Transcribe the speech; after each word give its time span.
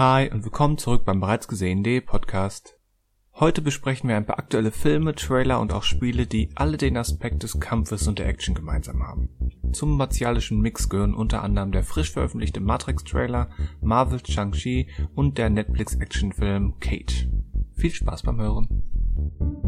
Hi 0.00 0.30
und 0.30 0.44
willkommen 0.44 0.78
zurück 0.78 1.04
beim 1.04 1.20
bereits 1.20 1.46
gesehenen 1.46 2.02
Podcast. 2.06 2.78
Heute 3.34 3.60
besprechen 3.60 4.08
wir 4.08 4.16
ein 4.16 4.24
paar 4.24 4.38
aktuelle 4.38 4.70
Filme, 4.70 5.14
Trailer 5.14 5.60
und 5.60 5.74
auch 5.74 5.82
Spiele, 5.82 6.26
die 6.26 6.48
alle 6.54 6.78
den 6.78 6.96
Aspekt 6.96 7.42
des 7.42 7.60
Kampfes 7.60 8.08
und 8.08 8.18
der 8.18 8.26
Action 8.26 8.54
gemeinsam 8.54 9.02
haben. 9.02 9.28
Zum 9.74 9.98
martialischen 9.98 10.62
Mix 10.62 10.88
gehören 10.88 11.12
unter 11.12 11.42
anderem 11.42 11.70
der 11.70 11.82
frisch 11.82 12.12
veröffentlichte 12.12 12.60
Matrix-Trailer, 12.60 13.50
Marvel's 13.82 14.26
Shang-Chi 14.26 14.88
und 15.14 15.36
der 15.36 15.50
Netflix-Actionfilm 15.50 16.80
Kate. 16.80 17.30
Viel 17.76 17.90
Spaß 17.90 18.22
beim 18.22 18.40
Hören. 18.40 19.59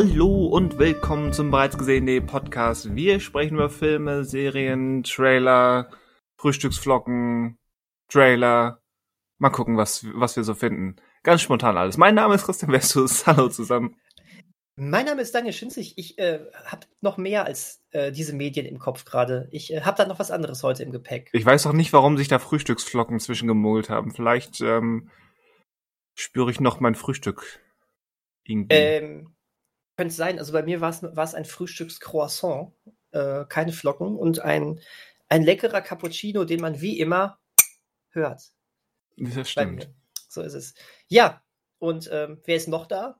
Hallo 0.00 0.46
und 0.46 0.78
willkommen 0.78 1.32
zum 1.32 1.50
bereits 1.50 1.76
gesehenen 1.76 2.24
Podcast. 2.24 2.94
Wir 2.94 3.18
sprechen 3.18 3.56
über 3.56 3.68
Filme, 3.68 4.22
Serien, 4.22 5.02
Trailer, 5.02 5.90
Frühstücksflocken, 6.36 7.58
Trailer. 8.06 8.80
Mal 9.38 9.50
gucken, 9.50 9.76
was, 9.76 10.06
was 10.14 10.36
wir 10.36 10.44
so 10.44 10.54
finden. 10.54 10.94
Ganz 11.24 11.42
spontan 11.42 11.76
alles. 11.76 11.96
Mein 11.96 12.14
Name 12.14 12.36
ist 12.36 12.44
Christian 12.44 12.70
Vestus. 12.70 13.26
Hallo 13.26 13.48
zusammen. 13.48 13.96
Mein 14.76 15.06
Name 15.06 15.20
ist 15.20 15.34
Daniel 15.34 15.52
Schinzig. 15.52 15.94
Ich 15.96 16.16
äh, 16.20 16.46
habe 16.66 16.86
noch 17.00 17.16
mehr 17.16 17.44
als 17.44 17.82
äh, 17.90 18.12
diese 18.12 18.36
Medien 18.36 18.66
im 18.66 18.78
Kopf 18.78 19.04
gerade. 19.04 19.48
Ich 19.50 19.72
äh, 19.72 19.80
habe 19.80 19.96
da 19.96 20.06
noch 20.06 20.20
was 20.20 20.30
anderes 20.30 20.62
heute 20.62 20.84
im 20.84 20.92
Gepäck. 20.92 21.28
Ich 21.32 21.44
weiß 21.44 21.66
auch 21.66 21.72
nicht, 21.72 21.92
warum 21.92 22.16
sich 22.16 22.28
da 22.28 22.38
Frühstücksflocken 22.38 23.18
zwischengemogelt 23.18 23.90
haben. 23.90 24.12
Vielleicht 24.12 24.60
ähm, 24.60 25.10
spüre 26.14 26.52
ich 26.52 26.60
noch 26.60 26.78
mein 26.78 26.94
Frühstück. 26.94 27.60
Irgendwie. 28.44 28.76
Ähm, 28.76 29.34
könnte 29.98 30.14
sein. 30.14 30.38
Also 30.38 30.52
bei 30.52 30.62
mir 30.62 30.80
war 30.80 30.90
es 30.92 31.34
ein 31.34 31.44
Frühstückscroissant, 31.44 32.72
äh, 33.10 33.44
keine 33.46 33.72
Flocken 33.72 34.16
und 34.16 34.38
ein, 34.38 34.78
ein 35.28 35.42
leckerer 35.42 35.80
Cappuccino, 35.80 36.44
den 36.44 36.60
man 36.60 36.80
wie 36.80 37.00
immer 37.00 37.40
hört. 38.10 38.52
Das 39.16 39.50
stimmt. 39.50 39.90
So 40.28 40.42
ist 40.42 40.54
es. 40.54 40.74
Ja, 41.08 41.42
und 41.80 42.08
ähm, 42.12 42.40
wer 42.44 42.54
ist 42.54 42.68
noch 42.68 42.86
da? 42.86 43.18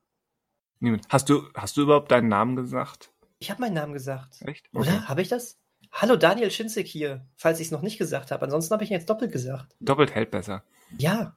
Niemand. 0.79 1.05
Hast 1.09 1.29
du, 1.29 1.49
hast 1.53 1.77
du 1.77 1.83
überhaupt 1.83 2.13
deinen 2.13 2.29
Namen 2.29 2.55
gesagt? 2.55 3.11
Ich 3.41 3.51
habe 3.51 3.61
meinen 3.61 3.75
Namen 3.75 3.93
gesagt. 3.93 4.41
Echt? 4.43 4.69
Okay. 4.73 4.89
Oder? 4.89 5.09
Habe 5.09 5.21
ich 5.23 5.29
das? 5.29 5.59
Hallo, 5.91 6.15
Daniel 6.15 6.53
Schinzig 6.53 6.89
hier, 6.89 7.27
falls 7.35 7.59
ich 7.59 7.67
es 7.67 7.73
noch 7.73 7.83
nicht 7.83 7.99
gesagt 7.99 8.31
habe. 8.31 8.45
Ansonsten 8.45 8.73
habe 8.73 8.85
ich 8.85 8.91
ihn 8.91 8.95
jetzt 8.95 9.11
doppelt 9.11 9.33
gesagt. 9.33 9.75
Doppelt 9.81 10.15
hält 10.15 10.31
besser. 10.31 10.63
Ja, 10.97 11.37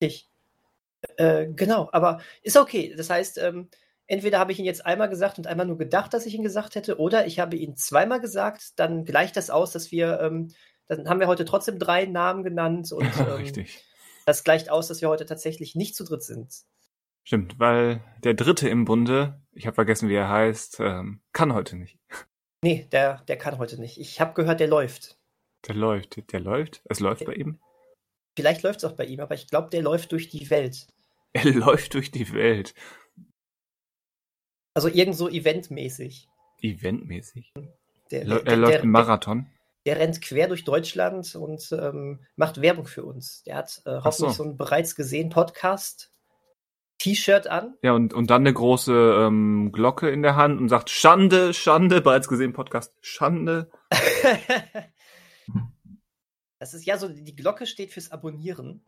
richtig. 0.00 0.30
Äh, 1.18 1.48
genau, 1.48 1.90
aber 1.92 2.22
ist 2.42 2.56
okay. 2.56 2.94
Das 2.96 3.10
heißt, 3.10 3.36
ähm, 3.36 3.68
entweder 4.06 4.38
habe 4.38 4.52
ich 4.52 4.58
ihn 4.58 4.64
jetzt 4.64 4.84
einmal 4.84 5.08
gesagt 5.08 5.38
und 5.38 5.46
einmal 5.46 5.66
nur 5.66 5.78
gedacht, 5.78 6.12
dass 6.14 6.26
ich 6.26 6.34
ihn 6.34 6.42
gesagt 6.42 6.74
hätte, 6.74 6.98
oder 6.98 7.26
ich 7.26 7.38
habe 7.38 7.56
ihn 7.56 7.76
zweimal 7.76 8.20
gesagt, 8.20 8.72
dann 8.76 9.04
gleicht 9.04 9.36
das 9.36 9.50
aus, 9.50 9.72
dass 9.72 9.90
wir, 9.90 10.20
ähm, 10.20 10.52
dann 10.88 11.08
haben 11.08 11.20
wir 11.20 11.28
heute 11.28 11.44
trotzdem 11.44 11.78
drei 11.78 12.06
Namen 12.06 12.42
genannt 12.42 12.92
und 12.92 13.04
ähm, 13.18 13.26
Richtig. 13.34 13.84
das 14.26 14.44
gleicht 14.44 14.70
aus, 14.70 14.88
dass 14.88 15.00
wir 15.00 15.08
heute 15.08 15.26
tatsächlich 15.26 15.74
nicht 15.74 15.94
zu 15.94 16.04
dritt 16.04 16.22
sind. 16.22 16.52
Stimmt, 17.24 17.58
weil 17.58 18.02
der 18.24 18.34
Dritte 18.34 18.68
im 18.68 18.84
Bunde, 18.84 19.40
ich 19.52 19.66
habe 19.66 19.76
vergessen, 19.76 20.08
wie 20.08 20.14
er 20.14 20.28
heißt, 20.28 20.80
ähm, 20.80 21.20
kann 21.32 21.54
heute 21.54 21.76
nicht. 21.76 21.98
Nee, 22.62 22.88
der, 22.90 23.22
der 23.28 23.36
kann 23.36 23.58
heute 23.58 23.80
nicht. 23.80 23.98
Ich 23.98 24.20
habe 24.20 24.34
gehört, 24.34 24.60
der 24.60 24.68
läuft. 24.68 25.18
Der 25.66 25.74
läuft, 25.74 26.32
der 26.32 26.40
läuft? 26.40 26.82
Es 26.84 27.00
läuft 27.00 27.22
der, 27.22 27.26
bei 27.26 27.34
ihm? 27.34 27.60
Vielleicht 28.36 28.62
läuft 28.62 28.78
es 28.78 28.84
auch 28.84 28.96
bei 28.96 29.04
ihm, 29.04 29.20
aber 29.20 29.34
ich 29.34 29.48
glaube, 29.48 29.70
der 29.70 29.82
läuft 29.82 30.12
durch 30.12 30.28
die 30.28 30.48
Welt. 30.50 30.86
Er 31.32 31.44
läuft 31.52 31.94
durch 31.94 32.10
die 32.10 32.32
Welt. 32.32 32.74
Also 34.74 34.88
irgend 34.88 35.16
so 35.16 35.28
eventmäßig. 35.28 36.28
Eventmäßig? 36.60 37.52
Der, 38.10 38.24
der, 38.24 38.46
er 38.46 38.56
läuft 38.56 38.74
der, 38.74 38.82
einen 38.82 38.90
Marathon? 38.90 39.46
Der, 39.84 39.98
rennt 39.98 40.22
quer 40.22 40.48
durch 40.48 40.64
Deutschland 40.64 41.34
und 41.34 41.72
ähm, 41.72 42.20
macht 42.36 42.60
Werbung 42.60 42.86
für 42.86 43.04
uns. 43.04 43.42
Der 43.42 43.56
hat 43.56 43.82
äh, 43.84 44.00
hoffentlich 44.02 44.36
so. 44.36 44.42
so 44.42 44.44
einen 44.44 44.56
bereits 44.56 44.94
gesehen 44.94 45.30
Podcast. 45.30 46.10
T-Shirt 46.98 47.48
an. 47.48 47.74
Ja, 47.82 47.92
und, 47.92 48.14
und 48.14 48.30
dann 48.30 48.42
eine 48.42 48.52
große 48.52 48.92
ähm, 48.92 49.72
Glocke 49.72 50.08
in 50.08 50.22
der 50.22 50.36
Hand 50.36 50.60
und 50.60 50.68
sagt 50.68 50.88
Schande, 50.88 51.52
Schande, 51.52 52.00
bereits 52.00 52.28
gesehen 52.28 52.52
Podcast, 52.52 52.94
Schande. 53.00 53.72
das 56.60 56.74
ist 56.74 56.86
ja 56.86 56.96
so, 56.98 57.08
die 57.08 57.34
Glocke 57.34 57.66
steht 57.66 57.90
fürs 57.90 58.12
Abonnieren. 58.12 58.84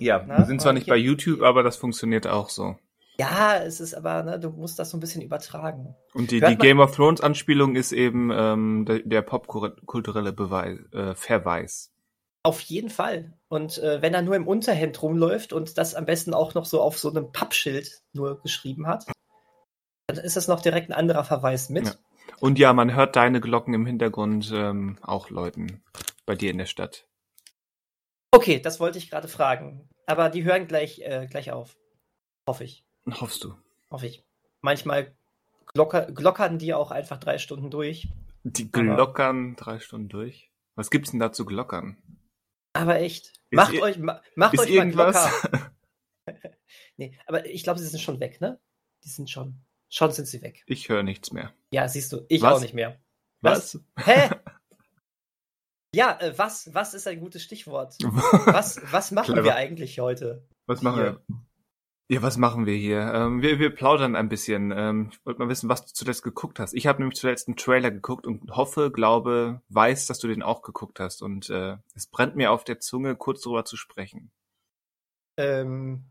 Ja, 0.00 0.24
Na, 0.26 0.38
wir 0.38 0.46
sind 0.46 0.60
zwar 0.60 0.72
nicht 0.72 0.88
bei 0.88 0.96
YouTube, 0.96 1.42
aber 1.42 1.62
das 1.62 1.76
funktioniert 1.76 2.26
auch 2.26 2.48
so. 2.48 2.76
Ja, 3.16 3.56
es 3.56 3.80
ist 3.80 3.94
aber, 3.94 4.22
ne, 4.24 4.40
du 4.40 4.50
musst 4.50 4.78
das 4.78 4.90
so 4.90 4.96
ein 4.96 5.00
bisschen 5.00 5.22
übertragen. 5.22 5.94
Und 6.14 6.30
die, 6.30 6.40
die 6.40 6.56
Game 6.56 6.80
of 6.80 6.96
Thrones 6.96 7.20
Anspielung 7.20 7.76
ist 7.76 7.92
eben 7.92 8.30
ähm, 8.32 8.84
der, 8.86 9.00
der 9.00 9.22
popkulturelle 9.22 10.32
Beweis, 10.32 10.80
äh, 10.92 11.14
Verweis. 11.14 11.92
Auf 12.42 12.60
jeden 12.60 12.90
Fall. 12.90 13.32
Und 13.48 13.78
äh, 13.78 14.02
wenn 14.02 14.14
er 14.14 14.22
nur 14.22 14.36
im 14.36 14.48
Unterhemd 14.48 15.00
rumläuft 15.00 15.52
und 15.52 15.78
das 15.78 15.94
am 15.94 16.04
besten 16.04 16.34
auch 16.34 16.54
noch 16.54 16.66
so 16.66 16.82
auf 16.82 16.98
so 16.98 17.08
einem 17.08 17.32
Pappschild 17.32 18.02
nur 18.12 18.40
geschrieben 18.42 18.86
hat, 18.86 19.06
dann 20.08 20.18
ist 20.18 20.36
das 20.36 20.48
noch 20.48 20.60
direkt 20.60 20.90
ein 20.90 20.94
anderer 20.94 21.24
Verweis 21.24 21.70
mit. 21.70 21.86
Ja. 21.86 21.94
Und 22.40 22.58
ja, 22.58 22.72
man 22.72 22.94
hört 22.94 23.16
deine 23.16 23.40
Glocken 23.40 23.74
im 23.74 23.86
Hintergrund 23.86 24.50
ähm, 24.52 24.98
auch 25.02 25.30
läuten 25.30 25.82
bei 26.26 26.34
dir 26.34 26.50
in 26.50 26.58
der 26.58 26.66
Stadt. 26.66 27.06
Okay, 28.32 28.60
das 28.60 28.80
wollte 28.80 28.98
ich 28.98 29.08
gerade 29.08 29.28
fragen. 29.28 29.88
Aber 30.06 30.28
die 30.28 30.44
hören 30.44 30.66
gleich, 30.66 30.98
äh, 31.00 31.26
gleich 31.30 31.52
auf. 31.52 31.76
Hoffe 32.46 32.64
ich. 32.64 32.84
Hoffst 33.10 33.44
du? 33.44 33.54
Hoffe 33.90 34.06
ich. 34.06 34.24
Manchmal 34.60 35.14
glocker, 35.66 36.10
glockern 36.10 36.58
die 36.58 36.74
auch 36.74 36.90
einfach 36.90 37.18
drei 37.18 37.38
Stunden 37.38 37.70
durch. 37.70 38.08
Die 38.44 38.70
glockern 38.70 39.56
drei 39.56 39.78
Stunden 39.78 40.08
durch? 40.08 40.50
Was 40.74 40.90
gibt's 40.90 41.10
denn 41.10 41.20
da 41.20 41.32
zu 41.32 41.44
glockern? 41.44 41.96
Aber 42.72 42.96
echt. 43.00 43.28
Ist 43.50 43.56
macht 43.56 43.80
euch, 43.80 43.98
macht 43.98 44.58
euch 44.58 44.70
irgendwas? 44.70 45.14
mal 45.14 45.48
Glocker. 45.48 45.70
nee, 46.96 47.18
aber 47.26 47.46
ich 47.46 47.62
glaube, 47.62 47.80
sie 47.80 47.86
sind 47.86 48.00
schon 48.00 48.20
weg, 48.20 48.40
ne? 48.40 48.60
Die 49.04 49.08
sind 49.08 49.30
schon. 49.30 49.60
Schon 49.90 50.10
sind 50.10 50.26
sie 50.26 50.42
weg. 50.42 50.64
Ich 50.66 50.88
höre 50.88 51.02
nichts 51.02 51.32
mehr. 51.32 51.52
Ja, 51.70 51.86
siehst 51.88 52.12
du, 52.12 52.24
ich 52.28 52.42
was? 52.42 52.54
auch 52.54 52.60
nicht 52.60 52.74
mehr. 52.74 53.00
Was? 53.42 53.78
was? 53.94 54.06
Hä? 54.06 54.30
ja, 55.94 56.18
äh, 56.20 56.36
was, 56.36 56.74
was 56.74 56.94
ist 56.94 57.06
ein 57.06 57.20
gutes 57.20 57.42
Stichwort? 57.42 57.96
was, 58.00 58.80
was 58.90 59.12
machen 59.12 59.34
Clever. 59.34 59.44
wir 59.44 59.54
eigentlich 59.54 60.00
heute? 60.00 60.48
Was 60.66 60.82
machen 60.82 61.02
Hier. 61.02 61.22
wir? 61.28 61.44
Ja, 62.10 62.20
was 62.20 62.36
machen 62.36 62.66
wir 62.66 62.76
hier? 62.76 63.00
Ähm, 63.14 63.40
wir, 63.40 63.58
wir 63.58 63.74
plaudern 63.74 64.14
ein 64.14 64.28
bisschen. 64.28 64.72
Ähm, 64.76 65.08
ich 65.10 65.24
wollte 65.24 65.40
mal 65.40 65.48
wissen, 65.48 65.70
was 65.70 65.86
du 65.86 65.94
zuletzt 65.94 66.22
geguckt 66.22 66.58
hast. 66.58 66.74
Ich 66.74 66.86
habe 66.86 66.98
nämlich 66.98 67.18
zuletzt 67.18 67.48
einen 67.48 67.56
Trailer 67.56 67.90
geguckt 67.90 68.26
und 68.26 68.50
hoffe, 68.50 68.90
glaube, 68.90 69.62
weiß, 69.70 70.06
dass 70.06 70.18
du 70.18 70.28
den 70.28 70.42
auch 70.42 70.60
geguckt 70.60 71.00
hast. 71.00 71.22
Und 71.22 71.48
äh, 71.48 71.78
es 71.94 72.06
brennt 72.06 72.36
mir 72.36 72.50
auf 72.52 72.64
der 72.64 72.78
Zunge, 72.78 73.16
kurz 73.16 73.40
darüber 73.40 73.64
zu 73.64 73.76
sprechen. 73.78 74.30
Ähm, 75.38 76.04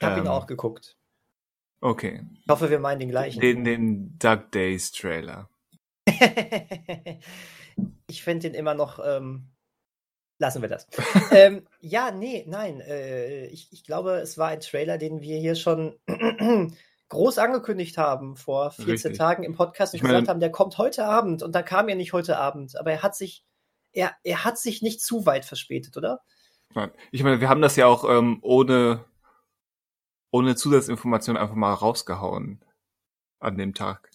ich 0.00 0.06
habe 0.06 0.20
Ähm. 0.20 0.26
ihn 0.26 0.28
auch 0.28 0.46
geguckt. 0.46 0.98
Okay. 1.80 2.26
Ich 2.34 2.48
hoffe, 2.50 2.68
wir 2.68 2.78
meinen 2.78 3.00
den 3.00 3.08
gleichen. 3.08 3.40
Den, 3.40 3.64
den 3.64 4.18
Duck 4.18 4.52
Days 4.52 4.92
Trailer. 4.92 5.48
ich 8.06 8.22
finde 8.22 8.50
den 8.50 8.54
immer 8.54 8.74
noch. 8.74 9.00
Ähm, 9.02 9.48
lassen 10.40 10.62
wir 10.62 10.68
das. 10.68 10.88
ähm, 11.30 11.66
ja, 11.80 12.10
nee, 12.10 12.44
nein. 12.48 12.80
Äh, 12.80 13.46
ich, 13.46 13.68
ich 13.72 13.84
glaube, 13.84 14.14
es 14.14 14.38
war 14.38 14.48
ein 14.48 14.60
Trailer, 14.60 14.98
den 14.98 15.20
wir 15.20 15.38
hier 15.38 15.54
schon 15.54 15.96
groß 17.10 17.38
angekündigt 17.38 17.98
haben 17.98 18.36
vor 18.36 18.70
14 18.72 18.90
Richtig. 18.90 19.18
Tagen 19.18 19.44
im 19.44 19.54
Podcast 19.54 19.92
und 19.92 19.98
Ich 19.98 20.02
meine- 20.02 20.14
gesagt 20.14 20.28
haben, 20.28 20.40
der 20.40 20.50
kommt 20.50 20.78
heute 20.78 21.04
Abend 21.04 21.42
und 21.42 21.54
dann 21.54 21.64
kam 21.64 21.88
er 21.88 21.94
nicht 21.94 22.12
heute 22.12 22.38
Abend, 22.38 22.76
aber 22.76 22.90
er 22.90 23.02
hat 23.02 23.14
sich, 23.14 23.44
er, 23.92 24.16
er 24.24 24.44
hat 24.44 24.58
sich 24.58 24.82
nicht 24.82 25.02
zu 25.02 25.26
weit 25.26 25.44
verspätet, 25.44 25.96
oder? 25.96 26.20
Nein. 26.74 26.90
Ich 27.12 27.22
meine, 27.22 27.40
wir 27.40 27.48
haben 27.48 27.62
das 27.62 27.76
ja 27.76 27.86
auch 27.86 28.04
ähm, 28.08 28.38
ohne, 28.42 29.04
ohne 30.30 30.56
Zusatzinformation 30.56 31.36
einfach 31.36 31.56
mal 31.56 31.74
rausgehauen 31.74 32.64
an 33.40 33.58
dem 33.58 33.74
Tag. 33.74 34.10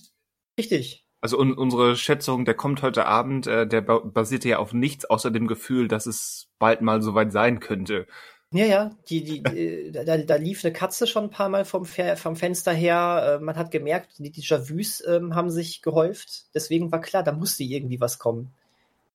Richtig. 0.57 1.04
Also 1.25 1.39
un 1.39 1.53
unsere 1.53 1.95
Schätzung, 1.95 2.45
der 2.45 2.53
kommt 2.53 2.83
heute 2.83 3.07
Abend, 3.07 3.47
äh, 3.47 3.65
der 3.65 3.81
ba 3.81 3.97
basierte 3.97 4.47
ja 4.47 4.59
auf 4.59 4.73
nichts 4.73 5.05
außer 5.05 5.31
dem 5.31 5.47
Gefühl, 5.47 5.87
dass 5.87 6.05
es 6.05 6.49
bald 6.59 6.83
mal 6.83 7.01
soweit 7.01 7.31
sein 7.31 7.59
könnte. 7.59 8.05
Ja, 8.51 8.65
ja, 8.67 8.91
die, 9.09 9.23
die, 9.23 9.41
die, 9.41 9.91
da, 10.05 10.17
da 10.19 10.35
lief 10.35 10.63
eine 10.63 10.71
Katze 10.71 11.07
schon 11.07 11.23
ein 11.23 11.29
paar 11.31 11.49
Mal 11.49 11.65
vom, 11.65 11.83
Fer 11.83 12.15
vom 12.15 12.35
Fenster 12.35 12.73
her. 12.73 13.39
Äh, 13.39 13.43
man 13.43 13.55
hat 13.55 13.71
gemerkt, 13.71 14.19
die 14.19 14.31
Déjà-vus 14.31 15.03
ähm, 15.07 15.33
haben 15.33 15.49
sich 15.49 15.81
gehäuft. 15.81 16.45
Deswegen 16.53 16.91
war 16.91 17.01
klar, 17.01 17.23
da 17.23 17.31
musste 17.31 17.63
irgendwie 17.63 17.99
was 17.99 18.19
kommen. 18.19 18.53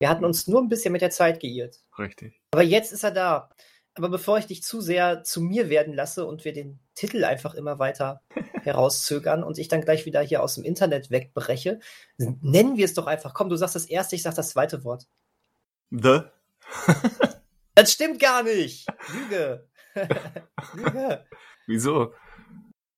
Wir 0.01 0.09
hatten 0.09 0.25
uns 0.25 0.49
nur 0.49 0.61
ein 0.61 0.69
bisschen 0.69 0.91
mit 0.91 1.03
der 1.03 1.11
Zeit 1.11 1.39
geirrt. 1.39 1.79
Richtig. 1.97 2.41
Aber 2.51 2.65
jetzt 2.65 2.93
ist 2.93 3.05
er 3.05 3.13
da. 3.13 3.51
Aber 3.95 4.09
bevor 4.09 4.39
ich 4.39 4.47
dich 4.47 4.63
zu 4.63 4.81
sehr 4.81 5.25
zu 5.25 5.41
mir 5.41 5.69
werden 5.69 5.95
lasse 5.95 6.25
und 6.27 6.45
wir 6.45 6.53
den 6.53 6.79
Titel 6.95 7.25
einfach 7.25 7.55
immer 7.55 7.79
weiter 7.79 8.23
herauszögern 8.63 9.43
und 9.43 9.59
ich 9.59 9.69
dann 9.69 9.81
gleich 9.83 10.07
wieder 10.07 10.21
hier 10.23 10.43
aus 10.43 10.55
dem 10.55 10.65
Internet 10.65 11.11
wegbreche, 11.11 11.81
nennen 12.19 12.77
wir 12.77 12.85
es 12.85 12.95
doch 12.95 13.07
einfach. 13.07 13.35
Komm, 13.35 13.49
du 13.49 13.57
sagst 13.57 13.75
das 13.75 13.87
erste, 13.87 14.15
ich 14.17 14.23
sag 14.23 14.35
das 14.37 14.51
zweite 14.51 14.85
Wort. 14.85 15.07
The? 15.91 16.21
Das 17.75 17.93
stimmt 17.93 18.21
gar 18.21 18.43
nicht. 18.43 18.87
Lüge. 19.15 19.67
Lüge. 20.75 21.25
Wieso? 21.67 22.13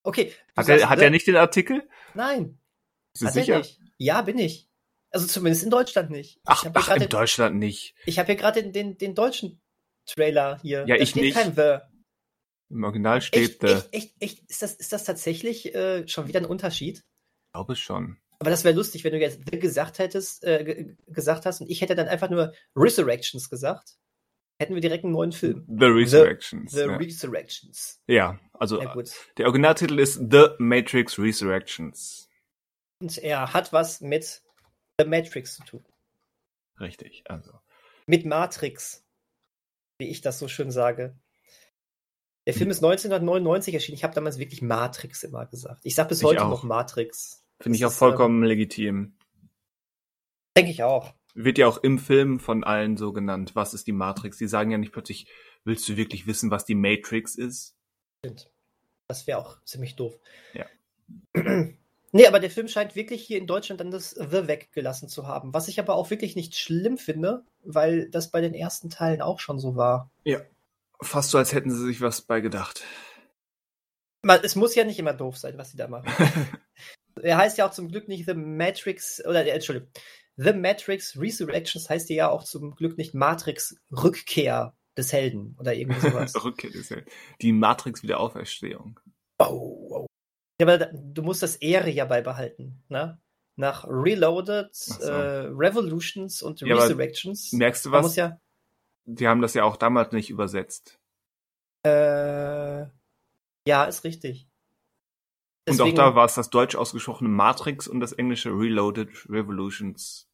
Okay. 0.03 0.33
Hat 0.57 0.69
er, 0.69 0.89
hat 0.89 0.99
The- 0.99 1.05
er 1.05 1.11
nicht 1.11 1.27
den 1.29 1.37
Artikel? 1.37 1.89
Nein. 2.15 2.59
Bist 3.13 3.23
du 3.23 3.27
Hat 3.29 3.37
er 3.37 3.41
sicher? 3.43 3.59
nicht. 3.59 3.81
Ja, 3.99 4.23
bin 4.23 4.39
ich. 4.39 4.69
Also 5.11 5.27
zumindest 5.29 5.63
in 5.63 5.71
Deutschland 5.71 6.11
nicht. 6.11 6.41
Ach, 6.47 6.63
ich 6.63 6.69
habe 6.69 6.79
ach 6.81 6.89
in 6.89 6.95
gerade 6.95 7.07
Deutschland 7.09 7.57
nicht. 7.59 7.95
ich 8.07 8.19
hab 8.19 8.27
hier 8.27 8.35
gerade 8.35 8.61
den, 8.63 8.73
den, 8.73 8.99
den 8.99 9.15
deutschen 9.15 9.61
Trailer 10.07 10.59
hier. 10.63 10.85
Ja, 10.87 10.97
Da 10.97 11.03
ich 11.03 11.15
nicht. 11.15 11.35
kein 11.35 11.55
The. 11.55 11.79
Im 12.71 12.85
Original 12.85 13.21
steht 13.21 13.51
Echt, 13.51 13.61
The. 13.61 13.67
echt, 13.67 13.89
echt, 13.93 14.15
echt. 14.21 14.51
Ist 14.51 14.63
das, 14.63 14.75
ist 14.75 14.93
das 14.93 15.05
tatsächlich 15.05 15.75
äh, 15.75 16.07
schon 16.09 16.27
wieder 16.29 16.41
ein 16.41 16.47
Unterschied? 16.47 16.99
Ich 16.99 17.53
glaube 17.53 17.77
schon. 17.77 18.19
Aber 18.39 18.51
das 18.51 18.65
wäre 18.65 18.75
lustig, 18.75 19.05
wenn 19.05 19.13
du 19.13 19.21
jetzt 19.21 19.41
The 19.51 19.59
gesagt 19.59 19.99
hättest, 19.99 20.43
äh, 20.45 20.65
ge- 20.65 20.97
gesagt 21.07 21.47
hast 21.47 21.61
und 21.61 21.71
ich 21.71 21.81
hätte 21.81 21.95
dann 21.95 22.09
einfach 22.09 22.31
nur 22.31 22.53
Resurrections 22.75 23.49
gesagt. 23.51 23.97
Hätten 24.59 24.75
wir 24.75 24.81
direkt 24.81 25.05
einen 25.05 25.13
neuen 25.13 25.33
Film. 25.33 25.65
The 25.69 25.87
Resurrections. 25.87 26.73
The 26.73 26.81
ja. 26.81 26.97
Resurrections. 26.97 28.01
ja, 28.07 28.39
also 28.53 28.81
Ja 28.81 28.93
gut. 28.95 29.11
der 29.37 29.47
Originaltitel 29.47 29.99
ist 29.99 30.15
The 30.31 30.49
Matrix 30.59 31.19
Resurrections. 31.19 32.29
Und 33.01 33.19
er 33.19 33.53
hat 33.53 33.73
was 33.73 34.01
mit 34.01 34.43
The 34.99 35.07
Matrix 35.07 35.57
zu 35.57 35.65
tun. 35.65 35.85
Richtig, 36.81 37.23
also. 37.27 37.53
Mit 38.07 38.25
Matrix. 38.25 39.02
Wie 39.99 40.09
ich 40.09 40.21
das 40.21 40.39
so 40.39 40.49
schön 40.49 40.71
sage. 40.71 41.17
Der 42.47 42.55
Hm. 42.55 42.59
Film 42.59 42.71
ist 42.71 42.79
1999 42.79 43.75
erschienen. 43.75 43.97
Ich 43.97 44.05
habe 44.05 44.15
damals 44.15 44.39
wirklich 44.39 44.63
Matrix 44.63 45.23
immer 45.23 45.47
gesagt. 45.47 45.81
Ich 45.85 45.95
sage 45.95 46.11
bis 46.11 46.19
Ich 46.19 46.25
heute 46.25 46.41
noch 46.41 46.65
Matrix. 46.65 47.45
Finde 47.61 47.77
ich 47.77 47.85
auch 47.85 47.91
ist, 47.91 47.99
vollkommen 47.99 48.43
legitim. 48.43 49.15
Denke 50.57 50.71
ich 50.71 50.83
auch. 50.83 51.15
Wird 51.35 51.59
ja 51.59 51.67
auch 51.67 51.79
im 51.79 51.99
Film 51.99 52.41
von 52.41 52.65
allen 52.65 52.97
so 52.97 53.13
genannt. 53.13 53.53
Was 53.55 53.75
ist 53.75 53.87
die 53.87 53.93
Matrix? 53.93 54.37
Die 54.39 54.49
sagen 54.49 54.71
ja 54.71 54.79
nicht 54.79 54.93
plötzlich, 54.93 55.27
willst 55.65 55.89
du 55.89 55.97
wirklich 55.97 56.27
wissen, 56.27 56.51
was 56.51 56.65
die 56.65 56.75
Matrix 56.75 57.37
ist? 57.37 57.77
Stimmt. 58.25 58.51
Das 59.09 59.27
wäre 59.27 59.39
auch 59.39 59.63
ziemlich 59.65 59.97
doof. 59.97 60.19
Ja. 60.55 60.67
nee, 62.13 62.27
aber 62.27 62.41
der 62.41 62.51
Film 62.51 62.69
scheint 62.69 62.95
wirklich 62.95 63.23
hier 63.23 63.39
in 63.39 63.47
Deutschland 63.47 63.81
dann 63.81 63.91
das 63.91 64.11
The 64.11 64.47
weggelassen 64.47 65.09
zu 65.09 65.27
haben. 65.27 65.53
Was 65.53 65.69
ich 65.69 65.81
aber 65.81 65.95
auch 65.95 66.11
wirklich 66.11 66.37
nicht 66.37 66.57
schlimm 66.57 66.99
finde, 66.99 67.45
weil 67.65 68.09
das 68.11 68.31
bei 68.31 68.41
den 68.41 68.55
ersten 68.55 68.91
Teilen 68.91 69.23
auch 69.23 69.41
schon 69.41 69.59
so 69.59 69.77
war. 69.77 70.11
Fast 71.01 71.31
so, 71.31 71.39
als 71.39 71.53
hätten 71.53 71.71
sie 71.71 71.85
sich 71.85 72.01
was 72.01 72.21
bei 72.21 72.41
gedacht. 72.41 72.85
Mal, 74.23 74.41
Es 74.45 74.55
muss 74.55 74.75
ja 74.75 74.85
nicht 74.85 74.99
immer 74.99 75.15
doof 75.15 75.37
sein, 75.37 75.59
was 75.59 75.73
sie 75.73 75.77
da 75.77 75.89
machen. 75.89 76.07
er 77.23 77.37
heißt 77.37 77.59
ja 77.59 77.67
auch 77.67 77.73
zum 77.73 77.89
Glück 77.89 78.07
nicht 78.09 78.27
The 78.27 78.35
Matrix, 78.35 79.25
oder 79.25 79.45
äh, 79.45 79.51
Entschuldigung, 79.51 79.89
The 80.37 80.53
Matrix 80.53 81.19
Resurrections 81.19 81.91
heißt 81.91 82.09
ja 82.11 82.31
auch 82.31 82.45
zum 82.45 82.75
Glück 82.75 82.97
nicht 82.99 83.15
Matrix 83.15 83.77
Rückkehr 83.91 84.75
des 84.97 85.13
Helden 85.13 85.57
oder 85.59 85.75
irgendwie 85.75 86.01
sowas. 86.01 86.33
Rückkehr 86.45 86.75
ist 86.75 86.91
ja 86.91 86.99
die 87.41 87.53
Matrix-Wiederauferstehung. 87.53 89.01
oh, 89.39 89.89
oh. 89.91 90.07
Ja, 90.63 90.69
aber 90.69 90.79
da, 90.79 90.91
du 90.93 91.23
musst 91.23 91.43
das 91.43 91.57
Ehre 91.57 91.91
ja 91.91 92.05
beibehalten, 92.05 92.83
ne? 92.89 93.19
Nach 93.57 93.85
Reloaded, 93.89 94.75
so. 94.75 95.03
äh, 95.11 95.47
Revolutions 95.49 96.41
und 96.43 96.61
Ja, 96.61 96.77
Resurrections. 96.77 97.53
Merkst 97.53 97.85
du 97.87 97.91
was? 97.91 98.17
ja, 98.17 98.39
Die 99.05 99.27
haben 99.29 99.43
das 99.43 99.55
ja 99.55 99.65
auch 99.65 99.77
damals 99.77 100.13
nicht 100.13 100.31
übersetzt. 100.31 100.99
äh, 101.85 102.87
ja, 103.67 103.85
ist 103.85 104.05
richtig. 104.05 104.47
Und 105.69 105.75
auch 105.75 105.85
Deswegen- 105.85 105.97
da 105.97 106.15
war 106.15 106.25
es 106.27 106.35
das 106.35 106.51
deutsch 106.51 106.75
ausgesprochene 106.77 107.29
Matrix 107.29 107.87
und 107.89 108.01
das 108.01 108.13
englische 108.13 108.51
Reloaded 108.51 109.09
Revolutions. 109.29 110.29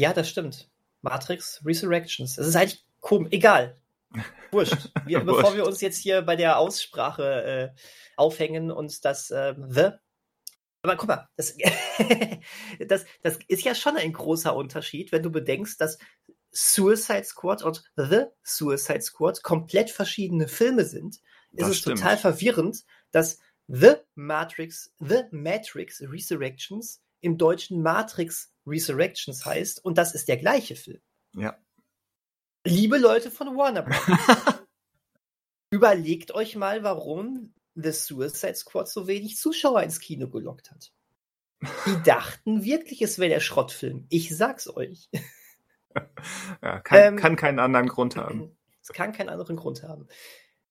Ja, 0.00 0.12
das 0.12 0.28
stimmt. 0.28 0.70
Matrix 1.02 1.62
Resurrections. 1.64 2.36
Das 2.36 2.46
ist 2.46 2.56
eigentlich 2.56 2.84
komisch. 3.00 3.32
Egal. 3.32 3.76
Wurscht. 4.50 4.90
Wir, 5.04 5.20
Wurscht. 5.26 5.36
Bevor 5.36 5.56
wir 5.56 5.66
uns 5.66 5.80
jetzt 5.80 5.98
hier 5.98 6.22
bei 6.22 6.36
der 6.36 6.58
Aussprache 6.58 7.72
äh, 7.74 7.80
aufhängen 8.16 8.70
und 8.70 9.04
das 9.04 9.30
ähm, 9.30 9.66
The. 9.70 9.90
Aber 10.82 10.96
guck 10.96 11.08
mal, 11.08 11.28
das, 11.36 11.56
das, 12.88 13.04
das 13.22 13.38
ist 13.48 13.64
ja 13.64 13.74
schon 13.74 13.96
ein 13.96 14.12
großer 14.12 14.54
Unterschied, 14.54 15.10
wenn 15.10 15.22
du 15.22 15.30
bedenkst, 15.30 15.80
dass 15.80 15.98
Suicide 16.52 17.24
Squad 17.24 17.62
und 17.62 17.82
The 17.96 18.26
Suicide 18.42 19.02
Squad 19.02 19.42
komplett 19.42 19.90
verschiedene 19.90 20.48
Filme 20.48 20.84
sind. 20.84 21.16
Ist 21.16 21.22
Das 21.52 21.68
es 21.68 21.78
stimmt. 21.78 21.98
total 21.98 22.16
verwirrend, 22.16 22.84
dass 23.10 23.40
The 23.68 23.94
Matrix, 24.14 24.94
The 25.00 25.24
Matrix 25.32 26.00
Resurrections 26.00 27.02
im 27.20 27.36
Deutschen 27.36 27.82
Matrix 27.82 28.52
Resurrections 28.64 29.44
heißt 29.44 29.84
und 29.84 29.98
das 29.98 30.14
ist 30.14 30.28
der 30.28 30.36
gleiche 30.36 30.76
Film. 30.76 31.00
Ja. 31.34 31.58
Liebe 32.66 32.98
Leute 32.98 33.30
von 33.30 33.56
Warner 33.56 33.82
Bros. 33.82 33.96
überlegt 35.70 36.32
euch 36.32 36.56
mal, 36.56 36.82
warum 36.82 37.54
The 37.74 37.92
Suicide 37.92 38.56
Squad 38.56 38.88
so 38.88 39.06
wenig 39.06 39.36
Zuschauer 39.36 39.82
ins 39.82 40.00
Kino 40.00 40.28
gelockt 40.28 40.70
hat. 40.70 40.92
Die 41.86 42.02
dachten 42.04 42.64
wirklich, 42.64 43.02
es 43.02 43.18
wäre 43.18 43.30
der 43.30 43.40
Schrottfilm. 43.40 44.06
Ich 44.08 44.36
sag's 44.36 44.68
euch. 44.68 45.08
ja 46.62 46.80
kann, 46.80 46.98
Ähm, 47.00 47.16
kann 47.16 47.36
keinen 47.36 47.58
anderen 47.58 47.88
Grund 47.88 48.16
haben. 48.16 48.56
Es 48.88 48.92
kann 48.92 49.10
keinen 49.10 49.30
anderen 49.30 49.56
Grund 49.56 49.82
haben. 49.82 50.06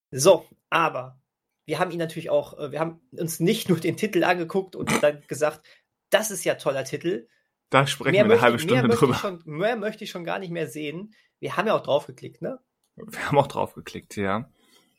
So, 0.09 0.45
aber 0.69 1.19
wir 1.65 1.80
haben 1.80 1.92
ihn 1.92 1.97
natürlich 1.97 2.30
auch, 2.30 2.57
äh, 2.57 2.71
wir 2.71 2.80
haben 2.80 3.01
uns 3.12 3.42
nicht 3.42 3.68
nur 3.68 3.77
den 3.77 3.97
Titel 3.97 4.24
angeguckt 4.24 4.77
und 4.77 5.03
dann 5.03 5.21
gesagt, 5.27 5.68
das 6.12 6.31
ist 6.31 6.45
ja 6.45 6.56
toller 6.56 6.86
Titel. 6.86 7.27
Da 7.75 7.86
sprechen 7.88 8.12
Mehr 8.13 8.22
wir 8.22 8.24
eine 8.24 8.30
möchte, 8.36 8.42
halbe 8.44 8.57
ich- 8.57 8.66
mehr, 8.66 8.77
Stunde 8.77 8.88
möchte 8.88 9.06
drüber. 9.06 9.18
schon, 9.18 9.42
mehr 9.45 9.75
möchte 9.75 10.04
ich 10.06 10.10
schon 10.10 10.24
gar 10.24 10.39
nicht 10.39 10.50
mehr 10.50 10.68
sehen. 10.69 11.13
Wir 11.42 11.57
haben 11.57 11.68
ja 11.68 11.75
auch 11.75 11.83
draufgeklickt, 11.83 12.42
ne? 12.42 12.57
Wir 12.95 13.27
haben 13.27 13.38
auch 13.38 13.48
drauf 13.48 13.74
geklickt, 13.74 14.16
ja. 14.16 14.50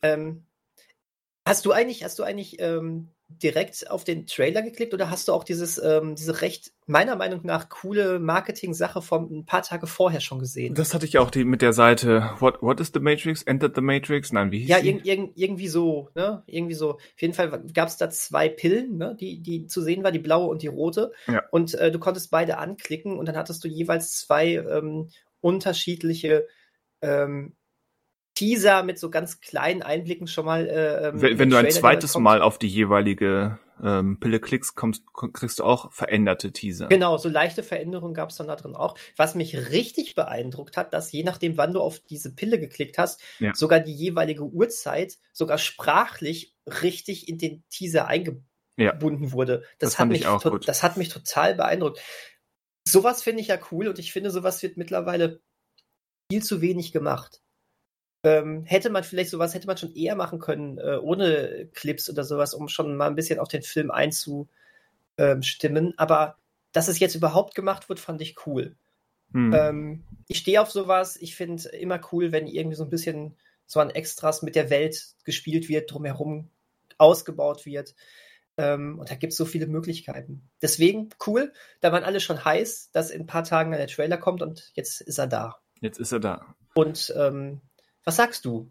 Ähm, 0.02 0.44
hast 1.46 1.64
du 1.64 1.72
eigentlich, 1.72 2.04
hast 2.04 2.18
du 2.18 2.22
eigentlich 2.22 2.60
ähm, 2.60 3.08
direkt 3.28 3.90
auf 3.90 4.04
den 4.04 4.26
Trailer 4.26 4.62
geklickt 4.62 4.94
oder 4.94 5.10
hast 5.10 5.28
du 5.28 5.32
auch 5.32 5.42
dieses, 5.42 5.82
ähm, 5.82 6.14
diese 6.14 6.42
recht, 6.42 6.72
meiner 6.86 7.16
Meinung 7.16 7.40
nach, 7.42 7.68
coole 7.68 8.20
Marketing-Sache 8.20 9.02
von 9.02 9.30
ein 9.30 9.44
paar 9.44 9.62
Tage 9.62 9.86
vorher 9.86 10.20
schon 10.20 10.38
gesehen? 10.38 10.74
Das 10.74 10.94
hatte 10.94 11.06
ich 11.06 11.18
auch 11.18 11.30
die, 11.30 11.44
mit 11.44 11.60
der 11.60 11.72
Seite 11.72 12.30
What, 12.38 12.62
What 12.62 12.80
is 12.80 12.92
the 12.94 13.00
Matrix? 13.00 13.42
Entered 13.42 13.74
the 13.74 13.80
Matrix? 13.80 14.32
Nein, 14.32 14.52
wie 14.52 14.60
hieß 14.60 14.68
Ja, 14.68 14.78
irg 14.78 15.04
irg 15.04 15.32
irgendwie 15.34 15.68
so, 15.68 16.08
ne? 16.14 16.44
Irgendwie 16.46 16.74
so. 16.74 16.92
Auf 16.92 17.20
jeden 17.20 17.34
Fall 17.34 17.64
gab 17.74 17.88
es 17.88 17.96
da 17.96 18.08
zwei 18.10 18.48
Pillen, 18.48 18.96
ne? 18.96 19.16
die, 19.18 19.40
die 19.40 19.66
zu 19.66 19.82
sehen 19.82 20.04
war, 20.04 20.12
die 20.12 20.20
blaue 20.20 20.46
und 20.48 20.62
die 20.62 20.68
rote. 20.68 21.12
Ja. 21.26 21.42
Und 21.50 21.74
äh, 21.74 21.90
du 21.90 21.98
konntest 21.98 22.30
beide 22.30 22.58
anklicken 22.58 23.18
und 23.18 23.26
dann 23.26 23.36
hattest 23.36 23.64
du 23.64 23.68
jeweils 23.68 24.12
zwei 24.12 24.54
ähm, 24.54 25.10
unterschiedliche 25.40 26.46
ähm, 27.02 27.54
Teaser 28.36 28.82
mit 28.82 28.98
so 28.98 29.10
ganz 29.10 29.40
kleinen 29.40 29.82
Einblicken 29.82 30.28
schon 30.28 30.44
mal. 30.44 30.66
Äh, 30.66 31.08
ähm, 31.08 31.22
wenn, 31.22 31.38
wenn 31.38 31.50
du 31.50 31.56
ein 31.56 31.70
zweites. 31.70 32.16
Mal 32.16 32.42
auf 32.42 32.58
die 32.58 32.68
jeweilige 32.68 33.58
ähm, 33.82 34.20
Pille 34.20 34.40
klickst, 34.40 34.76
kommst, 34.76 35.04
kriegst 35.14 35.58
du 35.58 35.64
auch 35.64 35.92
veränderte 35.92 36.52
Teaser. 36.52 36.88
Genau, 36.88 37.16
so 37.16 37.28
leichte 37.28 37.62
Veränderungen 37.62 38.14
gab 38.14 38.30
es 38.30 38.36
dann 38.36 38.46
da 38.46 38.56
drin 38.56 38.76
auch. 38.76 38.96
Was 39.16 39.34
mich 39.34 39.70
richtig 39.70 40.14
beeindruckt 40.14 40.76
hat, 40.76 40.92
dass 40.92 41.10
je 41.12 41.24
nachdem, 41.24 41.56
wann 41.56 41.72
du 41.72 41.80
auf 41.80 41.98
diese 42.00 42.34
Pille 42.34 42.60
geklickt 42.60 42.98
hast, 42.98 43.20
Ja. 43.38 43.54
sogar 43.54 43.80
die 43.80 43.94
jeweilige 43.94 44.44
Uhrzeit 44.44 45.18
sogar 45.32 45.58
sprachlich 45.58 46.54
richtig 46.66 47.28
in 47.28 47.38
den 47.38 47.64
Teaser 47.70 48.06
eingebunden 48.06 49.32
wurde. 49.32 49.62
Das, 49.78 49.92
Das 49.92 49.98
hat 49.98 50.08
mich 50.08 50.20
ich 50.20 50.26
auch 50.26 50.58
das 50.60 50.82
hat 50.82 50.96
mich 50.96 51.08
total 51.08 51.54
beeindruckt. 51.54 52.00
Sowas 52.86 53.22
finde 53.22 53.40
ich 53.40 53.48
ja 53.48 53.58
cool 53.70 53.88
und 53.88 53.98
ich 53.98 54.12
finde, 54.12 54.30
sowas 54.30 54.62
wird 54.62 54.76
mittlerweile 54.76 55.40
viel 56.30 56.42
zu 56.42 56.60
wenig 56.60 56.92
gemacht. 56.92 57.40
Ähm, 58.26 58.64
hätte 58.64 58.90
man 58.90 59.04
vielleicht 59.04 59.30
sowas, 59.30 59.54
hätte 59.54 59.68
man 59.68 59.76
schon 59.76 59.94
eher 59.94 60.16
machen 60.16 60.40
können, 60.40 60.78
äh, 60.78 60.98
ohne 61.00 61.68
Clips 61.74 62.10
oder 62.10 62.24
sowas, 62.24 62.54
um 62.54 62.68
schon 62.68 62.96
mal 62.96 63.06
ein 63.06 63.14
bisschen 63.14 63.38
auf 63.38 63.46
den 63.46 63.62
Film 63.62 63.92
einzustimmen. 63.92 65.94
Aber 65.96 66.36
dass 66.72 66.88
es 66.88 66.98
jetzt 66.98 67.14
überhaupt 67.14 67.54
gemacht 67.54 67.88
wird, 67.88 68.00
fand 68.00 68.20
ich 68.20 68.44
cool. 68.44 68.74
Hm. 69.30 69.52
Ähm, 69.54 70.04
ich 70.26 70.38
stehe 70.38 70.60
auf 70.60 70.72
sowas. 70.72 71.16
Ich 71.16 71.36
finde 71.36 71.68
immer 71.68 72.00
cool, 72.10 72.32
wenn 72.32 72.48
irgendwie 72.48 72.74
so 72.74 72.82
ein 72.82 72.90
bisschen 72.90 73.36
so 73.64 73.78
an 73.78 73.90
Extras 73.90 74.42
mit 74.42 74.56
der 74.56 74.70
Welt 74.70 75.14
gespielt 75.22 75.68
wird, 75.68 75.92
drumherum 75.92 76.50
ausgebaut 76.98 77.64
wird. 77.64 77.94
Ähm, 78.56 78.98
und 78.98 79.08
da 79.08 79.14
gibt 79.14 79.34
es 79.34 79.36
so 79.36 79.44
viele 79.44 79.68
Möglichkeiten. 79.68 80.50
Deswegen 80.62 81.10
cool, 81.28 81.52
da 81.80 81.92
waren 81.92 82.02
alle 82.02 82.18
schon 82.18 82.44
heiß, 82.44 82.90
dass 82.90 83.10
in 83.10 83.20
ein 83.20 83.26
paar 83.26 83.44
Tagen 83.44 83.70
der 83.70 83.86
Trailer 83.86 84.16
kommt 84.16 84.42
und 84.42 84.72
jetzt 84.74 85.00
ist 85.00 85.18
er 85.18 85.28
da. 85.28 85.60
Jetzt 85.80 86.00
ist 86.00 86.10
er 86.10 86.18
da. 86.18 86.56
Und 86.74 87.14
ähm, 87.16 87.60
was 88.06 88.16
sagst 88.16 88.44
du? 88.46 88.70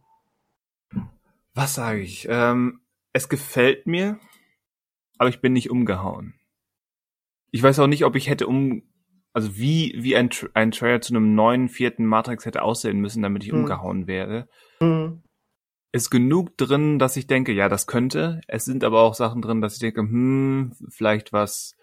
Was 1.54 1.76
sage 1.76 2.02
ich? 2.02 2.26
Ähm, 2.30 2.82
es 3.14 3.30
gefällt 3.30 3.86
mir, 3.86 4.20
aber 5.18 5.30
ich 5.30 5.42
bin 5.42 5.54
nicht 5.54 5.70
umgehauen. 5.70 6.34
Ich 7.52 7.62
weiß 7.64 7.80
auch 7.80 7.88
nicht, 7.88 8.04
ob 8.06 8.16
ich 8.16 8.28
hätte 8.30 8.48
um, 8.48 8.84
also 9.34 9.56
wie, 9.56 9.94
wie 9.98 10.16
ein, 10.16 10.30
ein 10.54 10.72
Trailer 10.72 11.02
zu 11.02 11.14
einem 11.14 11.36
neuen 11.36 11.70
vierten 11.70 12.06
Matrix 12.06 12.46
hätte 12.46 12.62
aussehen 12.64 13.00
müssen, 13.00 13.22
damit 13.22 13.44
ich 13.44 13.52
Hm. 13.52 13.60
umgehauen 13.62 14.08
wäre. 14.08 14.50
Hm, 14.82 15.22
Ist 15.94 16.10
genug 16.10 16.58
drin, 16.58 17.00
dass 17.00 17.16
ich 17.16 17.28
denke, 17.28 17.54
ja, 17.54 17.70
das 17.70 17.88
könnte. 17.88 18.42
Es 18.48 18.66
sind 18.66 18.84
aber 18.84 19.02
auch 19.02 19.14
Sachen 19.14 19.42
drin, 19.42 19.62
dass 19.62 19.74
ich 19.74 19.80
denke, 19.80 20.02
hm, 20.02 20.74
vielleicht 20.90 21.32
was 21.32 21.78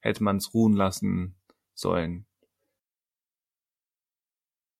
hätte 0.00 0.22
man 0.22 0.36
es 0.36 0.54
ruhen 0.54 0.74
lassen 0.74 1.34
sollen. 1.74 2.26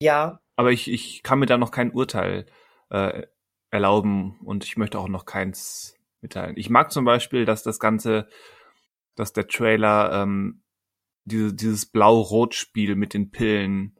ja, 0.00 0.40
Aber 0.56 0.72
ich, 0.72 0.90
ich 0.90 1.22
kann 1.22 1.38
mir 1.38 1.46
da 1.46 1.58
noch 1.58 1.70
kein 1.70 1.92
Urteil 1.92 2.46
äh, 2.90 3.26
erlauben 3.70 4.40
und 4.40 4.64
ich 4.64 4.76
möchte 4.76 4.98
auch 4.98 5.08
noch 5.08 5.26
keins 5.26 5.96
mitteilen. 6.20 6.56
Ich 6.56 6.70
mag 6.70 6.90
zum 6.90 7.04
Beispiel, 7.04 7.44
dass 7.44 7.62
das 7.62 7.78
Ganze, 7.78 8.28
dass 9.14 9.32
der 9.32 9.46
Trailer 9.46 10.22
ähm, 10.22 10.62
diese, 11.24 11.54
dieses 11.54 11.86
Blau-Rot-Spiel 11.86 12.96
mit 12.96 13.12
den 13.12 13.30
Pillen 13.30 13.98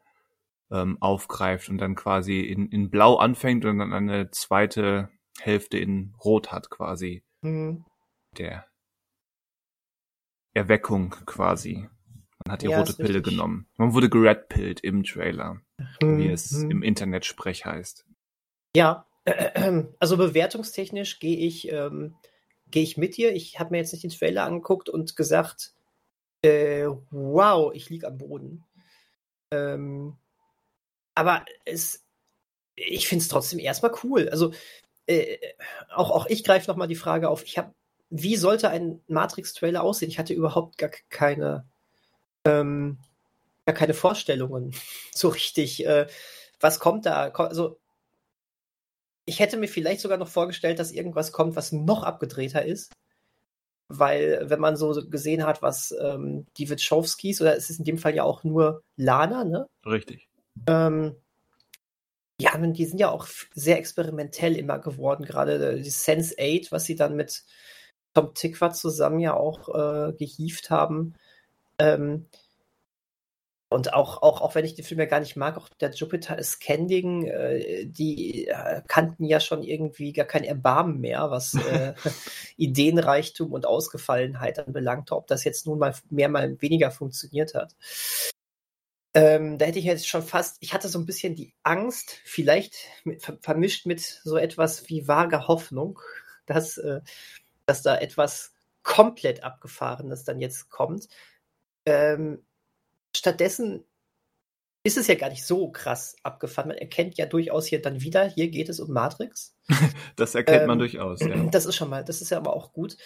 ähm, 0.70 0.96
aufgreift 1.00 1.68
und 1.68 1.78
dann 1.78 1.94
quasi 1.94 2.40
in, 2.40 2.68
in 2.68 2.90
Blau 2.90 3.16
anfängt 3.16 3.64
und 3.64 3.78
dann 3.78 3.92
eine 3.92 4.30
zweite 4.30 5.10
Hälfte 5.40 5.78
in 5.78 6.14
Rot 6.25 6.52
hat 6.52 6.70
quasi. 6.70 7.22
Mhm. 7.42 7.84
Der 8.38 8.66
Erweckung 10.54 11.10
quasi. 11.26 11.88
Man 12.44 12.52
hat 12.52 12.62
die 12.62 12.68
ja, 12.68 12.78
rote 12.78 12.94
Pille 12.94 13.16
richtig. 13.16 13.34
genommen. 13.34 13.68
Man 13.76 13.92
wurde 13.92 14.08
geredpillt 14.08 14.80
im 14.80 15.04
Trailer. 15.04 15.60
Wie 16.00 16.28
es 16.28 16.52
mhm. 16.52 16.71
im 16.71 16.83
Internet-Sprech 16.83 17.64
heißt. 17.66 18.04
Ja, 18.75 19.06
also 19.99 20.16
bewertungstechnisch 20.16 21.18
gehe 21.18 21.37
ich, 21.37 21.71
ähm, 21.71 22.14
gehe 22.71 22.83
ich 22.83 22.97
mit 22.97 23.16
dir. 23.16 23.35
Ich 23.35 23.59
habe 23.59 23.71
mir 23.71 23.78
jetzt 23.78 23.92
nicht 23.92 24.04
den 24.04 24.11
Trailer 24.11 24.45
angeguckt 24.45 24.88
und 24.88 25.16
gesagt, 25.16 25.73
äh, 26.42 26.87
wow, 27.11 27.73
ich 27.75 27.90
liege 27.90 28.06
am 28.06 28.18
Boden. 28.18 28.64
Ähm, 29.50 30.16
aber 31.14 31.45
es, 31.64 32.04
ich 32.75 33.09
finde 33.09 33.23
es 33.23 33.28
trotzdem 33.28 33.59
erstmal 33.59 33.92
cool. 34.04 34.28
Also 34.28 34.52
äh, 35.06 35.38
auch, 35.95 36.11
auch 36.11 36.26
ich 36.26 36.45
greife 36.45 36.71
nochmal 36.71 36.88
die 36.88 36.95
Frage 36.95 37.28
auf, 37.28 37.45
ich 37.45 37.59
habe, 37.59 37.73
wie 38.11 38.37
sollte 38.37 38.68
ein 38.71 39.00
Matrix-Trailer 39.09 39.83
aussehen? 39.83 40.11
Ich 40.11 40.18
hatte 40.18 40.35
überhaupt 40.35 40.78
gar 40.78 40.90
keine, 41.09 41.64
ähm, 42.45 42.99
gar 43.66 43.75
keine 43.75 43.94
Vorstellungen 43.94 44.75
so 45.14 45.28
richtig. 45.28 45.85
Äh, 45.85 46.06
was 46.61 46.80
kommt 46.80 47.04
da? 47.04 47.28
Also 47.28 47.78
ich 49.26 49.40
hätte 49.40 49.56
mir 49.56 49.68
vielleicht 49.68 50.00
sogar 50.00 50.18
noch 50.18 50.28
vorgestellt, 50.28 50.78
dass 50.78 50.92
irgendwas 50.92 51.32
kommt, 51.32 51.56
was 51.56 51.73
noch 51.73 52.04
abgedrehter 52.04 52.64
ist. 52.64 52.92
Weil, 53.88 54.49
wenn 54.49 54.58
man 54.58 54.76
so 54.76 54.92
gesehen 55.08 55.44
hat, 55.44 55.62
was 55.62 55.94
ähm, 56.00 56.46
die 56.56 56.70
Wachowskis, 56.70 57.40
oder 57.40 57.56
es 57.56 57.70
ist 57.70 57.78
in 57.78 57.85
dem 57.85 57.99
Fall 57.99 58.14
ja 58.14 58.25
auch 58.25 58.42
nur 58.42 58.82
Lana, 58.96 59.44
ne? 59.44 59.66
Richtig. 59.85 60.28
Ähm, 60.66 61.14
ja, 62.40 62.56
die 62.56 62.85
sind 62.85 62.99
ja 62.99 63.11
auch 63.11 63.26
sehr 63.54 63.78
experimentell 63.78 64.56
immer 64.56 64.78
geworden, 64.78 65.25
gerade 65.25 65.80
die 65.80 65.90
Sense 65.90 66.35
8, 66.38 66.73
was 66.73 66.85
sie 66.85 66.96
dann 66.96 67.14
mit 67.14 67.44
Tom 68.14 68.35
Tikva 68.35 68.73
zusammen 68.73 69.20
ja 69.20 69.35
auch 69.35 69.68
äh, 69.75 70.12
gehievt 70.14 70.70
haben. 70.70 71.14
Ähm, 71.78 72.26
und 73.68 73.94
auch, 73.94 74.23
auch, 74.23 74.42
auch 74.42 74.54
wenn 74.54 74.64
ich 74.64 74.75
den 74.75 74.85
Film 74.85 75.00
ja 75.00 75.06
gar 75.06 75.18
nicht 75.18 75.35
mag, 75.35 75.56
auch 75.56 75.68
der 75.68 75.90
Jupiter 75.90 76.38
Ascending, 76.38 77.26
äh, 77.26 77.87
die 77.87 78.46
äh, 78.46 78.82
kannten 78.87 79.25
ja 79.25 79.40
schon 79.40 79.64
irgendwie 79.64 80.12
gar 80.12 80.26
kein 80.26 80.44
Erbarmen 80.44 81.00
mehr, 81.00 81.30
was 81.30 81.54
äh, 81.54 81.94
Ideenreichtum 82.56 83.52
und 83.52 83.66
Ausgefallenheit 83.66 84.61
anbelangt, 84.61 85.11
ob 85.11 85.26
das 85.26 85.42
jetzt 85.42 85.66
nun 85.66 85.80
mal 85.80 85.94
mehr, 86.11 86.28
mal 86.28 86.61
weniger 86.62 86.92
funktioniert 86.92 87.54
hat. 87.54 87.75
Ähm, 89.14 89.58
da 89.58 89.66
hätte 89.66 89.80
ich 89.80 89.85
jetzt 89.85 90.06
schon 90.06 90.23
fast, 90.23 90.58
ich 90.61 90.73
hatte 90.73 90.88
so 90.88 91.00
ein 91.00 91.06
bisschen 91.06 91.35
die 91.35 91.52
Angst, 91.64 92.20
vielleicht 92.25 92.76
mit, 93.02 93.23
vermischt 93.40 93.87
mit 93.87 94.00
so 94.00 94.37
etwas 94.37 94.88
wie 94.88 95.08
vage 95.08 95.49
Hoffnung, 95.49 95.99
dass, 96.44 96.78
äh, 96.78 97.00
dass 97.64 97.82
da 97.82 97.99
etwas 97.99 98.52
komplett 98.85 99.42
Abgefahrenes 99.42 100.23
dann 100.23 100.38
jetzt 100.38 100.70
kommt. 100.70 101.08
Ähm, 101.85 102.45
Stattdessen 103.16 103.85
ist 104.85 104.96
es 104.96 105.08
ja 105.08 105.16
gar 105.16 105.30
nicht 105.30 105.44
so 105.44 105.70
krass 105.70 106.16
abgefahren. 106.23 106.68
Man 106.68 106.78
erkennt 106.78 107.18
ja 107.18 107.26
durchaus 107.26 107.66
hier 107.66 107.82
dann 107.82 108.02
wieder, 108.02 108.28
hier 108.28 108.49
geht 108.49 108.68
es 108.68 108.78
um 108.78 108.92
Matrix. 108.92 109.56
das 110.16 110.35
erkennt 110.35 110.62
ähm, 110.62 110.68
man 110.68 110.78
durchaus, 110.78 111.20
ja. 111.20 111.44
Das 111.46 111.66
ist 111.66 111.75
schon 111.75 111.90
mal, 111.90 112.04
das 112.04 112.20
ist 112.23 112.30
ja 112.30 112.37
aber 112.37 112.54
auch 112.54 112.73
gut. 112.73 112.96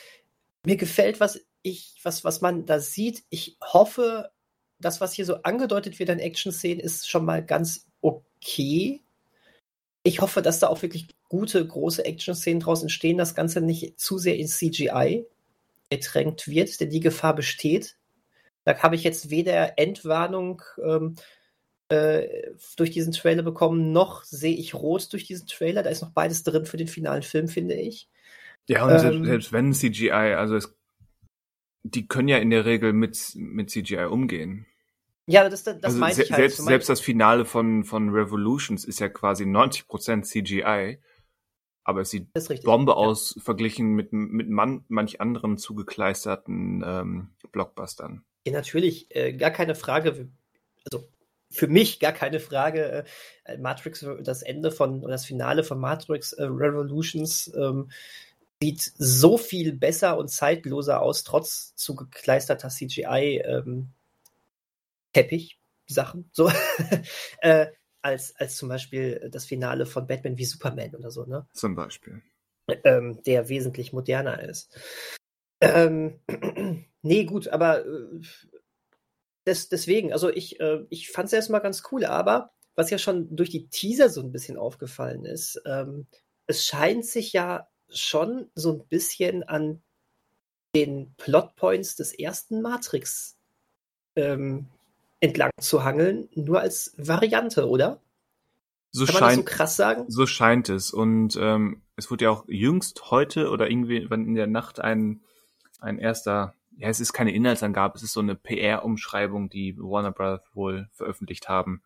Mir 0.67 0.77
gefällt, 0.77 1.21
was 1.21 1.41
ich, 1.63 1.99
was, 2.03 2.23
was 2.23 2.43
man 2.43 2.67
da 2.67 2.81
sieht. 2.81 3.25
Ich 3.31 3.57
hoffe, 3.63 4.31
das, 4.79 5.01
was 5.01 5.15
hier 5.15 5.25
so 5.25 5.37
angedeutet 5.43 5.99
wird 5.99 6.11
an 6.11 6.19
Action-Szenen, 6.19 6.81
ist 6.81 7.09
schon 7.09 7.25
mal 7.25 7.45
ganz 7.45 7.87
okay. 8.03 9.01
Ich 10.03 10.21
hoffe, 10.21 10.43
dass 10.43 10.59
da 10.59 10.69
auch 10.69 10.83
wirklich 10.83 11.09
gute, 11.29 11.67
große 11.67 12.05
Action-Szenen 12.05 12.61
draus 12.61 12.83
entstehen, 12.83 13.17
das 13.17 13.35
Ganze 13.35 13.61
nicht 13.61 13.99
zu 13.99 14.19
sehr 14.19 14.37
in 14.37 14.49
CGI 14.49 15.25
ertränkt 15.89 16.49
wird, 16.49 16.79
denn 16.81 16.91
die 16.91 17.01
Gefahr 17.01 17.35
besteht. 17.35 17.97
Da 18.71 18.83
habe 18.83 18.95
ich 18.95 19.03
jetzt 19.03 19.31
weder 19.31 19.79
Endwarnung 19.79 20.63
ähm, 20.83 21.17
äh, 21.89 22.53
durch 22.77 22.91
diesen 22.91 23.13
Trailer 23.13 23.43
bekommen, 23.43 23.93
noch 23.93 24.23
sehe 24.23 24.55
ich 24.55 24.75
rot 24.75 25.13
durch 25.13 25.25
diesen 25.25 25.49
Trailer. 25.49 25.83
Da 25.83 25.91
ist 25.91 26.03
noch 26.03 26.13
beides 26.13 26.45
drin 26.45 26.67
für 26.67 26.77
den 26.77 26.89
finalen 26.89 27.23
Film, 27.23 27.49
finde 27.49 27.75
ich. 27.75 28.09
Ja, 28.69 28.85
und 28.85 29.05
ähm, 29.05 29.25
selbst, 29.25 29.53
wenn 29.53 29.73
CGI, 29.73 30.11
also 30.11 30.55
es, 30.55 30.73
die 31.83 32.07
können 32.07 32.29
ja 32.29 32.39
in 32.39 32.51
der 32.51 32.65
Regel 32.65 32.93
mit, 32.93 33.33
mit 33.35 33.71
CGI 33.71 34.05
umgehen. 34.05 34.67
Ja, 35.27 35.49
das, 35.49 35.65
das, 35.65 35.83
also 35.83 35.99
meine 35.99 36.13
ich 36.13 36.31
halt. 36.31 36.41
Selbst, 36.41 36.65
selbst 36.65 36.89
das 36.89 37.01
Finale 37.01 37.45
von, 37.45 37.83
von 37.85 38.11
Revolutions 38.11 38.85
ist 38.85 39.01
ja 39.01 39.09
quasi 39.09 39.45
90% 39.45 40.23
CGI. 40.23 40.99
Aber 41.91 42.03
es 42.03 42.11
sieht 42.11 42.33
Bombe 42.63 42.93
ja. 42.93 42.97
aus, 42.97 43.35
verglichen 43.43 43.95
mit, 43.95 44.13
mit 44.13 44.49
man, 44.49 44.85
manch 44.89 45.21
anderen 45.21 45.59
zugekleisterten 45.59 46.85
ähm, 46.87 47.31
Blockbustern. 47.51 48.25
Ja, 48.47 48.53
natürlich, 48.53 49.15
äh, 49.15 49.33
gar 49.33 49.51
keine 49.51 49.75
Frage. 49.75 50.29
Also 50.91 51.09
für 51.51 51.67
mich 51.67 51.99
gar 51.99 52.13
keine 52.13 52.39
Frage. 52.39 53.05
Äh, 53.45 53.59
Matrix, 53.59 54.07
das 54.23 54.43
Ende 54.43 54.71
von, 54.71 55.03
das 55.03 55.27
Finale 55.27 55.65
von 55.65 55.81
Matrix 55.81 56.33
äh, 56.33 56.45
Revolutions 56.45 57.53
ähm, 57.57 57.91
sieht 58.63 58.93
so 58.97 59.37
viel 59.37 59.73
besser 59.73 60.17
und 60.17 60.29
zeitloser 60.29 61.03
aus, 61.03 61.25
trotz 61.25 61.75
zugekleisterter 61.75 62.69
CGI 62.69 63.43
ähm, 63.45 63.91
Teppich 65.13 65.59
Sachen, 65.87 66.31
so, 66.33 66.49
äh, 67.41 67.67
als, 68.03 68.35
als 68.37 68.57
zum 68.57 68.69
Beispiel 68.69 69.29
das 69.31 69.45
Finale 69.45 69.87
von 69.87 70.07
Batman 70.07 70.39
wie 70.39 70.45
Superman 70.45 70.95
oder 70.95 71.11
so, 71.11 71.25
ne? 71.25 71.47
Zum 71.53 71.75
Beispiel. 71.75 72.23
Ähm, 72.85 73.23
der 73.25 73.49
wesentlich 73.49 73.93
moderner 73.93 74.43
ist. 74.43 74.79
Ähm, 75.61 76.21
nee, 77.03 77.25
gut, 77.25 77.49
aber 77.49 77.85
äh, 77.85 78.21
des, 79.47 79.69
deswegen, 79.69 80.13
also 80.13 80.31
ich, 80.31 80.61
äh, 80.61 80.85
ich 80.89 81.11
fand 81.11 81.27
es 81.27 81.33
erstmal 81.33 81.61
ganz 81.61 81.83
cool, 81.91 82.05
aber 82.05 82.53
was 82.75 82.91
ja 82.91 82.99
schon 82.99 83.35
durch 83.35 83.51
die 83.51 83.69
Teaser 83.69 84.09
so 84.09 84.21
ein 84.23 84.33
bisschen 84.33 84.57
aufgefallen 84.57 85.25
ist, 85.25 85.61
ähm, 85.67 86.07
es 86.47 86.65
scheint 86.65 87.05
sich 87.05 87.33
ja 87.33 87.69
schon 87.89 88.51
so 88.55 88.73
ein 88.73 88.87
bisschen 88.87 89.43
an 89.43 89.83
den 90.75 91.15
Plotpoints 91.17 91.97
des 91.97 92.13
ersten 92.13 92.63
Matrix 92.63 93.37
ähm, 94.17 94.69
entlang 95.21 95.51
zu 95.61 95.85
hangeln, 95.85 96.29
nur 96.35 96.61
als 96.61 96.95
Variante, 96.97 97.69
oder? 97.69 98.01
So 98.93 99.05
Kann 99.05 99.15
man 99.15 99.21
scheint, 99.21 99.31
das 99.31 99.37
so 99.37 99.57
krass 99.57 99.77
sagen? 99.77 100.05
So 100.09 100.27
scheint 100.27 100.69
es. 100.69 100.93
Und 100.93 101.39
ähm, 101.41 101.83
es 101.97 102.11
wurde 102.11 102.25
ja 102.25 102.31
auch 102.31 102.45
jüngst 102.49 103.11
heute 103.11 103.51
oder 103.51 103.71
irgendwie 103.71 103.99
in 103.99 104.35
der 104.35 104.47
Nacht 104.47 104.81
ein 104.81 105.21
ein 105.81 105.99
erster, 105.99 106.55
ja, 106.77 106.89
es 106.89 107.01
ist 107.01 107.13
keine 107.13 107.33
Inhaltsangabe, 107.33 107.97
es 107.97 108.03
ist 108.03 108.13
so 108.13 108.21
eine 108.21 108.35
PR-Umschreibung, 108.35 109.49
die 109.49 109.77
Warner 109.79 110.13
Bros. 110.13 110.41
wohl 110.53 110.89
veröffentlicht 110.93 111.49
haben. 111.49 111.83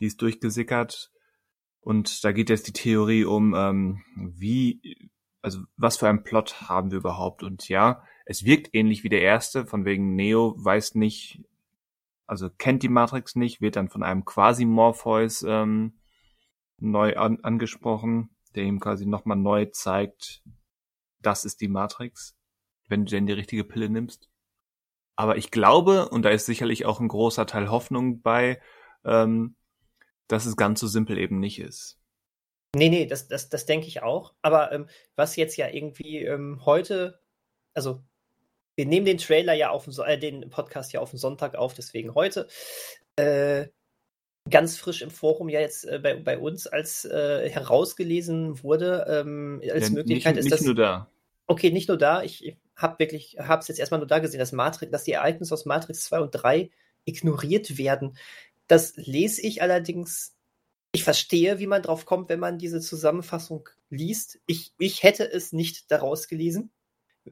Die 0.00 0.06
ist 0.06 0.20
durchgesickert 0.22 1.10
und 1.80 2.24
da 2.24 2.32
geht 2.32 2.50
jetzt 2.50 2.66
die 2.66 2.72
Theorie 2.72 3.24
um, 3.24 3.54
ähm, 3.54 4.02
wie, 4.16 5.10
also 5.42 5.60
was 5.76 5.96
für 5.96 6.08
einen 6.08 6.24
Plot 6.24 6.68
haben 6.68 6.90
wir 6.90 6.98
überhaupt? 6.98 7.42
Und 7.42 7.68
ja, 7.68 8.02
es 8.26 8.44
wirkt 8.44 8.74
ähnlich 8.74 9.04
wie 9.04 9.08
der 9.08 9.22
erste, 9.22 9.66
von 9.66 9.84
wegen 9.84 10.14
Neo 10.14 10.54
weiß 10.58 10.94
nicht, 10.94 11.42
also 12.26 12.50
kennt 12.50 12.82
die 12.82 12.88
Matrix 12.88 13.36
nicht, 13.36 13.60
wird 13.60 13.76
dann 13.76 13.88
von 13.88 14.02
einem 14.02 14.24
Quasi-Morpheus 14.24 15.42
ähm, 15.42 15.98
neu 16.78 17.16
an, 17.16 17.40
angesprochen, 17.42 18.36
der 18.54 18.64
ihm 18.64 18.80
quasi 18.80 19.06
nochmal 19.06 19.36
neu 19.36 19.66
zeigt, 19.66 20.42
das 21.20 21.44
ist 21.44 21.60
die 21.60 21.68
Matrix 21.68 22.36
wenn 22.88 23.04
du 23.04 23.10
denn 23.10 23.26
die 23.26 23.32
richtige 23.32 23.64
Pille 23.64 23.88
nimmst. 23.88 24.28
Aber 25.16 25.36
ich 25.36 25.50
glaube, 25.50 26.08
und 26.08 26.22
da 26.22 26.30
ist 26.30 26.46
sicherlich 26.46 26.86
auch 26.86 27.00
ein 27.00 27.08
großer 27.08 27.46
Teil 27.46 27.70
Hoffnung 27.70 28.20
bei, 28.20 28.60
ähm, 29.04 29.56
dass 30.26 30.46
es 30.46 30.56
ganz 30.56 30.80
so 30.80 30.86
simpel 30.86 31.18
eben 31.18 31.38
nicht 31.38 31.60
ist. 31.60 32.00
Nee, 32.74 32.88
nee, 32.88 33.06
das, 33.06 33.28
das, 33.28 33.48
das 33.48 33.66
denke 33.66 33.86
ich 33.86 34.02
auch. 34.02 34.34
Aber 34.42 34.72
ähm, 34.72 34.88
was 35.14 35.36
jetzt 35.36 35.56
ja 35.56 35.68
irgendwie 35.68 36.24
ähm, 36.24 36.62
heute, 36.64 37.20
also 37.74 38.02
wir 38.76 38.86
nehmen 38.86 39.06
den 39.06 39.18
Trailer 39.18 39.54
ja 39.54 39.70
auf 39.70 39.84
den, 39.84 39.94
äh, 40.04 40.18
den 40.18 40.50
Podcast 40.50 40.92
ja 40.92 41.00
auf 41.00 41.10
den 41.10 41.18
Sonntag 41.18 41.54
auf, 41.54 41.74
deswegen 41.74 42.14
heute. 42.14 42.48
Äh, 43.16 43.68
ganz 44.50 44.76
frisch 44.76 45.02
im 45.02 45.10
Forum 45.10 45.48
ja 45.48 45.60
jetzt 45.60 45.84
äh, 45.84 45.98
bei, 46.02 46.14
bei 46.16 46.38
uns 46.38 46.66
als 46.66 47.04
äh, 47.04 47.48
herausgelesen 47.48 48.62
wurde, 48.62 49.06
ähm, 49.08 49.62
als 49.72 49.88
ja, 49.88 49.94
Möglichkeit 49.94 50.36
nicht, 50.36 50.44
ist 50.44 50.52
das. 50.52 50.60
Nicht 50.60 50.66
nur 50.66 50.74
da. 50.74 51.10
Okay, 51.46 51.70
nicht 51.70 51.88
nur 51.88 51.98
da. 51.98 52.22
Ich, 52.22 52.44
ich 52.44 52.58
habe 52.76 52.98
wirklich, 52.98 53.36
habe 53.38 53.60
es 53.60 53.68
jetzt 53.68 53.78
erstmal 53.78 54.00
nur 54.00 54.06
da 54.06 54.18
gesehen, 54.18 54.40
dass 54.40 54.52
Matrix, 54.52 54.90
dass 54.90 55.04
die 55.04 55.12
Ereignisse 55.12 55.54
aus 55.54 55.64
Matrix 55.64 56.04
2 56.04 56.20
und 56.20 56.30
3 56.30 56.70
ignoriert 57.04 57.78
werden. 57.78 58.16
Das 58.66 58.96
lese 58.96 59.42
ich 59.42 59.62
allerdings 59.62 60.34
ich 60.94 61.02
verstehe, 61.02 61.58
wie 61.58 61.66
man 61.66 61.82
drauf 61.82 62.06
kommt, 62.06 62.28
wenn 62.28 62.38
man 62.38 62.56
diese 62.56 62.80
Zusammenfassung 62.80 63.68
liest. 63.90 64.38
Ich, 64.46 64.72
ich 64.78 65.02
hätte 65.02 65.30
es 65.30 65.52
nicht 65.52 65.90
daraus 65.90 66.28
gelesen. 66.28 66.70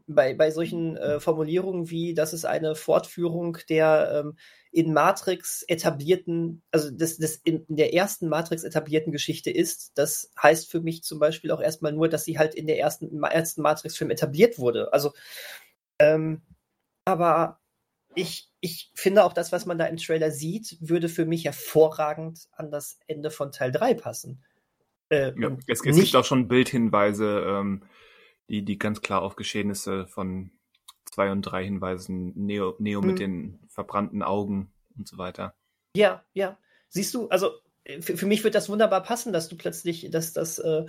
Bei, 0.06 0.34
bei 0.34 0.50
solchen 0.50 0.96
äh, 0.96 1.20
Formulierungen 1.20 1.90
wie, 1.90 2.14
das 2.14 2.32
ist 2.32 2.44
eine 2.44 2.74
Fortführung 2.74 3.58
der 3.68 4.24
ähm, 4.24 4.36
in 4.70 4.94
Matrix 4.94 5.62
etablierten, 5.64 6.62
also 6.70 6.90
das, 6.90 7.18
das 7.18 7.36
in, 7.36 7.66
in 7.66 7.76
der 7.76 7.92
ersten 7.92 8.28
Matrix 8.28 8.64
etablierten 8.64 9.12
Geschichte 9.12 9.50
ist, 9.50 9.92
das 9.96 10.32
heißt 10.42 10.70
für 10.70 10.80
mich 10.80 11.02
zum 11.02 11.18
Beispiel 11.18 11.50
auch 11.50 11.60
erstmal 11.60 11.92
nur, 11.92 12.08
dass 12.08 12.24
sie 12.24 12.38
halt 12.38 12.54
in 12.54 12.66
der 12.66 12.78
ersten, 12.78 13.08
im 13.10 13.22
ersten 13.22 13.60
Matrix-Film 13.60 14.10
etabliert 14.10 14.58
wurde. 14.58 14.90
Also, 14.94 15.12
ähm, 15.98 16.40
aber 17.04 17.60
ich, 18.14 18.50
ich 18.60 18.90
finde 18.94 19.24
auch 19.24 19.34
das, 19.34 19.52
was 19.52 19.66
man 19.66 19.76
da 19.76 19.86
im 19.86 19.98
Trailer 19.98 20.30
sieht, 20.30 20.78
würde 20.80 21.08
für 21.08 21.26
mich 21.26 21.44
hervorragend 21.44 22.48
an 22.52 22.70
das 22.70 22.98
Ende 23.06 23.30
von 23.30 23.52
Teil 23.52 23.72
3 23.72 23.94
passen. 23.94 24.42
Äh, 25.10 25.32
ja, 25.38 25.56
es, 25.66 25.84
es 25.84 25.96
gibt 25.96 26.16
auch 26.16 26.24
schon 26.24 26.48
Bildhinweise, 26.48 27.44
ähm, 27.46 27.84
die, 28.48 28.64
die 28.64 28.78
ganz 28.78 29.00
klar 29.00 29.22
auf 29.22 29.36
Geschehnisse 29.36 30.06
von 30.06 30.50
zwei 31.04 31.30
und 31.30 31.42
drei 31.42 31.64
Hinweisen, 31.64 32.32
Neo, 32.34 32.76
Neo 32.78 33.00
hm. 33.00 33.06
mit 33.06 33.18
den 33.18 33.60
verbrannten 33.68 34.22
Augen 34.22 34.72
und 34.96 35.08
so 35.08 35.18
weiter. 35.18 35.54
Ja, 35.96 36.24
ja. 36.32 36.58
Siehst 36.88 37.14
du, 37.14 37.28
also 37.28 37.52
für, 38.00 38.16
für 38.16 38.26
mich 38.26 38.44
wird 38.44 38.54
das 38.54 38.68
wunderbar 38.68 39.02
passen, 39.02 39.32
dass 39.32 39.48
du 39.48 39.56
plötzlich, 39.56 40.08
dass 40.10 40.32
das, 40.32 40.58
äh, 40.58 40.84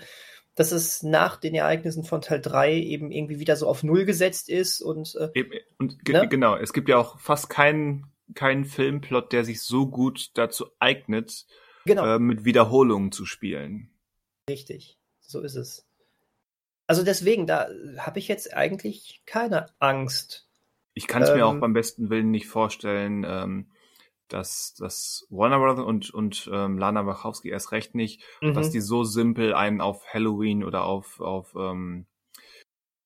dass 0.55 0.71
es 0.71 1.03
nach 1.03 1.37
den 1.37 1.55
Ereignissen 1.55 2.03
von 2.03 2.21
Teil 2.21 2.41
3 2.41 2.75
eben 2.75 3.11
irgendwie 3.11 3.39
wieder 3.39 3.55
so 3.55 3.67
auf 3.67 3.83
Null 3.83 4.05
gesetzt 4.05 4.49
ist 4.49 4.81
und, 4.81 5.15
äh, 5.15 5.61
und 5.79 6.07
ne? 6.07 6.27
genau, 6.27 6.55
es 6.55 6.73
gibt 6.73 6.89
ja 6.89 6.97
auch 6.97 7.19
fast 7.19 7.49
keinen 7.49 8.07
keinen 8.35 8.65
Filmplot, 8.65 9.31
der 9.31 9.43
sich 9.43 9.61
so 9.61 9.87
gut 9.87 10.31
dazu 10.35 10.67
eignet, 10.79 11.45
genau. 11.85 12.15
äh, 12.15 12.19
mit 12.19 12.45
Wiederholungen 12.45 13.11
zu 13.11 13.25
spielen. 13.25 13.91
Richtig, 14.49 14.97
so 15.19 15.41
ist 15.41 15.55
es. 15.55 15.87
Also 16.93 17.03
deswegen, 17.03 17.47
da 17.47 17.69
habe 17.97 18.19
ich 18.19 18.27
jetzt 18.27 18.53
eigentlich 18.53 19.23
keine 19.25 19.65
Angst. 19.79 20.47
Ich 20.93 21.07
kann 21.07 21.23
es 21.23 21.29
ähm, 21.29 21.37
mir 21.37 21.47
auch 21.47 21.53
ähm. 21.53 21.59
beim 21.59 21.73
besten 21.73 22.11
Willen 22.11 22.29
nicht 22.29 22.45
vorstellen, 22.45 23.25
ähm, 23.27 23.71
dass, 24.27 24.75
dass 24.75 25.25
Warner 25.31 25.57
Brothers 25.57 25.87
und, 25.87 26.13
und 26.13 26.47
ähm, 26.53 26.77
Lana 26.77 27.07
Wachowski 27.07 27.49
erst 27.49 27.71
recht 27.71 27.95
nicht, 27.95 28.21
mhm. 28.41 28.53
dass 28.53 28.69
die 28.69 28.79
so 28.79 29.03
simpel 29.03 29.55
einen 29.55 29.81
auf 29.81 30.05
Halloween 30.05 30.63
oder 30.63 30.83
auf, 30.83 31.19
auf 31.19 31.55
ähm, 31.55 32.05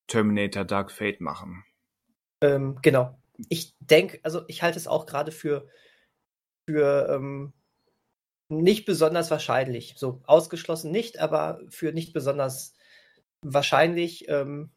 Terminator 0.08 0.66
Dark 0.66 0.92
Fate 0.92 1.22
machen. 1.22 1.64
Ähm, 2.42 2.80
genau. 2.82 3.18
Ich 3.48 3.74
denke, 3.80 4.20
also 4.24 4.42
ich 4.50 4.64
halte 4.64 4.80
es 4.80 4.88
auch 4.90 5.06
gerade 5.06 5.32
für, 5.32 5.70
für 6.66 7.08
ähm, 7.10 7.54
nicht 8.50 8.86
besonders 8.86 9.32
wahrscheinlich. 9.32 9.94
So 9.96 10.22
ausgeschlossen 10.26 10.92
nicht, 10.92 11.20
aber 11.20 11.62
für 11.70 11.94
nicht 11.94 12.12
besonders 12.12 12.74
wahrscheinlich. 13.42 14.28
Ähm, 14.30 14.72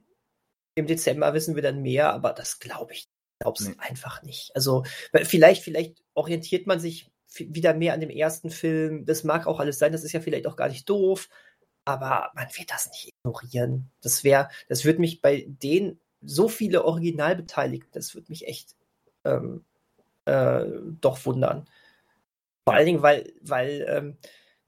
Im 0.74 0.86
Dezember 0.86 1.34
wissen 1.34 1.54
wir 1.54 1.62
dann 1.62 1.82
mehr, 1.82 2.12
aber 2.12 2.32
das 2.32 2.58
glaube 2.58 2.92
ich 2.94 3.08
glaube 3.40 3.56
es 3.58 3.68
nee. 3.68 3.74
einfach 3.78 4.22
nicht. 4.22 4.54
Also 4.54 4.84
vielleicht, 5.24 5.64
vielleicht 5.64 6.02
orientiert 6.14 6.66
man 6.66 6.78
sich 6.78 7.10
wieder 7.28 7.74
mehr 7.74 7.94
an 7.94 8.00
dem 8.00 8.10
ersten 8.10 8.50
Film. 8.50 9.04
Das 9.06 9.24
mag 9.24 9.46
auch 9.46 9.60
alles 9.60 9.78
sein, 9.78 9.92
das 9.92 10.04
ist 10.04 10.12
ja 10.12 10.20
vielleicht 10.20 10.46
auch 10.46 10.56
gar 10.56 10.68
nicht 10.68 10.88
doof, 10.88 11.28
aber 11.84 12.30
man 12.34 12.48
wird 12.56 12.70
das 12.70 12.88
nicht 12.88 13.14
ignorieren. 13.24 13.90
Das 14.02 14.24
wäre, 14.24 14.48
das 14.68 14.84
würde 14.84 15.00
mich 15.00 15.22
bei 15.22 15.46
den 15.48 15.98
so 16.22 16.48
viele 16.48 16.84
Originalbeteiligten, 16.84 17.92
das 17.92 18.14
würde 18.14 18.30
mich 18.30 18.46
echt 18.46 18.76
ähm, 19.24 19.64
äh, 20.26 20.64
doch 21.00 21.24
wundern. 21.24 21.66
Vor 22.64 22.74
allen 22.74 22.86
Dingen, 22.86 23.02
weil, 23.02 23.32
weil 23.40 23.86
ähm, 23.88 24.18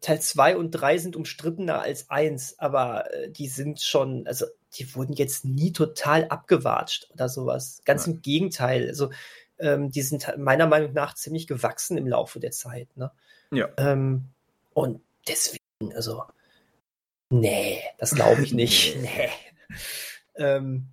Teil 0.03 0.21
2 0.21 0.57
und 0.57 0.73
3 0.73 0.99
sind 0.99 1.17
umstrittener 1.17 1.81
als 1.81 2.11
1, 2.11 2.59
aber 2.59 3.11
äh, 3.13 3.31
die 3.31 3.49
sind 3.49 3.81
schon, 3.81 4.27
also 4.27 4.47
die 4.75 4.95
wurden 4.95 5.15
jetzt 5.15 5.45
nie 5.45 5.73
total 5.73 6.27
abgewatscht 6.27 7.09
oder 7.13 7.29
sowas. 7.29 7.81
Ganz 7.85 8.07
ja. 8.07 8.13
im 8.13 8.21
Gegenteil. 8.21 8.89
Also 8.89 9.11
ähm, 9.59 9.91
die 9.91 10.03
sind 10.03 10.37
meiner 10.37 10.67
Meinung 10.67 10.93
nach 10.93 11.15
ziemlich 11.15 11.47
gewachsen 11.47 11.97
im 11.97 12.07
Laufe 12.07 12.41
der 12.41 12.51
Zeit. 12.51 12.89
Ne? 12.97 13.13
Ja. 13.53 13.69
Ähm, 13.79 14.25
und 14.75 15.01
deswegen, 15.29 15.95
also, 15.95 16.25
nee, 17.31 17.81
das 17.99 18.15
glaube 18.15 18.43
ich 18.43 18.53
nicht. 18.53 18.97
nee. 19.01 19.29
Ähm, 20.35 20.89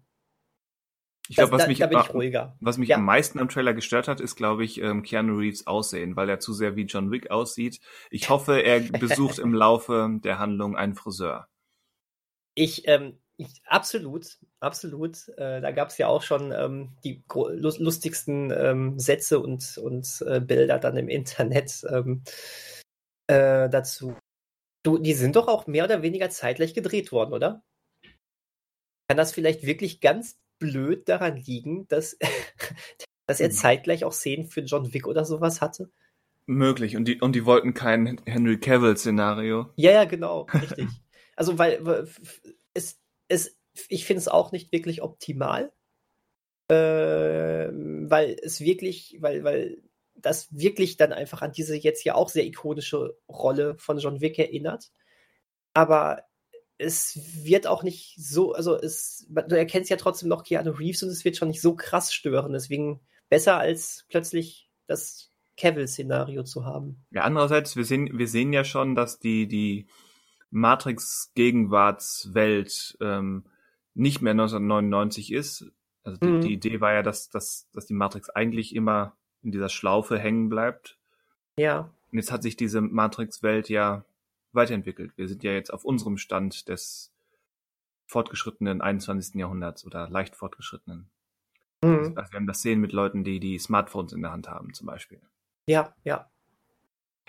ich 1.29 1.35
glaube, 1.35 1.51
was, 1.51 1.67
mich, 1.67 1.79
was 1.79 2.77
mich 2.79 2.89
ja. 2.89 2.95
am 2.95 3.05
meisten 3.05 3.39
am 3.39 3.49
Trailer 3.49 3.75
gestört 3.75 4.07
hat, 4.07 4.19
ist, 4.19 4.35
glaube 4.35 4.63
ich, 4.63 4.81
ähm, 4.81 5.03
Keanu 5.03 5.37
Reeves 5.37 5.67
Aussehen, 5.67 6.15
weil 6.15 6.27
er 6.27 6.39
zu 6.39 6.53
sehr 6.53 6.75
wie 6.75 6.85
John 6.85 7.11
Wick 7.11 7.29
aussieht. 7.29 7.79
Ich 8.09 8.29
hoffe, 8.29 8.63
er 8.63 8.79
besucht 8.99 9.37
im 9.37 9.53
Laufe 9.53 10.09
der 10.23 10.39
Handlung 10.39 10.75
einen 10.75 10.95
Friseur. 10.95 11.47
Ich, 12.55 12.87
ähm, 12.87 13.19
ich, 13.37 13.61
absolut, 13.65 14.39
absolut. 14.59 15.27
Äh, 15.37 15.61
da 15.61 15.69
gab 15.69 15.89
es 15.89 15.99
ja 15.99 16.07
auch 16.07 16.23
schon 16.23 16.51
ähm, 16.51 16.97
die 17.03 17.23
lustigsten 17.31 18.51
ähm, 18.51 18.97
Sätze 18.97 19.39
und, 19.39 19.77
und 19.77 20.23
äh, 20.25 20.41
Bilder 20.41 20.79
dann 20.79 20.97
im 20.97 21.09
Internet 21.09 21.85
ähm, 21.91 22.23
äh, 23.27 23.69
dazu. 23.69 24.17
Du, 24.83 24.97
die 24.97 25.13
sind 25.13 25.35
doch 25.35 25.47
auch 25.47 25.67
mehr 25.67 25.83
oder 25.83 26.01
weniger 26.01 26.31
zeitgleich 26.31 26.73
gedreht 26.73 27.11
worden, 27.11 27.33
oder? 27.33 27.61
Kann 29.07 29.17
das 29.17 29.31
vielleicht 29.31 29.63
wirklich 29.63 30.01
ganz 30.01 30.39
blöd 30.59 31.09
daran 31.09 31.37
liegen, 31.37 31.87
dass, 31.87 32.17
dass 33.27 33.39
er 33.39 33.49
hm. 33.49 33.55
zeitgleich 33.55 34.05
auch 34.05 34.13
Szenen 34.13 34.45
für 34.45 34.61
John 34.61 34.93
Wick 34.93 35.07
oder 35.07 35.25
sowas 35.25 35.61
hatte? 35.61 35.89
Möglich. 36.45 36.95
Und 36.95 37.07
die, 37.07 37.21
und 37.21 37.33
die 37.33 37.45
wollten 37.45 37.73
kein 37.73 38.19
Henry 38.25 38.59
Cavill-Szenario. 38.59 39.71
Ja, 39.75 39.91
ja, 39.91 40.05
genau, 40.05 40.47
richtig. 40.53 40.87
also, 41.35 41.57
weil, 41.57 41.85
weil 41.85 42.07
es 42.73 42.99
es, 43.29 43.57
ich 43.87 44.05
finde 44.05 44.19
es 44.19 44.27
auch 44.27 44.51
nicht 44.51 44.73
wirklich 44.73 45.01
optimal, 45.01 45.71
äh, 46.67 47.69
weil 47.71 48.35
es 48.41 48.59
wirklich, 48.59 49.17
weil, 49.21 49.43
weil 49.45 49.81
das 50.15 50.49
wirklich 50.51 50.97
dann 50.97 51.13
einfach 51.13 51.41
an 51.41 51.53
diese 51.53 51.77
jetzt 51.77 52.03
ja 52.03 52.15
auch 52.15 52.27
sehr 52.27 52.45
ikonische 52.45 53.17
Rolle 53.29 53.77
von 53.77 53.99
John 53.99 54.19
Wick 54.19 54.37
erinnert. 54.37 54.91
Aber 55.73 56.23
es 56.79 57.19
wird 57.43 57.67
auch 57.67 57.83
nicht 57.83 58.15
so, 58.17 58.53
also 58.53 58.75
es, 58.75 59.27
du 59.29 59.57
erkennst 59.57 59.89
ja 59.89 59.97
trotzdem 59.97 60.29
noch 60.29 60.45
Keanu 60.45 60.71
Reeves 60.71 61.03
und 61.03 61.09
es 61.09 61.25
wird 61.25 61.35
schon 61.35 61.49
nicht 61.49 61.59
so 61.61 61.75
krass 61.75 62.13
stören. 62.13 62.53
Deswegen 62.53 63.01
besser 63.27 63.57
als 63.57 64.05
plötzlich 64.09 64.69
das 64.87 65.29
Cavill-Szenario 65.57 66.43
zu 66.43 66.63
haben. 66.65 67.03
Ja, 67.11 67.23
andererseits, 67.23 67.75
wir 67.75 67.83
sehen, 67.83 68.17
wir 68.17 68.29
sehen 68.29 68.53
ja 68.53 68.63
schon, 68.63 68.95
dass 68.95 69.19
die, 69.19 69.45
die 69.47 69.87
Matrix-Gegenwartswelt 70.51 72.97
ähm, 73.01 73.43
nicht 73.93 74.21
mehr 74.21 74.31
1999 74.31 75.33
ist. 75.33 75.69
Also 76.03 76.17
die, 76.21 76.27
mhm. 76.27 76.39
die 76.41 76.53
Idee 76.53 76.79
war 76.79 76.93
ja, 76.93 77.03
dass, 77.03 77.29
dass, 77.29 77.67
dass 77.73 77.87
die 77.87 77.93
Matrix 77.93 78.29
eigentlich 78.29 78.73
immer 78.73 79.17
in 79.43 79.51
dieser 79.51 79.67
Schlaufe 79.67 80.17
hängen 80.17 80.47
bleibt. 80.47 80.97
Ja. 81.57 81.91
Und 82.11 82.17
jetzt 82.17 82.31
hat 82.31 82.41
sich 82.41 82.55
diese 82.55 82.79
Matrix-Welt 82.79 83.67
ja 83.67 84.05
weiterentwickelt. 84.51 85.17
Wir 85.17 85.27
sind 85.27 85.43
ja 85.43 85.51
jetzt 85.51 85.71
auf 85.71 85.85
unserem 85.85 86.17
Stand 86.17 86.67
des 86.67 87.13
fortgeschrittenen 88.05 88.81
21. 88.81 89.35
Jahrhunderts 89.35 89.85
oder 89.85 90.09
leicht 90.09 90.35
fortgeschrittenen. 90.35 91.09
Mhm. 91.83 92.13
Also 92.15 92.31
wir 92.31 92.37
haben 92.37 92.47
das 92.47 92.61
sehen 92.61 92.79
mit 92.79 92.91
Leuten, 92.91 93.23
die 93.23 93.39
die 93.39 93.59
Smartphones 93.59 94.13
in 94.13 94.21
der 94.21 94.31
Hand 94.31 94.49
haben, 94.49 94.73
zum 94.73 94.87
Beispiel. 94.87 95.21
Ja, 95.67 95.95
ja. 96.03 96.29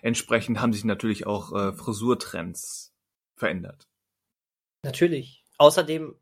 Entsprechend 0.02 0.60
haben 0.60 0.72
sich 0.72 0.84
natürlich 0.84 1.26
auch 1.26 1.52
äh, 1.52 1.72
Frisurtrends 1.72 2.94
verändert. 3.36 3.86
Natürlich. 4.82 5.44
Außerdem, 5.58 6.16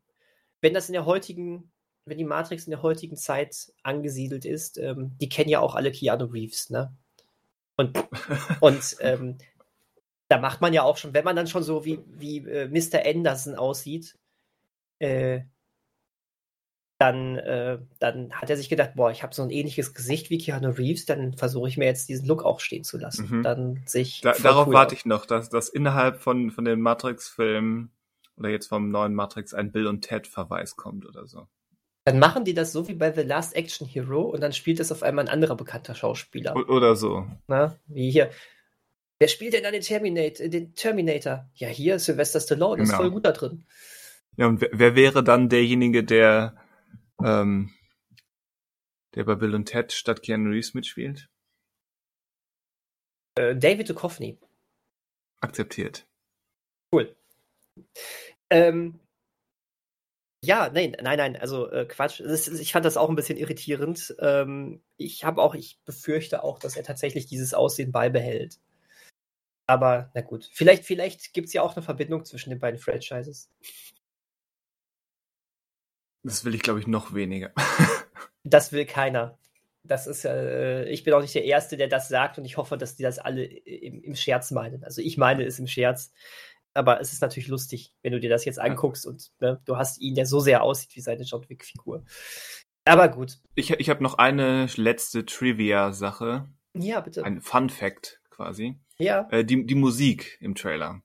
wenn 0.59 0.73
das 0.73 0.89
in 0.89 0.93
der 0.93 1.05
heutigen, 1.05 1.71
wenn 2.05 2.17
die 2.17 2.25
Matrix 2.25 2.65
in 2.65 2.71
der 2.71 2.81
heutigen 2.81 3.15
Zeit 3.15 3.71
angesiedelt 3.83 4.43
ist, 4.43 4.77
ähm, 4.77 5.15
die 5.21 5.29
kennen 5.29 5.49
ja 5.49 5.61
auch 5.61 5.75
alle 5.75 5.91
Keanu 5.91 6.25
Reeves, 6.25 6.69
ne? 6.69 6.93
Und, 7.77 7.97
und 8.59 8.97
ähm, 8.99 9.37
da 10.29 10.37
macht 10.37 10.61
man 10.61 10.73
ja 10.73 10.83
auch 10.83 10.97
schon, 10.97 11.13
wenn 11.13 11.25
man 11.25 11.35
dann 11.35 11.47
schon 11.47 11.63
so 11.63 11.83
wie, 11.83 11.99
wie 12.07 12.37
äh, 12.37 12.67
Mr. 12.67 13.05
Anderson 13.05 13.55
aussieht, 13.55 14.15
äh, 14.99 15.41
dann, 16.99 17.37
äh, 17.37 17.79
dann 17.99 18.33
hat 18.33 18.49
er 18.49 18.57
sich 18.57 18.69
gedacht, 18.69 18.91
boah, 18.95 19.09
ich 19.09 19.23
habe 19.23 19.33
so 19.33 19.41
ein 19.41 19.49
ähnliches 19.49 19.93
Gesicht 19.93 20.29
wie 20.29 20.37
Keanu 20.37 20.69
Reeves, 20.69 21.05
dann 21.05 21.33
versuche 21.33 21.67
ich 21.69 21.77
mir 21.77 21.85
jetzt 21.85 22.09
diesen 22.09 22.27
Look 22.27 22.43
auch 22.43 22.59
stehen 22.59 22.83
zu 22.83 22.97
lassen. 22.97 23.37
Mhm. 23.37 23.43
Dann 23.43 23.83
sich. 23.85 24.21
Da, 24.21 24.33
darauf 24.33 24.67
cool 24.67 24.73
warte 24.73 24.95
ich 24.95 25.05
noch, 25.05 25.25
dass, 25.25 25.49
dass 25.49 25.69
innerhalb 25.69 26.21
von, 26.21 26.51
von 26.51 26.65
den 26.65 26.81
Matrix-Filmen 26.81 27.91
oder 28.37 28.49
jetzt 28.49 28.67
vom 28.67 28.91
neuen 28.91 29.15
Matrix 29.15 29.53
ein 29.53 29.71
Bill 29.71 29.87
und 29.87 30.01
Ted-Verweis 30.01 30.75
kommt 30.75 31.05
oder 31.05 31.25
so. 31.25 31.47
Dann 32.05 32.19
machen 32.19 32.43
die 32.43 32.53
das 32.53 32.71
so 32.71 32.87
wie 32.87 32.95
bei 32.95 33.11
The 33.11 33.21
Last 33.21 33.55
Action 33.55 33.87
Hero 33.87 34.21
und 34.21 34.41
dann 34.41 34.53
spielt 34.53 34.79
es 34.79 34.91
auf 34.91 35.03
einmal 35.03 35.25
ein 35.25 35.31
anderer 35.31 35.55
bekannter 35.55 35.95
Schauspieler. 35.95 36.55
Oder 36.69 36.95
so. 36.95 37.27
Na, 37.47 37.75
wie 37.87 38.11
hier. 38.11 38.29
Wer 39.19 39.27
spielt 39.27 39.53
denn 39.53 39.63
da 39.63 39.71
den 39.71 39.81
Terminator? 39.81 40.47
Den 40.47 40.73
Terminator? 40.75 41.49
Ja, 41.53 41.67
hier, 41.67 41.99
Sylvester 41.99 42.39
Stallone, 42.39 42.83
genau. 42.83 42.89
ist 42.89 42.95
voll 42.95 43.11
gut 43.11 43.25
da 43.25 43.33
drin. 43.33 43.65
Ja, 44.37 44.47
und 44.47 44.61
wer, 44.61 44.69
wer 44.71 44.95
wäre 44.95 45.23
dann 45.23 45.49
derjenige, 45.49 46.03
der 46.03 46.55
ähm, 47.21 47.73
der 49.15 49.25
bei 49.25 49.35
Bill 49.35 49.55
und 49.55 49.65
Ted 49.65 49.91
statt 49.91 50.21
Keanu 50.21 50.51
Reeves 50.51 50.73
mitspielt? 50.73 51.29
Äh, 53.35 53.55
David 53.55 53.89
Duchovny. 53.89 54.37
Akzeptiert. 55.41 56.07
Cool. 56.93 57.15
Ähm, 58.49 58.99
ja, 60.41 60.69
nein, 60.73 60.95
nein, 61.01 61.17
nein, 61.17 61.35
also 61.35 61.69
äh, 61.69 61.85
Quatsch. 61.85 62.19
Ist, 62.21 62.47
ich 62.47 62.71
fand 62.71 62.85
das 62.85 62.97
auch 62.97 63.09
ein 63.09 63.15
bisschen 63.15 63.37
irritierend. 63.37 64.15
Ähm, 64.19 64.81
ich 64.97 65.25
habe 65.25 65.41
auch, 65.41 65.55
ich 65.55 65.79
befürchte 65.85 66.43
auch, 66.43 66.59
dass 66.59 66.77
er 66.77 66.83
tatsächlich 66.83 67.25
dieses 67.25 67.53
Aussehen 67.53 67.91
beibehält. 67.91 68.57
Aber 69.69 70.09
na 70.15 70.21
gut, 70.21 70.49
vielleicht, 70.51 70.83
vielleicht 70.83 71.31
gibt 71.31 71.45
es 71.45 71.53
ja 71.53 71.61
auch 71.61 71.75
eine 71.75 71.83
Verbindung 71.83 72.25
zwischen 72.25 72.49
den 72.49 72.57
beiden 72.57 72.79
Franchises. 72.79 73.51
Das 76.23 76.43
will 76.43 76.55
ich, 76.55 76.63
glaube 76.63 76.79
ich, 76.79 76.87
noch 76.87 77.13
weniger. 77.13 77.53
das 78.43 78.71
will 78.71 78.87
keiner. 78.87 79.37
Das 79.83 80.07
ist 80.07 80.25
äh, 80.25 80.85
ich 80.85 81.03
bin 81.03 81.13
auch 81.13 81.21
nicht 81.21 81.35
der 81.35 81.45
Erste, 81.45 81.77
der 81.77 81.87
das 81.87 82.07
sagt 82.07 82.39
und 82.39 82.45
ich 82.45 82.57
hoffe, 82.57 82.79
dass 82.79 82.95
die 82.95 83.03
das 83.03 83.19
alle 83.19 83.45
im, 83.45 84.01
im 84.01 84.15
Scherz 84.15 84.49
meinen. 84.49 84.83
Also 84.83 85.03
ich 85.03 85.19
meine 85.19 85.45
es 85.45 85.59
im 85.59 85.67
Scherz. 85.67 86.11
Aber 86.73 86.99
es 86.99 87.13
ist 87.13 87.21
natürlich 87.21 87.47
lustig, 87.47 87.93
wenn 88.01 88.13
du 88.13 88.19
dir 88.19 88.29
das 88.31 88.45
jetzt 88.45 88.59
anguckst 88.59 89.05
ja. 89.05 89.11
und 89.11 89.31
ne, 89.39 89.61
du 89.65 89.77
hast 89.77 90.01
ihn, 90.01 90.15
der 90.15 90.25
so 90.25 90.39
sehr 90.39 90.63
aussieht 90.63 90.95
wie 90.95 91.01
seine 91.01 91.25
John 91.25 91.47
Wick-Figur. 91.47 92.05
Aber 92.85 93.07
gut. 93.07 93.37
Ich, 93.53 93.69
ich 93.69 93.89
habe 93.91 94.01
noch 94.01 94.15
eine 94.15 94.67
letzte 94.77 95.27
Trivia-Sache. 95.27 96.49
Ja, 96.73 97.01
bitte. 97.01 97.23
Ein 97.23 97.41
Fun-Fact 97.41 98.19
quasi. 98.31 98.79
Ja. 98.99 99.27
Äh, 99.31 99.45
die, 99.45 99.65
die 99.65 99.75
Musik 99.75 100.37
im 100.41 100.55
Trailer. 100.55 101.01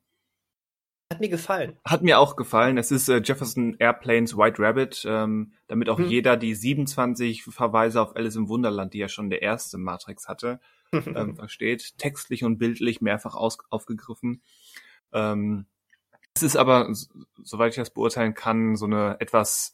Hat 1.11 1.19
mir 1.19 1.29
gefallen. 1.29 1.77
Hat 1.85 2.01
mir 2.01 2.19
auch 2.19 2.35
gefallen. 2.35 2.77
Es 2.77 2.91
ist 2.91 3.07
äh, 3.09 3.21
Jefferson 3.23 3.75
Airplanes 3.79 4.35
White 4.35 4.61
Rabbit, 4.61 5.05
ähm, 5.07 5.53
damit 5.67 5.87
auch 5.89 5.99
hm. 5.99 6.07
jeder 6.07 6.35
die 6.35 6.55
27 6.55 7.43
Verweise 7.43 8.01
auf 8.01 8.15
Alice 8.15 8.35
im 8.35 8.49
Wunderland, 8.49 8.93
die 8.93 8.97
ja 8.97 9.07
schon 9.07 9.29
der 9.29 9.41
erste 9.41 9.77
Matrix 9.77 10.27
hatte, 10.27 10.59
ähm, 10.91 11.35
versteht. 11.35 11.97
Textlich 11.97 12.43
und 12.43 12.57
bildlich 12.57 13.01
mehrfach 13.01 13.35
aus 13.35 13.59
aufgegriffen. 13.69 14.41
Ähm, 15.13 15.67
es 16.33 16.43
ist 16.43 16.57
aber, 16.57 16.91
soweit 17.43 17.69
ich 17.69 17.77
das 17.77 17.93
beurteilen 17.93 18.33
kann, 18.33 18.75
so 18.75 18.85
eine 18.85 19.17
etwas 19.19 19.73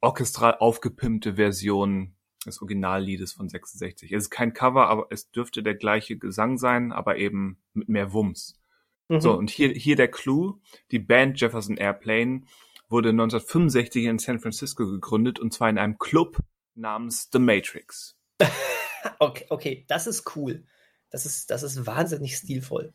orchestral 0.00 0.56
aufgepimpte 0.58 1.34
Version 1.34 2.14
des 2.46 2.60
Originalliedes 2.60 3.32
von 3.32 3.48
66. 3.48 4.12
Es 4.12 4.24
ist 4.24 4.30
kein 4.30 4.52
Cover, 4.52 4.88
aber 4.88 5.06
es 5.10 5.30
dürfte 5.30 5.62
der 5.62 5.74
gleiche 5.74 6.16
Gesang 6.16 6.58
sein, 6.58 6.92
aber 6.92 7.16
eben 7.16 7.58
mit 7.74 7.88
mehr 7.88 8.12
Wumms. 8.12 8.60
Mhm. 9.08 9.20
So, 9.20 9.36
und 9.36 9.50
hier, 9.50 9.70
hier 9.70 9.96
der 9.96 10.10
Clou. 10.10 10.60
Die 10.90 10.98
Band 10.98 11.40
Jefferson 11.40 11.76
Airplane 11.76 12.42
wurde 12.88 13.10
1965 13.10 14.04
in 14.04 14.18
San 14.18 14.40
Francisco 14.40 14.86
gegründet 14.86 15.38
und 15.38 15.52
zwar 15.52 15.68
in 15.68 15.78
einem 15.78 15.98
Club 15.98 16.38
namens 16.74 17.28
The 17.32 17.38
Matrix. 17.38 18.16
okay, 19.18 19.46
okay, 19.50 19.84
das 19.88 20.06
ist 20.06 20.36
cool. 20.36 20.64
Das 21.10 21.26
ist, 21.26 21.50
das 21.50 21.62
ist 21.62 21.86
wahnsinnig 21.86 22.36
stilvoll. 22.36 22.92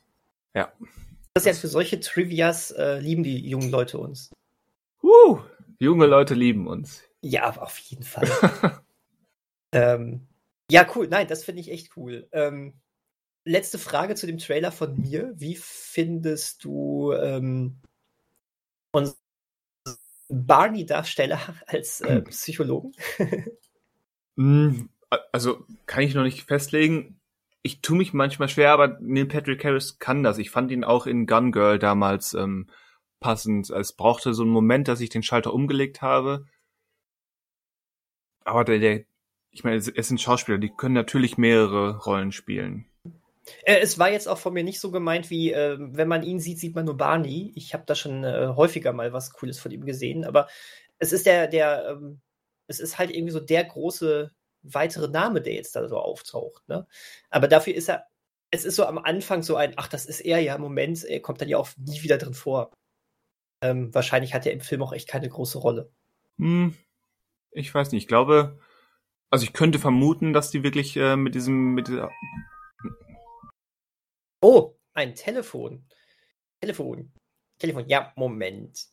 Ja. 0.54 0.72
Das 1.34 1.46
ist 1.46 1.48
ja 1.48 1.54
für 1.54 1.68
solche 1.68 2.00
Trivias 2.00 2.72
äh, 2.72 3.00
lieben 3.00 3.24
die 3.24 3.48
jungen 3.48 3.70
Leute 3.70 3.98
uns. 3.98 4.32
Uh, 5.04 5.40
junge 5.80 6.06
Leute 6.08 6.34
lieben 6.34 6.68
uns. 6.68 7.04
Ja, 7.22 7.56
auf 7.58 7.78
jeden 7.80 8.04
Fall. 8.04 8.30
ähm, 9.76 10.28
ja, 10.72 10.88
cool. 10.96 11.08
Nein, 11.08 11.28
das 11.28 11.44
finde 11.44 11.62
ich 11.62 11.72
echt 11.72 11.96
cool. 11.98 12.28
Ähm, 12.32 12.74
letzte 13.44 13.78
Frage 13.78 14.16
zu 14.16 14.26
dem 14.26 14.38
Trailer 14.38 14.72
von 14.72 15.00
mir. 15.00 15.34
Wie 15.36 15.56
findest 15.56 16.64
du 16.64 17.14
ähm, 17.14 17.78
unseren 18.92 19.16
Barney-Darsteller 20.30 21.40
als 21.68 22.02
äh, 22.02 22.22
Psychologen? 22.24 22.94
Hm, 24.38 24.90
also 25.32 25.66
kann 25.86 26.04
ich 26.04 26.14
noch 26.14 26.24
nicht 26.24 26.44
festlegen 26.44 27.22
ich 27.66 27.82
tue 27.82 27.98
mich 27.98 28.14
manchmal 28.14 28.48
schwer, 28.48 28.72
aber 28.74 29.00
Neil 29.02 29.26
Patrick 29.26 29.66
Harris 29.66 29.98
kann 29.98 30.22
das. 30.22 30.38
Ich 30.38 30.52
fand 30.52 30.72
ihn 30.72 30.84
auch 30.84 31.08
in 31.08 31.26
Gun 31.26 31.52
Girl 31.52 31.80
damals 31.80 32.36
ähm, 32.36 32.68
passend. 33.20 33.72
Es 33.72 33.94
brauchte 33.94 34.36
so 34.36 34.44
einen 34.44 34.52
Moment, 34.52 34.88
dass 34.88 35.02
ich 35.02 35.10
den 35.10 35.24
Schalter 35.24 35.52
umgelegt 35.52 36.04
habe. 36.04 36.46
Aber 38.44 38.66
der, 38.66 38.78
der 38.78 39.06
ich 39.56 39.64
meine, 39.64 39.78
es 39.78 40.08
sind 40.08 40.20
Schauspieler, 40.20 40.58
die 40.58 40.70
können 40.70 40.96
natürlich 40.96 41.38
mehrere 41.38 41.98
Rollen 42.00 42.34
spielen. 42.34 42.86
Äh, 43.64 43.80
es 43.80 43.98
war 43.98 44.12
jetzt 44.12 44.28
auch 44.28 44.38
von 44.38 44.54
mir 44.54 44.66
nicht 44.66 44.82
so 44.82 44.92
gemeint, 44.92 45.30
wie 45.30 45.54
äh, 45.54 45.78
wenn 45.80 46.10
man 46.10 46.24
ihn 46.24 46.42
sieht, 46.42 46.60
sieht 46.60 46.76
man 46.76 46.84
nur 46.84 46.98
Barney. 46.98 47.54
Ich 47.56 47.74
habe 47.74 47.86
da 47.86 47.96
schon 47.96 48.26
äh, 48.26 48.50
häufiger 48.54 48.92
mal 48.92 49.14
was 49.14 49.32
Cooles 49.32 49.58
von 49.58 49.72
ihm 49.72 49.86
gesehen, 49.86 50.26
aber 50.26 50.50
es 51.00 51.14
ist 51.14 51.26
der, 51.26 51.48
der, 51.48 51.88
ähm, 51.92 52.20
es 52.68 52.82
ist 52.82 53.00
halt 53.00 53.12
irgendwie 53.12 53.32
so 53.32 53.40
der 53.40 53.64
große 53.64 54.32
weitere 54.62 55.08
Name, 55.08 55.42
der 55.42 55.54
jetzt 55.54 55.74
da 55.78 55.88
so 55.88 56.00
auftaucht. 56.00 56.68
Ne? 56.68 56.86
Aber 57.30 57.48
dafür 57.48 57.76
ist 57.76 57.88
er, 57.88 58.08
es 58.52 58.66
ist 58.66 58.76
so 58.76 58.86
am 58.86 58.98
Anfang 58.98 59.42
so 59.42 59.56
ein, 59.56 59.74
ach, 59.78 59.88
das 59.88 60.06
ist 60.06 60.20
er 60.20 60.40
ja, 60.40 60.58
Moment, 60.58 61.06
er 61.06 61.22
kommt 61.22 61.40
dann 61.40 61.48
ja 61.48 61.58
auch 61.58 61.70
nie 61.78 62.04
wieder 62.04 62.18
drin 62.18 62.34
vor. 62.34 62.74
Ähm, 63.62 63.94
wahrscheinlich 63.94 64.34
hat 64.34 64.46
er 64.46 64.52
im 64.52 64.60
Film 64.60 64.84
auch 64.84 64.92
echt 64.92 65.08
keine 65.08 65.30
große 65.30 65.60
Rolle. 65.60 65.90
Hm, 66.40 66.76
ich 67.52 67.74
weiß 67.74 67.94
nicht, 67.94 68.04
ich 68.04 68.08
glaube, 68.10 68.60
also 69.30 69.46
ich 69.46 69.54
könnte 69.54 69.80
vermuten, 69.80 70.34
dass 70.34 70.52
die 70.52 70.64
wirklich 70.64 70.96
äh, 70.98 71.16
mit 71.16 71.36
diesem, 71.36 71.74
mit 71.74 71.88
dieser. 71.88 72.12
Oh, 74.42 74.76
ein 74.94 75.16
Telefon. 75.16 75.86
Telefon. 76.62 77.12
Telefon, 77.60 77.88
ja, 77.88 78.14
Moment. 78.16 78.88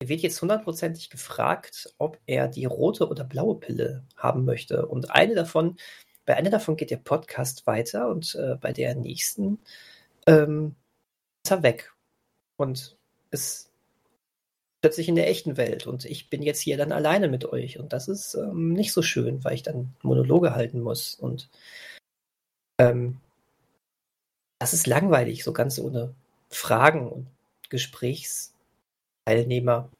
Er 0.00 0.08
wird 0.08 0.20
jetzt 0.20 0.40
hundertprozentig 0.42 1.08
gefragt, 1.08 1.94
ob 1.98 2.20
er 2.26 2.48
die 2.48 2.66
rote 2.66 3.08
oder 3.08 3.24
blaue 3.24 3.58
Pille 3.58 4.06
haben 4.16 4.44
möchte. 4.44 4.86
Und 4.86 5.10
eine 5.10 5.34
davon, 5.34 5.76
bei 6.26 6.36
einer 6.36 6.50
davon 6.50 6.76
geht 6.76 6.90
der 6.90 6.98
Podcast 6.98 7.66
weiter 7.66 8.08
und 8.08 8.34
äh, 8.34 8.56
bei 8.60 8.72
der 8.72 8.94
nächsten 8.94 9.58
ähm, 10.26 10.76
ist 11.44 11.50
er 11.50 11.62
weg. 11.62 11.94
Und 12.56 12.96
ist 13.30 13.72
plötzlich 14.86 15.08
in 15.08 15.16
der 15.16 15.28
echten 15.28 15.56
Welt. 15.56 15.88
Und 15.88 16.04
ich 16.04 16.30
bin 16.30 16.42
jetzt 16.42 16.60
hier 16.60 16.76
dann 16.76 16.92
alleine 16.92 17.26
mit 17.26 17.44
euch. 17.44 17.80
Und 17.80 17.92
das 17.92 18.06
ist 18.06 18.34
ähm, 18.34 18.72
nicht 18.72 18.92
so 18.92 19.02
schön, 19.02 19.42
weil 19.42 19.54
ich 19.54 19.64
dann 19.64 19.92
Monologe 20.02 20.54
halten 20.54 20.80
muss. 20.80 21.16
Und 21.16 21.48
ähm, 22.80 23.20
das 24.60 24.74
ist 24.74 24.86
langweilig, 24.86 25.42
so 25.42 25.52
ganz 25.52 25.80
ohne 25.80 26.14
Fragen 26.50 27.08
und 27.10 27.26
Gesprächs. 27.68 28.54
Teilnehmer. 29.26 29.90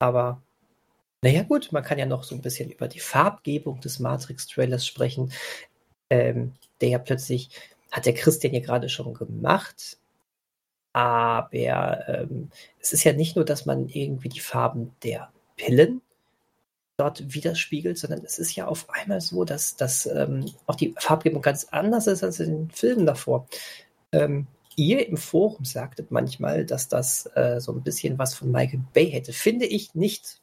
Aber 0.00 0.42
naja 1.22 1.44
gut, 1.44 1.70
man 1.70 1.84
kann 1.84 1.98
ja 2.00 2.06
noch 2.06 2.24
so 2.24 2.34
ein 2.34 2.42
bisschen 2.42 2.72
über 2.72 2.88
die 2.88 2.98
Farbgebung 2.98 3.80
des 3.80 4.00
Matrix-Trailers 4.00 4.84
sprechen, 4.84 5.32
ähm, 6.10 6.54
der 6.80 6.88
ja 6.88 6.98
plötzlich, 6.98 7.50
hat 7.92 8.04
der 8.04 8.14
Christian 8.14 8.52
ja 8.52 8.58
gerade 8.58 8.88
schon 8.88 9.14
gemacht, 9.14 9.96
aber 10.96 12.08
ähm, 12.08 12.48
es 12.80 12.94
ist 12.94 13.04
ja 13.04 13.12
nicht 13.12 13.36
nur, 13.36 13.44
dass 13.44 13.66
man 13.66 13.86
irgendwie 13.86 14.30
die 14.30 14.40
Farben 14.40 14.96
der 15.02 15.30
Pillen 15.58 16.00
dort 16.96 17.34
widerspiegelt, 17.34 17.98
sondern 17.98 18.24
es 18.24 18.38
ist 18.38 18.56
ja 18.56 18.66
auf 18.66 18.88
einmal 18.88 19.20
so, 19.20 19.44
dass, 19.44 19.76
dass 19.76 20.06
ähm, 20.06 20.50
auch 20.64 20.74
die 20.74 20.94
Farbgebung 20.98 21.42
ganz 21.42 21.66
anders 21.70 22.06
ist 22.06 22.24
als 22.24 22.40
in 22.40 22.50
den 22.50 22.70
Filmen 22.70 23.04
davor. 23.04 23.46
Ähm, 24.10 24.46
ihr 24.74 25.06
im 25.06 25.18
Forum 25.18 25.66
sagtet 25.66 26.10
manchmal, 26.10 26.64
dass 26.64 26.88
das 26.88 27.30
äh, 27.34 27.60
so 27.60 27.72
ein 27.72 27.82
bisschen 27.82 28.18
was 28.18 28.32
von 28.32 28.50
Michael 28.50 28.80
Bay 28.94 29.10
hätte. 29.10 29.34
Finde 29.34 29.66
ich 29.66 29.94
nicht 29.94 30.40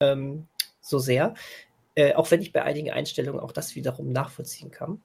ähm, 0.00 0.48
so 0.80 0.98
sehr. 0.98 1.34
Äh, 1.94 2.14
auch 2.14 2.30
wenn 2.30 2.40
ich 2.40 2.54
bei 2.54 2.62
einigen 2.62 2.90
Einstellungen 2.90 3.40
auch 3.40 3.52
das 3.52 3.74
wiederum 3.74 4.12
nachvollziehen 4.12 4.70
kann. 4.70 5.02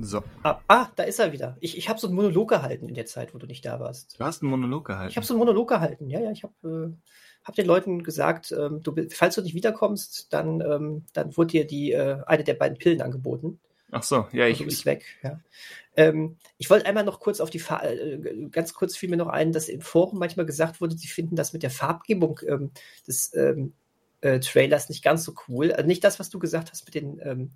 So. 0.00 0.22
Ah, 0.42 0.60
ah 0.68 0.88
da 0.96 1.02
ist 1.02 1.18
er 1.18 1.32
wieder. 1.32 1.56
Ich, 1.60 1.76
ich 1.76 1.88
habe 1.88 2.00
so 2.00 2.06
einen 2.06 2.16
Monolog 2.16 2.48
gehalten 2.48 2.88
in 2.88 2.94
der 2.94 3.06
Zeit, 3.06 3.34
wo 3.34 3.38
du 3.38 3.46
nicht 3.46 3.64
da 3.64 3.80
warst. 3.80 4.18
Du 4.18 4.24
hast 4.24 4.42
einen 4.42 4.50
Monolog 4.50 4.86
gehalten? 4.86 5.10
Ich 5.10 5.16
habe 5.16 5.26
so 5.26 5.34
einen 5.34 5.40
Monolog 5.40 5.68
gehalten. 5.68 6.08
Ja, 6.08 6.20
ja, 6.20 6.30
ich 6.30 6.42
habe 6.42 6.54
äh, 6.64 6.96
hab 7.44 7.54
den 7.54 7.66
Leuten 7.66 8.02
gesagt, 8.02 8.52
ähm, 8.52 8.82
du, 8.82 8.94
falls 9.10 9.34
du 9.34 9.42
nicht 9.42 9.54
wiederkommst, 9.54 10.32
dann, 10.32 10.60
ähm, 10.60 11.04
dann 11.12 11.36
wurde 11.36 11.52
dir 11.52 11.66
die, 11.66 11.92
äh, 11.92 12.22
eine 12.26 12.44
der 12.44 12.54
beiden 12.54 12.78
Pillen 12.78 13.02
angeboten. 13.02 13.60
Ach 13.92 14.02
so, 14.02 14.28
ja, 14.32 14.46
ich. 14.46 14.54
Also 14.54 14.64
du 14.64 14.70
bist 14.70 14.86
weg, 14.86 15.04
ja. 15.22 15.40
Ähm, 15.96 16.36
ich 16.58 16.70
wollte 16.70 16.86
einmal 16.86 17.04
noch 17.04 17.18
kurz 17.18 17.40
auf 17.40 17.50
die 17.50 17.58
Fa 17.58 17.82
äh, 17.82 18.48
ganz 18.50 18.72
kurz 18.72 18.96
fiel 18.96 19.10
mir 19.10 19.16
noch 19.16 19.28
ein, 19.28 19.52
dass 19.52 19.68
im 19.68 19.80
Forum 19.80 20.18
manchmal 20.18 20.46
gesagt 20.46 20.80
wurde, 20.80 20.96
sie 20.96 21.08
finden 21.08 21.34
das 21.34 21.52
mit 21.52 21.62
der 21.62 21.70
Farbgebung 21.70 22.38
ähm, 22.46 22.70
des 23.06 23.34
ähm, 23.34 23.74
äh, 24.20 24.38
Trailers 24.38 24.88
nicht 24.88 25.02
ganz 25.02 25.24
so 25.24 25.34
cool. 25.48 25.72
Also 25.72 25.86
nicht 25.86 26.04
das, 26.04 26.20
was 26.20 26.30
du 26.30 26.38
gesagt 26.38 26.70
hast 26.70 26.84
mit 26.86 26.94
den, 26.94 27.20
ähm, 27.24 27.52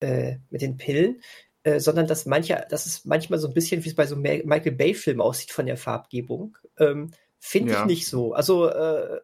äh, 0.00 0.36
mit 0.50 0.62
den 0.62 0.76
Pillen, 0.76 1.22
äh, 1.62 1.80
sondern 1.80 2.06
dass 2.06 2.26
manche, 2.26 2.66
dass 2.68 2.86
es 2.86 3.04
manchmal 3.04 3.38
so 3.38 3.48
ein 3.48 3.54
bisschen 3.54 3.84
wie 3.84 3.88
es 3.88 3.94
bei 3.94 4.06
so 4.06 4.16
Michael 4.16 4.72
Bay-Filmen 4.72 5.20
aussieht 5.20 5.50
von 5.50 5.66
der 5.66 5.76
Farbgebung. 5.76 6.56
Ähm, 6.78 7.12
Finde 7.38 7.72
ja. 7.72 7.80
ich 7.80 7.86
nicht 7.86 8.06
so. 8.06 8.32
Also 8.32 8.68
äh, 8.68 9.20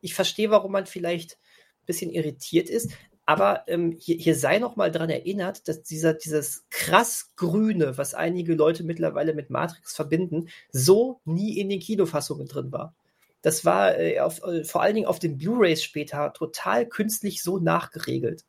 ich 0.00 0.14
verstehe, 0.14 0.50
warum 0.50 0.72
man 0.72 0.86
vielleicht 0.86 1.32
ein 1.32 1.86
bisschen 1.86 2.10
irritiert 2.10 2.68
ist, 2.68 2.90
aber 3.24 3.64
ähm, 3.68 3.96
hier, 3.98 4.16
hier 4.16 4.34
sei 4.34 4.58
noch 4.58 4.76
mal 4.76 4.90
dran 4.90 5.10
erinnert, 5.10 5.68
dass 5.68 5.82
dieser, 5.82 6.14
dieses 6.14 6.64
krass 6.70 7.32
Grüne, 7.36 7.96
was 7.96 8.14
einige 8.14 8.54
Leute 8.54 8.82
mittlerweile 8.82 9.32
mit 9.32 9.48
Matrix 9.48 9.94
verbinden, 9.94 10.48
so 10.70 11.20
nie 11.24 11.58
in 11.58 11.68
den 11.68 11.80
Kinofassungen 11.80 12.48
drin 12.48 12.72
war. 12.72 12.94
Das 13.42 13.64
war 13.64 13.98
äh, 13.98 14.20
auf, 14.20 14.42
äh, 14.42 14.64
vor 14.64 14.82
allen 14.82 14.94
Dingen 14.94 15.06
auf 15.06 15.18
den 15.18 15.38
Blu-rays 15.38 15.82
später 15.82 16.32
total 16.32 16.86
künstlich 16.86 17.42
so 17.42 17.58
nachgeregelt. 17.58 18.44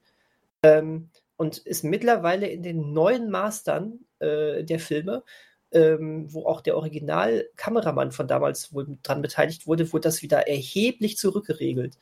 Ähm, 0.64 1.10
und 1.44 1.60
ist 1.60 1.84
mittlerweile 1.84 2.48
in 2.48 2.64
den 2.64 2.94
neuen 2.94 3.30
Mastern 3.30 4.00
äh, 4.20 4.64
der 4.64 4.80
Filme 4.80 5.24
ähm, 5.74 6.32
wo 6.32 6.46
auch 6.46 6.62
der 6.62 6.78
Originalkameramann 6.78 8.12
von 8.12 8.28
damals 8.28 8.74
wohl 8.74 8.98
dran 9.02 9.22
beteiligt 9.22 9.68
wurde, 9.68 9.92
wurde 9.92 10.04
das 10.04 10.22
wieder 10.22 10.48
erheblich 10.48 11.18
zurückgeregelt. 11.18 11.98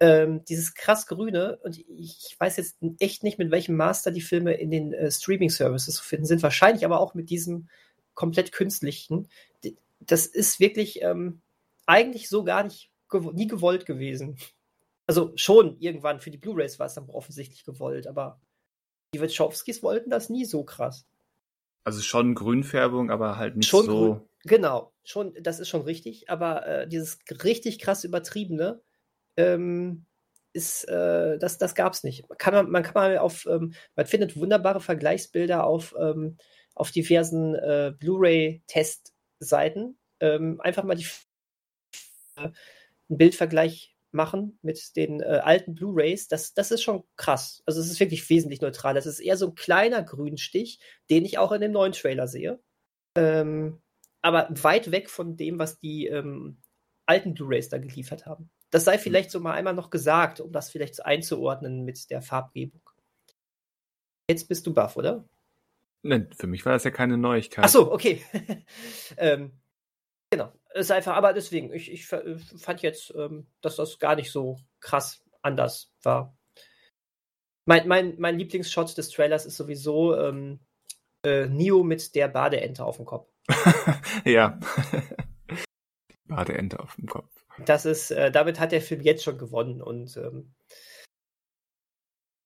Ähm, 0.00 0.44
dieses 0.46 0.74
krass 0.74 1.06
Grüne, 1.06 1.58
und 1.62 1.78
ich 1.78 2.34
weiß 2.38 2.56
jetzt 2.56 2.78
echt 2.98 3.22
nicht, 3.22 3.38
mit 3.38 3.50
welchem 3.50 3.76
Master 3.76 4.10
die 4.10 4.22
Filme 4.22 4.54
in 4.54 4.70
den 4.70 4.94
äh, 4.94 5.10
Streaming-Services 5.10 5.96
zu 5.96 6.02
finden 6.02 6.24
sind, 6.24 6.42
wahrscheinlich 6.42 6.84
aber 6.86 7.00
auch 7.00 7.14
mit 7.14 7.28
diesem 7.28 7.68
komplett 8.14 8.52
künstlichen. 8.52 9.28
Das 10.00 10.24
ist 10.26 10.58
wirklich 10.58 11.02
ähm, 11.02 11.42
eigentlich 11.86 12.30
so 12.30 12.44
gar 12.44 12.64
nicht 12.64 12.90
gew 13.10 13.30
nie 13.32 13.46
gewollt 13.46 13.84
gewesen. 13.84 14.38
Also 15.06 15.32
schon 15.34 15.76
irgendwann 15.80 16.20
für 16.20 16.30
die 16.30 16.38
Blu-rays 16.38 16.78
war 16.78 16.86
es 16.86 16.94
dann 16.94 17.10
offensichtlich 17.10 17.64
gewollt, 17.64 18.06
aber 18.06 18.40
die 19.14 19.20
Wachowskis 19.20 19.82
wollten 19.82 20.10
das 20.10 20.30
nie 20.30 20.44
so 20.44 20.64
krass. 20.64 21.06
Also 21.84 22.02
schon 22.02 22.34
Grünfärbung, 22.34 23.10
aber 23.10 23.36
halt 23.36 23.56
nicht 23.56 23.68
schon 23.68 23.86
so. 23.86 24.14
Grün, 24.14 24.28
genau, 24.44 24.92
schon, 25.02 25.34
das 25.40 25.60
ist 25.60 25.68
schon 25.68 25.82
richtig, 25.82 26.28
aber 26.28 26.66
äh, 26.66 26.88
dieses 26.88 27.18
richtig 27.42 27.78
krass 27.78 28.04
übertriebene 28.04 28.82
ähm, 29.36 30.06
ist, 30.52 30.88
äh, 30.88 31.38
das, 31.38 31.58
das 31.58 31.74
gab 31.74 31.94
es 31.94 32.04
nicht. 32.04 32.24
Kann 32.38 32.54
man, 32.54 32.70
man 32.70 32.82
kann 32.82 32.94
mal 32.94 33.18
auf, 33.18 33.46
ähm, 33.46 33.74
man 33.96 34.06
findet 34.06 34.36
wunderbare 34.36 34.80
Vergleichsbilder 34.80 35.64
auf, 35.64 35.94
ähm, 35.98 36.36
auf 36.74 36.90
diversen 36.90 37.54
äh, 37.54 37.92
Blu-ray-Testseiten. 37.98 39.98
Ähm, 40.20 40.60
einfach 40.60 40.84
mal 40.84 40.96
die, 40.96 41.06
äh, 42.36 42.42
einen 42.42 42.54
Bildvergleich 43.08 43.96
machen 44.12 44.58
mit 44.62 44.96
den 44.96 45.20
äh, 45.20 45.40
alten 45.42 45.74
Blu-rays, 45.74 46.28
das, 46.28 46.54
das 46.54 46.70
ist 46.70 46.82
schon 46.82 47.04
krass. 47.16 47.62
Also 47.66 47.80
es 47.80 47.90
ist 47.90 48.00
wirklich 48.00 48.28
wesentlich 48.28 48.60
neutral. 48.60 48.94
Das 48.94 49.06
ist 49.06 49.20
eher 49.20 49.36
so 49.36 49.48
ein 49.48 49.54
kleiner 49.54 50.02
Grünstich, 50.02 50.80
den 51.08 51.24
ich 51.24 51.38
auch 51.38 51.52
in 51.52 51.60
dem 51.60 51.72
neuen 51.72 51.92
Trailer 51.92 52.26
sehe. 52.26 52.60
Ähm, 53.16 53.80
aber 54.22 54.48
weit 54.50 54.90
weg 54.90 55.10
von 55.10 55.36
dem, 55.36 55.58
was 55.58 55.78
die 55.78 56.06
ähm, 56.06 56.58
alten 57.06 57.34
Blu-rays 57.34 57.68
da 57.68 57.78
geliefert 57.78 58.26
haben. 58.26 58.50
Das 58.70 58.84
sei 58.84 58.98
vielleicht 58.98 59.30
so 59.30 59.40
mal 59.40 59.54
einmal 59.54 59.74
noch 59.74 59.90
gesagt, 59.90 60.40
um 60.40 60.52
das 60.52 60.70
vielleicht 60.70 61.04
einzuordnen 61.04 61.84
mit 61.84 62.10
der 62.10 62.22
Farbgebung. 62.22 62.82
Jetzt 64.28 64.48
bist 64.48 64.66
du 64.66 64.72
baff, 64.72 64.96
oder? 64.96 65.24
Nein, 66.02 66.30
für 66.36 66.46
mich 66.46 66.64
war 66.64 66.72
das 66.72 66.84
ja 66.84 66.90
keine 66.90 67.18
Neuigkeit. 67.18 67.64
Ach 67.64 67.68
so, 67.68 67.92
okay. 67.92 68.22
ähm, 69.16 69.52
genau 70.30 70.52
ist 70.74 70.90
einfach, 70.92 71.16
aber 71.16 71.32
deswegen, 71.32 71.72
ich, 71.72 71.90
ich 71.90 72.06
fand 72.06 72.82
jetzt, 72.82 73.12
ähm, 73.16 73.46
dass 73.60 73.76
das 73.76 73.98
gar 73.98 74.16
nicht 74.16 74.30
so 74.30 74.58
krass 74.80 75.22
anders 75.42 75.92
war. 76.02 76.36
Mein, 77.66 77.88
mein, 77.88 78.14
mein 78.18 78.38
Lieblingsshot 78.38 78.96
des 78.96 79.10
Trailers 79.10 79.46
ist 79.46 79.56
sowieso 79.56 80.16
ähm, 80.16 80.60
äh, 81.24 81.46
Neo 81.46 81.82
mit 81.82 82.14
der 82.14 82.28
Badeente 82.28 82.84
auf 82.84 82.96
dem 82.96 83.04
Kopf. 83.04 83.28
ja. 84.24 84.58
Badeente 86.24 86.78
auf 86.80 86.94
dem 86.96 87.06
Kopf. 87.06 87.44
Das 87.64 87.84
ist, 87.84 88.10
äh, 88.10 88.30
damit 88.30 88.58
hat 88.58 88.72
der 88.72 88.80
Film 88.80 89.02
jetzt 89.02 89.24
schon 89.24 89.38
gewonnen 89.38 89.82
und 89.82 90.16
ähm, 90.16 90.54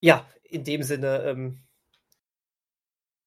ja, 0.00 0.28
in 0.42 0.64
dem 0.64 0.82
Sinne, 0.82 1.22
ähm, 1.24 1.64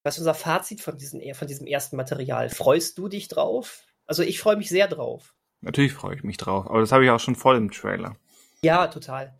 was 0.03 0.15
ist 0.15 0.19
unser 0.19 0.33
Fazit 0.33 0.81
von, 0.81 0.97
diesen, 0.97 1.21
von 1.33 1.47
diesem 1.47 1.67
ersten 1.67 1.95
Material? 1.95 2.49
Freust 2.49 2.97
du 2.97 3.07
dich 3.07 3.27
drauf? 3.27 3.86
Also 4.07 4.23
ich 4.23 4.39
freue 4.39 4.57
mich 4.57 4.69
sehr 4.69 4.87
drauf. 4.87 5.35
Natürlich 5.61 5.93
freue 5.93 6.15
ich 6.15 6.23
mich 6.23 6.37
drauf, 6.37 6.67
aber 6.67 6.79
das 6.79 6.91
habe 6.91 7.03
ich 7.03 7.11
auch 7.11 7.19
schon 7.19 7.35
voll 7.35 7.57
im 7.57 7.71
Trailer. 7.71 8.15
Ja, 8.61 8.87
total. 8.87 9.37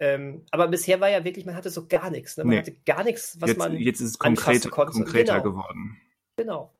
Ähm, 0.00 0.46
aber 0.50 0.68
bisher 0.68 1.00
war 1.00 1.08
ja 1.08 1.24
wirklich, 1.24 1.44
man 1.44 1.56
hatte 1.56 1.70
so 1.70 1.86
gar 1.86 2.10
nichts. 2.10 2.36
Ne? 2.36 2.44
Man 2.44 2.50
nee. 2.50 2.58
hatte 2.58 2.76
gar 2.86 3.04
nichts, 3.04 3.40
was 3.40 3.50
jetzt, 3.50 3.58
man. 3.58 3.76
Jetzt 3.76 4.00
ist 4.00 4.10
es 4.10 4.18
konkret, 4.18 4.70
konkreter 4.70 5.40
genau. 5.40 5.42
geworden. 5.42 6.00
Genau. 6.36 6.72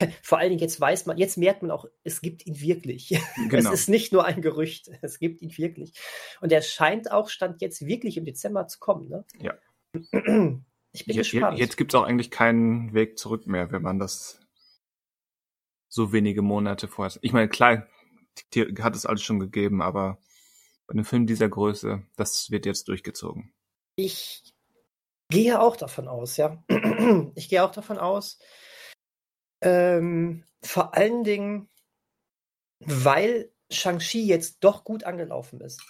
Vor 0.22 0.38
allen 0.38 0.50
Dingen 0.50 0.60
jetzt 0.60 0.80
weiß 0.80 1.06
man, 1.06 1.18
jetzt 1.18 1.38
merkt 1.38 1.62
man 1.62 1.70
auch, 1.70 1.86
es 2.04 2.20
gibt 2.20 2.46
ihn 2.46 2.60
wirklich. 2.60 3.18
Genau. 3.48 3.70
Es 3.70 3.80
ist 3.80 3.88
nicht 3.88 4.12
nur 4.12 4.24
ein 4.24 4.42
Gerücht, 4.42 4.90
es 5.02 5.18
gibt 5.18 5.42
ihn 5.42 5.56
wirklich. 5.56 5.92
Und 6.40 6.52
er 6.52 6.62
scheint 6.62 7.10
auch, 7.10 7.28
stand 7.28 7.60
jetzt 7.60 7.86
wirklich 7.86 8.16
im 8.16 8.24
Dezember 8.24 8.66
zu 8.66 8.78
kommen. 8.78 9.08
Ne? 9.08 9.24
Ja. 9.38 9.54
Ich 10.92 11.04
bin 11.04 11.14
jetzt, 11.14 11.30
gespannt. 11.30 11.58
Jetzt 11.58 11.76
gibt 11.76 11.92
es 11.92 12.00
auch 12.00 12.04
eigentlich 12.04 12.30
keinen 12.30 12.94
Weg 12.94 13.18
zurück 13.18 13.46
mehr, 13.46 13.70
wenn 13.70 13.82
man 13.82 13.98
das 13.98 14.40
so 15.96 16.12
wenige 16.12 16.42
Monate 16.42 16.86
vorher. 16.86 17.18
Ich 17.22 17.32
meine, 17.32 17.48
klar, 17.48 17.88
hat 18.80 18.94
es 18.94 19.06
alles 19.06 19.22
schon 19.22 19.40
gegeben, 19.40 19.82
aber 19.82 20.18
bei 20.86 20.92
einem 20.92 21.04
Film 21.04 21.26
dieser 21.26 21.48
Größe, 21.48 22.06
das 22.16 22.50
wird 22.50 22.66
jetzt 22.66 22.86
durchgezogen. 22.86 23.52
Ich 23.96 24.44
gehe 25.30 25.60
auch 25.60 25.76
davon 25.76 26.06
aus, 26.06 26.36
ja. 26.36 26.62
Ich 27.34 27.48
gehe 27.48 27.64
auch 27.64 27.72
davon 27.72 27.98
aus. 27.98 28.38
Ähm, 29.62 30.44
vor 30.62 30.94
allen 30.94 31.24
Dingen, 31.24 31.68
weil 32.80 33.50
Shang-Chi 33.70 34.26
jetzt 34.26 34.58
doch 34.60 34.84
gut 34.84 35.04
angelaufen 35.04 35.60
ist. 35.60 35.82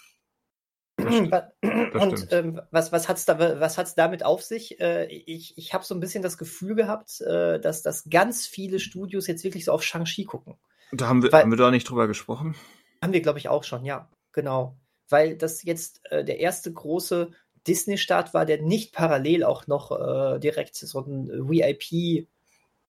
Und 1.11 2.27
ähm, 2.31 2.61
was, 2.71 2.91
was 2.91 3.07
hat 3.07 3.17
es 3.17 3.25
da, 3.25 3.39
was 3.59 3.77
hat's 3.77 3.95
damit 3.95 4.23
auf 4.23 4.43
sich? 4.43 4.79
Äh, 4.79 5.05
ich 5.05 5.57
ich 5.57 5.73
habe 5.73 5.83
so 5.83 5.95
ein 5.95 5.99
bisschen 5.99 6.23
das 6.23 6.37
Gefühl 6.37 6.75
gehabt, 6.75 7.21
äh, 7.21 7.59
dass, 7.59 7.81
dass 7.81 8.09
ganz 8.09 8.45
viele 8.45 8.79
Studios 8.79 9.27
jetzt 9.27 9.43
wirklich 9.43 9.65
so 9.65 9.71
auf 9.71 9.83
Shang-Chi 9.83 10.25
gucken. 10.25 10.55
Da 10.91 11.07
haben 11.07 11.23
wir, 11.23 11.31
Weil, 11.31 11.43
haben 11.43 11.51
wir 11.51 11.57
da 11.57 11.71
nicht 11.71 11.89
drüber 11.89 12.07
gesprochen? 12.07 12.55
Haben 13.01 13.13
wir, 13.13 13.21
glaube 13.21 13.39
ich, 13.39 13.49
auch 13.49 13.63
schon, 13.63 13.85
ja, 13.85 14.09
genau. 14.31 14.77
Weil 15.09 15.37
das 15.37 15.63
jetzt 15.63 16.01
äh, 16.11 16.23
der 16.23 16.39
erste 16.39 16.71
große 16.71 17.31
Disney-Start 17.67 18.33
war, 18.33 18.45
der 18.45 18.61
nicht 18.61 18.93
parallel 18.93 19.43
auch 19.43 19.67
noch 19.67 19.91
äh, 19.91 20.39
direkt 20.39 20.75
so 20.75 20.99
ein 21.01 21.49
VIP 21.49 22.27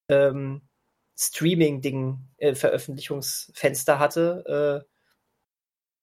ähm, 0.09 0.62
Streaming-Ding, 1.16 2.18
äh, 2.37 2.54
Veröffentlichungsfenster 2.54 3.98
hatte 3.98 4.85
äh, 4.87 4.98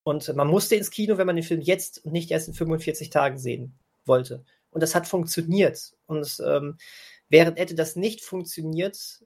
und 0.05 0.35
man 0.35 0.47
musste 0.47 0.75
ins 0.75 0.91
Kino, 0.91 1.17
wenn 1.17 1.25
man 1.25 1.35
den 1.35 1.43
Film 1.43 1.61
jetzt 1.61 2.05
und 2.05 2.11
nicht 2.11 2.29
erst 2.29 2.47
in 2.47 2.53
45 2.53 3.09
Tagen 3.09 3.39
sehen 3.39 3.73
wollte. 4.05 4.45
Und 4.69 4.83
das 4.83 4.93
hat 4.93 5.07
funktioniert. 5.07 5.95
Und 6.05 6.39
ähm, 6.45 6.77
während 7.27 7.57
hätte 7.57 7.73
das 7.73 7.95
nicht 7.95 8.21
funktioniert, 8.21 9.25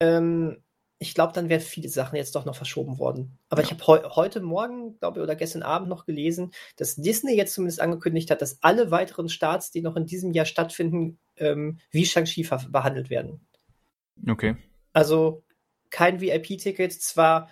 ähm, 0.00 0.60
ich 0.98 1.14
glaube, 1.14 1.32
dann 1.32 1.48
wären 1.48 1.60
viele 1.60 1.88
Sachen 1.88 2.16
jetzt 2.16 2.34
doch 2.34 2.44
noch 2.44 2.56
verschoben 2.56 2.98
worden. 2.98 3.38
Aber 3.48 3.62
ja. 3.62 3.66
ich 3.66 3.72
habe 3.72 3.86
heu 3.86 4.02
heute 4.16 4.40
Morgen, 4.40 4.98
glaube 4.98 5.20
ich, 5.20 5.22
oder 5.22 5.36
gestern 5.36 5.62
Abend 5.62 5.88
noch 5.88 6.04
gelesen, 6.04 6.50
dass 6.76 6.96
Disney 6.96 7.36
jetzt 7.36 7.54
zumindest 7.54 7.80
angekündigt 7.80 8.32
hat, 8.32 8.42
dass 8.42 8.60
alle 8.60 8.90
weiteren 8.90 9.28
Starts, 9.28 9.70
die 9.70 9.82
noch 9.82 9.94
in 9.94 10.06
diesem 10.06 10.32
Jahr 10.32 10.46
stattfinden, 10.46 11.20
ähm, 11.36 11.78
wie 11.92 12.06
Shang-Chi 12.06 12.48
behandelt 12.70 13.08
werden. 13.08 13.46
Okay. 14.28 14.56
Also 14.92 15.44
kein 15.90 16.20
VIP-Ticket, 16.20 16.92
zwar 16.92 17.50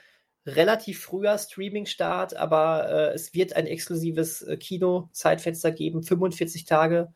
relativ 0.57 1.01
früher 1.01 1.37
Streaming-Start, 1.39 2.37
aber 2.37 2.89
äh, 2.89 3.15
es 3.15 3.35
wird 3.35 3.57
ein 3.57 3.67
exklusives 3.67 4.43
äh, 4.43 4.57
Kino-Zeitfenster 4.57 5.73
geben, 5.73 6.03
45 6.03 6.65
Tage, 6.65 7.13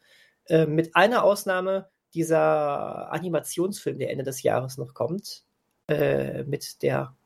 äh, 0.47 0.66
mit 0.66 0.97
einer 0.97 1.25
Ausnahme 1.25 1.88
dieser 2.14 3.12
Animationsfilm, 3.12 3.99
der 3.99 4.11
Ende 4.11 4.25
des 4.25 4.42
Jahres 4.42 4.79
noch 4.79 4.94
kommt, 4.94 5.44
äh, 5.88 6.44
mit 6.44 6.83
der, 6.83 7.16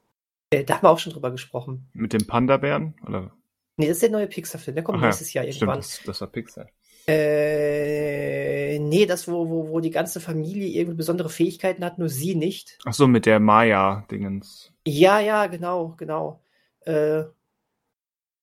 äh, 0.51 0.65
da 0.65 0.77
haben 0.77 0.85
wir 0.85 0.91
auch 0.91 0.99
schon 0.99 1.13
drüber 1.13 1.31
gesprochen. 1.31 1.89
Mit 1.93 2.13
dem 2.13 2.27
Panda-Bären, 2.27 2.95
oder? 3.07 3.33
Nee, 3.77 3.87
das 3.87 3.99
ist 3.99 4.03
der 4.03 4.11
neue 4.11 4.27
Pixar-Film, 4.27 4.75
der 4.75 4.85
kommt 4.85 4.99
Ach 4.99 5.05
nächstes 5.05 5.33
Jahr 5.33 5.45
irgendwann. 5.45 5.83
Stimmt, 5.83 6.01
das, 6.01 6.07
das 6.07 6.21
war 6.21 6.29
Pixar. 6.29 6.69
Äh, 7.09 8.79
nee, 8.81 9.07
das, 9.07 9.29
wo, 9.29 9.49
wo, 9.49 9.71
wo 9.71 9.81
die 9.81 9.91
ganze 9.91 10.21
Familie 10.21 10.69
irgendwie 10.69 10.97
besondere 10.97 11.31
Fähigkeiten 11.31 11.85
hat, 11.85 11.99
nur 11.99 12.11
sie 12.11 12.35
nicht. 12.35 12.79
Ach 12.85 12.93
so, 12.93 13.09
mit 13.09 13.25
der 13.25 13.41
Maya-Dingens. 13.41 14.73
Ja, 14.87 15.19
ja, 15.19 15.47
genau, 15.47 15.95
genau. 15.97 16.43
Äh, 16.81 17.25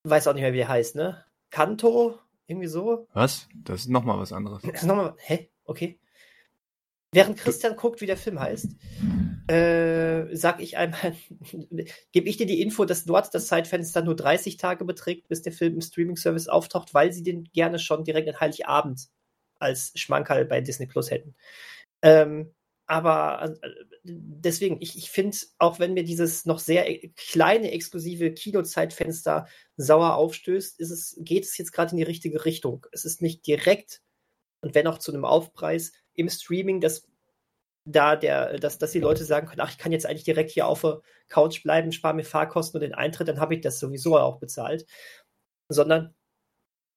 weiß 0.03 0.27
auch 0.27 0.33
nicht 0.33 0.41
mehr, 0.41 0.53
wie 0.53 0.59
er 0.59 0.69
heißt, 0.69 0.95
ne? 0.95 1.23
Kanto? 1.51 2.17
Irgendwie 2.47 2.67
so? 2.67 3.07
Was? 3.13 3.47
Das 3.53 3.81
ist 3.81 3.89
nochmal 3.89 4.19
was 4.19 4.33
anderes. 4.33 4.61
Das 4.63 4.81
ist 4.81 4.87
nochmal, 4.87 5.13
hä? 5.17 5.49
Okay. 5.65 5.99
Während 7.15 7.37
Christian 7.37 7.77
guckt, 7.77 8.01
wie 8.01 8.07
der 8.07 8.17
Film 8.17 8.41
heißt, 8.41 8.67
äh, 9.47 10.35
sag 10.35 10.59
ich 10.59 10.75
einmal, 10.75 11.15
gebe 12.11 12.27
ich 12.27 12.35
dir 12.35 12.45
die 12.45 12.61
Info, 12.61 12.83
dass 12.83 13.05
dort 13.05 13.33
das 13.33 13.47
Zeitfenster 13.47 14.01
nur 14.01 14.17
30 14.17 14.57
Tage 14.57 14.83
beträgt, 14.83 15.29
bis 15.29 15.41
der 15.41 15.53
Film 15.53 15.75
im 15.75 15.81
Streaming-Service 15.81 16.49
auftaucht, 16.49 16.93
weil 16.93 17.13
sie 17.13 17.23
den 17.23 17.45
gerne 17.45 17.79
schon 17.79 18.03
direkt 18.03 18.27
an 18.27 18.41
Heiligabend 18.41 19.07
als 19.59 19.93
Schmankerl 19.95 20.43
bei 20.43 20.59
Disney 20.59 20.87
Plus 20.87 21.09
hätten. 21.09 21.35
Ähm, 22.01 22.53
aber 22.85 23.55
äh, 23.61 23.69
deswegen, 24.03 24.81
ich, 24.81 24.97
ich 24.97 25.09
finde, 25.09 25.37
auch 25.57 25.79
wenn 25.79 25.93
mir 25.93 26.03
dieses 26.03 26.45
noch 26.45 26.59
sehr 26.59 26.89
e, 26.89 27.13
kleine 27.15 27.71
exklusive 27.71 28.33
Kinozeitfenster 28.33 29.47
sauer 29.77 30.15
aufstößt, 30.15 30.81
ist 30.81 30.91
es, 30.91 31.15
geht 31.19 31.45
es 31.45 31.57
jetzt 31.57 31.71
gerade 31.71 31.91
in 31.91 31.97
die 31.97 32.03
richtige 32.03 32.43
Richtung. 32.43 32.85
Es 32.91 33.05
ist 33.05 33.21
nicht 33.21 33.47
direkt 33.47 34.01
und 34.59 34.75
wenn 34.75 34.87
auch 34.87 34.97
zu 34.97 35.13
einem 35.13 35.25
Aufpreis 35.25 35.93
im 36.15 36.29
Streaming, 36.29 36.81
dass 36.81 37.07
da 37.85 38.15
der, 38.15 38.57
dass, 38.57 38.79
dass 38.79 38.91
die 38.91 38.99
Leute 38.99 39.23
sagen 39.23 39.47
können, 39.47 39.61
ach, 39.61 39.71
ich 39.71 39.77
kann 39.77 39.91
jetzt 39.91 40.05
eigentlich 40.05 40.23
direkt 40.23 40.49
hier 40.51 40.67
auf 40.67 40.81
der 40.81 41.01
Couch 41.27 41.61
bleiben, 41.61 41.91
spare 41.91 42.15
mir 42.15 42.23
Fahrkosten 42.23 42.79
und 42.79 42.81
den 42.81 42.95
Eintritt, 42.95 43.27
dann 43.27 43.39
habe 43.39 43.55
ich 43.55 43.61
das 43.61 43.79
sowieso 43.79 44.17
auch 44.17 44.39
bezahlt. 44.39 44.85
Sondern 45.69 46.15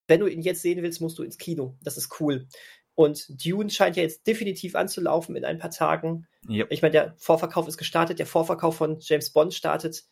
wenn 0.07 0.21
du 0.21 0.27
ihn 0.27 0.41
jetzt 0.41 0.63
sehen 0.63 0.83
willst, 0.83 1.01
musst 1.01 1.19
du 1.19 1.23
ins 1.23 1.37
Kino. 1.37 1.77
Das 1.83 1.99
ist 1.99 2.21
cool. 2.21 2.49
Und 2.95 3.27
Dune 3.45 3.71
scheint 3.71 3.97
ja 3.97 4.03
jetzt 4.03 4.27
definitiv 4.27 4.75
anzulaufen 4.75 5.37
in 5.37 5.45
ein 5.45 5.59
paar 5.59 5.71
Tagen. 5.71 6.27
Yep. 6.49 6.73
Ich 6.73 6.83
meine, 6.83 6.93
der 6.93 7.15
Vorverkauf 7.19 7.69
ist 7.69 7.79
gestartet. 7.79 8.19
Der 8.19 8.27
Vorverkauf 8.27 8.77
von 8.77 8.99
James 9.01 9.31
Bond 9.31 9.55
startet 9.55 10.05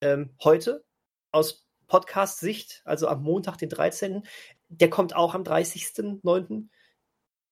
ähm, 0.00 0.34
heute 0.42 0.84
aus 1.32 1.66
Podcast-Sicht, 1.88 2.82
also 2.84 3.08
am 3.08 3.22
Montag, 3.22 3.58
den 3.58 3.68
13. 3.68 4.22
Der 4.68 4.88
kommt 4.88 5.14
auch 5.14 5.34
am 5.34 5.42
30.09. 5.42 6.68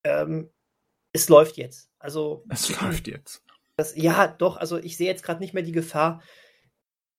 Ähm, 0.05 0.51
es 1.13 1.29
läuft 1.29 1.57
jetzt. 1.57 1.91
Also 1.99 2.45
Es 2.49 2.69
läuft 2.81 3.09
jetzt. 3.09 3.43
das, 3.77 3.97
ja, 3.97 4.29
doch, 4.29 4.57
also 4.57 4.79
ich 4.79 4.97
sehe 4.97 5.07
jetzt 5.07 5.23
gerade 5.23 5.41
nicht 5.41 5.55
mehr 5.55 5.63
die 5.63 5.73
Gefahr, 5.73 6.23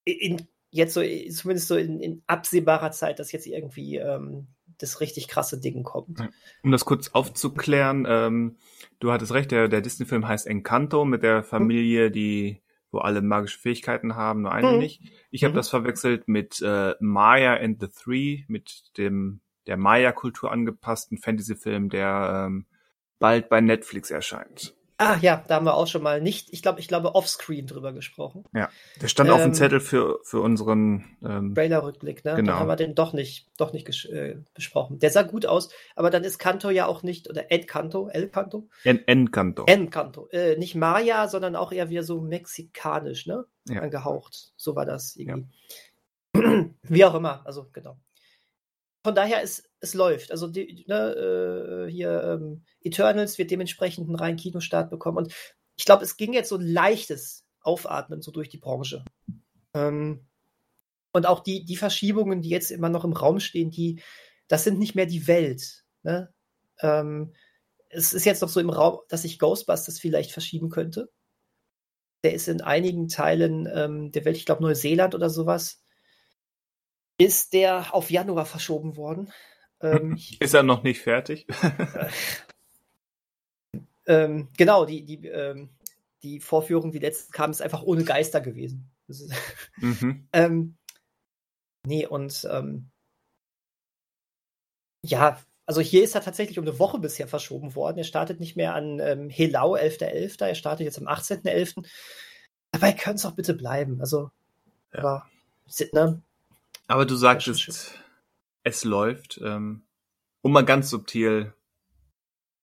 in, 0.06 0.48
jetzt 0.72 0.94
so, 0.94 1.02
zumindest 1.02 1.68
so 1.68 1.76
in, 1.76 2.00
in 2.00 2.24
absehbarer 2.28 2.92
Zeit, 2.92 3.20
dass 3.20 3.32
jetzt 3.32 3.48
irgendwie 3.48 3.98
ähm, 3.98 4.48
das 4.78 5.02
richtig 5.02 5.28
krasse 5.28 5.60
Ding 5.60 5.84
kommt. 5.84 6.20
Um 6.64 6.72
das 6.72 6.86
kurz 6.86 7.10
aufzuklären, 7.10 8.06
ähm, 8.08 8.58
du 9.00 9.12
hattest 9.12 9.34
recht, 9.34 9.52
der, 9.52 9.68
der 9.68 9.82
Disney-Film 9.82 10.28
heißt 10.28 10.48
Encanto 10.48 11.06
mit 11.06 11.24
der 11.24 11.44
Familie, 11.44 12.12
die, 12.12 12.62
wo 12.92 13.00
alle 13.00 13.22
magische 13.22 13.60
Fähigkeiten 13.60 14.16
haben, 14.16 14.44
nur 14.44 14.52
eine 14.52 14.72
Mhm. 14.74 14.80
nicht. 14.80 15.02
Ich 15.32 15.44
habe 15.44 15.52
Mhm. 15.54 15.58
das 15.58 15.70
verwechselt 15.70 16.28
mit 16.28 16.62
äh, 16.62 16.96
Maya 17.00 17.56
and 17.56 17.82
the 17.82 17.88
Three, 17.88 18.46
mit 18.48 18.84
dem 18.98 19.42
der 19.68 19.78
Maya-Kultur 19.78 20.52
angepassten 20.52 21.18
Fantasy-Film, 21.18 21.90
der 21.90 22.46
ähm, 22.48 22.66
bald 23.20 23.50
bei 23.50 23.62
Netflix 23.62 24.12
erscheint. 24.12 24.74
Ah 25.02 25.18
ja, 25.22 25.46
da 25.48 25.56
haben 25.56 25.66
wir 25.66 25.76
auch 25.76 25.88
schon 25.88 26.04
mal 26.04 26.20
nicht, 26.20 26.52
ich 26.52 26.62
glaube, 26.62 26.82
ich 26.82 26.90
glaube, 26.90 27.16
offscreen 27.16 27.66
drüber 27.66 27.94
gesprochen. 27.94 28.44
Ja, 28.54 28.70
der 29.02 29.08
stand 29.08 29.30
auf 29.30 29.40
dem 29.40 29.52
Ähm, 29.52 29.54
Zettel 29.54 29.80
für, 29.80 30.20
für 30.24 30.42
unseren 30.42 31.06
ähm, 31.24 31.56
Trailer-Rückblick, 31.56 32.26
ne? 32.26 32.36
Genau. 32.36 32.52
Dann 32.52 32.60
haben 32.60 32.68
wir 32.68 32.76
den 32.76 32.96
doch 32.96 33.14
nicht, 33.14 33.48
doch 33.56 33.72
nicht 33.72 33.88
äh, 34.08 34.40
besprochen. 34.54 35.00
Der 35.00 35.10
sah 35.10 35.22
gut 35.22 35.46
aus, 35.46 35.70
aber 35.96 36.10
dann 36.10 36.26
ist 36.26 36.38
Kanto 36.38 36.70
ja 36.70 36.86
auch 36.86 37.02
nicht, 37.02 37.30
oder 37.30 37.50
Ed 37.50 37.66
Kanto, 37.66 38.10
El 38.10 38.28
Kanto, 38.28 38.68
En 38.84 39.08
Encanto. 39.08 39.64
Encanto, 39.68 40.28
äh, 40.32 40.58
nicht 40.58 40.76
Maya, 40.76 41.30
sondern 41.30 41.56
auch 41.56 41.72
eher 41.72 41.90
wieder 41.90 42.04
so 42.04 42.20
mexikanisch, 42.20 43.26
ne? 43.26 43.46
Ja. 43.70 43.82
Angehaucht. 43.84 44.52
So 44.58 44.76
war 44.76 44.86
das 44.86 45.16
irgendwie. 45.16 45.48
Wie 46.84 47.06
auch 47.06 47.16
immer, 47.16 47.42
also 47.46 47.70
genau. 47.72 47.98
Von 49.04 49.16
daher 49.16 49.42
ist 49.42 49.70
es 49.80 49.94
läuft. 49.94 50.32
Also 50.32 50.48
die, 50.48 50.86
ne, 50.88 51.88
äh, 51.88 51.92
hier 51.92 52.24
ähm, 52.24 52.64
Eternals 52.82 53.38
wird 53.38 53.52
dementsprechend 53.52 54.08
einen 54.08 54.16
reinen 54.16 54.38
Kinostart 54.38 54.90
bekommen 54.90 55.18
und 55.18 55.34
ich 55.78 55.86
glaube, 55.86 56.04
es 56.04 56.18
ging 56.18 56.34
jetzt 56.34 56.50
so 56.50 56.58
ein 56.58 56.68
leichtes 56.68 57.46
Aufatmen 57.62 58.22
so 58.22 58.32
durch 58.32 58.50
die 58.50 58.58
Branche. 58.58 59.06
Ähm, 59.74 60.28
und 61.14 61.26
auch 61.26 61.40
die, 61.40 61.64
die 61.64 61.78
Verschiebungen, 61.78 62.42
die 62.42 62.50
jetzt 62.50 62.72
immer 62.72 62.90
noch 62.90 63.06
im 63.06 63.14
Raum 63.14 63.40
stehen, 63.40 63.72
die, 63.72 64.02
das 64.48 64.66
sind 64.66 64.78
nicht 64.78 64.96
mehr 64.96 65.06
die 65.06 65.28
Welt. 65.28 65.86
Ne? 66.04 66.34
Ähm, 66.82 67.34
es 67.90 68.14
ist 68.14 68.26
jetzt 68.26 68.42
noch 68.42 68.50
so 68.50 68.60
im 68.60 68.70
Raum, 68.70 69.00
dass 69.08 69.24
sich 69.24 69.40
Ghostbusters 69.40 70.00
vielleicht 70.00 70.32
verschieben 70.32 70.70
könnte. 70.70 71.10
Der 72.24 72.34
ist 72.34 72.50
in 72.50 72.62
einigen 72.62 73.08
Teilen 73.08 73.68
ähm, 73.74 74.12
der 74.12 74.26
Welt, 74.26 74.38
ich 74.38 74.46
glaube 74.46 74.62
Neuseeland 74.62 75.16
oder 75.16 75.30
sowas, 75.30 75.82
ist 77.20 77.54
der 77.54 77.94
auf 77.94 78.10
Januar 78.10 78.46
verschoben 78.46 78.98
worden. 78.98 79.32
Ähm, 79.82 80.18
Ist 80.40 80.54
er 80.56 80.64
noch 80.64 80.84
nicht 80.84 81.02
fertig? 81.02 81.46
ähm, 84.08 84.48
genau, 84.58 84.86
die, 84.86 85.06
die, 85.06 85.28
ähm, 85.28 85.70
die 86.24 86.40
Vorführung, 86.40 86.92
die 86.92 87.00
letzte 87.00 87.32
kam, 87.32 87.52
ist 87.52 87.62
einfach 87.62 87.84
ohne 87.84 88.04
Geister 88.04 88.42
gewesen. 88.42 88.90
Ist, 89.08 89.32
mhm. 89.78 90.28
ähm, 90.34 90.78
nee, 91.86 92.08
und 92.08 92.48
ähm, 92.50 92.90
ja, 95.06 95.40
also 95.66 95.82
hier 95.82 96.04
ist 96.04 96.16
er 96.16 96.22
tatsächlich 96.22 96.58
um 96.58 96.66
eine 96.66 96.80
Woche 96.80 97.00
bisher 97.00 97.28
verschoben 97.28 97.76
worden. 97.76 97.98
Er 98.00 98.04
startet 98.04 98.40
nicht 98.40 98.56
mehr 98.56 98.74
an 98.76 99.00
ähm, 99.00 99.30
Helau, 99.30 99.76
11.11., 99.76 100.46
er 100.46 100.56
startet 100.56 100.86
jetzt 100.86 100.98
am 100.98 101.08
18.11. 101.08 101.86
Dabei 102.72 102.94
können 102.94 103.16
es 103.16 103.26
auch 103.26 103.34
bitte 103.34 103.54
bleiben. 103.54 104.00
Also, 104.02 104.32
Ja. 104.94 105.00
aber, 105.00 105.30
ne? 105.94 106.22
Aber 106.90 107.06
du 107.06 107.14
Ja, 107.14 107.20
sagtest, 107.20 107.94
es 108.64 108.84
läuft. 108.84 109.40
Ähm, 109.44 109.84
um 110.42 110.52
mal 110.52 110.66
ganz 110.66 110.90
subtil 110.90 111.54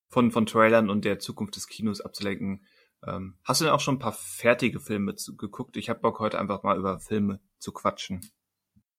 von, 0.09 0.31
von 0.31 0.45
Trailern 0.45 0.89
und 0.89 1.05
der 1.05 1.19
Zukunft 1.19 1.55
des 1.55 1.67
Kinos 1.67 2.01
abzulenken. 2.01 2.65
Ähm, 3.05 3.37
hast 3.43 3.61
du 3.61 3.65
denn 3.65 3.73
auch 3.73 3.79
schon 3.79 3.95
ein 3.95 3.99
paar 3.99 4.13
fertige 4.13 4.79
Filme 4.79 5.15
zu, 5.15 5.37
geguckt? 5.37 5.77
Ich 5.77 5.89
habe 5.89 5.99
Bock, 5.99 6.19
heute 6.19 6.39
einfach 6.39 6.63
mal 6.63 6.77
über 6.77 6.99
Filme 6.99 7.39
zu 7.59 7.71
quatschen. 7.71 8.29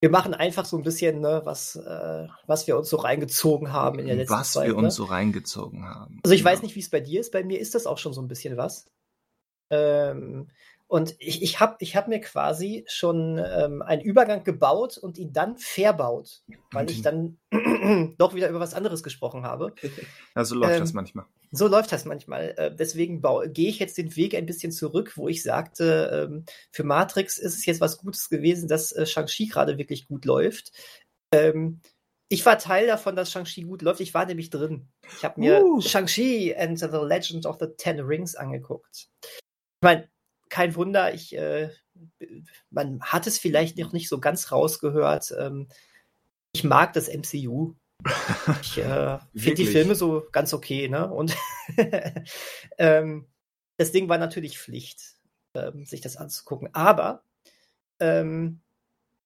Wir 0.01 0.11
machen 0.11 0.33
einfach 0.33 0.65
so 0.65 0.77
ein 0.79 0.85
bisschen, 0.85 1.21
ne, 1.21 1.43
was, 1.45 1.75
äh, 1.77 2.29
was 2.47 2.67
wir 2.67 2.79
uns 2.79 2.89
so 2.89 2.97
reingezogen 2.97 3.73
haben 3.73 3.99
in 3.99 4.07
der 4.07 4.17
letzten 4.17 4.33
Was 4.35 4.53
Zeit. 4.53 4.69
wir 4.69 4.75
ne? 4.77 4.85
uns 4.85 4.95
so 4.95 5.05
reingezogen 5.05 5.85
haben. 5.85 6.21
Also 6.23 6.35
ich 6.35 6.45
weiß 6.45 6.61
Genau. 6.61 6.67
nicht, 6.67 6.77
wie 6.77 6.81
es 6.81 6.89
bei 6.91 7.01
dir 7.01 7.21
ist. 7.21 7.33
Bei 7.33 7.43
mir 7.43 7.59
ist 7.59 7.75
das 7.75 7.87
auch 7.87 7.99
schon 7.99 8.13
so 8.13 8.23
ein 8.23 8.29
bisschen 8.29 8.57
was. 8.57 8.87
Ähm, 9.71 10.49
und 10.89 11.15
ich, 11.19 11.43
ich 11.43 11.61
habe 11.61 11.77
ich 11.81 11.97
hab 11.97 12.09
mir 12.09 12.19
quasi 12.19 12.83
schon 12.89 13.39
ähm, 13.39 13.83
einen 13.83 14.01
Übergang 14.01 14.43
gebaut 14.43 14.97
und 14.97 15.19
ihn 15.19 15.35
dann 15.35 15.59
verbaut, 15.59 16.43
weil 16.73 16.91
ich 16.91 17.03
dann 17.03 17.37
doch 18.17 18.35
wieder 18.35 18.49
über 18.49 18.59
was 18.59 18.73
anderes 18.73 19.03
gesprochen 19.03 19.45
habe. 19.45 19.75
Ja, 20.35 20.45
so 20.45 20.55
läuft 20.55 20.75
ähm, 20.75 20.81
das 20.81 20.93
manchmal. 20.93 21.27
So 21.51 21.67
läuft 21.67 21.91
das 21.91 22.05
manchmal. 22.05 22.55
Äh, 22.57 22.75
deswegen 22.75 23.23
gehe 23.53 23.69
ich 23.69 23.81
jetzt 23.81 23.99
den 23.99 24.15
Weg 24.15 24.35
ein 24.35 24.47
bisschen 24.47 24.71
zurück, 24.71 25.17
wo 25.17 25.29
ich 25.29 25.43
sagte, 25.43 26.29
ähm, 26.31 26.45
für 26.71 26.85
Matrix 26.85 27.39
ist 27.39 27.57
es 27.57 27.67
jetzt 27.67 27.81
was 27.81 27.99
Gutes 27.99 28.29
gewesen, 28.29 28.69
dass 28.69 28.93
äh, 28.93 29.05
Shang-Chi 29.05 29.47
gerade 29.47 29.79
wirklich 29.79 30.07
gut 30.07 30.25
läuft. 30.25 30.73
Ähm, 31.33 31.81
ich 32.29 32.47
war 32.47 32.59
Teil 32.59 32.87
davon, 32.87 33.17
dass 33.17 33.33
Shang-Chi 33.33 33.63
gut 33.63 33.83
läuft. 33.83 34.01
Ich 34.01 34.15
war 34.15 34.27
nämlich 34.27 34.51
drin. 34.51 34.89
Ich 35.17 35.25
habe 35.25 35.41
mir 35.41 35.65
Uh. 35.65 35.81
Shang-Chi 35.81 36.55
and 36.57 36.79
the 36.79 36.87
Legend 36.87 37.47
of 37.47 37.57
the 37.59 37.67
Ten 37.77 38.01
Rings 38.01 38.37
angeguckt. 38.37 39.09
Ich 39.25 39.83
meine, 39.83 40.09
kein 40.49 40.75
Wunder, 40.75 41.15
ich, 41.15 41.37
äh, 41.37 41.71
man 42.71 43.01
hat 43.03 43.27
es 43.27 43.39
vielleicht 43.39 43.79
noch 43.79 43.93
nicht 43.93 44.09
so 44.09 44.21
ganz 44.21 44.53
rausgehört. 44.53 45.35
Ähm, 45.39 45.69
ich 46.53 46.65
mag 46.65 46.93
das 46.93 47.09
MCU. 47.09 47.75
Ich 48.63 48.79
äh, 48.79 49.19
finde 49.37 49.55
die? 49.63 49.67
Filme 49.67 49.95
so 49.95 50.27
ganz 50.33 50.55
okay, 50.55 50.89
ne? 50.89 51.11
Und 51.11 51.37
ähm, 52.79 53.27
das 53.77 53.93
Ding 53.93 54.09
war 54.09 54.19
natürlich 54.19 54.59
Pflicht, 54.59 55.17
ähm, 55.55 55.85
sich 55.85 56.01
das 56.01 56.17
anzugucken. 56.17 56.69
Aber 56.75 57.23
ähm, 58.01 58.61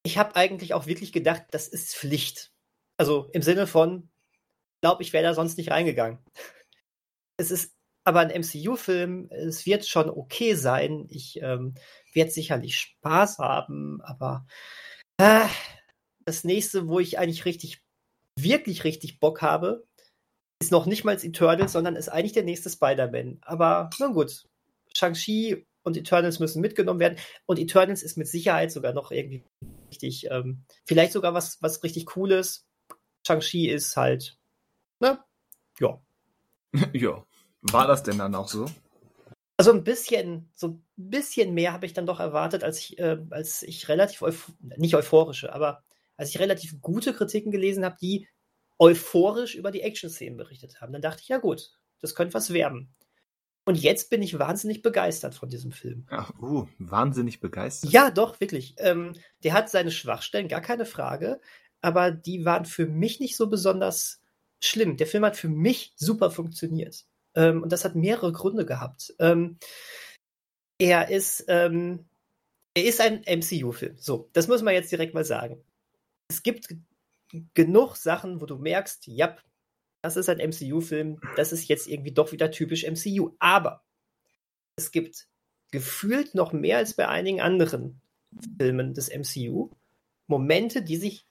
ich 0.02 0.18
habe 0.18 0.36
eigentlich 0.36 0.74
auch 0.74 0.86
wirklich 0.86 1.12
gedacht, 1.12 1.44
das 1.50 1.68
ist 1.68 1.94
Pflicht. 1.94 2.52
Also 2.96 3.28
im 3.32 3.42
Sinne 3.42 3.66
von, 3.66 4.08
glaube 4.80 5.02
ich, 5.02 5.12
wäre 5.12 5.24
da 5.24 5.34
sonst 5.34 5.56
nicht 5.58 5.70
reingegangen. 5.70 6.18
Es 7.36 7.50
ist 7.50 7.74
aber 8.04 8.20
ein 8.20 8.30
MCU-Film, 8.30 9.28
es 9.30 9.66
wird 9.66 9.86
schon 9.86 10.10
okay 10.10 10.54
sein. 10.54 11.06
Ich 11.08 11.40
ähm, 11.40 11.74
werde 12.12 12.30
sicherlich 12.30 12.76
Spaß 12.76 13.38
haben, 13.38 14.00
aber 14.02 14.46
äh, 15.18 15.46
das 16.24 16.44
nächste, 16.44 16.88
wo 16.88 17.00
ich 17.00 17.18
eigentlich 17.18 17.44
richtig, 17.44 17.82
wirklich 18.38 18.84
richtig 18.84 19.20
Bock 19.20 19.42
habe, 19.42 19.86
ist 20.60 20.72
noch 20.72 20.86
nicht 20.86 21.04
mal 21.04 21.16
Eternals, 21.16 21.72
sondern 21.72 21.96
ist 21.96 22.08
eigentlich 22.08 22.32
der 22.32 22.44
nächste 22.44 22.70
Spider-Man. 22.70 23.38
Aber 23.42 23.90
na 23.98 24.08
gut, 24.08 24.44
Shang-Chi 24.96 25.66
und 25.82 25.96
Eternals 25.96 26.38
müssen 26.38 26.60
mitgenommen 26.60 27.00
werden. 27.00 27.18
Und 27.46 27.58
Eternals 27.58 28.02
ist 28.02 28.16
mit 28.16 28.28
Sicherheit 28.28 28.70
sogar 28.72 28.92
noch 28.92 29.10
irgendwie 29.10 29.44
richtig, 29.90 30.30
ähm, 30.30 30.64
vielleicht 30.84 31.12
sogar 31.12 31.34
was, 31.34 31.60
was 31.62 31.82
richtig 31.82 32.06
Cooles. 32.06 32.64
Shang-Chi 33.26 33.68
ist 33.68 33.96
halt, 33.96 34.38
ne? 35.00 35.18
Ja. 35.80 36.00
ja. 36.92 37.24
War 37.62 37.86
das 37.86 38.02
denn 38.02 38.18
dann 38.18 38.34
auch 38.34 38.48
so? 38.48 38.66
Also 39.56 39.72
ein 39.72 39.84
bisschen, 39.84 40.50
so 40.54 40.68
ein 40.68 40.84
bisschen 40.96 41.54
mehr 41.54 41.72
habe 41.72 41.86
ich 41.86 41.92
dann 41.92 42.06
doch 42.06 42.20
erwartet, 42.20 42.64
als 42.64 42.78
ich, 42.78 42.98
äh, 42.98 43.18
als 43.30 43.62
ich 43.62 43.88
relativ, 43.88 44.22
nicht 44.58 44.94
euphorische, 44.96 45.52
aber 45.52 45.84
als 46.16 46.30
ich 46.30 46.40
relativ 46.40 46.80
gute 46.80 47.14
Kritiken 47.14 47.52
gelesen 47.52 47.84
habe, 47.84 47.96
die 48.00 48.28
euphorisch 48.78 49.54
über 49.54 49.70
die 49.70 49.82
Action-Szenen 49.82 50.36
berichtet 50.36 50.80
haben. 50.80 50.92
Dann 50.92 51.02
dachte 51.02 51.22
ich, 51.22 51.28
ja 51.28 51.38
gut, 51.38 51.70
das 52.00 52.14
könnte 52.14 52.34
was 52.34 52.52
werden. 52.52 52.92
Und 53.64 53.78
jetzt 53.78 54.10
bin 54.10 54.22
ich 54.22 54.38
wahnsinnig 54.40 54.82
begeistert 54.82 55.36
von 55.36 55.48
diesem 55.48 55.70
Film. 55.70 56.06
Ach, 56.10 56.32
uh, 56.40 56.66
wahnsinnig 56.78 57.38
begeistert. 57.38 57.92
Ja, 57.92 58.10
doch, 58.10 58.40
wirklich. 58.40 58.74
Ähm, 58.78 59.14
der 59.44 59.52
hat 59.52 59.70
seine 59.70 59.92
Schwachstellen, 59.92 60.48
gar 60.48 60.60
keine 60.60 60.84
Frage, 60.84 61.40
aber 61.80 62.10
die 62.10 62.44
waren 62.44 62.64
für 62.64 62.86
mich 62.86 63.20
nicht 63.20 63.36
so 63.36 63.48
besonders 63.48 64.20
schlimm. 64.58 64.96
Der 64.96 65.06
Film 65.06 65.24
hat 65.24 65.36
für 65.36 65.48
mich 65.48 65.92
super 65.96 66.32
funktioniert. 66.32 67.04
Ähm, 67.34 67.62
und 67.62 67.72
das 67.72 67.84
hat 67.84 67.94
mehrere 67.94 68.32
Gründe 68.32 68.66
gehabt. 68.66 69.14
Ähm, 69.18 69.58
er 70.78 71.10
ist, 71.10 71.44
ähm, 71.48 72.06
er 72.74 72.84
ist 72.84 73.00
ein 73.00 73.22
MCU-Film. 73.26 73.96
So, 73.98 74.28
das 74.32 74.48
muss 74.48 74.62
man 74.62 74.74
jetzt 74.74 74.90
direkt 74.90 75.14
mal 75.14 75.24
sagen. 75.24 75.62
Es 76.28 76.42
gibt 76.42 76.74
genug 77.54 77.96
Sachen, 77.96 78.40
wo 78.40 78.46
du 78.46 78.58
merkst, 78.58 79.06
ja, 79.06 79.36
das 80.02 80.16
ist 80.16 80.28
ein 80.28 80.38
MCU-Film, 80.38 81.20
das 81.36 81.52
ist 81.52 81.68
jetzt 81.68 81.86
irgendwie 81.86 82.12
doch 82.12 82.32
wieder 82.32 82.50
typisch 82.50 82.84
MCU. 82.84 83.36
Aber 83.38 83.84
es 84.76 84.90
gibt 84.90 85.28
gefühlt 85.70 86.34
noch 86.34 86.52
mehr 86.52 86.78
als 86.78 86.94
bei 86.94 87.08
einigen 87.08 87.40
anderen 87.40 88.00
Filmen 88.58 88.94
des 88.94 89.08
MCU 89.08 89.70
Momente, 90.26 90.82
die 90.82 90.96
sich 90.96 91.26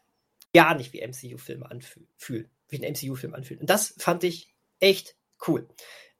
gar 0.53 0.75
nicht 0.75 0.93
wie 0.93 1.05
MCU-Filme 1.05 1.69
anfühlen, 1.69 2.49
wie 2.69 2.85
ein 2.85 2.93
MCU-Film 2.93 3.33
anfühlen. 3.33 3.61
Und 3.61 3.69
das 3.69 3.95
fand 3.97 4.23
ich 4.23 4.53
echt 4.79 5.15
Cool. 5.45 5.67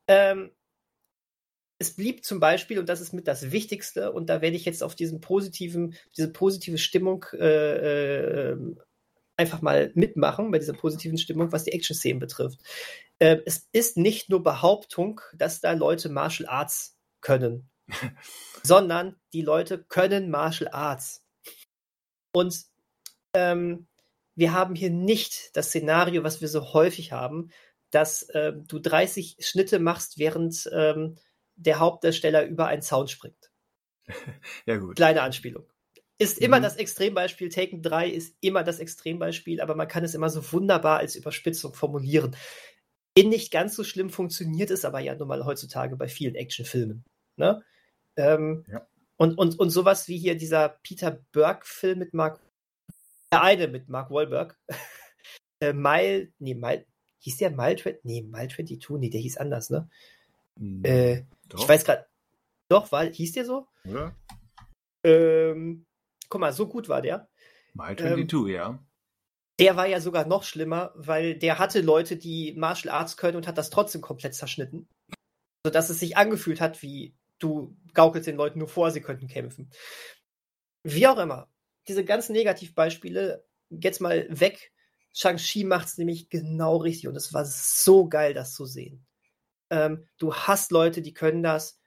Ähm, 0.08 0.52
es 1.82 1.96
blieb 1.96 2.24
zum 2.24 2.40
Beispiel, 2.40 2.78
und 2.80 2.90
das 2.90 3.02
ist 3.02 3.12
mit 3.12 3.28
das 3.28 3.52
Wichtigste, 3.52 4.12
und 4.12 4.30
da 4.30 4.42
werde 4.42 4.56
ich 4.56 4.66
jetzt 4.66 4.84
auf 4.84 4.96
diesen 4.96 5.20
positiven, 5.20 5.96
diese 6.16 6.32
positive 6.32 6.78
Stimmung 6.78 7.26
äh, 7.34 8.52
äh, 8.52 8.58
einfach 9.36 9.62
mal 9.62 9.92
mitmachen, 9.96 10.52
bei 10.52 10.60
dieser 10.60 10.74
positiven 10.74 11.18
Stimmung, 11.18 11.52
was 11.52 11.64
die 11.64 11.72
Action-Szenen 11.72 12.20
betrifft. 12.20 12.60
Äh, 13.18 13.40
es 13.46 13.68
ist 13.72 13.98
nicht 13.98 14.30
nur 14.30 14.44
Behauptung, 14.44 15.22
dass 15.34 15.60
da 15.60 15.74
Leute 15.74 16.10
Martial 16.10 16.48
Arts 16.48 16.98
können, 17.20 17.70
sondern 18.64 19.16
die 19.34 19.42
Leute 19.42 19.84
können 19.84 20.30
Martial 20.30 20.70
Arts. 20.72 21.24
Und 22.34 22.66
ähm, 23.34 23.88
wir 24.36 24.54
haben 24.54 24.76
hier 24.76 24.92
nicht 24.92 25.56
das 25.56 25.68
Szenario, 25.68 26.24
was 26.24 26.42
wir 26.42 26.48
so 26.48 26.74
häufig 26.74 27.12
haben, 27.12 27.50
dass 27.92 28.24
äh, 28.30 28.54
du 28.54 28.80
30 28.80 29.38
Schnitte 29.40 29.80
machst, 29.80 30.18
während 30.18 30.70
ähm, 30.74 31.18
der 31.56 31.80
Hauptdarsteller 31.80 32.46
über 32.46 32.68
einen 32.68 32.82
Zaun 32.82 33.08
springt. 33.08 33.52
ja, 34.66 34.78
gut. 34.78 34.96
Kleine 34.96 35.22
Anspielung. 35.22 35.66
Ist 36.18 36.40
mhm. 36.40 36.46
immer 36.46 36.60
das 36.60 36.78
Extrembeispiel. 36.78 37.50
Taken 37.50 37.82
3 37.82 38.10
ist 38.10 38.36
immer 38.42 38.64
das 38.64 38.80
Extrembeispiel, 38.80 39.62
aber 39.62 39.76
man 39.76 39.88
kann 39.88 40.04
es 40.04 40.16
immer 40.16 40.30
so 40.30 40.52
wunderbar 40.52 41.00
als 41.00 41.16
Überspitzung 41.16 41.74
formulieren. 41.74 42.36
In 43.14 43.30
nicht 43.30 43.52
ganz 43.52 43.76
so 43.76 43.84
schlimm 43.84 44.10
funktioniert 44.10 44.72
es 44.72 44.86
aber 44.86 45.00
ja 45.00 45.16
nun 45.16 45.28
mal 45.28 45.46
heutzutage 45.46 45.98
bei 45.98 46.08
vielen 46.08 46.36
Actionfilmen. 46.36 47.04
Ne? 47.36 47.64
Ähm, 48.16 48.66
ja. 48.72 48.88
und, 49.18 49.38
und, 49.38 49.60
und 49.60 49.70
sowas 49.70 50.08
wie 50.08 50.18
hier 50.18 50.36
dieser 50.36 50.70
Peter 50.84 51.20
Burke-Film 51.32 52.00
mit 52.00 52.14
Mark. 52.14 52.40
Der 53.32 53.42
eine 53.44 53.68
mit 53.68 53.90
Mark 53.90 54.12
Wahlberg. 54.12 54.58
äh, 55.60 55.74
Mile. 55.74 56.32
Nee, 56.40 56.56
Mile. 56.56 56.86
Hieß 57.22 57.38
der 57.38 57.52
Mile? 57.52 58.00
Nee, 58.04 58.24
Mile 58.24 58.48
22. 58.48 58.90
Nee, 58.98 59.10
der 59.10 59.22
hieß 59.22 59.38
anders, 59.38 59.70
ne? 59.70 59.90
Mhm. 60.56 60.84
Äh, 60.84 61.20
ich 61.54 61.68
weiß 61.68 61.86
gerade. 61.86 62.08
Doch, 62.68 62.92
war, 62.92 63.06
hieß 63.06 63.34
der 63.34 63.46
so? 63.46 63.68
Ja. 63.84 64.16
Ähm, 65.04 65.86
guck 66.30 66.42
mal, 66.42 66.54
so 66.54 66.68
gut 66.68 66.90
war 66.90 67.02
der. 67.02 67.30
Mile 67.74 67.96
22, 67.96 68.34
ähm, 68.34 68.48
ja. 68.48 68.84
Der 69.60 69.76
war 69.76 69.86
ja 69.86 70.02
sogar 70.02 70.26
noch 70.26 70.44
schlimmer, 70.44 70.92
weil 70.96 71.38
der 71.38 71.60
hatte 71.60 71.82
Leute, 71.82 72.18
die 72.18 72.54
Martial 72.58 72.94
Arts 72.94 73.18
können 73.18 73.38
und 73.38 73.48
hat 73.48 73.58
das 73.58 73.70
trotzdem 73.70 74.02
komplett 74.02 74.34
zerschnitten. 74.34 74.88
Sodass 75.64 75.92
es 75.92 76.00
sich 76.00 76.18
angefühlt 76.18 76.60
hat, 76.60 76.82
wie 76.82 77.16
du 77.38 77.78
gaukelst 77.94 78.28
den 78.28 78.38
Leuten 78.38 78.58
nur 78.58 78.68
vor, 78.68 78.90
sie 78.90 79.02
könnten 79.02 79.28
kämpfen. 79.28 79.70
Wie 80.84 81.06
auch 81.06 81.20
immer. 81.20 81.52
Diese 81.88 82.04
ganzen 82.04 82.34
Negativbeispiele, 82.34 83.46
jetzt 83.70 84.02
mal 84.02 84.28
weg. 84.30 84.72
Shang-Chi 85.14 85.64
macht 85.64 85.88
es 85.88 85.98
nämlich 85.98 86.30
genau 86.30 86.78
richtig 86.78 87.08
und 87.08 87.16
es 87.16 87.34
war 87.34 87.46
so 87.46 88.08
geil, 88.08 88.34
das 88.34 88.54
zu 88.54 88.66
sehen. 88.66 89.06
Ähm, 89.70 90.08
du 90.18 90.34
hast 90.34 90.72
Leute, 90.72 91.02
die 91.02 91.14
können 91.14 91.44
das 91.44 91.80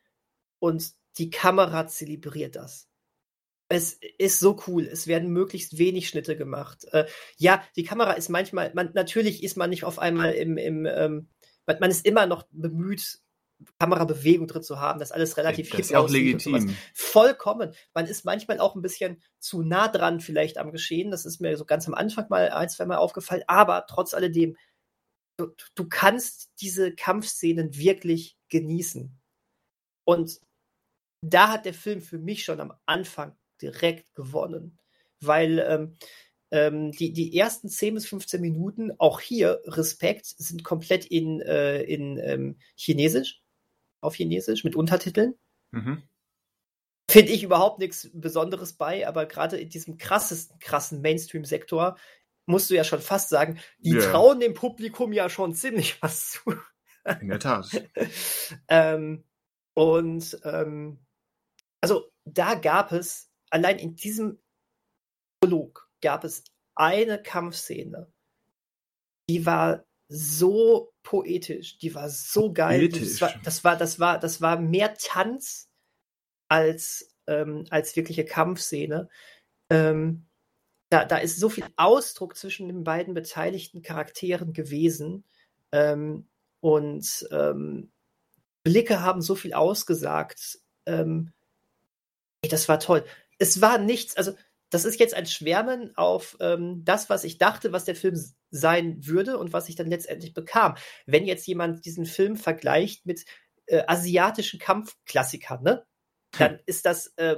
und 0.59 0.93
die 1.19 1.31
Kamera 1.31 1.87
zelebriert 1.87 2.57
das. 2.57 2.89
Es 3.69 3.99
ist 4.19 4.41
so 4.41 4.61
cool. 4.67 4.85
Es 4.85 5.07
werden 5.07 5.31
möglichst 5.31 5.79
wenig 5.79 6.09
Schnitte 6.09 6.37
gemacht. 6.37 6.85
Äh, 6.93 7.07
ja, 7.37 7.65
die 7.77 7.85
Kamera 7.85 8.13
ist 8.13 8.29
manchmal, 8.29 8.73
man, 8.75 8.91
natürlich 8.95 9.43
ist 9.43 9.57
man 9.57 9.71
nicht 9.71 9.85
auf 9.85 9.99
einmal 9.99 10.33
im, 10.33 10.59
im 10.59 10.87
ähm, 10.87 11.29
man, 11.67 11.79
man, 11.81 11.91
ist 11.91 12.07
immer 12.07 12.27
noch 12.27 12.47
bemüht, 12.51 13.21
Kamerabewegung 13.79 14.47
drin 14.47 14.63
zu 14.63 14.81
haben, 14.81 14.99
das 14.99 15.13
alles 15.13 15.37
relativ 15.37 15.71
das 15.71 15.81
ist 15.81 15.95
auch 15.95 16.09
legitim. 16.09 16.75
Vollkommen. 16.95 17.75
Man 17.95 18.07
ist 18.07 18.25
manchmal 18.25 18.61
auch 18.61 18.75
ein 18.75 18.83
bisschen 18.83 19.23
zu 19.39 19.63
nah 19.63 19.89
dran 19.89 20.21
vielleicht 20.21 20.59
am 20.59 20.73
Geschehen. 20.73 21.11
Das 21.11 21.25
ist 21.25 21.41
mir 21.41 21.57
so 21.57 21.65
ganz 21.65 21.87
am 21.87 21.95
Anfang 21.95 22.27
mal 22.29 22.51
ein, 22.51 22.69
zwei 22.69 22.87
Mal 22.87 22.97
aufgefallen. 22.97 23.43
Aber 23.47 23.87
trotz 23.89 24.15
alledem, 24.15 24.57
du, 25.37 25.49
du 25.75 25.89
kannst 25.89 26.53
diese 26.61 26.95
Kampfszenen 26.95 27.77
wirklich 27.77 28.37
genießen. 28.49 29.19
Und 30.05 30.41
da 31.23 31.51
hat 31.51 31.65
der 31.65 31.75
Film 31.75 32.03
für 32.03 32.19
mich 32.19 32.45
schon 32.45 32.61
am 32.61 32.75
Anfang 32.87 33.37
direkt 33.61 34.15
gewonnen. 34.15 34.79
Weil 35.21 35.59
ähm, 35.59 35.97
ähm, 36.55 36.93
die, 36.93 37.13
die 37.13 37.37
ersten 37.37 37.69
10 37.69 37.95
bis 37.95 38.07
15 38.07 38.41
Minuten, 38.41 38.93
auch 38.99 39.21
hier 39.21 39.61
Respekt, 39.67 40.27
sind 40.27 40.63
komplett 40.63 41.05
in, 41.05 41.41
äh, 41.41 41.83
in 41.83 42.19
ähm, 42.19 42.59
Chinesisch, 42.77 43.43
auf 44.05 44.15
Chinesisch, 44.15 44.65
mit 44.65 44.77
Untertiteln. 44.77 45.35
Mhm. 45.73 46.03
Finde 47.11 47.33
ich 47.33 47.43
überhaupt 47.43 47.79
nichts 47.79 48.11
Besonderes 48.15 48.75
bei, 48.75 49.07
aber 49.07 49.27
gerade 49.27 49.59
in 49.59 49.69
diesem 49.69 49.99
krassesten, 49.99 50.59
krassen 50.59 51.01
Mainstream-Sektor 51.03 51.97
musst 52.47 52.71
du 52.71 52.75
ja 52.75 52.85
schon 52.85 53.01
fast 53.01 53.29
sagen, 53.29 53.59
die 53.79 53.93
yeah. 53.93 54.11
trauen 54.11 54.41
dem 54.41 54.55
Publikum 54.55 55.13
ja 55.13 55.29
schon 55.29 55.55
ziemlich 55.55 55.99
was 56.03 56.31
zu. 56.31 56.55
In 57.21 57.29
der 57.29 57.41
Tat. 57.41 57.69
ähm, 58.69 59.25
und 59.75 60.39
ähm, 60.45 61.05
also 61.83 62.11
da 62.25 62.55
gab 62.55 62.93
es, 62.93 63.31
allein 63.51 63.79
in 63.79 63.97
diesem 63.97 64.39
Prolog 65.41 65.91
gab 66.01 66.25
es 66.25 66.45
eine 66.75 67.23
Kampfszene, 67.23 68.11
die 69.29 69.45
war 69.45 69.85
so 70.09 70.94
poetisch, 71.05 71.79
die 71.79 71.95
war 71.95 72.11
so 72.11 72.53
geil. 72.53 72.89
Das 72.89 73.21
war, 73.21 73.35
das 73.45 73.63
war, 73.63 73.77
das 73.77 74.01
war, 74.01 74.19
das 74.19 74.41
war 74.41 74.59
mehr 74.59 74.95
Tanz 74.95 75.71
als, 76.49 77.15
ähm, 77.29 77.67
als 77.71 77.95
wirkliche 77.95 78.25
Kampfszene. 78.25 79.09
Ähm, 79.71 80.27
da, 80.91 81.05
da 81.05 81.19
ist 81.19 81.39
so 81.39 81.49
viel 81.49 81.67
Ausdruck 81.77 82.37
zwischen 82.37 82.69
den 82.69 82.83
beiden 82.83 83.15
beteiligten 83.15 83.83
Charakteren 83.83 84.53
gewesen. 84.53 85.25
Ähm, 85.71 86.27
und 86.61 87.29
ähm, 87.31 87.93
Blicke 88.65 89.03
haben 89.03 89.21
so 89.21 89.35
viel 89.35 89.53
ausgesagt. 89.53 90.59
Ähm, 90.87 91.33
ey, 92.43 92.49
das 92.49 92.69
war 92.69 92.81
toll. 92.81 93.05
Es 93.39 93.61
war 93.61 93.79
nichts, 93.79 94.17
also 94.17 94.35
das 94.75 94.85
ist 94.85 94.99
jetzt 94.99 95.15
ein 95.15 95.27
Schwärmen 95.27 95.97
auf 95.97 96.37
ähm, 96.41 96.85
das, 96.85 97.09
was 97.09 97.23
ich 97.23 97.39
dachte, 97.39 97.71
was 97.71 97.85
der 97.85 97.95
Film 97.95 98.21
sein 98.51 99.07
würde 99.07 99.39
und 99.39 99.53
was 99.53 99.69
ich 99.69 99.77
dann 99.77 99.87
letztendlich 99.87 100.35
bekam. 100.35 100.75
Wenn 101.07 101.27
jetzt 101.27 101.47
jemand 101.47 101.85
diesen 101.85 102.07
Film 102.07 102.37
vergleicht 102.37 103.07
mit 103.07 103.25
äh, 103.67 103.85
asiatischen 103.87 104.59
Kampfklassikern, 104.59 105.63
ne, 105.63 105.87
dann 106.37 106.59
ist 106.67 106.87
das 106.87 107.07
äh, 107.19 107.37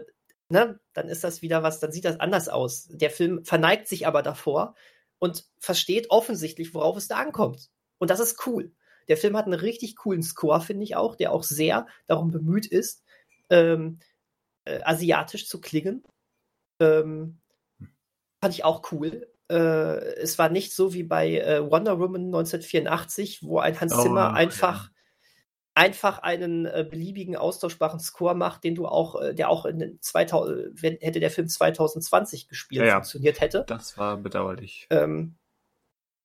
ne, 0.48 0.80
dann 0.94 1.08
ist 1.08 1.24
das 1.24 1.42
wieder 1.42 1.62
was, 1.62 1.78
dann 1.78 1.92
sieht 1.92 2.06
das 2.06 2.20
anders 2.20 2.48
aus. 2.48 2.88
Der 2.90 3.10
Film 3.10 3.44
verneigt 3.44 3.86
sich 3.86 4.06
aber 4.06 4.22
davor 4.22 4.74
und 5.18 5.44
versteht 5.58 6.10
offensichtlich, 6.10 6.72
worauf 6.72 6.96
es 6.96 7.08
da 7.08 7.16
ankommt. 7.16 7.68
Und 7.98 8.08
das 8.08 8.20
ist 8.20 8.46
cool. 8.46 8.72
Der 9.08 9.18
Film 9.18 9.36
hat 9.36 9.44
einen 9.44 9.60
richtig 9.60 9.96
coolen 9.96 10.22
Score, 10.22 10.62
finde 10.62 10.84
ich 10.84 10.96
auch, 10.96 11.16
der 11.16 11.32
auch 11.32 11.42
sehr 11.42 11.86
darum 12.06 12.30
bemüht 12.30 12.64
ist, 12.64 13.04
ähm, 13.50 13.98
äh, 14.64 14.80
asiatisch 14.84 15.46
zu 15.46 15.60
klingen. 15.60 16.02
Ähm, 16.80 17.40
fand 18.40 18.54
ich 18.54 18.64
auch 18.64 18.92
cool. 18.92 19.26
Äh, 19.48 19.54
es 19.54 20.38
war 20.38 20.48
nicht 20.48 20.74
so 20.74 20.92
wie 20.92 21.04
bei 21.04 21.38
äh, 21.38 21.70
Wonder 21.70 21.98
Woman 21.98 22.26
1984, 22.26 23.42
wo 23.42 23.58
ein 23.58 23.80
Hans 23.80 24.00
Zimmer 24.02 24.30
oh, 24.32 24.36
einfach 24.36 24.90
einfach 25.76 26.18
einen 26.20 26.64
äh, 26.64 26.86
beliebigen 26.88 27.36
austauschbaren 27.36 28.00
Score 28.00 28.34
macht, 28.34 28.64
den 28.64 28.74
du 28.74 28.86
auch, 28.86 29.20
äh, 29.20 29.34
der 29.34 29.50
auch 29.50 29.66
in 29.66 29.98
2000, 30.00 30.82
wenn, 30.82 30.96
hätte 31.00 31.20
der 31.20 31.30
Film 31.30 31.48
2020 31.48 32.48
gespielt, 32.48 32.86
ja, 32.86 32.94
funktioniert 32.94 33.40
hätte. 33.42 33.64
Das 33.68 33.98
war 33.98 34.16
bedauerlich. 34.16 34.86
Ähm, 34.88 35.36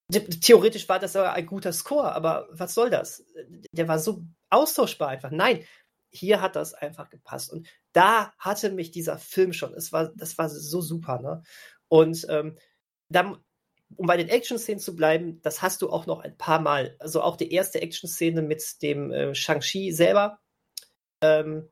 theoretisch 0.10 0.88
war 0.88 1.00
das 1.00 1.18
aber 1.18 1.34
ein 1.34 1.46
guter 1.46 1.74
Score, 1.74 2.16
aber 2.16 2.48
was 2.52 2.74
soll 2.74 2.90
das? 2.90 3.26
Der 3.74 3.90
war 3.90 4.00
so 4.00 4.24
austauschbar 4.50 5.10
einfach. 5.10 5.32
Nein, 5.32 5.66
hier 6.12 6.42
hat 6.42 6.56
das 6.56 6.74
einfach 6.74 7.10
gepasst. 7.10 7.52
Und 7.52 7.68
da 7.94 8.34
hatte 8.38 8.72
mich 8.72 8.92
dieser 8.92 9.18
Film 9.18 9.54
schon. 9.54 9.74
Es 9.74 9.92
war, 9.92 10.12
das 10.16 10.38
war 10.38 10.50
so 10.50 10.82
super, 10.82 11.20
ne? 11.20 11.44
Und 11.88 12.26
ähm, 12.30 12.58
dann 13.10 13.38
um 13.98 14.08
bei 14.08 14.18
den 14.18 14.30
Action-Szenen 14.30 14.80
zu 14.80 14.96
bleiben, 14.96 15.42
das 15.42 15.62
hast 15.62 15.82
du 15.82 15.90
auch 15.90 16.06
noch 16.06 16.20
ein 16.22 16.38
paar 16.38 16.60
Mal. 16.60 16.96
Also 17.00 17.22
auch 17.22 17.36
die 17.36 17.52
erste 17.52 17.82
Action-Szene 17.82 18.42
mit 18.42 18.82
dem 18.82 19.12
äh, 19.12 19.36
Shang-Chi 19.36 19.92
selber 19.92 20.40
ähm, 21.22 21.70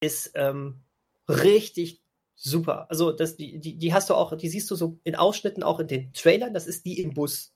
ist 0.00 0.32
ähm, 0.34 0.82
richtig 1.28 2.02
super. 2.34 2.90
Also 2.90 3.12
das, 3.12 3.36
die, 3.36 3.58
die, 3.58 3.78
die 3.78 3.94
hast 3.94 4.10
du 4.10 4.14
auch, 4.14 4.36
die 4.36 4.48
siehst 4.48 4.70
du 4.70 4.74
so 4.74 4.98
in 5.04 5.14
Ausschnitten 5.14 5.62
auch 5.62 5.80
in 5.80 5.88
den 5.88 6.12
Trailern. 6.12 6.54
Das 6.54 6.66
ist 6.66 6.84
die 6.84 7.00
im 7.00 7.14
Bus. 7.14 7.54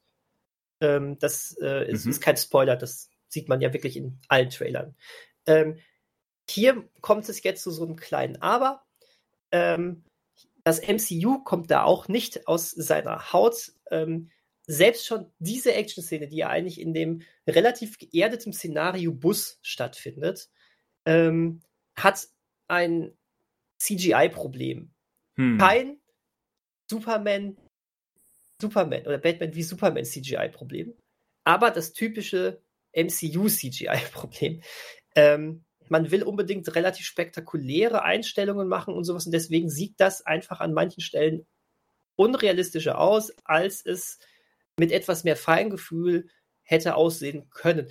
Ähm, 0.80 1.18
das 1.18 1.56
äh, 1.60 1.90
ist, 1.90 2.06
mhm. 2.06 2.12
ist, 2.12 2.20
kein 2.20 2.36
Spoiler, 2.36 2.76
das 2.76 3.10
sieht 3.28 3.48
man 3.48 3.60
ja 3.60 3.72
wirklich 3.72 3.96
in 3.96 4.18
allen 4.28 4.50
Trailern. 4.50 4.94
Ähm, 5.46 5.78
hier 6.48 6.88
kommt 7.00 7.28
es 7.28 7.42
jetzt 7.42 7.62
zu 7.62 7.70
so 7.70 7.84
einem 7.84 7.96
kleinen 7.96 8.40
Aber. 8.42 8.84
Ähm, 9.52 10.04
das 10.64 10.80
MCU 10.80 11.42
kommt 11.42 11.70
da 11.70 11.84
auch 11.84 12.08
nicht 12.08 12.46
aus 12.46 12.70
seiner 12.70 13.32
Haut. 13.32 13.72
Ähm, 13.90 14.30
selbst 14.66 15.06
schon 15.06 15.32
diese 15.38 15.74
Action-Szene, 15.74 16.28
die 16.28 16.36
ja 16.36 16.48
eigentlich 16.48 16.80
in 16.80 16.94
dem 16.94 17.22
relativ 17.46 17.98
geerdeten 17.98 18.52
Szenario 18.52 19.12
Bus 19.12 19.58
stattfindet, 19.62 20.48
ähm, 21.06 21.60
hat 21.96 22.28
ein 22.68 23.16
CGI-Problem. 23.78 24.92
Hm. 25.36 25.58
Kein 25.58 26.00
Superman, 26.88 27.56
Superman 28.60 29.06
oder 29.06 29.18
Batman 29.18 29.54
wie 29.54 29.62
Superman 29.62 30.04
CGI-Problem, 30.04 30.94
aber 31.44 31.70
das 31.70 31.92
typische 31.92 32.60
MCU-CGI-Problem. 32.92 34.62
Ähm, 35.14 35.64
man 35.88 36.10
will 36.10 36.22
unbedingt 36.22 36.72
relativ 36.74 37.04
spektakuläre 37.04 38.02
Einstellungen 38.02 38.68
machen 38.68 38.94
und 38.94 39.04
sowas 39.04 39.26
und 39.26 39.32
deswegen 39.32 39.68
sieht 39.68 39.94
das 39.98 40.24
einfach 40.24 40.60
an 40.60 40.72
manchen 40.72 41.00
Stellen 41.00 41.46
unrealistischer 42.16 42.98
aus, 42.98 43.32
als 43.44 43.84
es 43.84 44.18
mit 44.78 44.92
etwas 44.92 45.24
mehr 45.24 45.36
Feingefühl 45.36 46.28
hätte 46.62 46.94
aussehen 46.94 47.50
können. 47.50 47.88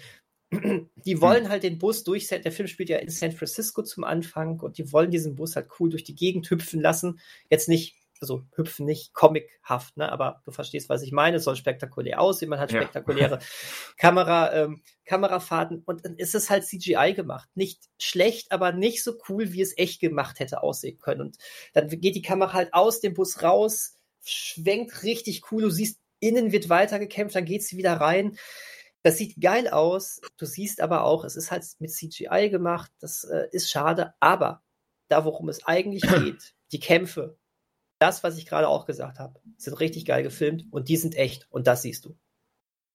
Die 0.52 1.22
wollen 1.22 1.46
hm. 1.46 1.50
halt 1.50 1.64
den 1.64 1.78
Bus 1.78 2.04
durch, 2.04 2.28
der 2.28 2.52
Film 2.52 2.68
spielt 2.68 2.90
ja 2.90 2.98
in 2.98 3.10
San 3.10 3.32
Francisco 3.32 3.84
zum 3.84 4.04
Anfang 4.04 4.60
und 4.62 4.78
die 4.80 4.92
wollen 4.92 5.12
diesen 5.12 5.36
Bus 5.36 5.56
halt 5.56 5.68
cool 5.80 5.90
durch 5.90 6.04
die 6.04 6.16
Gegend 6.16 6.50
hüpfen 6.50 6.82
lassen. 6.82 7.20
Jetzt 7.52 7.70
nicht 7.70 7.99
also 8.22 8.44
hüpfen 8.56 8.86
nicht 8.86 9.14
comichaft, 9.14 9.96
ne? 9.98 10.12
aber 10.12 10.42
du 10.46 10.52
verstehst, 10.52 10.90
was 10.90 11.02
ich 11.02 11.12
meine. 11.12 11.38
Es 11.38 11.44
soll 11.44 11.56
spektakulär 11.56 12.20
aussehen, 12.20 12.50
man 12.50 12.60
hat 12.60 12.72
ja. 12.72 12.82
spektakuläre 12.82 13.40
Kamera, 13.98 14.54
ähm, 14.54 14.82
Kamerafahrten 15.06 15.84
und 15.86 16.06
dann 16.06 16.16
ist 16.16 16.36
es 16.36 16.50
halt 16.50 16.66
CGI 16.66 17.14
gemacht. 17.16 17.50
Nicht 17.56 17.84
schlecht, 18.00 18.52
aber 18.52 18.72
nicht 18.72 19.04
so 19.04 19.14
cool, 19.30 19.54
wie 19.54 19.62
es 19.62 19.78
echt 19.78 20.02
gemacht 20.02 20.40
hätte 20.40 20.64
aussehen 20.64 21.00
können. 21.00 21.22
Und 21.22 21.38
dann 21.74 21.88
geht 21.88 22.16
die 22.16 22.22
Kamera 22.22 22.54
halt 22.54 22.74
aus 22.74 23.00
dem 23.00 23.14
Bus 23.14 23.42
raus, 23.42 23.96
schwenkt 24.24 25.04
richtig 25.04 25.52
cool, 25.52 25.64
du 25.64 25.70
siehst, 25.70 26.00
innen 26.20 26.52
wird 26.52 26.70
weitergekämpft, 26.70 27.36
dann 27.36 27.46
geht 27.46 27.64
sie 27.64 27.78
wieder 27.78 27.94
rein. 27.94 28.38
Das 29.02 29.18
sieht 29.18 29.40
geil 29.40 29.70
aus. 29.70 30.20
Du 30.38 30.46
siehst 30.46 30.82
aber 30.82 31.06
auch, 31.06 31.24
es 31.24 31.36
ist 31.36 31.52
halt 31.52 31.66
mit 31.80 31.92
CGI 31.92 32.50
gemacht. 32.50 32.92
Das 33.00 33.24
äh, 33.24 33.48
ist 33.52 33.72
schade. 33.72 34.14
Aber 34.20 34.62
da, 35.08 35.24
worum 35.26 35.50
es 35.50 35.66
eigentlich 35.66 36.02
geht, 36.24 36.54
die 36.72 36.80
Kämpfe, 36.80 37.38
das, 38.00 38.24
was 38.24 38.38
ich 38.38 38.46
gerade 38.46 38.68
auch 38.68 38.86
gesagt 38.86 39.20
habe, 39.20 39.40
sind 39.58 39.80
richtig 39.80 40.06
geil 40.06 40.24
gefilmt 40.24 40.66
und 40.72 40.90
die 40.90 40.98
sind 40.98 41.16
echt 41.16 41.48
und 41.52 41.68
das 41.68 41.82
siehst 41.82 42.06
du. 42.06 42.18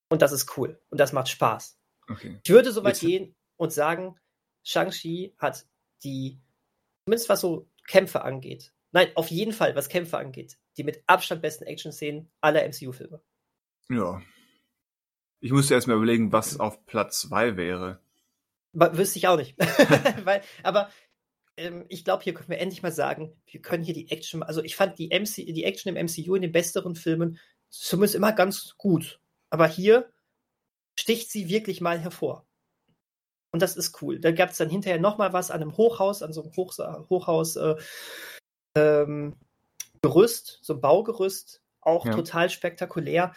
Und 0.09 0.23
das 0.23 0.33
ist 0.33 0.57
cool 0.57 0.81
und 0.91 0.99
das 0.99 1.13
macht 1.13 1.29
Spaß. 1.29 1.79
Okay. 2.09 2.41
Ich 2.43 2.51
würde 2.51 2.73
so 2.73 2.85
weit 2.85 2.95
Jetzt. 2.95 3.01
gehen 3.01 3.35
und 3.57 3.73
sagen, 3.73 4.17
Shang-Chi 4.65 5.35
hat 5.39 5.67
die, 6.03 6.41
zumindest 7.05 7.29
was 7.29 7.41
so 7.41 7.69
Kämpfe 7.87 8.23
angeht, 8.23 8.73
nein, 8.93 9.09
auf 9.15 9.29
jeden 9.29 9.53
Fall, 9.53 9.75
was 9.77 9.89
Kämpfe 9.89 10.19
angeht, 10.19 10.59
die 10.77 10.85
mit 10.85 11.03
Abstand 11.07 11.43
besten 11.43 11.65
Action-Szenen 11.65 12.31
aller 12.41 12.67
MCU-Filme. 12.67 13.21
Ja. 13.91 14.23
Ich 15.41 15.53
musste 15.53 15.75
erst 15.75 15.87
mal 15.87 15.97
überlegen, 15.97 16.33
was 16.33 16.59
auf 16.59 16.87
Platz 16.87 17.21
2 17.21 17.57
wäre. 17.57 18.01
Wüsste 18.73 19.19
ich 19.19 19.29
auch 19.29 19.37
nicht. 19.37 19.57
Weil, 20.25 20.43
aber 20.63 20.91
ähm, 21.57 21.85
ich 21.89 22.05
glaube, 22.05 22.25
hier 22.25 22.35
können 22.35 22.49
wir 22.49 22.59
endlich 22.59 22.83
mal 22.83 22.93
sagen, 22.93 23.37
wir 23.47 23.61
können 23.63 23.85
hier 23.85 23.95
die 23.95 24.11
Action, 24.11 24.43
also 24.43 24.63
ich 24.63 24.77
fand 24.77 24.99
die, 24.99 25.09
MC, 25.09 25.37
die 25.37 25.65
Action 25.65 25.95
im 25.95 26.07
MCU 26.07 26.35
in 26.35 26.43
den 26.43 26.53
besseren 26.53 26.97
Filmen 26.97 27.39
zumindest 27.71 28.15
immer 28.15 28.33
ganz 28.33 28.75
gut. 28.77 29.21
Aber 29.51 29.67
hier 29.67 30.11
sticht 30.99 31.31
sie 31.31 31.49
wirklich 31.49 31.81
mal 31.81 31.99
hervor. 31.99 32.47
Und 33.51 33.63
das 33.63 33.77
ist 33.77 34.03
cool. 34.03 34.19
Da 34.19 34.33
gab 34.33 34.51
es 34.51 34.57
dann 34.57 34.69
hinterher 34.69 34.99
noch 34.99 35.19
mal 35.19 35.33
was 35.33 35.51
an 35.51 35.63
einem 35.63 35.77
Hochhaus, 35.77 36.23
an 36.23 36.33
so 36.33 36.43
einem 36.43 36.57
Hoch, 36.57 36.77
Hochhaus 37.09 37.57
äh, 37.57 37.77
ähm, 38.77 39.37
Gerüst, 40.03 40.59
so 40.63 40.75
ein 40.75 40.81
Baugerüst, 40.81 41.63
auch 41.81 42.05
ja. 42.05 42.15
total 42.15 42.51
spektakulär. 42.51 43.33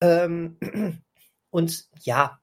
Ähm, 0.00 0.58
und 1.50 1.88
ja, 2.02 2.40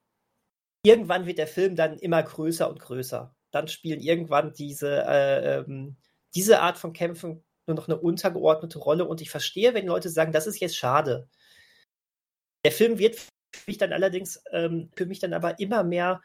irgendwann 0.84 1.26
wird 1.26 1.40
der 1.40 1.48
Film 1.48 1.76
dann 1.76 2.00
immer 2.00 2.24
größer 2.24 2.70
und 2.70 2.80
größer 2.80 3.36
dann 3.54 3.68
spielen 3.68 4.02
irgendwann 4.02 4.52
diese, 4.52 5.06
äh, 5.08 5.60
ähm, 5.60 5.96
diese 6.36 6.62
Art 6.62 6.78
von 6.78 6.92
Kämpfen 6.92 7.44
nur 7.68 7.76
noch 7.76 7.88
eine 7.88 8.00
untergeordnete 8.00 8.80
Rolle. 8.80 9.06
Und 9.06 9.22
ich 9.22 9.30
verstehe, 9.30 9.74
wenn 9.74 9.86
Leute 9.86 10.10
sagen, 10.10 10.32
das 10.32 10.48
ist 10.48 10.60
jetzt 10.60 10.76
schade. 10.76 11.30
Der 12.66 12.72
Film 12.72 12.98
wird 12.98 13.16
für 13.16 13.32
mich 13.68 13.78
dann 13.78 13.94
allerdings, 13.94 14.44
ähm, 14.52 14.90
für 14.96 15.06
mich 15.06 15.20
dann 15.20 15.34
aber 15.34 15.60
immer 15.60 15.84
mehr 15.84 16.22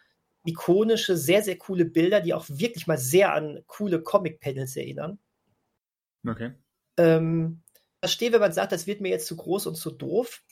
ikonische, 0.46 1.16
sehr, 1.16 1.42
sehr 1.42 1.58
coole 1.58 1.84
Bilder, 1.84 2.22
die 2.22 2.32
auch 2.32 2.46
wirklich 2.48 2.86
mal 2.86 2.96
sehr 2.96 3.34
an 3.34 3.62
coole 3.66 4.02
Comic-Panels 4.02 4.76
erinnern. 4.76 5.18
Okay. 6.26 6.54
Ähm, 6.96 7.62
verstehe, 8.00 8.32
wenn 8.32 8.40
man 8.40 8.52
sagt, 8.52 8.72
das 8.72 8.86
wird 8.86 9.02
mir 9.02 9.10
jetzt 9.10 9.26
zu 9.26 9.36
groß 9.36 9.66
und 9.66 9.74
zu 9.74 9.90
doof. 9.90 10.42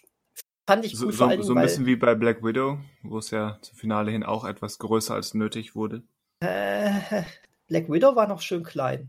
Fand 0.68 0.84
ich 0.84 0.92
gut, 0.92 1.12
so, 1.12 1.12
vor 1.12 1.28
allem, 1.28 1.42
so 1.42 1.54
ein 1.54 1.62
bisschen 1.62 1.86
wie 1.86 1.96
bei 1.96 2.14
Black 2.14 2.44
Widow, 2.44 2.78
wo 3.02 3.18
es 3.18 3.30
ja 3.30 3.58
zum 3.62 3.78
Finale 3.78 4.10
hin 4.10 4.24
auch 4.24 4.44
etwas 4.44 4.78
größer 4.78 5.14
als 5.14 5.32
nötig 5.32 5.74
wurde. 5.74 6.02
Äh, 6.40 7.22
Black 7.68 7.90
Widow 7.90 8.14
war 8.14 8.28
noch 8.28 8.40
schön 8.40 8.62
klein. 8.62 9.08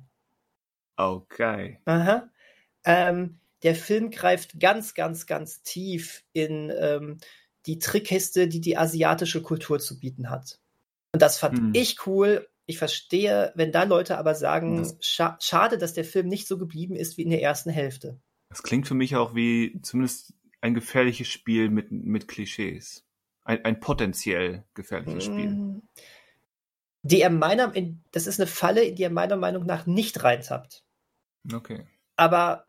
Okay. 0.95 1.79
Aha. 1.85 2.29
Ähm, 2.85 3.39
der 3.63 3.75
Film 3.75 4.11
greift 4.11 4.59
ganz, 4.59 4.93
ganz, 4.93 5.25
ganz 5.25 5.61
tief 5.61 6.23
in 6.33 6.71
ähm, 6.79 7.17
die 7.65 7.79
Trickkiste, 7.79 8.47
die 8.47 8.61
die 8.61 8.77
asiatische 8.77 9.41
Kultur 9.41 9.79
zu 9.79 9.99
bieten 9.99 10.29
hat. 10.29 10.59
Und 11.11 11.21
das 11.21 11.37
fand 11.37 11.57
hm. 11.57 11.71
ich 11.73 12.05
cool. 12.05 12.47
Ich 12.65 12.77
verstehe, 12.77 13.53
wenn 13.55 13.71
da 13.71 13.83
Leute 13.83 14.17
aber 14.17 14.35
sagen, 14.35 14.77
das 14.77 14.97
scha 14.99 15.37
schade, 15.41 15.77
dass 15.77 15.93
der 15.93 16.03
Film 16.03 16.27
nicht 16.27 16.47
so 16.47 16.57
geblieben 16.57 16.95
ist 16.95 17.17
wie 17.17 17.23
in 17.23 17.29
der 17.29 17.41
ersten 17.41 17.69
Hälfte. 17.69 18.19
Das 18.49 18.63
klingt 18.63 18.87
für 18.87 18.93
mich 18.93 19.15
auch 19.15 19.35
wie 19.35 19.79
zumindest 19.81 20.33
ein 20.61 20.73
gefährliches 20.73 21.27
Spiel 21.27 21.69
mit, 21.69 21.91
mit 21.91 22.27
Klischees. 22.27 23.05
Ein, 23.43 23.63
ein 23.63 23.79
potenziell 23.79 24.65
gefährliches 24.73 25.27
hm. 25.27 25.33
Spiel 25.33 25.81
die 27.07 27.21
er 27.21 27.29
meiner, 27.29 27.73
in, 27.75 28.03
das 28.11 28.27
ist 28.27 28.39
eine 28.39 28.47
Falle, 28.47 28.83
in 28.83 28.95
die 28.95 29.03
er 29.03 29.09
meiner 29.09 29.37
Meinung 29.37 29.65
nach 29.65 29.85
nicht 29.85 30.23
reintappt. 30.23 30.83
Okay. 31.51 31.85
Aber 32.15 32.67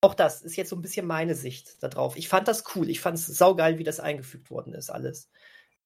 auch 0.00 0.14
das 0.14 0.42
ist 0.42 0.56
jetzt 0.56 0.70
so 0.70 0.76
ein 0.76 0.82
bisschen 0.82 1.06
meine 1.06 1.34
Sicht 1.34 1.82
darauf. 1.82 2.16
Ich 2.16 2.28
fand 2.28 2.48
das 2.48 2.64
cool. 2.74 2.88
Ich 2.88 3.00
fand 3.00 3.18
es 3.18 3.26
saugeil, 3.26 3.78
wie 3.78 3.84
das 3.84 4.00
eingefügt 4.00 4.50
worden 4.50 4.72
ist, 4.72 4.90
alles. 4.90 5.30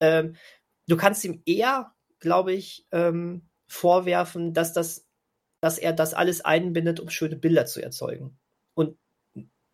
Ähm, 0.01 0.37
du 0.87 0.97
kannst 0.97 1.25
ihm 1.25 1.43
eher, 1.47 1.95
glaube 2.21 2.53
ich, 2.53 2.87
ähm, 2.93 3.49
vorwerfen, 3.67 4.53
dass, 4.53 4.73
das, 4.73 5.07
dass 5.61 5.79
er 5.79 5.93
das 5.93 6.15
alles 6.15 6.43
einbindet, 6.43 7.01
um 7.01 7.09
schöne 7.09 7.37
Bilder 7.37 7.67
zu 7.67 7.83
erzeugen. 7.83 8.39
Und 8.75 8.99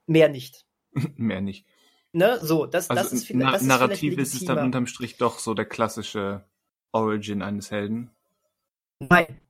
mehr 0.07 0.29
nicht. 0.29 0.65
mehr 1.17 1.41
nicht. 1.41 1.67
Ne, 2.13 2.39
so, 2.41 2.67
das, 2.67 2.89
also 2.89 3.03
das 3.03 3.13
ist 3.13 3.27
vielleicht. 3.27 3.55
Das 3.55 3.63
narrativ 3.63 4.19
ist, 4.19 4.35
ist 4.35 4.43
es 4.43 4.47
dann 4.47 4.59
unterm 4.59 4.87
Strich 4.87 5.17
doch 5.17 5.39
so 5.39 5.55
der 5.55 5.67
klassische 5.67 6.45
Origin 6.93 7.43
eines 7.43 7.71
Helden? 7.71 8.11
Nein. 9.01 9.41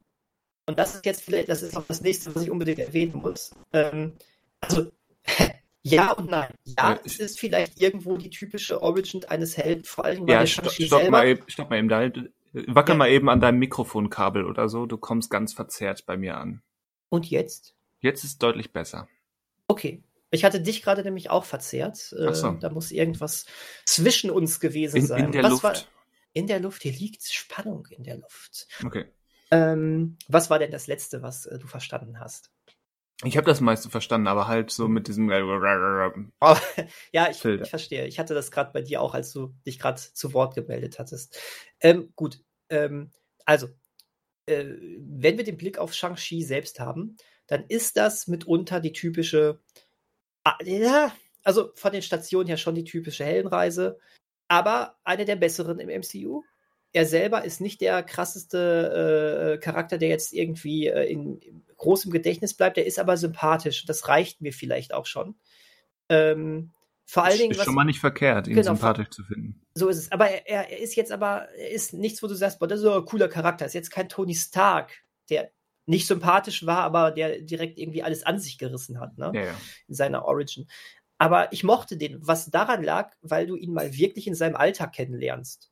Und 0.67 0.79
das 0.79 0.95
ist 0.95 1.05
jetzt 1.05 1.23
vielleicht, 1.23 1.49
das 1.49 1.63
ist 1.63 1.77
auch 1.77 1.85
das 1.87 2.01
nächste, 2.01 2.35
was 2.35 2.43
ich 2.43 2.51
unbedingt 2.51 2.79
erwähnen 2.79 3.17
muss. 3.17 3.53
Ähm, 3.73 4.13
also, 4.61 4.91
ja 5.83 6.13
und 6.13 6.31
nein. 6.31 6.53
Ja, 6.65 6.93
äh, 6.93 6.99
es 7.05 7.19
ist 7.19 7.41
vielleicht 7.41 7.81
irgendwo 7.81 8.17
die 8.17 8.31
typische 8.31 8.81
Origin 8.83 9.25
eines 9.25 9.57
Helden, 9.57 9.85
vor 9.85 10.05
allem 10.05 10.29
ja, 10.29 10.47
stopp, 10.47 10.71
stopp 10.71 11.11
mal 11.11 11.27
eben, 11.27 11.43
stopp 11.49 11.71
mal 11.71 11.79
eben, 11.79 11.89
da, 11.89 12.09
wackel 12.53 12.95
ja. 12.95 12.99
mal 12.99 13.11
eben 13.11 13.29
an 13.29 13.41
deinem 13.41 13.59
Mikrofonkabel 13.59 14.45
oder 14.45 14.69
so, 14.69 14.87
du 14.87 14.97
kommst 14.97 15.31
ganz 15.31 15.53
verzerrt 15.53 16.07
bei 16.07 16.17
mir 16.17 16.37
an. 16.37 16.63
Und 17.09 17.29
jetzt? 17.29 17.75
Jetzt 18.01 18.25
ist 18.25 18.31
es 18.31 18.39
deutlich 18.39 18.73
besser. 18.73 19.09
Okay. 19.67 20.03
Ich 20.31 20.45
hatte 20.45 20.61
dich 20.61 20.83
gerade 20.83 21.03
nämlich 21.03 21.31
auch 21.31 21.45
verzerrt. 21.45 22.15
Äh, 22.17 22.33
so. 22.35 22.53
Da 22.53 22.71
muss 22.71 22.93
irgendwas 22.93 23.47
zwischen 23.85 24.31
uns 24.31 24.61
gewesen 24.61 24.99
in, 24.99 25.07
sein. 25.07 25.25
In 25.27 25.33
der 25.33 25.43
was 25.43 25.51
Luft. 25.51 25.65
War, 25.65 25.75
in 26.33 26.47
der 26.47 26.61
Luft. 26.61 26.83
Hier 26.83 26.93
liegt 26.93 27.23
Spannung 27.25 27.87
in 27.91 28.05
der 28.05 28.19
Luft. 28.19 28.67
Okay. 28.85 29.07
Ähm, 29.51 30.17
was 30.29 30.51
war 30.51 30.59
denn 30.59 30.71
das 30.71 30.87
Letzte, 30.87 31.23
was 31.23 31.47
äh, 31.47 31.59
du 31.59 31.67
verstanden 31.67 32.21
hast? 32.21 32.51
Ich 33.23 33.37
habe 33.37 33.47
das 33.47 33.61
meiste 33.61 33.91
verstanden, 33.91 34.29
aber 34.29 34.49
halt 34.49 34.71
so 34.71 34.89
mit 34.89 35.07
diesem. 35.09 35.29
Oh, 36.41 36.57
ja, 37.13 37.31
ich, 37.31 37.45
ich, 37.45 37.69
verstehe. 37.69 38.07
Ich 38.07 38.19
hatte 38.19 38.33
das 38.33 38.51
gerade 38.51 38.73
bei 38.73 38.81
dir 38.81 39.03
auch, 39.03 39.13
als 39.13 39.33
du 39.33 39.55
dich 39.67 39.79
gerade 39.79 40.01
zu 40.01 40.33
Wort 40.33 40.55
gemeldet 40.55 40.99
hattest. 40.99 41.39
Ähm, 41.81 42.13
gut. 42.17 42.43
Ähm, 42.71 43.11
also, 43.45 43.69
äh, 44.47 44.65
wenn 44.99 45.37
wir 45.37 45.45
den 45.45 45.59
Blick 45.59 45.79
auf 45.79 45.93
Shang-Chi 45.93 46.43
selbst 46.43 46.81
haben, 46.81 47.17
dann 47.47 47.65
ist 47.67 47.99
das 47.99 48.27
mitunter 48.27 48.81
die 48.81 48.93
typische. 48.93 49.61
Ah, 50.45 50.57
ja, 50.65 51.15
also 51.45 51.73
von 51.75 51.93
den 51.93 52.03
Stationen 52.03 52.47
her 52.47 52.57
schon 52.57 52.75
die 52.75 52.85
typische 52.85 53.25
Heldenreise 53.25 53.99
aber 54.51 54.97
einer 55.05 55.25
der 55.25 55.37
besseren 55.37 55.79
im 55.79 55.89
MCU. 55.89 56.43
Er 56.93 57.07
selber 57.07 57.45
ist 57.45 57.61
nicht 57.61 57.81
der 57.81 58.03
krasseste 58.03 59.55
äh, 59.55 59.59
Charakter, 59.59 59.97
der 59.97 60.09
jetzt 60.09 60.33
irgendwie 60.33 60.89
äh, 60.89 61.05
in, 61.05 61.39
in 61.39 61.63
großem 61.77 62.11
Gedächtnis 62.11 62.55
bleibt. 62.55 62.77
Er 62.77 62.85
ist 62.85 62.99
aber 62.99 63.17
sympathisch. 63.17 63.87
Das 63.87 64.09
reicht 64.09 64.41
mir 64.41 64.53
vielleicht 64.53 64.93
auch 64.93 65.07
schon. 65.07 65.37
Ähm, 66.09 66.73
vor 67.07 67.23
allen 67.23 67.39
Dingen. 67.39 67.53
Ist 67.53 67.59
was, 67.59 67.67
schon 67.67 67.77
mal 67.77 67.85
nicht 67.85 68.01
verkehrt, 68.01 68.49
ihn 68.49 68.57
genau, 68.57 68.75
sympathisch 68.75 69.11
zu 69.11 69.23
finden. 69.23 69.63
So 69.75 69.89
ist 69.89 69.99
es. 69.99 70.11
Aber 70.11 70.29
er, 70.29 70.69
er, 70.69 70.81
ist 70.81 70.97
jetzt 70.97 71.13
aber, 71.13 71.49
er 71.57 71.71
ist 71.71 71.95
nichts, 71.95 72.21
wo 72.21 72.27
du 72.27 72.35
sagst, 72.35 72.59
boah, 72.59 72.67
das 72.67 72.81
ist 72.81 72.85
so 72.85 72.93
ein 72.93 73.05
cooler 73.05 73.29
Charakter. 73.29 73.67
Er 73.67 73.69
ist 73.69 73.75
jetzt 73.75 73.93
kein 73.93 74.09
Tony 74.09 74.35
Stark, 74.35 75.05
der 75.29 75.53
nicht 75.87 76.09
sympathisch 76.09 76.67
war, 76.67 76.79
aber 76.79 77.13
der 77.13 77.41
direkt 77.41 77.79
irgendwie 77.79 78.03
alles 78.03 78.25
an 78.25 78.41
sich 78.41 78.59
gerissen 78.59 78.99
hat, 78.99 79.17
ne? 79.17 79.31
Ja, 79.33 79.43
ja. 79.43 79.55
In 79.87 79.95
seiner 79.95 80.25
Origin. 80.25 80.69
Aber 81.21 81.53
ich 81.53 81.65
mochte 81.65 81.97
den, 81.99 82.19
was 82.27 82.51
daran 82.51 82.83
lag, 82.83 83.15
weil 83.23 83.47
du 83.47 83.57
ihn 83.57 83.75
mal 83.75 83.93
wirklich 83.95 84.27
in 84.27 84.35
seinem 84.35 84.57
Alltag 84.57 84.95
kennenlernst. 84.95 85.71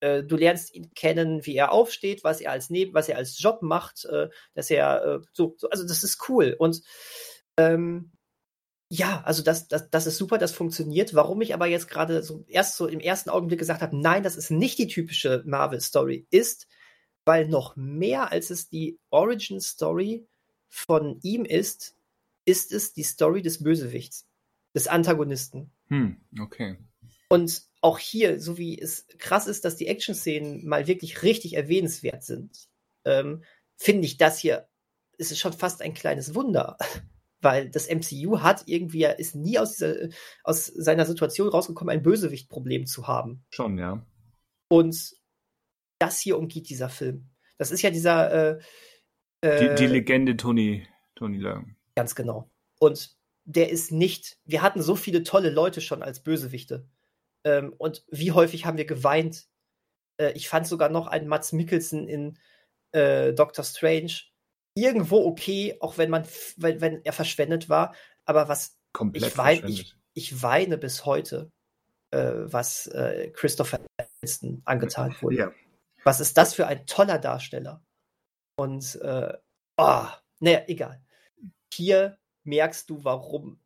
Äh, 0.00 0.22
du 0.24 0.36
lernst 0.36 0.74
ihn 0.74 0.92
kennen, 0.94 1.46
wie 1.46 1.56
er 1.56 1.72
aufsteht, 1.72 2.24
was 2.24 2.40
er 2.42 2.52
als 2.52 2.70
Neben, 2.70 2.94
was 2.94 3.08
er 3.08 3.16
als 3.18 3.40
Job 3.40 3.62
macht, 3.62 4.04
äh, 4.06 4.28
dass 4.54 4.70
er 4.70 5.04
äh, 5.04 5.20
so, 5.32 5.54
so, 5.58 5.70
also 5.70 5.86
das 5.86 6.04
ist 6.04 6.28
cool. 6.28 6.54
Und 6.58 6.82
ähm, 7.58 8.12
Ja, 8.90 9.22
also 9.24 9.42
das, 9.42 9.66
das, 9.66 9.90
das 9.90 10.06
ist 10.06 10.16
super, 10.18 10.38
das 10.38 10.52
funktioniert. 10.52 11.12
Warum 11.14 11.40
ich 11.40 11.54
aber 11.54 11.66
jetzt 11.66 11.88
gerade 11.88 12.22
so 12.22 12.44
erst 12.46 12.76
so 12.76 12.86
im 12.86 13.00
ersten 13.00 13.30
Augenblick 13.30 13.58
gesagt 13.58 13.82
habe, 13.82 13.96
nein, 13.96 14.22
das 14.22 14.36
ist 14.36 14.50
nicht 14.50 14.78
die 14.78 14.86
typische 14.86 15.42
Marvel-Story, 15.44 16.26
ist, 16.30 16.68
weil 17.24 17.48
noch 17.48 17.74
mehr 17.76 18.30
als 18.30 18.50
es 18.50 18.68
die 18.68 19.00
Origin-Story 19.10 20.28
von 20.68 21.18
ihm 21.22 21.44
ist, 21.44 21.96
ist 22.44 22.72
es 22.72 22.92
die 22.92 23.02
Story 23.02 23.42
des 23.42 23.62
Bösewichts, 23.62 24.26
des 24.76 24.86
Antagonisten. 24.86 25.72
Hm, 25.88 26.18
okay. 26.40 26.76
Und 27.28 27.62
auch 27.80 27.98
hier, 27.98 28.38
so 28.38 28.58
wie 28.58 28.80
es 28.80 29.08
krass 29.18 29.48
ist, 29.48 29.64
dass 29.64 29.74
die 29.74 29.88
Action-Szenen 29.88 30.64
mal 30.64 30.86
wirklich 30.86 31.24
richtig 31.24 31.54
erwähnenswert 31.54 32.22
sind, 32.22 32.68
ähm, 33.04 33.42
finde 33.76 34.06
ich 34.06 34.16
das 34.16 34.38
hier, 34.38 34.68
ist 35.18 35.32
es 35.32 35.40
schon 35.40 35.52
fast 35.52 35.82
ein 35.82 35.94
kleines 35.94 36.36
Wunder 36.36 36.78
weil 37.40 37.70
das 37.70 37.88
MCU 37.88 38.40
hat 38.40 38.64
irgendwie, 38.66 39.02
er 39.02 39.18
ist 39.18 39.34
nie 39.34 39.58
aus, 39.58 39.72
dieser, 39.72 40.08
aus 40.42 40.66
seiner 40.66 41.06
Situation 41.06 41.48
rausgekommen, 41.48 41.92
ein 41.92 42.02
Bösewicht-Problem 42.02 42.86
zu 42.86 43.06
haben. 43.06 43.44
Schon, 43.50 43.78
ja. 43.78 44.04
Und 44.68 45.14
das 45.98 46.20
hier 46.20 46.38
umgeht 46.38 46.68
dieser 46.68 46.88
Film. 46.88 47.30
Das 47.58 47.70
ist 47.70 47.82
ja 47.82 47.90
dieser. 47.90 48.58
Äh, 48.58 48.60
äh, 49.42 49.76
die, 49.76 49.84
die, 49.84 49.92
Legende 49.92 50.36
Tony, 50.36 50.86
Tony 51.14 51.38
Lang. 51.38 51.76
Ganz 51.94 52.14
genau. 52.14 52.50
Und 52.78 53.15
der 53.46 53.70
ist 53.70 53.92
nicht. 53.92 54.38
Wir 54.44 54.60
hatten 54.60 54.82
so 54.82 54.96
viele 54.96 55.22
tolle 55.22 55.50
Leute 55.50 55.80
schon 55.80 56.02
als 56.02 56.20
Bösewichte. 56.20 56.86
Ähm, 57.44 57.72
und 57.78 58.04
wie 58.10 58.32
häufig 58.32 58.66
haben 58.66 58.76
wir 58.76 58.84
geweint? 58.84 59.48
Äh, 60.20 60.32
ich 60.32 60.48
fand 60.48 60.66
sogar 60.66 60.88
noch 60.88 61.06
einen 61.06 61.28
Mats 61.28 61.52
Mikkelsen 61.52 62.08
in 62.08 62.38
äh, 62.92 63.32
Doctor 63.32 63.64
Strange, 63.64 64.12
irgendwo 64.74 65.24
okay, 65.24 65.76
auch 65.80 65.96
wenn 65.96 66.10
man, 66.10 66.26
wenn, 66.56 66.80
wenn 66.80 67.04
er 67.04 67.12
verschwendet 67.12 67.68
war. 67.68 67.94
Aber 68.24 68.48
was 68.48 68.76
Komplett 68.92 69.32
ich, 69.32 69.38
wein, 69.38 69.68
ich, 69.68 69.94
ich 70.14 70.42
weine 70.42 70.76
bis 70.76 71.06
heute, 71.06 71.52
äh, 72.10 72.32
was 72.34 72.88
äh, 72.88 73.30
Christopher 73.30 73.80
Eccleston 73.96 74.62
angetan 74.64 75.14
wurde. 75.20 75.36
Ja. 75.36 75.52
Was 76.02 76.18
ist 76.20 76.36
das 76.36 76.54
für 76.54 76.66
ein 76.66 76.84
toller 76.86 77.18
Darsteller? 77.18 77.84
Und 78.56 78.96
äh, 79.02 79.34
oh, 79.76 80.06
naja, 80.40 80.62
egal. 80.66 81.00
Hier 81.72 82.18
merkst 82.46 82.88
du, 82.90 83.04
warum. 83.04 83.58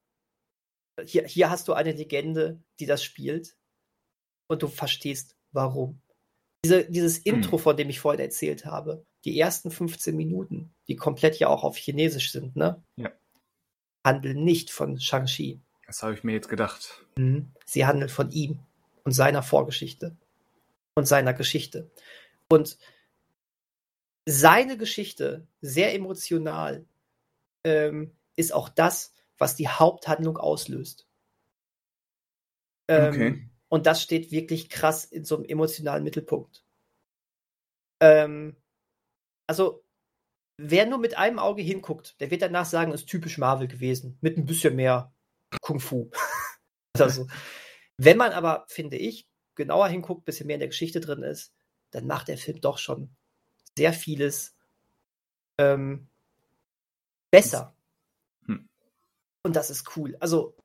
Hier, 1.04 1.24
hier 1.26 1.50
hast 1.50 1.68
du 1.68 1.72
eine 1.72 1.92
Legende, 1.92 2.60
die 2.78 2.86
das 2.86 3.02
spielt. 3.04 3.56
Und 4.48 4.62
du 4.62 4.68
verstehst, 4.68 5.36
warum. 5.52 6.00
Diese, 6.64 6.84
dieses 6.90 7.18
Intro, 7.18 7.52
hm. 7.52 7.58
von 7.60 7.76
dem 7.76 7.88
ich 7.88 8.00
vorhin 8.00 8.20
erzählt 8.20 8.66
habe, 8.66 9.06
die 9.24 9.38
ersten 9.38 9.70
15 9.70 10.16
Minuten, 10.16 10.74
die 10.88 10.96
komplett 10.96 11.38
ja 11.38 11.48
auch 11.48 11.62
auf 11.62 11.76
Chinesisch 11.76 12.32
sind, 12.32 12.56
ne? 12.56 12.82
Ja. 12.96 13.12
Handeln 14.04 14.44
nicht 14.44 14.70
von 14.70 14.98
Shang-Chi. 14.98 15.60
Das 15.86 16.02
habe 16.02 16.14
ich 16.14 16.24
mir 16.24 16.32
jetzt 16.32 16.48
gedacht. 16.48 17.04
Mhm. 17.16 17.52
Sie 17.66 17.86
handeln 17.86 18.08
von 18.08 18.30
ihm 18.30 18.60
und 19.04 19.12
seiner 19.12 19.42
Vorgeschichte 19.42 20.16
und 20.94 21.06
seiner 21.06 21.34
Geschichte. 21.34 21.90
Und 22.48 22.78
seine 24.26 24.76
Geschichte, 24.76 25.46
sehr 25.60 25.94
emotional, 25.94 26.86
ähm, 27.64 28.12
ist 28.36 28.52
auch 28.52 28.68
das, 28.68 29.12
was 29.38 29.56
die 29.56 29.68
Haupthandlung 29.68 30.36
auslöst. 30.36 31.06
Ähm, 32.88 33.08
okay. 33.08 33.50
Und 33.68 33.86
das 33.86 34.02
steht 34.02 34.32
wirklich 34.32 34.68
krass 34.68 35.04
in 35.04 35.24
so 35.24 35.36
einem 35.36 35.44
emotionalen 35.44 36.02
Mittelpunkt. 36.02 36.64
Ähm, 38.00 38.56
also, 39.46 39.84
wer 40.56 40.86
nur 40.86 40.98
mit 40.98 41.16
einem 41.16 41.38
Auge 41.38 41.62
hinguckt, 41.62 42.20
der 42.20 42.30
wird 42.30 42.42
danach 42.42 42.66
sagen, 42.66 42.92
ist 42.92 43.06
typisch 43.06 43.38
Marvel 43.38 43.68
gewesen. 43.68 44.18
Mit 44.20 44.36
ein 44.36 44.44
bisschen 44.44 44.76
mehr 44.76 45.12
Kung 45.60 45.80
Fu. 45.80 46.10
also, 46.98 47.28
wenn 47.96 48.16
man 48.16 48.32
aber, 48.32 48.64
finde 48.68 48.96
ich, 48.96 49.28
genauer 49.54 49.88
hinguckt, 49.88 50.22
ein 50.22 50.24
bisschen 50.24 50.46
mehr 50.46 50.56
in 50.56 50.60
der 50.60 50.68
Geschichte 50.68 51.00
drin 51.00 51.22
ist, 51.22 51.52
dann 51.90 52.06
macht 52.06 52.28
der 52.28 52.38
Film 52.38 52.60
doch 52.60 52.78
schon 52.78 53.10
sehr 53.76 53.92
vieles 53.92 54.56
ähm, 55.58 56.08
besser. 57.30 57.74
Und 59.43 59.57
das 59.57 59.70
ist 59.70 59.97
cool. 59.97 60.16
Also, 60.20 60.57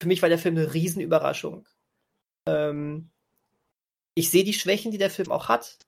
für 0.00 0.08
mich 0.08 0.22
war 0.22 0.28
der 0.28 0.38
Film 0.38 0.56
eine 0.56 0.74
Riesenüberraschung. 0.74 1.66
Ähm, 2.46 3.10
ich 4.14 4.30
sehe 4.30 4.44
die 4.44 4.52
Schwächen, 4.52 4.90
die 4.90 4.98
der 4.98 5.10
Film 5.10 5.30
auch 5.30 5.48
hat. 5.48 5.78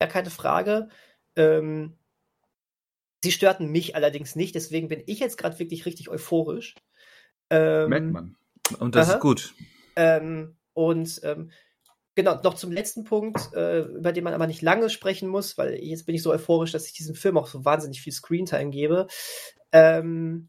Ja, 0.00 0.08
keine 0.08 0.30
Frage. 0.30 0.88
Ähm, 1.36 1.96
sie 3.22 3.32
störten 3.32 3.70
mich 3.70 3.94
allerdings 3.94 4.36
nicht, 4.36 4.54
deswegen 4.54 4.88
bin 4.88 5.02
ich 5.06 5.20
jetzt 5.20 5.38
gerade 5.38 5.58
wirklich 5.58 5.86
richtig 5.86 6.08
euphorisch. 6.08 6.74
Ähm, 7.50 7.88
Merkt 7.88 8.12
man. 8.12 8.36
Und 8.78 8.94
das 8.94 9.08
aha. 9.08 9.14
ist 9.14 9.20
gut. 9.20 9.54
Ähm, 9.96 10.56
und 10.72 11.20
ähm, 11.24 11.50
genau, 12.14 12.40
noch 12.42 12.54
zum 12.54 12.72
letzten 12.72 13.04
Punkt, 13.04 13.52
äh, 13.54 13.80
über 13.80 14.12
den 14.12 14.24
man 14.24 14.34
aber 14.34 14.46
nicht 14.46 14.62
lange 14.62 14.90
sprechen 14.90 15.28
muss, 15.28 15.58
weil 15.58 15.74
jetzt 15.74 16.06
bin 16.06 16.14
ich 16.14 16.22
so 16.22 16.32
euphorisch, 16.32 16.72
dass 16.72 16.86
ich 16.86 16.92
diesem 16.92 17.14
Film 17.14 17.36
auch 17.36 17.48
so 17.48 17.64
wahnsinnig 17.64 18.00
viel 18.00 18.12
Screentime 18.12 18.70
gebe. 18.70 19.06
Ähm, 19.72 20.48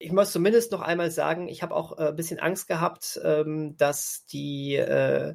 ich 0.00 0.12
muss 0.12 0.32
zumindest 0.32 0.72
noch 0.72 0.80
einmal 0.80 1.10
sagen, 1.10 1.46
ich 1.46 1.62
habe 1.62 1.74
auch 1.74 1.98
äh, 1.98 2.08
ein 2.08 2.16
bisschen 2.16 2.40
Angst 2.40 2.66
gehabt, 2.66 3.20
ähm, 3.22 3.76
dass 3.76 4.24
die 4.26 4.74
äh, 4.74 5.34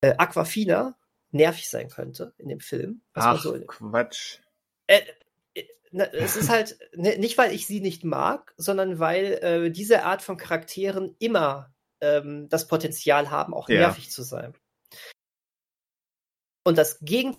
äh, 0.00 0.14
Aquafina 0.16 0.96
nervig 1.30 1.68
sein 1.68 1.90
könnte 1.90 2.34
in 2.38 2.48
dem 2.48 2.60
Film. 2.60 3.02
Ach, 3.12 3.40
so, 3.40 3.58
Quatsch. 3.66 4.38
Äh, 4.86 5.02
äh, 5.54 5.64
na, 5.92 6.04
es 6.04 6.36
ist 6.36 6.48
halt 6.48 6.78
ne, 6.94 7.18
nicht, 7.18 7.36
weil 7.36 7.52
ich 7.52 7.66
sie 7.66 7.80
nicht 7.80 8.04
mag, 8.04 8.54
sondern 8.56 8.98
weil 8.98 9.24
äh, 9.42 9.70
diese 9.70 10.04
Art 10.04 10.22
von 10.22 10.38
Charakteren 10.38 11.14
immer 11.18 11.74
ähm, 12.00 12.48
das 12.48 12.66
Potenzial 12.66 13.30
haben, 13.30 13.52
auch 13.52 13.68
ja. 13.68 13.80
nervig 13.80 14.10
zu 14.10 14.22
sein. 14.22 14.54
Und 16.66 16.78
das 16.78 17.00
Gegenteil 17.00 17.38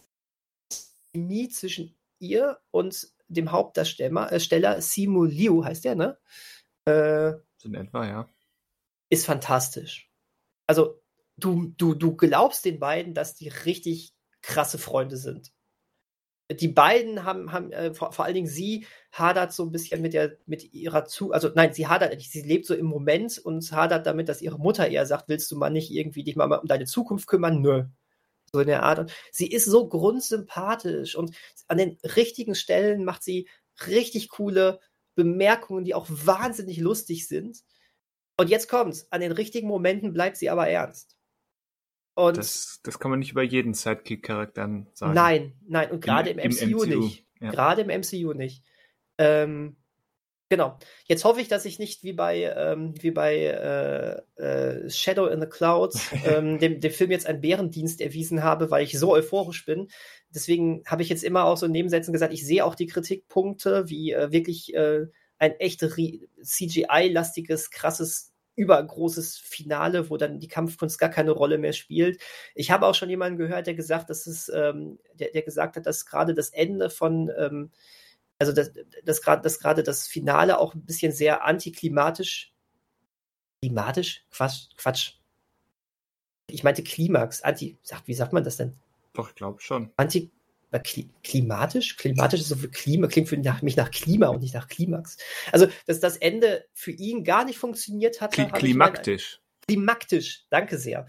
zwischen 1.50 1.98
ihr 2.20 2.60
und 2.70 3.15
dem 3.28 3.52
Hauptdarsteller, 3.52 4.78
äh, 4.78 4.82
Simu 4.82 5.24
Liu 5.24 5.64
heißt 5.64 5.86
der, 5.86 5.96
ne? 5.96 6.18
Äh, 6.86 7.34
so 7.58 7.70
in 7.70 7.76
etwa, 7.76 8.06
ja. 8.06 8.30
Ist 9.10 9.26
fantastisch. 9.26 10.10
Also 10.68 11.02
du, 11.38 11.74
du, 11.78 11.94
du 11.94 12.16
glaubst 12.16 12.66
den 12.66 12.80
beiden, 12.80 13.14
dass 13.14 13.36
die 13.36 13.50
richtig 13.50 14.14
krasse 14.42 14.78
Freunde 14.78 15.18
sind. 15.18 15.52
Die 16.52 16.68
beiden 16.68 17.24
haben, 17.24 17.52
haben 17.52 17.72
äh, 17.72 17.96
vor, 17.96 18.12
vor, 18.12 18.26
allen 18.26 18.36
Dingen 18.36 18.48
sie 18.48 18.86
hadert 19.12 19.52
so 19.52 19.64
ein 19.64 19.72
bisschen 19.72 20.02
mit 20.04 20.14
der, 20.14 20.38
mit 20.46 20.74
ihrer 20.74 21.06
zu, 21.06 21.32
also 21.32 21.50
nein, 21.56 21.74
sie 21.74 21.88
hadert 21.88 22.14
nicht, 22.14 22.32
sie 22.32 22.44
lebt 22.44 22.68
so 22.68 22.76
im 22.76 22.86
Moment 22.86 23.40
und 23.40 23.72
hadert 23.72 24.06
damit, 24.06 24.30
dass 24.30 24.44
ihre 24.44 24.60
Mutter 24.60 24.88
eher 24.88 25.08
sagt, 25.08 25.28
willst 25.28 25.50
du 25.50 25.58
mal 25.58 25.72
nicht 25.72 25.90
irgendwie 25.92 26.24
dich 26.24 26.36
mal 26.36 26.52
um 26.52 26.68
deine 26.68 26.86
Zukunft 26.86 27.26
kümmern? 27.26 27.62
Nö. 27.62 27.86
So 28.56 28.62
in 28.62 28.68
der 28.68 28.84
Art. 28.84 29.00
Und 29.00 29.14
sie 29.32 29.52
ist 29.52 29.66
so 29.66 29.90
grundsympathisch 29.90 31.18
und 31.18 31.36
an 31.68 31.78
den 31.78 31.98
richtigen 32.16 32.56
Stellen 32.56 33.04
macht 33.04 33.22
sie 33.22 33.50
richtig 33.86 34.30
coole 34.30 34.80
Bemerkungen, 35.16 35.84
die 35.84 35.94
auch 35.94 36.08
wahnsinnig 36.10 36.80
lustig 36.80 37.28
sind. 37.28 37.60
Und 38.38 38.50
jetzt 38.50 38.70
kommt's. 38.70 39.12
An 39.12 39.20
den 39.20 39.34
richtigen 39.34 39.68
Momenten 39.68 40.14
bleibt 40.14 40.38
sie 40.38 40.50
aber 40.50 40.70
ernst. 40.70 41.18
Und 42.14 42.38
das, 42.38 42.80
das 42.82 42.98
kann 42.98 43.12
man 43.12 43.20
nicht 43.20 43.32
über 43.32 43.44
jeden 43.44 43.74
Sidekick-Charakter 43.74 44.86
sagen. 44.94 45.14
Nein, 45.14 45.54
nein, 45.68 45.92
und 45.92 46.02
gerade 46.02 46.30
im, 46.30 46.40
im, 46.40 46.52
MCU, 46.52 46.86
MCU, 46.86 47.02
nicht. 47.02 47.26
Ja. 47.42 47.52
Gerade 47.52 47.82
im 47.82 47.88
MCU 47.88 48.32
nicht. 48.34 48.64
Ähm, 49.18 49.76
genau. 50.56 50.78
Jetzt 51.06 51.26
hoffe 51.26 51.42
ich, 51.42 51.50
dass 51.50 51.66
ich 51.66 51.80
nicht 51.80 52.04
wie 52.04 52.14
bei, 52.14 52.54
ähm, 52.56 52.94
wie 53.02 53.12
bei 53.12 53.36
äh, 53.36 54.42
äh, 54.42 54.90
Shadow 54.90 55.28
in 55.28 55.42
the 55.42 55.48
Clouds 55.48 56.12
ähm, 56.26 56.60
dem, 56.60 56.80
dem 56.80 56.92
Film 56.92 57.12
jetzt 57.12 57.28
einen 57.28 57.42
Bärendienst 57.42 58.00
erwiesen 58.00 58.42
habe, 58.42 58.72
weil 58.72 58.84
ich 58.84 58.98
so 58.98 59.12
euphorisch 59.12 59.66
bin. 59.66 59.90
Deswegen 60.30 60.84
habe 60.86 61.04
ich 61.04 61.10
jetzt 61.10 61.26
immer 61.26 61.44
auch 61.44 61.58
so 61.58 61.66
in 61.66 61.74
Nebensätzen 61.74 62.14
gesagt, 62.14 62.34
ich 62.34 62.46
sehe 62.46 62.64
auch 62.64 62.76
die 62.76 62.88
Kritikpunkte, 62.88 63.90
wie 63.90 64.14
äh, 64.14 64.32
wirklich 64.32 64.74
äh, 64.74 65.08
ein 65.38 65.52
echt 65.60 65.82
CGI-lastiges, 65.82 67.70
krasses 67.70 68.32
übergroßes 68.56 69.36
Finale, 69.36 70.10
wo 70.10 70.16
dann 70.16 70.40
die 70.40 70.48
Kampfkunst 70.48 70.98
gar 70.98 71.10
keine 71.10 71.32
Rolle 71.32 71.58
mehr 71.58 71.74
spielt. 71.74 72.22
Ich 72.54 72.72
habe 72.72 72.86
auch 72.86 72.96
schon 72.96 73.10
jemanden 73.10 73.38
gehört, 73.38 73.68
der 73.68 73.74
gesagt, 73.74 74.10
dass 74.10 74.26
es, 74.28 74.48
ähm, 74.48 75.00
der, 75.16 75.32
der 75.32 75.42
gesagt 75.42 75.76
hat, 75.76 75.86
dass 75.86 76.06
gerade 76.06 76.34
das 76.34 76.52
Ende 76.52 76.90
von, 76.90 77.30
ähm, 77.38 77.72
also 78.40 78.52
dass, 78.52 78.72
dass 79.04 79.22
gerade 79.22 79.42
dass 79.42 79.60
gerade 79.60 79.84
das 79.84 80.08
Finale 80.08 80.60
auch 80.60 80.74
ein 80.74 80.86
bisschen 80.86 81.12
sehr 81.12 81.46
antiklimatisch, 81.46 82.54
klimatisch? 83.62 84.26
Quatsch, 84.32 84.70
Quatsch. 84.78 85.14
Ich 86.48 86.64
meinte 86.64 86.84
Klimax, 86.84 87.42
anti, 87.42 87.78
sagt, 87.82 88.08
wie 88.08 88.14
sagt 88.14 88.34
man 88.34 88.44
das 88.44 88.58
denn? 88.58 88.76
Doch, 89.14 89.30
ich 89.30 89.36
glaube 89.36 89.62
schon. 89.62 89.92
Anti, 89.98 90.32
klimatisch? 91.24 91.98
Klimatisch 91.98 92.42
ist 92.42 92.50
so 92.50 92.56
für 92.56 92.70
Klima, 92.70 93.08
klingt 93.08 93.30
für 93.30 93.38
nach, 93.38 93.62
mich 93.62 93.76
nach 93.76 93.92
Klima 93.92 94.28
und 94.28 94.42
nicht 94.42 94.54
nach 94.54 94.68
Klimax. 94.68 95.18
Also, 95.52 95.68
dass 95.88 96.00
das 96.00 96.18
Ende 96.18 96.66
für 96.74 96.92
ihn 96.92 97.24
gar 97.24 97.46
nicht 97.46 97.58
funktioniert 97.58 98.22
hat. 98.22 98.34
Kli 98.34 98.48
klimaktisch. 98.48 99.40
Mein, 99.40 99.66
klimaktisch, 99.68 100.46
danke 100.50 100.78
sehr. 100.78 101.08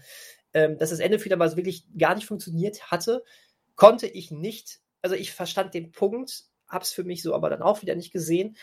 Ähm, 0.53 0.77
dass 0.77 0.89
das 0.89 0.99
Ende 0.99 1.19
für 1.19 1.29
ihn 1.29 1.33
aber 1.33 1.55
wirklich 1.55 1.85
gar 1.97 2.15
nicht 2.15 2.25
funktioniert 2.25 2.89
hatte, 2.89 3.23
konnte 3.75 4.07
ich 4.07 4.31
nicht, 4.31 4.79
also 5.01 5.15
ich 5.15 5.31
verstand 5.31 5.73
den 5.73 5.91
Punkt, 5.91 6.45
hab's 6.67 6.91
für 6.91 7.03
mich 7.03 7.21
so 7.21 7.33
aber 7.33 7.49
dann 7.49 7.61
auch 7.61 7.81
wieder 7.81 7.95
nicht 7.95 8.11
gesehen. 8.11 8.57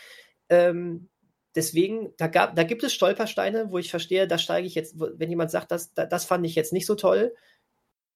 Ähm, 0.49 1.09
deswegen, 1.55 2.13
da, 2.17 2.27
gab, 2.27 2.55
da 2.55 2.63
gibt 2.63 2.83
es 2.83 2.93
Stolpersteine, 2.93 3.71
wo 3.71 3.77
ich 3.77 3.89
verstehe, 3.89 4.27
da 4.27 4.37
steige 4.37 4.67
ich 4.67 4.75
jetzt, 4.75 4.95
wenn 4.97 5.29
jemand 5.29 5.51
sagt, 5.51 5.71
das, 5.71 5.93
das 5.93 6.25
fand 6.25 6.45
ich 6.45 6.55
jetzt 6.55 6.73
nicht 6.73 6.85
so 6.85 6.95
toll. 6.95 7.33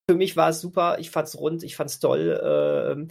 Für 0.10 0.16
mich 0.16 0.36
war 0.36 0.50
es 0.50 0.62
super, 0.62 0.98
ich 1.00 1.12
fand 1.12 1.28
es 1.28 1.40
rund, 1.40 1.64
ich 1.64 1.76
fand 1.76 1.90
es 1.90 2.00
toll. 2.00 2.40
Ähm, 2.44 3.08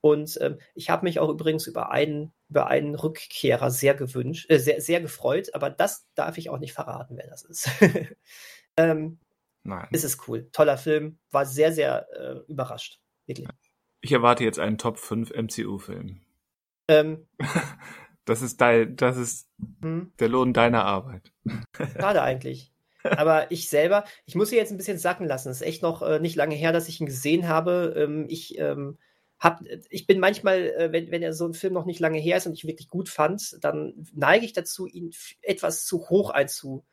und 0.00 0.38
ähm, 0.42 0.58
ich 0.74 0.90
habe 0.90 1.04
mich 1.04 1.18
auch 1.18 1.30
übrigens 1.30 1.66
über 1.66 1.90
einen, 1.90 2.32
über 2.50 2.66
einen 2.66 2.94
Rückkehrer 2.94 3.70
sehr 3.70 3.94
gewünscht, 3.94 4.50
äh, 4.50 4.58
sehr, 4.58 4.80
sehr 4.80 5.00
gefreut, 5.00 5.54
aber 5.54 5.70
das 5.70 6.06
darf 6.14 6.36
ich 6.36 6.50
auch 6.50 6.58
nicht 6.58 6.74
verraten, 6.74 7.16
wer 7.16 7.26
das 7.26 7.42
ist. 7.42 7.70
ähm, 8.76 9.18
Nein. 9.62 9.88
Es 9.92 10.04
ist 10.04 10.28
cool. 10.28 10.50
Toller 10.52 10.76
Film. 10.76 11.18
War 11.30 11.46
sehr, 11.46 11.72
sehr 11.72 12.06
äh, 12.12 12.52
überrascht. 12.52 13.00
Wirklich. 13.26 13.48
Ich 14.04 14.12
erwarte 14.12 14.44
jetzt 14.44 14.58
einen 14.58 14.76
Top 14.76 14.98
5 14.98 15.30
MCU-Film. 15.30 16.20
Ähm, 16.88 17.26
das 18.26 18.42
ist 18.42 18.60
dein, 18.60 18.96
das 18.96 19.16
ist 19.16 19.48
hm? 19.80 20.12
der 20.18 20.28
Lohn 20.28 20.52
deiner 20.52 20.84
Arbeit. 20.84 21.32
Schade 21.98 22.20
eigentlich. 22.20 22.70
Aber 23.02 23.50
ich 23.50 23.70
selber, 23.70 24.04
ich 24.26 24.34
muss 24.34 24.50
hier 24.50 24.58
jetzt 24.58 24.72
ein 24.72 24.76
bisschen 24.76 24.98
sacken 24.98 25.26
lassen. 25.26 25.48
Es 25.48 25.62
ist 25.62 25.66
echt 25.66 25.82
noch 25.82 26.02
äh, 26.02 26.20
nicht 26.20 26.36
lange 26.36 26.54
her, 26.54 26.70
dass 26.70 26.88
ich 26.88 27.00
ihn 27.00 27.06
gesehen 27.06 27.48
habe. 27.48 27.94
Ähm, 27.96 28.26
ich 28.28 28.58
ähm, 28.58 28.98
hab, 29.38 29.62
ich 29.88 30.06
bin 30.06 30.20
manchmal, 30.20 30.68
äh, 30.76 30.92
wenn, 30.92 31.10
wenn 31.10 31.22
er 31.22 31.32
so 31.32 31.46
ein 31.46 31.54
Film 31.54 31.72
noch 31.72 31.86
nicht 31.86 32.00
lange 32.00 32.18
her 32.18 32.36
ist 32.36 32.46
und 32.46 32.52
ich 32.52 32.66
wirklich 32.66 32.90
gut 32.90 33.08
fand, 33.08 33.56
dann 33.64 33.94
neige 34.12 34.44
ich 34.44 34.52
dazu, 34.52 34.86
ihn 34.86 35.12
etwas 35.40 35.86
zu 35.86 36.10
hoch 36.10 36.28
einzu, 36.28 36.84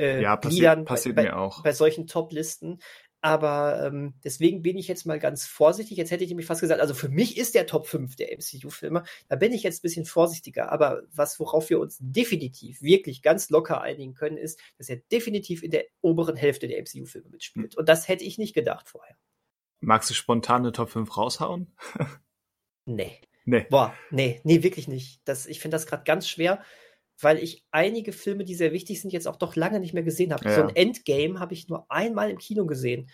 äh, 0.00 0.22
ja, 0.22 0.36
passi 0.36 0.56
Gliedern 0.56 0.84
passiert 0.84 1.16
bei, 1.16 1.24
mir 1.24 1.36
auch. 1.36 1.62
bei 1.62 1.72
solchen 1.72 2.06
Top-Listen. 2.06 2.78
Aber 3.20 3.84
ähm, 3.84 4.14
deswegen 4.22 4.62
bin 4.62 4.78
ich 4.78 4.86
jetzt 4.86 5.04
mal 5.04 5.18
ganz 5.18 5.44
vorsichtig. 5.44 5.96
Jetzt 5.96 6.12
hätte 6.12 6.22
ich 6.22 6.30
nämlich 6.30 6.46
fast 6.46 6.60
gesagt, 6.60 6.80
also 6.80 6.94
für 6.94 7.08
mich 7.08 7.36
ist 7.36 7.54
der 7.54 7.66
Top 7.66 7.88
5 7.88 8.14
der 8.14 8.32
MCU-Filme. 8.36 9.02
Da 9.28 9.36
bin 9.36 9.52
ich 9.52 9.64
jetzt 9.64 9.80
ein 9.80 9.82
bisschen 9.82 10.04
vorsichtiger. 10.04 10.70
Aber 10.70 11.02
was, 11.12 11.40
worauf 11.40 11.68
wir 11.68 11.80
uns 11.80 11.98
definitiv 12.00 12.80
wirklich 12.80 13.22
ganz 13.22 13.50
locker 13.50 13.80
einigen 13.80 14.14
können, 14.14 14.36
ist, 14.36 14.60
dass 14.78 14.88
er 14.88 14.96
definitiv 14.96 15.64
in 15.64 15.72
der 15.72 15.84
oberen 16.00 16.36
Hälfte 16.36 16.68
der 16.68 16.80
MCU-Filme 16.80 17.30
mitspielt. 17.30 17.72
Hm. 17.74 17.78
Und 17.78 17.88
das 17.88 18.06
hätte 18.06 18.24
ich 18.24 18.38
nicht 18.38 18.54
gedacht 18.54 18.88
vorher. 18.88 19.16
Magst 19.80 20.10
du 20.10 20.14
spontane 20.14 20.70
Top 20.70 20.90
5 20.90 21.16
raushauen? 21.16 21.74
nee. 22.84 23.18
Nee. 23.44 23.66
Boah, 23.70 23.94
nee, 24.10 24.42
nee, 24.44 24.62
wirklich 24.62 24.88
nicht. 24.88 25.22
Das, 25.24 25.46
ich 25.46 25.60
finde 25.60 25.76
das 25.76 25.86
gerade 25.86 26.04
ganz 26.04 26.28
schwer 26.28 26.62
weil 27.20 27.38
ich 27.38 27.64
einige 27.70 28.12
Filme, 28.12 28.44
die 28.44 28.54
sehr 28.54 28.72
wichtig 28.72 29.00
sind, 29.00 29.12
jetzt 29.12 29.26
auch 29.26 29.36
doch 29.36 29.56
lange 29.56 29.80
nicht 29.80 29.94
mehr 29.94 30.02
gesehen 30.02 30.32
habe. 30.32 30.48
Ja. 30.48 30.54
So 30.54 30.62
ein 30.62 30.76
Endgame 30.76 31.40
habe 31.40 31.54
ich 31.54 31.68
nur 31.68 31.90
einmal 31.90 32.30
im 32.30 32.38
Kino 32.38 32.66
gesehen. 32.66 33.10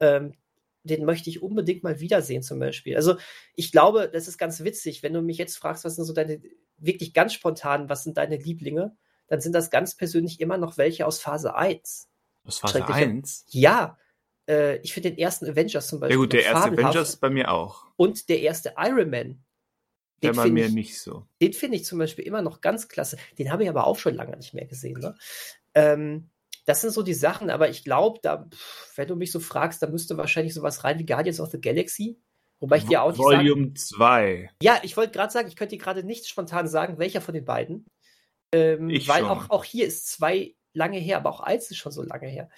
Ähm, 0.00 0.34
den 0.82 1.04
möchte 1.04 1.30
ich 1.30 1.42
unbedingt 1.42 1.82
mal 1.82 2.00
wiedersehen, 2.00 2.42
zum 2.42 2.58
Beispiel. 2.58 2.96
Also, 2.96 3.16
ich 3.54 3.72
glaube, 3.72 4.10
das 4.12 4.28
ist 4.28 4.36
ganz 4.36 4.62
witzig, 4.64 5.02
wenn 5.02 5.14
du 5.14 5.22
mich 5.22 5.38
jetzt 5.38 5.56
fragst, 5.56 5.84
was 5.84 5.96
sind 5.96 6.04
so 6.04 6.12
deine, 6.12 6.42
wirklich 6.76 7.14
ganz 7.14 7.32
spontan, 7.32 7.88
was 7.88 8.04
sind 8.04 8.18
deine 8.18 8.36
Lieblinge, 8.36 8.94
dann 9.28 9.40
sind 9.40 9.54
das 9.54 9.70
ganz 9.70 9.96
persönlich 9.96 10.40
immer 10.40 10.58
noch 10.58 10.76
welche 10.76 11.06
aus 11.06 11.20
Phase 11.20 11.54
1. 11.54 12.08
Aus 12.44 12.58
Phase 12.58 12.86
1? 12.86 13.46
Ja. 13.48 13.98
Äh, 14.46 14.76
ich 14.78 14.92
finde 14.92 15.10
den 15.10 15.18
ersten 15.18 15.48
Avengers 15.48 15.86
zum 15.86 16.00
Beispiel. 16.00 16.16
Ja, 16.16 16.20
gut, 16.20 16.32
der 16.34 16.44
erste 16.44 16.72
Avengers 16.72 17.16
bei 17.16 17.30
mir 17.30 17.50
auch. 17.50 17.86
Und 17.96 18.28
der 18.28 18.40
erste 18.40 18.74
Iron 18.76 19.08
Man 19.08 19.42
der 20.22 20.36
war 20.36 20.46
mir 20.48 20.66
ich, 20.66 20.72
nicht 20.72 21.00
so. 21.00 21.26
Den 21.40 21.52
finde 21.52 21.76
ich 21.76 21.84
zum 21.84 21.98
Beispiel 21.98 22.24
immer 22.24 22.42
noch 22.42 22.60
ganz 22.60 22.88
klasse. 22.88 23.18
Den 23.38 23.52
habe 23.52 23.64
ich 23.64 23.68
aber 23.68 23.86
auch 23.86 23.98
schon 23.98 24.14
lange 24.14 24.36
nicht 24.36 24.54
mehr 24.54 24.66
gesehen. 24.66 25.00
Ne? 25.00 25.14
Ähm, 25.74 26.30
das 26.64 26.80
sind 26.80 26.92
so 26.92 27.02
die 27.02 27.14
Sachen, 27.14 27.50
aber 27.50 27.68
ich 27.68 27.84
glaube, 27.84 28.20
da, 28.22 28.48
wenn 28.96 29.08
du 29.08 29.16
mich 29.16 29.32
so 29.32 29.40
fragst, 29.40 29.82
da 29.82 29.86
müsste 29.86 30.16
wahrscheinlich 30.16 30.54
sowas 30.54 30.84
rein 30.84 30.98
wie 30.98 31.06
Guardians 31.06 31.40
of 31.40 31.50
the 31.50 31.60
Galaxy. 31.60 32.18
Wobei 32.60 32.78
ich 32.78 32.86
dir 32.86 33.02
auch 33.02 33.10
nicht 33.10 33.18
Volume 33.18 33.74
2. 33.74 34.50
Ja, 34.62 34.80
ich 34.82 34.96
wollte 34.96 35.12
gerade 35.12 35.32
sagen, 35.32 35.48
ich 35.48 35.56
könnte 35.56 35.76
dir 35.76 35.82
gerade 35.82 36.04
nicht 36.04 36.26
spontan 36.26 36.66
sagen, 36.66 36.98
welcher 36.98 37.20
von 37.20 37.34
den 37.34 37.44
beiden. 37.44 37.84
Ähm, 38.52 38.88
ich 38.88 39.08
weil 39.08 39.20
schon. 39.20 39.28
Auch, 39.28 39.50
auch 39.50 39.64
hier 39.64 39.86
ist 39.86 40.08
zwei 40.08 40.54
lange 40.72 40.98
her, 40.98 41.18
aber 41.18 41.30
auch 41.30 41.40
eins 41.40 41.70
ist 41.70 41.76
schon 41.76 41.92
so 41.92 42.02
lange 42.02 42.28
her. 42.28 42.48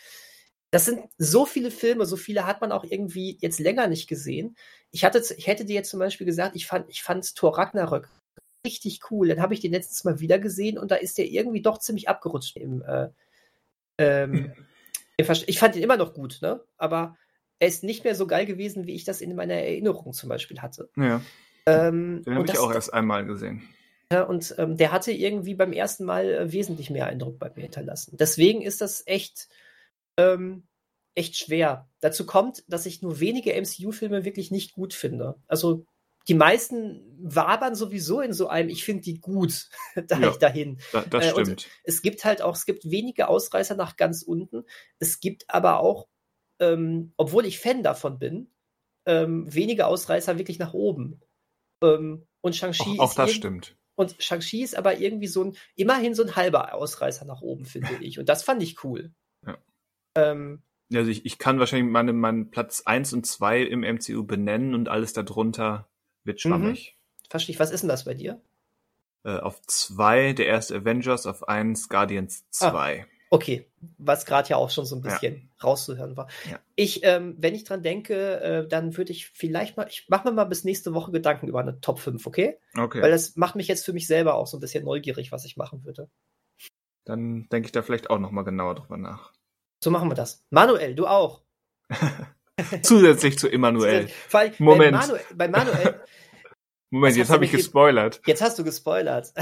Das 0.71 0.85
sind 0.85 1.01
so 1.17 1.47
viele 1.47 1.71
Filme, 1.71 2.07
so 2.07 2.17
viele 2.17 2.47
hat 2.47 2.61
man 2.61 2.73
auch 2.73 2.85
irgendwie 2.85 3.39
jetzt 3.41 3.61
länger 3.61 3.87
nicht 3.87 4.09
gesehen. 4.09 4.57
Ich, 4.91 5.05
hatte, 5.05 5.23
ich 5.37 5.47
hätte 5.47 5.65
dir 5.65 5.75
jetzt 5.75 5.91
zum 5.91 6.01
Beispiel 6.01 6.27
gesagt, 6.27 6.57
ich 6.57 6.67
fand, 6.67 6.91
ich 6.91 7.03
fand 7.03 7.35
Thor 7.37 7.57
Ragnarök 7.57 8.09
richtig 8.67 9.01
cool. 9.11 9.29
Dann 9.29 9.41
habe 9.41 9.55
ich 9.55 9.61
den 9.61 9.73
letztes 9.73 10.05
Mal 10.05 10.21
wieder 10.21 10.39
gesehen 10.39 10.77
und 10.77 10.91
da 10.91 10.97
ist 10.97 11.19
der 11.19 11.27
irgendwie 11.27 11.63
doch 11.63 11.79
ziemlich 11.79 12.09
abgerutscht 12.09 12.57
im, 12.57 12.83
äh, 12.83 13.09
ähm, 13.99 14.53
ich 15.17 15.59
fand 15.59 15.77
ihn 15.77 15.83
immer 15.83 15.97
noch 15.97 16.13
gut, 16.13 16.41
ne? 16.43 16.61
Aber 16.77 17.17
er 17.59 17.69
ist 17.69 17.85
nicht 17.85 18.05
mehr 18.05 18.15
so 18.15 18.27
geil 18.27 18.45
gewesen, 18.45 18.87
wie 18.87 18.95
ich 18.95 19.05
das 19.05 19.21
in 19.21 19.35
meiner 19.35 19.55
Erinnerung 19.55 20.13
zum 20.13 20.29
Beispiel 20.29 20.61
hatte. 20.61 20.91
Ja. 20.97 21.23
Ähm, 21.65 22.23
den 22.25 22.35
habe 22.35 22.47
ich 22.47 22.59
auch 22.59 22.73
erst 22.73 22.93
einmal 22.93 23.25
gesehen. 23.25 23.63
Ja, 24.13 24.23
und 24.23 24.55
ähm, 24.59 24.77
der 24.77 24.93
hatte 24.93 25.11
irgendwie 25.11 25.55
beim 25.55 25.73
ersten 25.73 26.05
Mal 26.05 26.27
äh, 26.27 26.53
wesentlich 26.53 26.91
mehr 26.91 27.07
Eindruck 27.07 27.39
bei 27.39 27.51
mir 27.55 27.63
hinterlassen. 27.63 28.17
Deswegen 28.19 28.63
ist 28.63 28.81
das 28.81 29.03
echt 29.07 29.49
ähm, 30.17 30.67
echt 31.15 31.37
schwer. 31.37 31.89
Dazu 32.01 32.27
kommt, 32.27 32.65
dass 32.69 32.87
ich 32.87 33.03
nur 33.03 33.21
wenige 33.21 33.53
MCU-Filme 33.61 34.25
wirklich 34.25 34.51
nicht 34.51 34.73
gut 34.73 34.95
finde. 34.95 35.37
Also 35.47 35.87
die 36.29 36.35
meisten 36.35 37.03
wabern 37.19 37.75
sowieso 37.75 38.21
in 38.21 38.33
so 38.33 38.49
einem, 38.49 38.69
ich 38.69 38.85
finde 38.85 39.03
die 39.03 39.21
gut, 39.21 39.69
da 39.95 40.19
ja, 40.19 40.31
ich 40.31 40.37
dahin. 40.37 40.81
Da, 40.93 41.03
das 41.03 41.27
äh, 41.27 41.31
stimmt. 41.31 41.69
es 41.85 42.03
gibt 42.03 42.25
halt 42.25 42.43
auch, 42.43 42.55
es 42.55 42.67
gibt 42.67 42.91
wenige 42.91 43.29
Ausreißer 43.29 43.77
nach 43.77 43.97
ganz 43.97 44.23
unten. 44.23 44.65
Es 44.99 45.21
gibt 45.21 45.49
aber 45.49 45.81
auch, 45.81 46.09
ähm, 46.61 47.13
obwohl 47.17 47.47
ich 47.47 47.61
Fan 47.61 47.83
davon 47.83 48.19
bin, 48.19 48.51
ähm, 49.07 49.53
wenige 49.53 49.87
Ausreißer 49.87 50.37
wirklich 50.39 50.59
nach 50.59 50.75
oben. 50.75 51.21
Ähm, 51.83 52.27
und 52.41 52.57
Shang-Chi 52.57 52.99
auch, 52.99 53.11
auch 53.11 53.15
das 53.15 53.33
stimmt. 53.33 53.77
Und 53.95 54.17
Shang-Chi 54.19 54.63
ist 54.63 54.77
aber 54.77 54.99
irgendwie 54.99 55.29
so 55.29 55.45
ein, 55.45 55.57
immerhin 55.77 56.15
so 56.15 56.23
ein 56.23 56.37
halber 56.37 56.75
Ausreißer 56.75 57.25
nach 57.25 57.41
oben, 57.41 57.65
finde 57.65 57.89
ich. 58.01 58.19
Und 58.19 58.29
das 58.29 58.43
fand 58.43 58.63
ich 58.63 58.83
cool. 58.85 59.15
Ähm, 60.17 60.63
also 60.95 61.11
ich, 61.11 61.27
ich 61.27 61.39
kann 61.39 61.59
wahrscheinlich 61.59 61.91
meinen 61.91 62.17
mein 62.19 62.51
Platz 62.51 62.83
1 62.85 63.13
und 63.13 63.27
2 63.27 63.63
im 63.63 63.81
MCU 63.81 64.25
benennen 64.25 64.75
und 64.75 64.89
alles 64.89 65.13
darunter 65.13 65.89
wird 66.25 66.45
mhm. 66.45 66.49
schwammig. 66.49 66.97
Mhm. 66.97 67.27
Verstehe 67.31 67.55
ich. 67.55 67.61
Was 67.61 67.71
ist 67.71 67.81
denn 67.81 67.89
das 67.89 68.05
bei 68.05 68.15
dir? 68.15 68.41
Äh, 69.25 69.39
auf 69.39 69.61
2 69.63 70.35
der 70.35 70.47
erste 70.47 70.77
Avengers, 70.77 71.27
auf 71.27 71.49
1 71.49 71.89
Guardians 71.89 72.49
2. 72.51 73.03
Ah, 73.03 73.07
okay, 73.31 73.67
was 73.99 74.25
gerade 74.25 74.49
ja 74.51 74.57
auch 74.57 74.71
schon 74.71 74.87
so 74.87 74.95
ein 74.95 75.03
bisschen 75.03 75.35
ja. 75.35 75.65
rauszuhören 75.65 76.17
war. 76.17 76.29
Ja. 76.49 76.61
Ich, 76.77 77.01
ähm, 77.03 77.35
wenn 77.39 77.55
ich 77.55 77.65
dran 77.65 77.83
denke, 77.83 78.41
äh, 78.41 78.69
dann 78.69 78.97
würde 78.97 79.11
ich 79.11 79.27
vielleicht 79.31 79.77
mal, 79.77 79.89
ich 79.91 80.09
mache 80.09 80.29
mir 80.29 80.35
mal 80.35 80.45
bis 80.45 80.63
nächste 80.63 80.95
Woche 80.95 81.11
Gedanken 81.11 81.49
über 81.49 81.61
eine 81.61 81.81
Top 81.81 81.99
5, 81.99 82.25
okay? 82.25 82.59
Okay. 82.79 83.03
Weil 83.03 83.11
das 83.11 83.35
macht 83.35 83.57
mich 83.57 83.67
jetzt 83.67 83.85
für 83.85 83.93
mich 83.93 84.07
selber 84.07 84.35
auch 84.35 84.47
so 84.47 84.59
ein 84.59 84.61
bisschen 84.61 84.85
neugierig, 84.85 85.33
was 85.33 85.45
ich 85.45 85.57
machen 85.57 85.85
würde. 85.85 86.09
Dann 87.05 87.49
denke 87.51 87.67
ich 87.67 87.73
da 87.73 87.83
vielleicht 87.83 88.11
auch 88.11 88.19
nochmal 88.19 88.45
genauer 88.45 88.77
drüber 88.77 88.97
nach. 88.97 89.33
So 89.87 89.93
machen 89.93 90.11
wir 90.11 90.17
das. 90.17 90.45
Manuel, 90.51 90.97
du 90.97 91.07
auch. 91.07 91.45
Zusätzlich 92.83 93.39
zu 93.39 93.49
Emanuel. 93.49 94.11
Allem, 94.33 94.53
Moment. 94.59 94.97
Bei 94.97 95.07
Manuel, 95.07 95.25
bei 95.37 95.49
Manuel 95.49 96.01
Moment, 96.91 97.17
jetzt 97.17 97.31
habe 97.31 97.45
ich 97.45 97.53
gespoilert. 97.53 98.21
Jetzt 98.27 98.43
hast 98.43 98.59
du 98.59 98.65
gespoilert. 98.65 99.33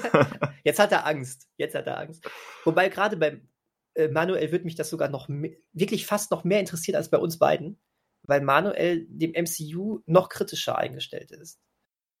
jetzt 0.64 0.78
hat 0.78 0.92
er 0.92 1.06
Angst. 1.06 1.46
Jetzt 1.58 1.74
hat 1.74 1.86
er 1.86 1.98
Angst. 1.98 2.26
Wobei 2.64 2.88
gerade 2.88 3.18
beim 3.18 3.46
äh, 3.92 4.08
Manuel 4.08 4.50
wird 4.50 4.64
mich 4.64 4.76
das 4.76 4.88
sogar 4.88 5.10
noch 5.10 5.28
wirklich 5.28 6.06
fast 6.06 6.30
noch 6.30 6.42
mehr 6.42 6.60
interessiert 6.60 6.96
als 6.96 7.10
bei 7.10 7.18
uns 7.18 7.38
beiden, 7.38 7.78
weil 8.22 8.40
Manuel 8.40 9.04
dem 9.10 9.32
MCU 9.32 10.00
noch 10.06 10.30
kritischer 10.30 10.78
eingestellt 10.78 11.32
ist. 11.32 11.60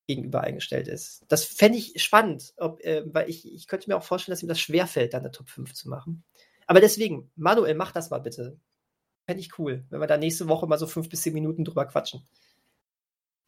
Gegenüber 0.06 0.42
eingestellt 0.42 0.88
ist. 0.88 1.24
Das 1.28 1.46
fände 1.46 1.78
ich 1.78 2.02
spannend, 2.02 2.52
ob, 2.58 2.84
äh, 2.84 3.02
weil 3.06 3.30
ich, 3.30 3.50
ich 3.50 3.66
könnte 3.66 3.88
mir 3.88 3.96
auch 3.96 4.02
vorstellen, 4.02 4.34
dass 4.34 4.42
ihm 4.42 4.48
das 4.48 4.60
schwerfällt, 4.60 5.14
dann 5.14 5.22
eine 5.22 5.30
Top 5.30 5.48
5 5.48 5.72
zu 5.72 5.88
machen. 5.88 6.22
Aber 6.72 6.80
deswegen, 6.80 7.30
Manuel, 7.36 7.74
mach 7.74 7.92
das 7.92 8.08
mal 8.08 8.20
bitte. 8.20 8.58
Fände 9.26 9.42
ich 9.42 9.58
cool, 9.58 9.84
wenn 9.90 10.00
wir 10.00 10.06
da 10.06 10.16
nächste 10.16 10.48
Woche 10.48 10.66
mal 10.66 10.78
so 10.78 10.86
fünf 10.86 11.10
bis 11.10 11.20
zehn 11.20 11.34
Minuten 11.34 11.66
drüber 11.66 11.84
quatschen. 11.84 12.26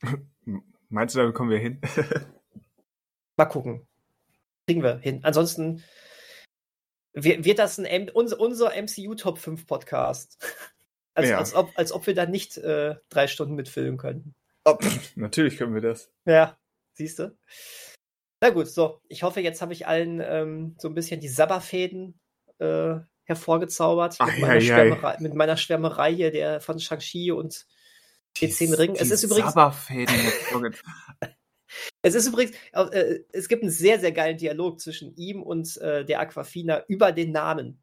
Meinst 0.91 1.15
du, 1.15 1.21
da 1.21 1.33
kommen 1.33 1.49
wir 1.49 1.57
hin? 1.57 1.81
mal 3.39 3.47
gucken. 3.47 3.89
Kriegen 4.67 4.83
wir 4.83 4.99
hin. 4.99 5.21
Ansonsten 5.25 5.83
wird 7.15 7.59
das 7.59 7.79
ein 7.79 7.87
M 7.87 8.11
unser, 8.13 8.39
unser 8.39 8.73
MCU 8.77 9.15
Top 9.15 9.39
5 9.39 9.67
Podcast. 9.67 10.37
Als, 11.15 11.31
ja. 11.31 11.39
als, 11.39 11.55
ob, 11.55 11.71
als 11.77 11.93
ob 11.93 12.07
wir 12.07 12.15
da 12.15 12.27
nicht 12.27 12.59
äh, 12.59 12.97
drei 13.09 13.27
Stunden 13.27 13.55
mitfilmen 13.55 13.97
könnten. 13.97 14.35
Oh, 14.67 14.77
natürlich 15.15 15.57
können 15.57 15.73
wir 15.73 15.81
das. 15.81 16.13
Ja, 16.27 16.59
siehst 16.93 17.21
du. 17.21 17.39
Na 18.43 18.51
gut, 18.51 18.67
so. 18.67 19.01
Ich 19.09 19.23
hoffe, 19.23 19.41
jetzt 19.41 19.63
habe 19.63 19.73
ich 19.73 19.87
allen 19.87 20.21
ähm, 20.21 20.75
so 20.77 20.89
ein 20.89 20.95
bisschen 20.95 21.21
die 21.21 21.29
Sabberfäden 21.29 22.21
äh, 22.59 22.99
hervorgezaubert 23.25 24.19
mit, 24.21 24.41
meiner 24.41 24.61
Schwärmerei, 24.61 25.17
mit, 25.21 25.35
meiner 25.35 25.57
Schwärmerei, 25.57 26.15
hier 26.15 26.31
der 26.31 26.61
von 26.61 26.79
Shang-Chi 26.79 27.33
und 27.33 27.67
die 28.37 28.51
zehn 28.51 28.75
Ringen. 28.75 28.97
Es 28.97 29.11
ist 29.11 29.23
übrigens. 29.23 29.55
es 32.03 32.15
ist 32.15 32.27
übrigens, 32.27 32.57
äh, 32.73 33.21
es 33.33 33.49
gibt 33.49 33.63
einen 33.63 33.71
sehr, 33.71 34.01
sehr 34.01 34.13
geilen 34.13 34.37
Dialog 34.37 34.81
zwischen 34.81 35.15
ihm 35.17 35.43
und 35.43 35.77
äh, 35.79 36.05
der 36.05 36.21
Aquafina 36.21 36.85
über 36.89 37.13
den 37.13 37.33
Namen. 37.33 37.81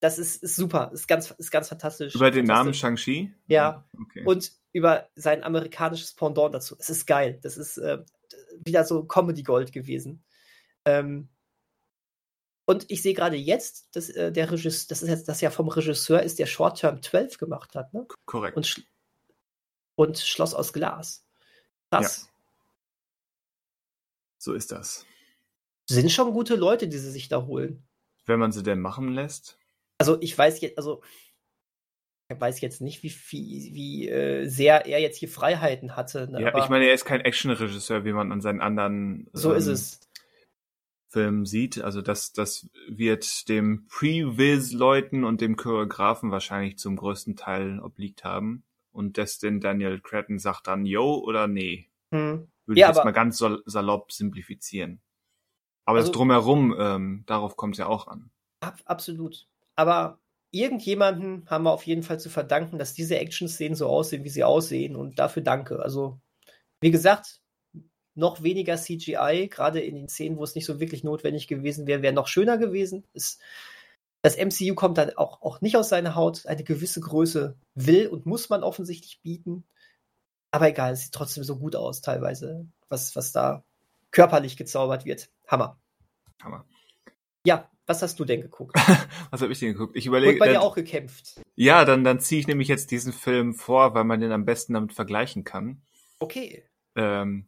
Das 0.00 0.18
ist, 0.18 0.42
ist 0.42 0.56
super, 0.56 0.90
ist 0.92 1.08
ganz, 1.08 1.30
ist 1.30 1.50
ganz 1.50 1.68
fantastisch. 1.68 2.14
Über 2.14 2.30
den 2.30 2.44
Namen 2.44 2.74
Shang-Chi? 2.74 3.32
Ja. 3.46 3.88
Okay. 3.98 4.22
Und 4.24 4.52
über 4.72 5.08
sein 5.14 5.42
amerikanisches 5.42 6.14
Pendant 6.14 6.54
dazu. 6.54 6.76
Es 6.78 6.90
ist 6.90 7.06
geil. 7.06 7.38
Das 7.42 7.56
ist 7.56 7.78
äh, 7.78 7.98
wieder 8.64 8.84
so 8.84 9.04
Comedy 9.04 9.42
Gold 9.42 9.72
gewesen. 9.72 10.22
Ähm, 10.84 11.28
Und 12.66 12.86
ich 12.88 13.02
sehe 13.02 13.14
gerade 13.14 13.36
jetzt, 13.36 13.94
dass 13.94 14.08
äh, 14.10 14.32
der 14.32 14.50
Regisseur, 14.50 14.88
das 14.88 15.02
ist 15.02 15.08
jetzt 15.08 15.28
das 15.28 15.40
ja 15.40 15.50
vom 15.50 15.68
Regisseur 15.68 16.22
ist, 16.22 16.38
der 16.38 16.46
Short 16.46 16.78
Term 16.78 17.02
12 17.02 17.38
gemacht 17.38 17.74
hat, 17.74 17.92
ne? 17.92 18.06
Korrekt. 18.24 18.56
Und, 18.56 18.66
Sch 18.66 18.80
und 19.96 20.18
Schloss 20.18 20.54
aus 20.54 20.72
Glas. 20.72 21.26
Krass. 21.90 22.22
Ja. 22.26 22.32
So 24.38 24.52
ist 24.54 24.72
das. 24.72 25.06
Sind 25.86 26.10
schon 26.10 26.32
gute 26.32 26.56
Leute, 26.56 26.88
die 26.88 26.98
sie 26.98 27.10
sich 27.10 27.28
da 27.28 27.44
holen. 27.44 27.86
Wenn 28.24 28.38
man 28.38 28.52
sie 28.52 28.62
denn 28.62 28.80
machen 28.80 29.12
lässt. 29.12 29.58
Also 29.98 30.18
ich 30.20 30.36
weiß 30.36 30.60
jetzt, 30.62 30.78
also 30.78 31.02
ich 32.28 32.40
weiß 32.40 32.60
jetzt 32.62 32.80
nicht, 32.80 33.02
wie, 33.02 33.14
wie, 33.28 33.70
wie 33.74 34.08
äh, 34.08 34.46
sehr 34.46 34.86
er 34.86 35.00
jetzt 35.00 35.18
hier 35.18 35.28
Freiheiten 35.28 35.94
hatte. 35.94 36.28
Ne? 36.30 36.40
Ja, 36.40 36.58
ich 36.58 36.70
meine, 36.70 36.86
er 36.86 36.94
ist 36.94 37.04
kein 37.04 37.20
Actionregisseur, 37.20 38.04
wie 38.04 38.12
man 38.12 38.32
an 38.32 38.40
seinen 38.40 38.60
anderen 38.60 39.28
so 39.32 39.52
ähm, 39.52 39.58
ist 39.58 39.66
es. 39.66 40.00
Filmen 41.14 41.46
sieht. 41.46 41.80
Also 41.80 42.02
das, 42.02 42.32
das 42.32 42.68
wird 42.88 43.48
dem 43.48 43.86
Pre-Viz-Leuten 43.86 45.24
und 45.24 45.40
dem 45.40 45.56
Choreografen 45.56 46.30
wahrscheinlich 46.32 46.76
zum 46.78 46.96
größten 46.96 47.36
Teil 47.36 47.78
obliegt 47.80 48.24
haben. 48.24 48.64
Und 48.92 49.16
Destin 49.16 49.60
Daniel 49.60 50.00
Cretton 50.00 50.38
sagt 50.38 50.66
dann 50.66 50.84
Yo 50.84 51.14
oder 51.24 51.46
nee. 51.46 51.88
Hm. 52.12 52.48
Würde 52.66 52.80
Ja, 52.80 52.90
ich 52.90 52.96
jetzt 52.96 53.04
mal 53.04 53.12
ganz 53.12 53.38
sal- 53.38 53.62
salopp 53.64 54.12
simplifizieren. 54.12 55.00
Aber 55.84 55.98
Also- 55.98 56.08
das 56.10 56.16
Drumherum, 56.16 56.74
ähm, 56.78 57.22
darauf 57.26 57.56
kommt 57.56 57.74
es 57.74 57.78
ja 57.78 57.86
auch 57.86 58.08
an. 58.08 58.30
Ab, 58.60 58.80
absolut. 58.84 59.46
Aber 59.76 60.18
irgendjemanden 60.50 61.44
haben 61.48 61.64
wir 61.64 61.72
auf 61.72 61.84
jeden 61.84 62.02
Fall 62.02 62.18
zu 62.20 62.30
verdanken, 62.30 62.78
dass 62.78 62.94
diese 62.94 63.18
Action-Szenen 63.18 63.74
so 63.76 63.86
aussehen, 63.88 64.24
wie 64.24 64.28
sie 64.30 64.44
aussehen. 64.44 64.96
Und 64.96 65.18
dafür 65.18 65.42
danke. 65.42 65.80
Also, 65.80 66.20
wie 66.80 66.90
gesagt, 66.90 67.40
noch 68.14 68.42
weniger 68.42 68.76
CGI, 68.76 69.48
gerade 69.50 69.80
in 69.80 69.94
den 69.94 70.08
Szenen, 70.08 70.36
wo 70.36 70.44
es 70.44 70.54
nicht 70.54 70.66
so 70.66 70.80
wirklich 70.80 71.04
notwendig 71.04 71.48
gewesen 71.48 71.86
wäre, 71.86 72.02
wäre 72.02 72.12
noch 72.12 72.28
schöner 72.28 72.58
gewesen. 72.58 73.04
Es, 73.12 73.38
das 74.22 74.36
MCU 74.36 74.74
kommt 74.74 74.98
dann 74.98 75.10
auch, 75.16 75.42
auch 75.42 75.60
nicht 75.60 75.76
aus 75.76 75.88
seiner 75.88 76.14
Haut. 76.14 76.46
Eine 76.46 76.64
gewisse 76.64 77.00
Größe 77.00 77.56
will 77.74 78.06
und 78.06 78.26
muss 78.26 78.48
man 78.48 78.62
offensichtlich 78.62 79.20
bieten. 79.22 79.64
Aber 80.50 80.68
egal, 80.68 80.92
es 80.92 81.02
sieht 81.02 81.12
trotzdem 81.12 81.44
so 81.44 81.56
gut 81.56 81.76
aus, 81.76 82.00
teilweise, 82.00 82.66
was, 82.88 83.16
was 83.16 83.32
da 83.32 83.64
körperlich 84.12 84.56
gezaubert 84.56 85.04
wird. 85.04 85.28
Hammer. 85.48 85.78
Hammer. 86.42 86.64
Ja, 87.44 87.68
was 87.86 88.00
hast 88.00 88.18
du 88.18 88.24
denn 88.24 88.40
geguckt? 88.40 88.74
Was 89.30 89.42
habe 89.42 89.52
ich 89.52 89.58
denn 89.58 89.72
geguckt? 89.72 89.94
Ich 89.94 90.06
überlege. 90.06 90.38
bei 90.38 90.46
äh, 90.46 90.52
dir 90.52 90.62
auch 90.62 90.74
gekämpft. 90.74 91.42
Ja, 91.54 91.84
dann, 91.84 92.04
dann 92.04 92.20
ziehe 92.20 92.40
ich 92.40 92.46
nämlich 92.46 92.68
jetzt 92.68 92.90
diesen 92.90 93.12
Film 93.12 93.52
vor, 93.52 93.94
weil 93.94 94.04
man 94.04 94.20
den 94.20 94.32
am 94.32 94.44
besten 94.46 94.72
damit 94.72 94.94
vergleichen 94.94 95.44
kann. 95.44 95.82
Okay. 96.18 96.64
Ähm, 96.96 97.46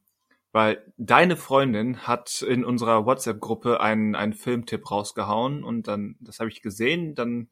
weil 0.57 0.90
deine 0.96 1.36
Freundin 1.36 2.07
hat 2.07 2.40
in 2.40 2.64
unserer 2.64 3.04
WhatsApp-Gruppe 3.04 3.78
einen, 3.78 4.14
einen 4.14 4.32
Filmtipp 4.32 4.90
rausgehauen 4.90 5.62
und 5.62 5.86
dann, 5.86 6.16
das 6.18 6.40
habe 6.40 6.48
ich 6.48 6.62
gesehen, 6.62 7.14
dann 7.14 7.50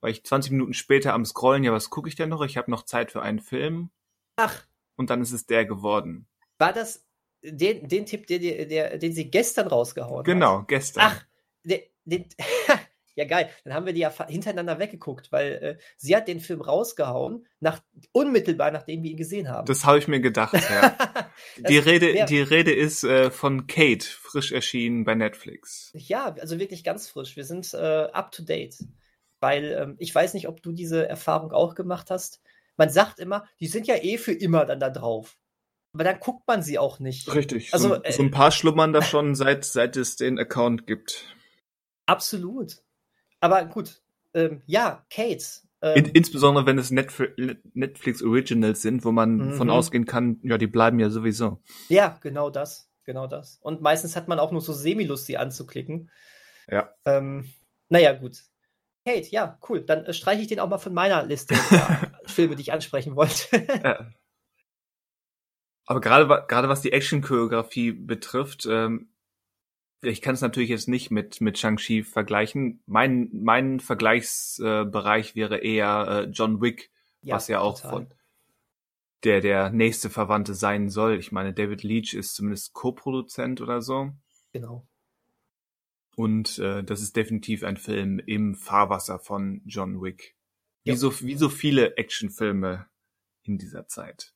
war 0.00 0.08
ich 0.08 0.22
20 0.22 0.52
Minuten 0.52 0.72
später 0.72 1.14
am 1.14 1.24
Scrollen, 1.24 1.64
ja, 1.64 1.72
was 1.72 1.90
gucke 1.90 2.08
ich 2.08 2.14
denn 2.14 2.28
noch? 2.28 2.42
Ich 2.42 2.56
habe 2.56 2.70
noch 2.70 2.84
Zeit 2.84 3.10
für 3.10 3.22
einen 3.22 3.40
Film 3.40 3.90
Ach, 4.36 4.64
und 4.94 5.10
dann 5.10 5.20
ist 5.20 5.32
es 5.32 5.46
der 5.46 5.66
geworden. 5.66 6.28
war 6.58 6.72
das 6.72 7.04
den, 7.42 7.88
den 7.88 8.06
Tipp, 8.06 8.28
der, 8.28 8.38
der, 8.38 8.66
der, 8.66 8.98
den 8.98 9.12
sie 9.12 9.28
gestern 9.28 9.66
rausgehauen 9.66 10.20
hat? 10.20 10.24
Genau, 10.24 10.62
gestern. 10.62 11.02
Ach, 11.06 11.24
den, 11.64 11.80
den, 12.04 12.28
ja 13.18 13.24
geil. 13.26 13.50
Dann 13.64 13.74
haben 13.74 13.84
wir 13.86 13.92
die 13.92 14.00
ja 14.00 14.12
hintereinander 14.26 14.78
weggeguckt, 14.78 15.30
weil 15.32 15.52
äh, 15.52 15.78
sie 15.96 16.16
hat 16.16 16.26
den 16.28 16.40
Film 16.40 16.60
rausgehauen, 16.62 17.46
nach, 17.60 17.80
unmittelbar 18.12 18.70
nachdem 18.70 19.02
wir 19.02 19.10
ihn 19.10 19.16
gesehen 19.16 19.48
haben. 19.50 19.66
Das 19.66 19.84
habe 19.84 19.98
ich 19.98 20.08
mir 20.08 20.20
gedacht, 20.20 20.54
ja. 20.54 20.96
Die, 21.68 21.78
Rede, 21.78 22.14
wär- 22.14 22.26
die 22.26 22.40
Rede 22.40 22.72
ist 22.72 23.04
äh, 23.04 23.30
von 23.30 23.66
Kate, 23.66 24.04
frisch 24.04 24.50
erschienen 24.52 25.04
bei 25.04 25.14
Netflix. 25.14 25.90
Ja, 25.94 26.34
also 26.40 26.58
wirklich 26.58 26.82
ganz 26.82 27.08
frisch. 27.08 27.36
Wir 27.36 27.44
sind 27.44 27.72
äh, 27.74 28.08
up 28.12 28.32
to 28.32 28.42
date. 28.42 28.76
Weil 29.40 29.64
ähm, 29.80 29.94
ich 29.98 30.12
weiß 30.12 30.34
nicht, 30.34 30.48
ob 30.48 30.62
du 30.62 30.72
diese 30.72 31.08
Erfahrung 31.08 31.52
auch 31.52 31.76
gemacht 31.76 32.10
hast. 32.10 32.40
Man 32.76 32.90
sagt 32.90 33.20
immer, 33.20 33.44
die 33.60 33.68
sind 33.68 33.86
ja 33.86 33.94
eh 33.96 34.18
für 34.18 34.32
immer 34.32 34.64
dann 34.64 34.80
da 34.80 34.90
drauf. 34.90 35.36
Aber 35.94 36.02
dann 36.04 36.18
guckt 36.18 36.46
man 36.48 36.62
sie 36.62 36.78
auch 36.78 36.98
nicht. 36.98 37.32
Richtig. 37.32 37.72
Also, 37.72 37.88
so, 37.88 38.02
äh, 38.02 38.12
so 38.12 38.22
ein 38.22 38.30
paar 38.32 38.50
schlummern 38.50 38.92
da 38.92 39.00
schon, 39.00 39.34
seit, 39.36 39.64
seit 39.64 39.96
es 39.96 40.16
den 40.16 40.38
Account 40.40 40.86
gibt. 40.88 41.36
Absolut. 42.06 42.82
Aber 43.40 43.64
gut, 43.66 44.02
ähm, 44.34 44.62
ja, 44.66 45.04
Kate. 45.10 45.44
Ähm, 45.80 45.96
In, 45.96 46.04
insbesondere 46.06 46.66
wenn 46.66 46.78
es 46.78 46.90
Netflix, 46.90 48.22
Originals 48.22 48.82
sind, 48.82 49.04
wo 49.04 49.12
man 49.12 49.36
Mhm. 49.36 49.52
von 49.54 49.70
ausgehen 49.70 50.06
kann, 50.06 50.38
ja, 50.42 50.58
die 50.58 50.66
bleiben 50.66 50.98
ja 50.98 51.08
sowieso. 51.10 51.62
ja, 51.88 52.18
genau 52.20 52.50
das. 52.50 52.90
Genau 53.04 53.26
das. 53.26 53.56
Und 53.62 53.80
meistens 53.80 54.16
hat 54.16 54.28
man 54.28 54.38
auch 54.38 54.52
nur 54.52 54.60
so 54.60 54.74
Semi-Lust, 54.74 55.24
sie 55.24 55.38
anzuklicken. 55.38 56.10
Ja. 56.70 56.92
Ähm, 57.06 57.48
naja, 57.88 58.12
gut. 58.12 58.42
Kate, 59.06 59.28
ja, 59.30 59.58
cool. 59.66 59.80
Dann 59.80 60.04
äh, 60.04 60.12
streiche 60.12 60.42
ich 60.42 60.48
den 60.48 60.60
auch 60.60 60.68
mal 60.68 60.76
von 60.76 60.92
meiner 60.92 61.24
Liste 61.24 61.54
der 61.70 62.12
Filme, 62.26 62.54
die 62.56 62.60
ich 62.62 62.72
ansprechen 62.72 63.16
wollte. 63.16 63.66
Ja. 63.82 64.10
Aber 65.86 66.02
gerade 66.02 66.26
gerade 66.48 66.68
was 66.68 66.82
die 66.82 66.92
Action-Choreografie 66.92 67.92
betrifft, 67.92 68.66
ähm, 68.70 69.08
ich 70.02 70.22
kann 70.22 70.34
es 70.34 70.40
natürlich 70.40 70.70
jetzt 70.70 70.88
nicht 70.88 71.10
mit 71.10 71.40
mit 71.40 71.58
Shang-Chi 71.58 72.02
vergleichen. 72.02 72.82
Mein 72.86 73.30
mein 73.32 73.80
Vergleichsbereich 73.80 75.34
wäre 75.34 75.58
eher 75.58 76.06
äh, 76.08 76.30
John 76.30 76.60
Wick, 76.60 76.90
was 77.22 77.48
ja 77.48 77.60
auch 77.60 77.76
total. 77.80 77.90
von 77.90 78.14
der 79.24 79.40
der 79.40 79.70
nächste 79.70 80.10
Verwandte 80.10 80.54
sein 80.54 80.88
soll. 80.88 81.18
Ich 81.18 81.32
meine, 81.32 81.52
David 81.52 81.82
Leach 81.82 82.14
ist 82.14 82.34
zumindest 82.34 82.72
Co-Produzent 82.72 83.60
oder 83.60 83.82
so. 83.82 84.12
Genau. 84.52 84.86
Und 86.16 86.58
äh, 86.58 86.82
das 86.84 87.00
ist 87.00 87.16
definitiv 87.16 87.62
ein 87.64 87.76
Film 87.76 88.18
im 88.18 88.54
Fahrwasser 88.54 89.18
von 89.18 89.62
John 89.66 90.00
Wick. 90.02 90.36
Wie 90.84 90.90
Ja. 90.90 90.96
so, 90.96 91.20
wie 91.20 91.34
so 91.36 91.48
viele 91.48 91.96
Actionfilme 91.96 92.86
in 93.42 93.58
dieser 93.58 93.86
Zeit. 93.86 94.32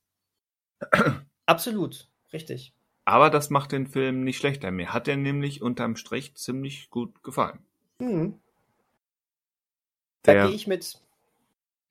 Absolut. 1.46 2.08
Richtig. 2.32 2.74
Aber 3.04 3.30
das 3.30 3.50
macht 3.50 3.72
den 3.72 3.86
Film 3.86 4.22
nicht 4.24 4.38
schlechter. 4.38 4.70
Mir 4.70 4.92
hat 4.92 5.08
er 5.08 5.16
nämlich 5.16 5.60
unterm 5.62 5.96
Strich 5.96 6.34
ziemlich 6.36 6.88
gut 6.90 7.22
gefallen. 7.22 7.58
Mhm. 7.98 8.38
Da 10.22 10.46
gehe 10.46 10.54
ich 10.54 10.66
mit. 10.68 11.00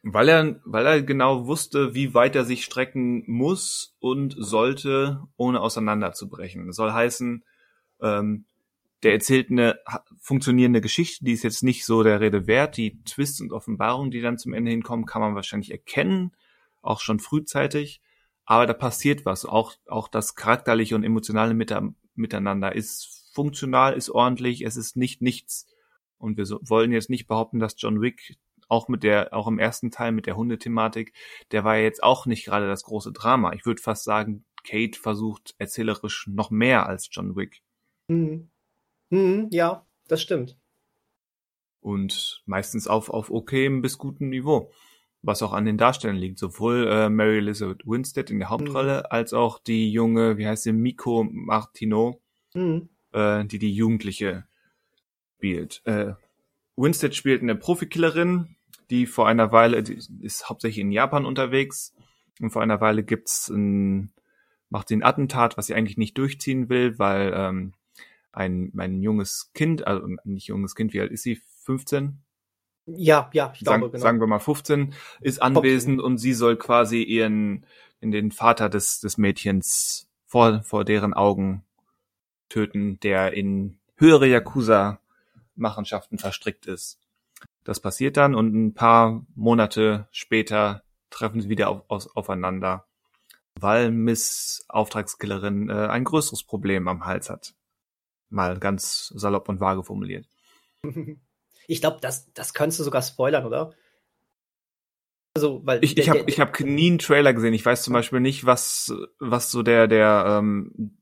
weil 0.04 0.30
er, 0.30 0.60
weil 0.64 0.86
er 0.86 1.02
genau 1.02 1.48
wusste, 1.48 1.94
wie 1.94 2.14
weit 2.14 2.36
er 2.36 2.46
sich 2.46 2.64
strecken 2.64 3.24
muss 3.28 3.96
und 4.00 4.36
sollte, 4.38 5.22
ohne 5.36 5.60
auseinanderzubrechen. 5.60 6.68
Das 6.68 6.78
soll 6.78 6.92
heißen, 6.92 7.44
ähm, 8.02 8.46
der 9.04 9.14
erzählt 9.14 9.50
eine 9.50 9.80
funktionierende 10.20 10.80
Geschichte, 10.80 11.26
die 11.26 11.34
ist 11.34 11.44
jetzt 11.44 11.64
nicht 11.64 11.86
so 11.86 12.04
der 12.04 12.22
Rede 12.22 12.48
wert. 12.48 12.78
Die 12.78 13.04
Twists 13.04 13.42
und 13.42 13.52
Offenbarungen, 13.52 14.12
die 14.12 14.22
dann 14.22 14.38
zum 14.38 14.54
Ende 14.54 14.72
hinkommen, 14.72 15.06
kann 15.06 15.22
man 15.22 15.36
wahrscheinlich 15.36 15.72
erkennen, 15.72 16.32
auch 16.82 17.02
schon 17.02 17.20
frühzeitig. 17.20 18.00
Aber 18.52 18.68
da 18.68 18.74
passiert 18.74 19.26
was. 19.26 19.46
Auch, 19.46 19.76
auch 19.88 20.10
das 20.10 20.36
charakterliche 20.36 20.96
und 20.96 21.06
emotionale 21.06 21.54
Mite- 21.54 21.94
Miteinander 22.16 22.76
ist 22.76 23.32
funktional, 23.34 23.94
ist 23.94 24.10
ordentlich, 24.10 24.66
es 24.66 24.76
ist 24.76 24.98
nicht 24.98 25.22
nichts. 25.22 25.68
Und 26.18 26.36
wir 26.36 26.46
so, 26.46 26.60
wollen 26.62 26.92
jetzt 26.92 27.10
nicht 27.10 27.28
behaupten, 27.28 27.60
dass 27.60 27.76
John 27.78 28.02
Wick 28.02 28.38
auch 28.68 28.90
mit 28.90 29.04
der, 29.04 29.34
auch 29.34 29.48
im 29.48 29.58
ersten 29.58 29.90
Teil 29.90 30.12
mit 30.12 30.26
der 30.26 30.36
Hundethematik, 30.36 31.14
der 31.52 31.64
war 31.64 31.78
ja 31.78 31.84
jetzt 31.84 32.04
auch 32.04 32.26
nicht 32.26 32.44
gerade 32.44 32.68
das 32.68 32.84
große 32.84 33.14
Drama. 33.14 33.54
Ich 33.54 33.66
würde 33.66 33.82
fast 33.82 34.04
sagen, 34.04 34.44
Kate 34.66 35.00
versucht 35.00 35.56
erzählerisch 35.58 36.28
noch 36.28 36.52
mehr 36.52 36.88
als 36.88 37.08
John 37.10 37.38
Wick. 37.38 37.62
Mhm. 38.10 38.50
Mhm, 39.12 39.48
ja, 39.52 39.88
das 40.10 40.22
stimmt. 40.22 40.60
Und 41.80 42.44
meistens 42.46 42.86
auf, 42.90 43.10
auf 43.12 43.32
okayem 43.32 43.82
bis 43.82 43.98
gutem 43.98 44.28
Niveau. 44.28 44.74
Was 45.24 45.44
auch 45.44 45.54
an 45.54 45.66
den 45.66 45.78
Darstellern 45.78 46.18
liegt. 46.18 46.40
Sowohl 46.40 46.88
äh, 46.88 47.10
Mary 47.10 47.38
Elizabeth 47.38 47.86
Winstead 47.86 48.32
in 48.32 48.40
der 48.40 48.50
Hauptrolle, 48.50 49.12
als 49.12 49.34
auch 49.34 49.60
die 49.60 49.92
junge, 49.92 50.38
wie 50.38 50.48
heißt 50.48 50.64
sie, 50.64 50.74
Miko 50.74 51.24
Martineau, 51.30 52.20
Mhm. 52.54 52.90
äh, 53.14 53.46
die 53.46 53.60
die 53.60 53.74
Jugendliche 53.74 54.46
spielt. 55.38 55.82
Äh, 55.86 56.14
Winstead 56.76 57.16
spielt 57.16 57.42
eine 57.42 57.56
Profikillerin, 57.56 58.56
die 58.90 59.06
vor 59.06 59.28
einer 59.28 59.52
Weile, 59.52 59.84
die 59.84 60.00
ist 60.22 60.50
hauptsächlich 60.50 60.80
in 60.82 60.92
Japan 60.92 61.26
unterwegs 61.26 61.94
und 62.42 62.50
vor 62.50 62.62
einer 62.62 62.82
Weile 62.82 63.04
gibt's 63.04 63.48
ein, 63.50 64.12
macht 64.70 64.88
sie 64.88 64.96
ein 64.96 65.04
Attentat, 65.04 65.58
was 65.58 65.68
sie 65.68 65.76
eigentlich 65.76 65.98
nicht 65.98 66.18
durchziehen 66.18 66.68
will, 66.70 66.98
weil 67.00 67.32
ähm, 67.36 67.74
ein, 68.32 68.72
ein 68.78 69.02
junges 69.02 69.52
Kind, 69.54 69.86
also 69.88 70.08
nicht 70.24 70.48
junges 70.48 70.76
Kind, 70.76 70.94
wie 70.94 71.02
alt 71.02 71.12
ist 71.12 71.24
sie? 71.24 71.40
15? 71.64 72.20
Ja, 72.86 73.30
ja, 73.34 73.52
ich 73.54 73.62
Sagen, 73.62 73.82
glaube, 73.82 73.92
genau. 73.92 74.04
sagen 74.04 74.20
wir 74.20 74.28
mal 74.28 74.40
15, 74.40 74.94
ist 75.22 75.42
anwesend 75.42 76.02
und 76.02 76.18
sie 76.18 76.34
soll 76.34 76.58
quasi 76.58 77.04
ihren, 77.04 77.66
in 78.00 78.12
den 78.12 78.32
Vater 78.32 78.70
des, 78.70 79.00
des 79.00 79.18
Mädchens 79.18 80.10
vor, 80.26 80.64
vor 80.64 80.84
deren 80.84 81.14
Augen 81.14 81.64
töten, 82.50 83.00
der 83.00 83.34
in 83.34 83.80
höhere 83.96 84.28
Yakuza-Machenschaften 84.28 86.18
verstrickt 86.18 86.66
ist. 86.66 87.00
Das 87.64 87.80
passiert 87.80 88.18
dann 88.18 88.34
und 88.34 88.54
ein 88.54 88.74
paar 88.74 89.26
Monate 89.36 90.08
später 90.12 90.84
treffen 91.12 91.42
sie 91.42 91.50
wieder 91.50 91.70
auf, 91.70 91.84
aus, 91.88 92.16
aufeinander, 92.16 92.88
weil 93.60 93.92
Miss 93.92 94.66
Auftragskillerin 94.70 95.70
äh, 95.70 95.88
ein 95.88 96.04
größeres 96.04 96.44
Problem 96.44 96.88
am 96.88 97.06
Hals 97.06 97.30
hat. 97.30 97.54
Mal 98.30 98.60
ganz 98.60 99.08
salopp 99.16 99.50
und 99.50 99.60
vage 99.60 99.84
formuliert. 99.84 100.28
Ich 101.72 101.80
glaube, 101.80 102.00
das, 102.02 102.32
das 102.34 102.54
könntest 102.54 102.80
du 102.82 102.84
sogar 102.84 103.02
spoilern, 103.02 103.46
oder? 103.46 103.74
Also, 105.34 105.62
weil 105.64 105.82
ich, 105.84 105.98
ich 105.98 106.10
habe 106.10 106.24
ich 106.28 106.40
hab 106.42 106.60
nie 106.60 106.90
einen 106.90 107.00
Trailer 107.00 107.34
gesehen. 107.34 107.54
Ich 107.54 107.66
weiß 107.66 107.84
zum 107.84 107.94
Beispiel 107.94 108.20
nicht, 108.20 108.46
was 108.46 108.94
was 109.20 109.50
so 109.52 109.64
der 109.64 109.88
der 109.88 110.26
ähm, 110.28 110.98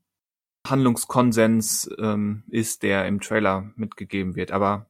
Handlungskonsens 0.64 1.90
ähm, 1.98 2.44
ist, 2.48 2.84
der 2.84 3.06
im 3.06 3.20
Trailer 3.20 3.72
mitgegeben 3.74 4.36
wird. 4.36 4.52
Aber 4.52 4.88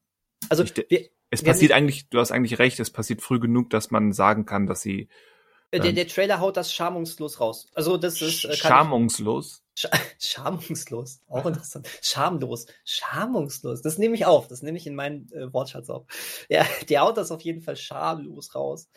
also 0.51 0.65
ich, 0.65 0.77
wir, 0.77 1.09
es 1.31 1.43
passiert 1.43 1.73
eigentlich, 1.73 2.11
du 2.11 2.19
hast 2.19 2.33
eigentlich 2.33 2.59
recht, 2.59 2.79
es 2.79 2.91
passiert 2.91 3.23
früh 3.23 3.41
genug, 3.41 3.71
dass 3.71 3.91
man 3.91 4.13
sagen 4.13 4.45
kann, 4.45 4.67
dass 4.67 4.83
sie. 4.83 5.09
Äh, 5.71 5.81
der, 5.81 5.93
der 5.93 6.09
Trailer 6.09 6.41
haut 6.41 6.57
das 6.57 6.73
schamungslos 6.73 7.41
raus. 7.41 7.69
Also 7.75 7.97
das 7.97 8.21
ist. 8.21 8.45
Äh, 8.45 8.57
schamungslos? 8.57 9.63
Sch 9.77 9.87
schamungslos. 10.19 11.21
Auch 11.29 11.47
interessant. 11.47 11.89
Schamlos. 12.03 12.67
Schamungslos. 12.85 13.83
Das 13.83 13.99
nehme 13.99 14.15
ich 14.15 14.27
auf. 14.27 14.49
Das 14.49 14.63
nehme 14.63 14.79
ich 14.79 14.87
in 14.87 14.95
meinen 14.95 15.31
äh, 15.33 15.53
Wortschatz 15.53 15.89
auf. 15.89 16.07
Ja, 16.49 16.67
der 16.89 17.03
haut 17.03 17.17
das 17.17 17.31
auf 17.31 17.43
jeden 17.43 17.63
Fall 17.63 17.77
schamlos 17.77 18.55
raus. 18.55 18.89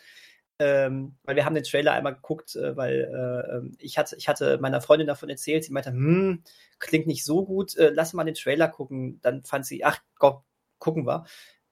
Ähm, 0.60 1.18
weil 1.24 1.36
wir 1.36 1.46
haben 1.46 1.56
den 1.56 1.64
Trailer 1.64 1.94
einmal 1.94 2.16
geguckt, 2.16 2.56
äh, 2.56 2.76
weil 2.78 3.02
äh, 3.02 3.58
ähm, 3.58 3.76
ich, 3.80 3.98
hatte, 3.98 4.16
ich 4.16 4.28
hatte 4.28 4.60
meiner 4.60 4.82
Freundin 4.82 5.08
davon 5.08 5.30
erzählt, 5.30 5.64
sie 5.64 5.74
meinte, 5.74 5.90
hm, 5.90 6.44
klingt 6.80 7.08
nicht 7.08 7.26
so 7.26 7.44
gut, 7.44 7.76
äh, 7.76 7.92
lass 7.94 8.14
mal 8.14 8.24
den 8.24 8.36
Trailer 8.36 8.68
gucken. 8.68 9.20
Dann 9.22 9.44
fand 9.44 9.66
sie, 9.66 9.84
ach 9.84 10.00
Gott, 10.18 10.44
gucken 10.78 11.06
wir. 11.08 11.26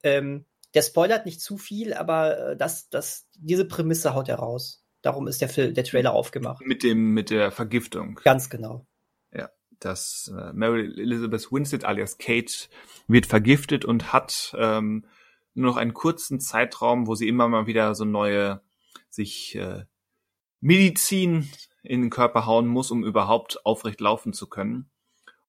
Ähm, 0.03 0.45
der 0.73 0.81
spoilert 0.81 1.25
nicht 1.25 1.41
zu 1.41 1.57
viel, 1.57 1.93
aber 1.93 2.51
äh, 2.51 2.57
das, 2.57 2.89
das, 2.89 3.27
diese 3.35 3.65
Prämisse 3.65 4.13
haut 4.13 4.29
er 4.29 4.37
raus. 4.37 4.80
Darum 5.01 5.27
ist 5.27 5.41
der, 5.41 5.49
Film, 5.49 5.73
der 5.73 5.83
Trailer 5.83 6.13
aufgemacht. 6.13 6.65
Mit 6.65 6.83
dem, 6.83 7.13
mit 7.13 7.29
der 7.29 7.51
Vergiftung. 7.51 8.19
Ganz 8.23 8.49
genau. 8.49 8.85
Ja, 9.33 9.49
dass 9.79 10.31
äh, 10.35 10.53
Mary 10.53 10.85
Elizabeth 10.85 11.51
Winstead 11.51 11.85
alias 11.85 12.17
Kate 12.17 12.69
wird 13.07 13.25
vergiftet 13.25 13.83
und 13.83 14.13
hat 14.13 14.55
ähm, 14.57 15.05
nur 15.53 15.71
noch 15.71 15.77
einen 15.77 15.93
kurzen 15.93 16.39
Zeitraum, 16.39 17.07
wo 17.07 17.15
sie 17.15 17.27
immer 17.27 17.47
mal 17.47 17.65
wieder 17.65 17.95
so 17.95 18.05
neue 18.05 18.61
sich 19.09 19.55
äh, 19.55 19.85
Medizin 20.59 21.49
in 21.83 22.01
den 22.01 22.09
Körper 22.11 22.45
hauen 22.45 22.67
muss, 22.67 22.91
um 22.91 23.03
überhaupt 23.03 23.65
aufrecht 23.65 23.99
laufen 24.01 24.33
zu 24.33 24.47
können. 24.47 24.89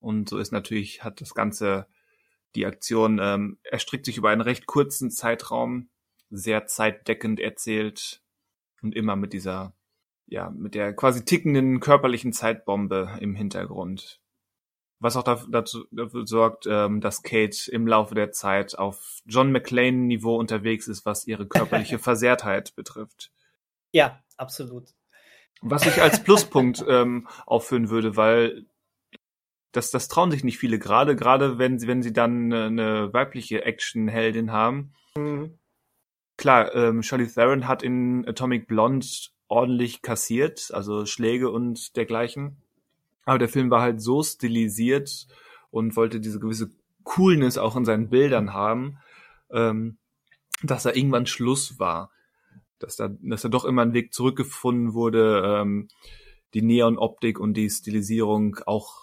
Und 0.01 0.31
so 0.31 0.39
ist 0.39 0.51
natürlich, 0.51 1.05
hat 1.05 1.21
das 1.21 1.35
Ganze 1.35 1.87
die 2.55 2.67
Aktion 2.67 3.19
ähm, 3.23 3.59
erstreckt 3.63 4.07
sich 4.07 4.17
über 4.17 4.31
einen 4.31 4.41
recht 4.41 4.67
kurzen 4.67 5.11
Zeitraum, 5.11 5.89
sehr 6.31 6.67
zeitdeckend 6.67 7.41
erzählt 7.41 8.22
und 8.83 8.95
immer 8.95 9.17
mit 9.17 9.33
dieser, 9.33 9.75
ja, 10.27 10.51
mit 10.51 10.75
der 10.75 10.95
quasi 10.95 11.25
tickenden 11.25 11.81
körperlichen 11.81 12.33
Zeitbombe 12.33 13.19
im 13.21 13.35
Hintergrund. 13.35 14.21
Was 14.99 15.17
auch 15.17 15.25
dazu, 15.51 15.85
dafür 15.91 16.27
sorgt, 16.27 16.67
ähm, 16.69 17.01
dass 17.01 17.25
Kate 17.25 17.71
im 17.73 17.89
Laufe 17.89 18.15
der 18.15 18.31
Zeit 18.31 18.79
auf 18.79 19.21
John 19.27 19.51
McClane-Niveau 19.51 20.37
unterwegs 20.37 20.87
ist, 20.87 21.05
was 21.05 21.27
ihre 21.27 21.47
körperliche 21.47 21.99
Versehrtheit 22.01 22.77
betrifft. 22.77 23.33
Ja, 23.91 24.23
absolut. 24.37 24.91
Was 25.61 25.87
ich 25.87 26.01
als 26.01 26.23
Pluspunkt 26.23 26.85
ähm, 26.89 27.27
aufführen 27.47 27.91
würde, 27.91 28.17
weil 28.17 28.67
das, 29.73 29.91
das 29.91 30.07
trauen 30.07 30.31
sich 30.31 30.45
nicht 30.45 30.59
viele, 30.59 30.79
gerade, 30.79 31.17
gerade 31.17 31.59
wenn 31.59 31.79
sie, 31.79 31.89
wenn 31.89 32.03
sie 32.03 32.13
dann 32.13 32.53
eine, 32.53 32.67
eine 32.67 33.13
weibliche 33.13 33.65
Action-Heldin 33.65 34.53
haben. 34.53 34.95
Mhm. 35.17 35.59
Klar, 36.37 36.75
ähm, 36.75 37.03
Charlie 37.03 37.27
Theron 37.27 37.69
hat 37.69 37.83
in 37.83 38.27
Atomic 38.27 38.67
Blonde 38.67 39.07
ordentlich 39.49 40.03
kassiert, 40.03 40.71
also 40.73 41.07
Schläge 41.07 41.51
und 41.51 41.97
dergleichen. 41.97 42.57
Aber 43.25 43.39
der 43.39 43.49
Film 43.49 43.71
war 43.71 43.83
halt 43.83 44.01
so 44.01 44.23
stilisiert 44.23 45.27
und 45.71 45.95
wollte 45.95 46.21
diese 46.21 46.41
gewisse 46.41 46.71
Coolness 47.05 47.59
auch 47.59 47.77
in 47.77 47.85
seinen 47.85 48.09
Bildern 48.09 48.53
haben, 48.53 48.99
ähm, 49.51 49.99
dass 50.63 50.85
da 50.85 50.93
irgendwann 50.93 51.27
Schluss 51.27 51.79
war. 51.79 52.11
Dass 52.79 52.97
da, 52.97 53.09
dass 53.21 53.43
da 53.43 53.49
doch 53.49 53.65
immer 53.65 53.83
ein 53.83 53.95
Weg 53.95 54.13
zurückgefunden 54.13 54.95
wurde, 54.95 55.43
ähm, 55.45 55.89
die 56.55 56.63
Neon-Optik 56.63 57.39
und 57.39 57.55
die 57.55 57.71
Stilisierung 57.71 58.59
auch 58.67 59.03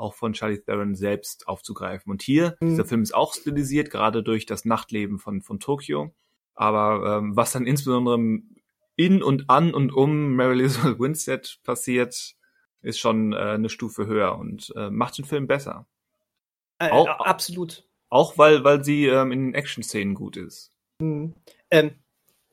auch 0.00 0.14
von 0.14 0.32
Charlie 0.32 0.58
Theron 0.58 0.94
selbst 0.94 1.46
aufzugreifen. 1.46 2.10
Und 2.10 2.22
hier, 2.22 2.56
mhm. 2.60 2.70
dieser 2.70 2.86
Film 2.86 3.02
ist 3.02 3.14
auch 3.14 3.34
stilisiert, 3.34 3.90
gerade 3.90 4.22
durch 4.22 4.46
das 4.46 4.64
Nachtleben 4.64 5.18
von, 5.18 5.42
von 5.42 5.60
Tokio. 5.60 6.12
Aber 6.54 7.18
ähm, 7.18 7.36
was 7.36 7.52
dann 7.52 7.66
insbesondere 7.66 8.18
in 8.96 9.22
und 9.22 9.48
an 9.48 9.72
und 9.72 9.92
um 9.92 10.34
Mary 10.34 10.58
Elizabeth 10.58 10.98
Winstead 10.98 11.58
passiert, 11.64 12.36
ist 12.82 12.98
schon 12.98 13.32
äh, 13.32 13.36
eine 13.36 13.68
Stufe 13.68 14.06
höher 14.06 14.36
und 14.38 14.72
äh, 14.76 14.90
macht 14.90 15.18
den 15.18 15.24
Film 15.24 15.46
besser. 15.46 15.86
Äh, 16.78 16.90
auch, 16.90 17.06
absolut. 17.06 17.86
Auch 18.08 18.38
weil, 18.38 18.64
weil 18.64 18.84
sie 18.84 19.06
ähm, 19.06 19.32
in 19.32 19.54
Action-Szenen 19.54 20.14
gut 20.14 20.36
ist. 20.36 20.72
Mhm. 21.00 21.34
Ähm, 21.70 21.92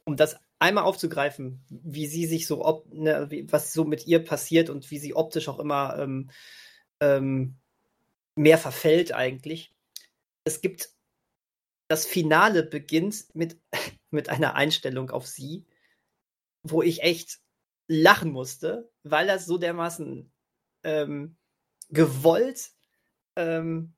um 0.05 0.15
das 0.15 0.37
einmal 0.59 0.83
aufzugreifen, 0.83 1.63
wie 1.69 2.07
sie 2.07 2.25
sich 2.25 2.47
so, 2.47 2.65
ob, 2.65 2.91
ne, 2.93 3.27
was 3.49 3.73
so 3.73 3.83
mit 3.83 4.07
ihr 4.07 4.23
passiert 4.23 4.69
und 4.69 4.89
wie 4.91 4.99
sie 4.99 5.15
optisch 5.15 5.49
auch 5.49 5.59
immer 5.59 5.97
ähm, 5.99 6.29
ähm, 6.99 7.55
mehr 8.35 8.57
verfällt 8.57 9.13
eigentlich. 9.13 9.73
Es 10.43 10.61
gibt 10.61 10.91
das 11.88 12.05
Finale 12.05 12.63
beginnt 12.63 13.33
mit, 13.33 13.59
mit 14.11 14.29
einer 14.29 14.55
Einstellung 14.55 15.09
auf 15.11 15.27
sie, 15.27 15.65
wo 16.63 16.81
ich 16.81 17.01
echt 17.01 17.39
lachen 17.88 18.31
musste, 18.31 18.91
weil 19.03 19.27
das 19.27 19.45
so 19.45 19.57
dermaßen 19.57 20.31
ähm, 20.83 21.38
gewollt 21.89 22.71
ähm, 23.35 23.93
äh, 23.95 23.96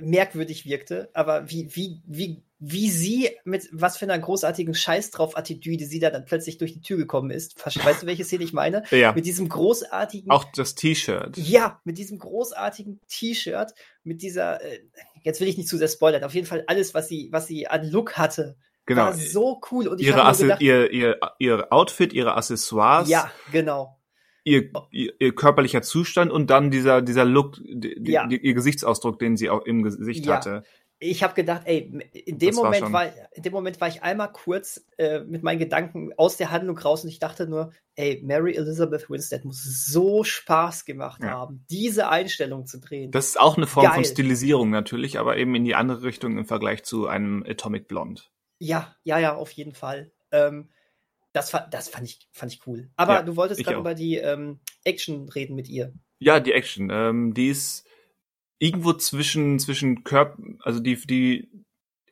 merkwürdig 0.00 0.66
wirkte. 0.66 1.10
Aber 1.14 1.48
wie, 1.50 1.68
wie, 1.74 2.02
wie 2.06 2.42
wie 2.64 2.90
sie 2.90 3.28
mit 3.44 3.68
was 3.72 3.96
für 3.96 4.04
einer 4.04 4.18
großartigen 4.20 4.72
Scheiß 4.72 5.10
drauf 5.10 5.36
Attitüde 5.36 5.84
sie 5.84 5.98
da 5.98 6.10
dann 6.10 6.24
plötzlich 6.24 6.58
durch 6.58 6.72
die 6.72 6.80
Tür 6.80 6.96
gekommen 6.96 7.32
ist. 7.32 7.56
Weißt 7.84 8.02
du, 8.02 8.06
welche 8.06 8.24
Szene 8.24 8.44
ich 8.44 8.52
meine? 8.52 8.84
Ja. 8.92 9.12
Mit 9.12 9.26
diesem 9.26 9.48
großartigen. 9.48 10.30
Auch 10.30 10.44
das 10.54 10.76
T-Shirt. 10.76 11.36
Ja, 11.36 11.80
mit 11.82 11.98
diesem 11.98 12.20
großartigen 12.20 13.00
T-Shirt, 13.08 13.74
mit 14.04 14.22
dieser, 14.22 14.62
äh, 14.62 14.78
jetzt 15.24 15.40
will 15.40 15.48
ich 15.48 15.56
nicht 15.56 15.68
zu 15.68 15.76
sehr 15.76 15.88
spoilern, 15.88 16.22
auf 16.22 16.34
jeden 16.34 16.46
Fall 16.46 16.62
alles, 16.68 16.94
was 16.94 17.08
sie, 17.08 17.30
was 17.32 17.48
sie 17.48 17.66
an 17.66 17.84
Look 17.90 18.16
hatte. 18.16 18.56
Genau. 18.86 19.06
War 19.06 19.14
so 19.14 19.60
cool. 19.72 19.88
Und 19.88 20.00
ich 20.00 20.06
ihre, 20.06 20.32
gedacht, 20.32 20.60
ihr, 20.60 20.92
ihr, 20.92 21.18
ihr 21.40 21.66
Outfit, 21.72 22.12
ihre 22.12 22.36
Accessoires. 22.36 23.08
Ja, 23.08 23.28
genau. 23.50 23.98
Ihr, 24.44 24.70
ihr, 24.90 25.12
ihr 25.20 25.34
körperlicher 25.34 25.82
Zustand 25.82 26.32
und 26.32 26.50
dann 26.50 26.70
dieser, 26.70 27.00
dieser 27.00 27.24
Look, 27.24 27.60
die, 27.62 28.10
ja. 28.10 28.26
die, 28.26 28.38
ihr 28.38 28.54
Gesichtsausdruck, 28.54 29.18
den 29.18 29.36
sie 29.36 29.50
auch 29.50 29.64
im 29.64 29.82
Gesicht 29.82 30.26
ja. 30.26 30.36
hatte 30.36 30.64
ich 31.02 31.22
habe 31.22 31.34
gedacht, 31.34 31.62
ey, 31.64 31.78
in 32.12 32.38
dem 32.38 32.50
das 32.50 32.56
Moment 32.56 32.82
war, 32.84 32.92
war, 32.92 33.12
in 33.32 33.42
dem 33.42 33.52
Moment 33.52 33.80
war 33.80 33.88
ich 33.88 34.02
einmal 34.02 34.30
kurz 34.30 34.86
äh, 34.98 35.20
mit 35.20 35.42
meinen 35.42 35.58
Gedanken 35.58 36.12
aus 36.16 36.36
der 36.36 36.50
Handlung 36.50 36.78
raus 36.78 37.02
und 37.02 37.10
ich 37.10 37.18
dachte 37.18 37.48
nur, 37.48 37.72
ey, 37.96 38.22
Mary 38.24 38.54
Elizabeth 38.54 39.10
Winstead 39.10 39.44
muss 39.44 39.62
so 39.64 40.22
Spaß 40.22 40.84
gemacht 40.84 41.22
ja. 41.22 41.30
haben, 41.30 41.66
diese 41.70 42.08
Einstellung 42.08 42.66
zu 42.66 42.78
drehen. 42.78 43.10
Das 43.10 43.28
ist 43.28 43.40
auch 43.40 43.56
eine 43.56 43.66
Form 43.66 43.86
Geil. 43.86 43.94
von 43.96 44.04
Stilisierung 44.04 44.70
natürlich, 44.70 45.18
aber 45.18 45.36
eben 45.36 45.54
in 45.56 45.64
die 45.64 45.74
andere 45.74 46.04
Richtung 46.04 46.38
im 46.38 46.44
Vergleich 46.44 46.84
zu 46.84 47.08
einem 47.08 47.44
Atomic 47.46 47.88
Blonde. 47.88 48.22
Ja, 48.58 48.94
ja, 49.02 49.18
ja, 49.18 49.34
auf 49.34 49.50
jeden 49.50 49.74
Fall. 49.74 50.12
Ähm, 50.30 50.70
das, 51.32 51.50
das 51.70 51.88
fand 51.88 52.06
ich, 52.06 52.28
fand 52.32 52.52
ich 52.52 52.66
cool. 52.66 52.90
Aber 52.96 53.14
ja, 53.14 53.22
du 53.22 53.36
wolltest 53.36 53.64
gerade 53.64 53.78
über 53.78 53.94
die 53.94 54.16
ähm, 54.16 54.60
Action 54.84 55.28
reden 55.28 55.54
mit 55.54 55.68
ihr. 55.68 55.92
Ja, 56.18 56.40
die 56.40 56.52
Action. 56.52 56.90
Ähm, 56.90 57.34
die 57.34 57.48
ist 57.48 57.86
irgendwo 58.58 58.92
zwischen, 58.92 59.58
zwischen 59.58 60.04
Körper, 60.04 60.40
also 60.60 60.80
die, 60.80 60.96
die 61.06 61.50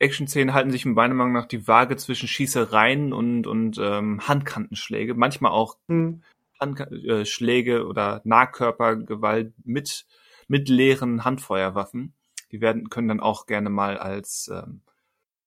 Action-Szenen 0.00 0.54
halten 0.54 0.70
sich 0.70 0.86
meiner 0.86 1.14
Meinung 1.14 1.34
nach 1.34 1.46
die 1.46 1.68
Waage 1.68 1.96
zwischen 1.96 2.26
Schießereien 2.26 3.12
und, 3.12 3.46
und 3.46 3.78
ähm, 3.78 4.26
Handkantenschläge, 4.26 5.14
manchmal 5.14 5.52
auch 5.52 5.76
mhm. 5.86 6.22
äh, 6.60 7.24
Schläge 7.26 7.86
oder 7.86 8.22
Nahkörpergewalt 8.24 9.52
mit, 9.64 10.06
mit 10.48 10.68
leeren 10.68 11.24
Handfeuerwaffen. 11.24 12.14
Die 12.50 12.60
werden, 12.60 12.88
können 12.88 13.08
dann 13.08 13.20
auch 13.20 13.46
gerne 13.46 13.70
mal 13.70 13.98
als 13.98 14.50
ähm, 14.52 14.80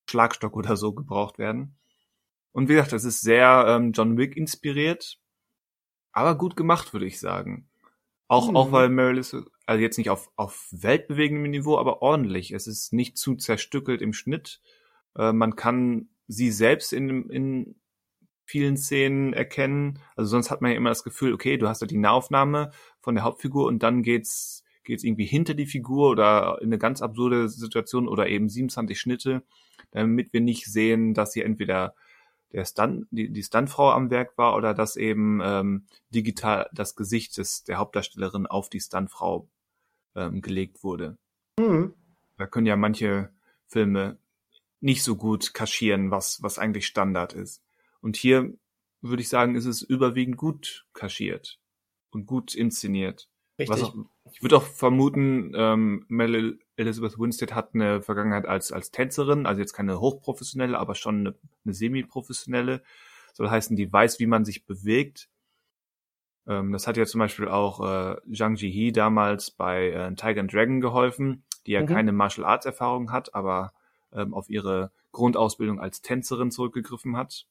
Schlagstock 0.10 0.56
oder 0.56 0.78
so 0.78 0.94
gebraucht 0.94 1.40
werden. 1.40 1.76
Und 2.54 2.70
wie 2.70 2.74
gesagt, 2.74 2.94
das 2.94 3.04
ist 3.04 3.22
sehr 3.22 3.66
ähm, 3.68 3.92
John 3.92 4.18
Wick 4.18 4.38
inspiriert, 4.38 5.20
aber 6.14 6.38
gut 6.38 6.56
gemacht, 6.56 6.94
würde 6.94 7.08
ich 7.08 7.20
sagen. 7.20 7.68
Auch, 8.28 8.50
mhm. 8.50 8.56
auch 8.56 8.72
weil 8.72 8.90
Meryl 8.90 9.22
also 9.66 9.82
jetzt 9.82 9.98
nicht 9.98 10.10
auf, 10.10 10.32
auf 10.36 10.68
weltbewegendem 10.72 11.52
Niveau, 11.52 11.78
aber 11.78 12.02
ordentlich. 12.02 12.52
Es 12.52 12.68
ist 12.68 12.94
nicht 12.94 13.18
zu 13.18 13.36
zerstückelt 13.36 14.02
im 14.02 14.14
Schnitt. 14.14 14.62
Äh, 15.18 15.34
man 15.34 15.56
kann 15.56 16.10
sie 16.28 16.52
selbst 16.52 16.94
in, 16.94 17.30
in 17.30 17.76
vielen 18.46 18.78
Szenen 18.78 19.34
erkennen. 19.34 20.00
Also 20.16 20.32
sonst 20.32 20.52
hat 20.52 20.62
man 20.62 20.72
ja 20.72 20.78
immer 20.78 20.90
das 20.90 21.04
Gefühl, 21.04 21.34
okay, 21.34 21.58
du 21.58 21.68
hast 21.68 21.82
ja 21.82 21.88
die 21.88 21.98
Nahaufnahme 21.98 22.72
von 23.00 23.16
der 23.16 23.24
Hauptfigur 23.24 23.66
und 23.68 23.84
dann 23.84 24.04
geht's, 24.04 24.64
geht's 24.84 25.04
irgendwie 25.04 25.26
hinter 25.26 25.54
die 25.54 25.66
Figur 25.66 26.10
oder 26.10 26.60
in 26.62 26.68
eine 26.68 26.78
ganz 26.78 27.02
absurde 27.02 27.50
Situation 27.50 28.08
oder 28.08 28.28
eben 28.28 28.50
27 28.50 29.00
Schnitte, 29.00 29.44
damit 29.92 30.34
wir 30.34 30.42
nicht 30.42 30.66
sehen, 30.66 31.14
dass 31.14 31.32
sie 31.32 31.42
entweder 31.42 31.96
der 32.54 32.66
Stunt, 32.66 33.08
die, 33.12 33.30
die 33.30 33.44
Stuntfrau 33.44 33.92
am 33.92 34.10
Werk 34.10 34.38
war 34.38 34.56
oder 34.56 34.74
dass 34.74 34.96
eben 34.96 35.42
ähm, 35.44 35.86
digital 36.12 36.70
das 36.74 36.96
Gesicht 36.96 37.38
des, 37.38 37.64
der 37.64 37.78
Hauptdarstellerin 37.78 38.46
auf 38.46 38.70
die 38.70 38.80
Stuntfrau 38.80 39.50
ähm, 40.16 40.42
gelegt 40.42 40.84
wurde. 40.84 41.18
Mhm. 41.60 41.94
Da 42.38 42.48
können 42.48 42.68
ja 42.68 42.76
manche 42.76 43.30
Filme 43.68 44.18
nicht 44.82 45.04
so 45.04 45.16
gut 45.16 45.54
kaschieren, 45.54 46.12
was, 46.12 46.44
was 46.44 46.60
eigentlich 46.60 46.86
Standard 46.86 47.34
ist. 47.34 47.64
Und 48.02 48.18
hier 48.18 48.54
würde 49.02 49.22
ich 49.22 49.30
sagen, 49.30 49.56
ist 49.56 49.66
es 49.66 49.82
überwiegend 49.82 50.38
gut 50.38 50.86
kaschiert 50.94 51.60
und 52.12 52.26
gut 52.26 52.54
inszeniert. 52.54 53.30
Richtig. 53.58 53.84
Auch, 53.84 53.96
ich 54.32 54.42
würde 54.42 54.58
auch 54.58 54.64
vermuten, 54.64 55.54
ähm, 55.56 56.06
Mel 56.08 56.60
Elizabeth 56.76 57.20
Winstead 57.20 57.54
hat 57.54 57.74
eine 57.74 58.02
Vergangenheit 58.02 58.46
als, 58.46 58.72
als 58.72 58.92
Tänzerin, 58.92 59.46
also 59.46 59.62
jetzt 59.62 59.74
keine 59.74 60.00
hochprofessionelle, 60.00 60.78
aber 60.78 60.96
schon 60.96 61.20
eine, 61.20 61.36
eine 61.66 61.74
semi-professionelle. 61.74 62.82
Soll 63.34 63.50
heißen, 63.50 63.76
die 63.76 63.92
weiß, 63.92 64.20
wie 64.20 64.28
man 64.28 64.46
sich 64.46 64.66
bewegt. 64.66 65.30
Ähm, 66.48 66.72
das 66.72 66.88
hat 66.88 66.98
ja 66.98 67.06
zum 67.06 67.20
Beispiel 67.20 67.48
auch 67.48 67.80
äh, 67.80 68.16
Zhang 68.34 68.56
Jihi 68.56 68.92
damals 68.92 69.52
bei 69.52 69.90
äh, 69.90 70.16
Tiger 70.16 70.42
and 70.42 70.54
Dragon 70.54 70.82
geholfen, 70.82 71.44
die 71.66 71.72
ja 71.72 71.82
mhm. 71.82 71.88
keine 71.88 72.12
Martial 72.12 72.46
Arts 72.46 72.66
Erfahrung 72.66 73.12
hat, 73.12 73.34
aber 73.36 73.74
ähm, 74.12 74.34
auf 74.34 74.50
ihre 74.50 74.92
Grundausbildung 75.12 75.80
als 75.80 76.02
Tänzerin 76.02 76.52
zurückgegriffen 76.52 77.16
hat. 77.18 77.46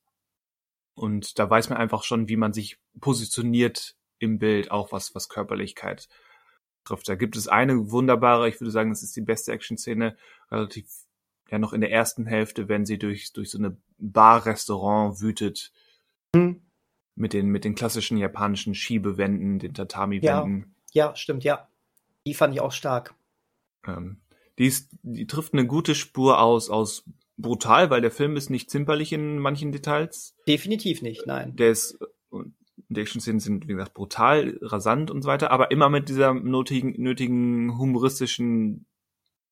Und 0.94 1.38
da 1.38 1.48
weiß 1.48 1.70
man 1.70 1.78
einfach 1.78 2.04
schon, 2.04 2.28
wie 2.28 2.36
man 2.36 2.52
sich 2.52 2.78
positioniert 3.00 3.96
im 4.18 4.38
Bild, 4.38 4.70
auch 4.70 4.92
was, 4.92 5.14
was 5.14 5.28
Körperlichkeit 5.28 6.08
trifft. 6.84 7.08
Da 7.08 7.14
gibt 7.14 7.36
es 7.36 7.48
eine 7.48 7.90
wunderbare, 7.90 8.48
ich 8.48 8.60
würde 8.60 8.70
sagen, 8.70 8.90
das 8.90 9.02
ist 9.02 9.16
die 9.16 9.20
beste 9.20 9.52
Action-Szene, 9.52 10.16
relativ 10.50 10.86
ja 11.52 11.58
noch 11.58 11.74
in 11.74 11.82
der 11.82 11.92
ersten 11.92 12.26
Hälfte, 12.26 12.68
wenn 12.68 12.86
sie 12.86 12.98
durch, 12.98 13.32
durch 13.32 13.50
so 13.50 13.58
eine 13.58 13.76
Bar-Restaurant 13.98 15.20
wütet. 15.20 15.70
Mhm. 16.34 16.62
Mit 17.14 17.34
den, 17.34 17.48
mit 17.48 17.64
den 17.64 17.74
klassischen 17.74 18.16
japanischen 18.16 18.74
Schiebewänden, 18.74 19.58
den 19.58 19.74
Tatami-Wänden. 19.74 20.74
Ja, 20.92 21.08
ja, 21.08 21.16
stimmt, 21.16 21.44
ja. 21.44 21.68
Die 22.26 22.32
fand 22.32 22.54
ich 22.54 22.62
auch 22.62 22.72
stark. 22.72 23.14
Ähm, 23.86 24.22
die, 24.58 24.66
ist, 24.66 24.88
die 25.02 25.26
trifft 25.26 25.52
eine 25.52 25.66
gute 25.66 25.94
Spur 25.94 26.40
aus, 26.40 26.70
aus 26.70 27.04
brutal, 27.36 27.90
weil 27.90 28.00
der 28.00 28.10
Film 28.10 28.36
ist 28.36 28.48
nicht 28.48 28.70
zimperlich 28.70 29.12
in 29.12 29.38
manchen 29.38 29.72
Details. 29.72 30.34
Definitiv 30.48 31.02
nicht, 31.02 31.26
nein. 31.26 31.54
Der 31.56 31.70
ist, 31.70 31.98
die 32.94 33.00
Action-Szenen 33.00 33.40
sind, 33.40 33.68
wie 33.68 33.72
gesagt, 33.72 33.94
brutal, 33.94 34.58
rasant 34.62 35.10
und 35.10 35.22
so 35.22 35.28
weiter, 35.28 35.50
aber 35.50 35.70
immer 35.70 35.88
mit 35.88 36.08
dieser 36.08 36.34
nötigen, 36.34 37.00
nötigen 37.00 37.78
humoristischen, 37.78 38.86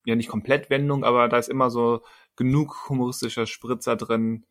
ja 0.05 0.15
nicht 0.15 0.29
komplett 0.29 0.69
Wendung, 0.69 1.03
aber 1.03 1.27
da 1.27 1.37
ist 1.37 1.49
immer 1.49 1.69
so 1.69 2.01
genug 2.35 2.89
humoristischer 2.89 3.45
Spritzer 3.45 3.95
drin, 3.95 4.45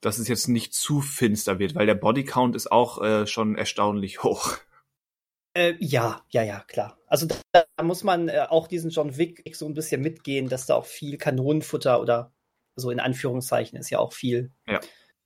dass 0.00 0.18
es 0.18 0.28
jetzt 0.28 0.48
nicht 0.48 0.74
zu 0.74 1.00
finster 1.00 1.58
wird, 1.58 1.74
weil 1.74 1.86
der 1.86 1.94
Bodycount 1.94 2.56
ist 2.56 2.70
auch 2.70 3.02
äh, 3.02 3.26
schon 3.26 3.56
erstaunlich 3.56 4.22
hoch. 4.22 4.58
Äh, 5.54 5.74
ja, 5.80 6.24
ja, 6.30 6.42
ja, 6.42 6.60
klar. 6.60 6.98
Also 7.06 7.26
da, 7.26 7.64
da 7.76 7.84
muss 7.84 8.04
man 8.04 8.28
äh, 8.28 8.46
auch 8.48 8.66
diesen 8.66 8.90
John 8.90 9.16
Wick 9.16 9.42
so 9.54 9.66
ein 9.66 9.74
bisschen 9.74 10.00
mitgehen, 10.00 10.48
dass 10.48 10.66
da 10.66 10.74
auch 10.74 10.86
viel 10.86 11.18
Kanonenfutter 11.18 12.00
oder 12.00 12.32
so 12.74 12.90
in 12.90 13.00
Anführungszeichen 13.00 13.78
ist 13.78 13.90
ja 13.90 13.98
auch 13.98 14.12
viel 14.12 14.52
ja. 14.66 14.80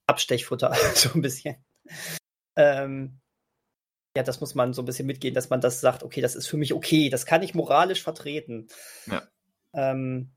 Abstechfutter, 0.07 0.75
so 0.95 1.11
ein 1.15 1.23
bisschen. 1.23 1.57
Ähm, 2.57 3.21
ja, 4.17 4.23
das 4.23 4.41
muss 4.41 4.55
man 4.55 4.73
so 4.73 4.83
ein 4.83 4.87
bisschen 4.87 5.07
mitgehen, 5.07 5.35
dass 5.35 5.51
man 5.51 5.61
das 5.61 5.81
sagt, 5.81 6.03
okay, 6.03 6.21
das 6.21 6.35
ist 6.35 6.47
für 6.47 6.57
mich 6.57 6.73
okay, 6.73 7.11
das 7.11 7.27
kann 7.27 7.43
ich 7.43 7.55
moralisch 7.55 8.03
vertreten. 8.03 8.69
Ja. 9.07 9.23
Ähm, 9.75 10.31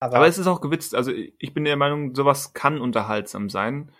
aber, 0.00 0.16
aber, 0.16 0.26
es 0.26 0.36
ist 0.36 0.48
auch 0.48 0.60
gewitzt, 0.60 0.94
also 0.94 1.12
ich 1.12 1.54
bin 1.54 1.64
der 1.64 1.76
Meinung, 1.76 2.14
sowas 2.14 2.52
kann 2.52 2.80
unterhaltsam 2.80 3.48
sein, 3.48 3.92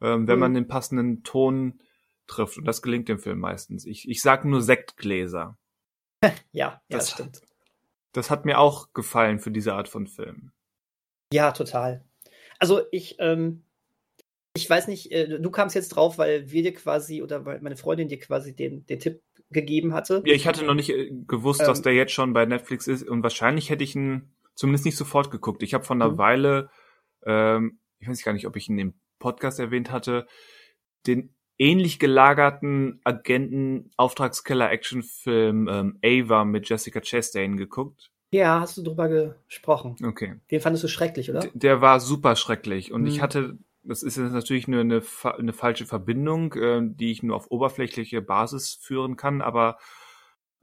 ähm, 0.00 0.26
wenn 0.26 0.36
mhm. 0.36 0.40
man 0.40 0.54
den 0.54 0.66
passenden 0.66 1.22
Ton 1.22 1.80
trifft. 2.26 2.56
Und 2.56 2.64
das 2.64 2.80
gelingt 2.80 3.08
dem 3.08 3.18
Film 3.18 3.38
meistens. 3.38 3.84
Ich, 3.84 4.08
ich 4.08 4.22
sag 4.22 4.44
nur 4.46 4.62
Sektgläser. 4.62 5.58
ja, 6.22 6.32
ja, 6.52 6.80
das 6.88 7.10
stimmt. 7.10 7.42
Das 8.12 8.30
hat 8.30 8.46
mir 8.46 8.58
auch 8.58 8.92
gefallen 8.94 9.40
für 9.40 9.50
diese 9.50 9.74
Art 9.74 9.88
von 9.88 10.06
Film. 10.06 10.52
Ja, 11.32 11.52
total. 11.52 12.04
Also 12.58 12.82
ich, 12.92 13.16
ähm, 13.18 13.64
ich 14.56 14.70
weiß 14.70 14.88
nicht, 14.88 15.12
äh, 15.12 15.40
du 15.40 15.50
kamst 15.50 15.74
jetzt 15.74 15.90
drauf, 15.90 16.18
weil 16.18 16.50
wir 16.50 16.62
dir 16.62 16.74
quasi 16.74 17.22
oder 17.22 17.44
weil 17.44 17.60
meine 17.60 17.76
Freundin 17.76 18.08
dir 18.08 18.20
quasi 18.20 18.54
den, 18.54 18.86
den 18.86 19.00
Tipp 19.00 19.20
gegeben 19.50 19.92
hatte. 19.92 20.22
Ja, 20.24 20.34
ich 20.34 20.46
hatte 20.46 20.64
noch 20.64 20.74
nicht 20.74 20.90
äh, 20.90 21.10
gewusst, 21.26 21.60
ähm, 21.60 21.66
dass 21.66 21.82
der 21.82 21.94
jetzt 21.94 22.12
schon 22.12 22.32
bei 22.32 22.46
Netflix 22.46 22.86
ist 22.86 23.08
und 23.08 23.22
wahrscheinlich 23.22 23.70
hätte 23.70 23.84
ich 23.84 23.96
ihn 23.96 24.32
zumindest 24.54 24.84
nicht 24.84 24.96
sofort 24.96 25.30
geguckt. 25.30 25.62
Ich 25.62 25.74
habe 25.74 25.84
von 25.84 26.00
einer 26.00 26.12
mhm. 26.12 26.18
Weile, 26.18 26.70
ähm, 27.26 27.78
ich 27.98 28.08
weiß 28.08 28.22
gar 28.22 28.32
nicht, 28.32 28.46
ob 28.46 28.56
ich 28.56 28.68
ihn 28.68 28.78
im 28.78 28.94
Podcast 29.18 29.58
erwähnt 29.58 29.90
hatte, 29.90 30.28
den 31.06 31.34
ähnlich 31.58 31.98
gelagerten 31.98 33.00
Agenten-Auftragskiller-Actionfilm 33.04 35.68
ähm, 35.68 35.98
Ava 36.04 36.44
mit 36.44 36.68
Jessica 36.68 37.00
Chastain 37.00 37.56
geguckt. 37.56 38.10
Ja, 38.32 38.60
hast 38.60 38.76
du 38.76 38.82
drüber 38.82 39.08
gesprochen. 39.08 39.96
Okay. 40.04 40.34
Den 40.50 40.60
fandest 40.60 40.84
du 40.84 40.88
schrecklich, 40.88 41.30
oder? 41.30 41.40
D 41.40 41.50
der 41.54 41.80
war 41.80 42.00
super 42.00 42.36
schrecklich 42.36 42.92
und 42.92 43.00
mhm. 43.02 43.08
ich 43.08 43.22
hatte, 43.22 43.56
das 43.84 44.02
ist 44.02 44.16
jetzt 44.16 44.32
natürlich 44.32 44.68
nur 44.68 44.80
eine, 44.80 45.02
eine 45.22 45.52
falsche 45.52 45.86
Verbindung, 45.86 46.52
äh, 46.54 46.80
die 46.82 47.10
ich 47.10 47.22
nur 47.22 47.36
auf 47.36 47.50
oberflächliche 47.50 48.22
Basis 48.22 48.78
führen 48.80 49.16
kann, 49.16 49.42
aber 49.42 49.78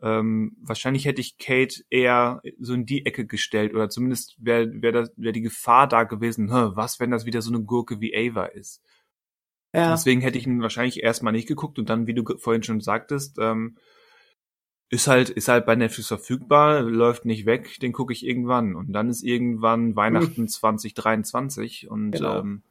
ähm, 0.01 0.57
wahrscheinlich 0.61 1.05
hätte 1.05 1.21
ich 1.21 1.37
Kate 1.37 1.83
eher 1.89 2.41
so 2.59 2.73
in 2.73 2.85
die 2.85 3.05
Ecke 3.05 3.27
gestellt 3.27 3.73
oder 3.73 3.89
zumindest 3.89 4.35
wäre 4.39 4.69
wär 4.81 5.09
wär 5.15 5.31
die 5.31 5.41
Gefahr 5.41 5.87
da 5.87 6.03
gewesen, 6.03 6.49
was, 6.49 6.99
wenn 6.99 7.11
das 7.11 7.25
wieder 7.25 7.41
so 7.41 7.53
eine 7.53 7.63
Gurke 7.63 8.01
wie 8.01 8.15
Ava 8.15 8.45
ist. 8.45 8.81
Ja. 9.73 9.91
Deswegen 9.91 10.21
hätte 10.21 10.37
ich 10.37 10.47
ihn 10.47 10.61
wahrscheinlich 10.61 11.01
erstmal 11.03 11.33
nicht 11.33 11.47
geguckt 11.47 11.79
und 11.79 11.89
dann, 11.89 12.07
wie 12.07 12.13
du 12.13 12.23
vorhin 12.37 12.63
schon 12.63 12.81
sagtest, 12.81 13.37
ähm, 13.39 13.77
ist 14.89 15.07
halt, 15.07 15.29
ist 15.29 15.47
halt 15.47 15.65
bei 15.65 15.75
Netflix 15.75 16.09
verfügbar, 16.09 16.81
läuft 16.81 17.23
nicht 17.23 17.45
weg, 17.45 17.79
den 17.79 17.93
gucke 17.93 18.11
ich 18.11 18.25
irgendwann. 18.25 18.75
Und 18.75 18.91
dann 18.91 19.09
ist 19.09 19.23
irgendwann 19.23 19.95
Weihnachten 19.95 20.35
hm. 20.35 20.47
2023 20.49 21.89
und 21.89 22.11
genau. 22.11 22.39
ähm, 22.39 22.63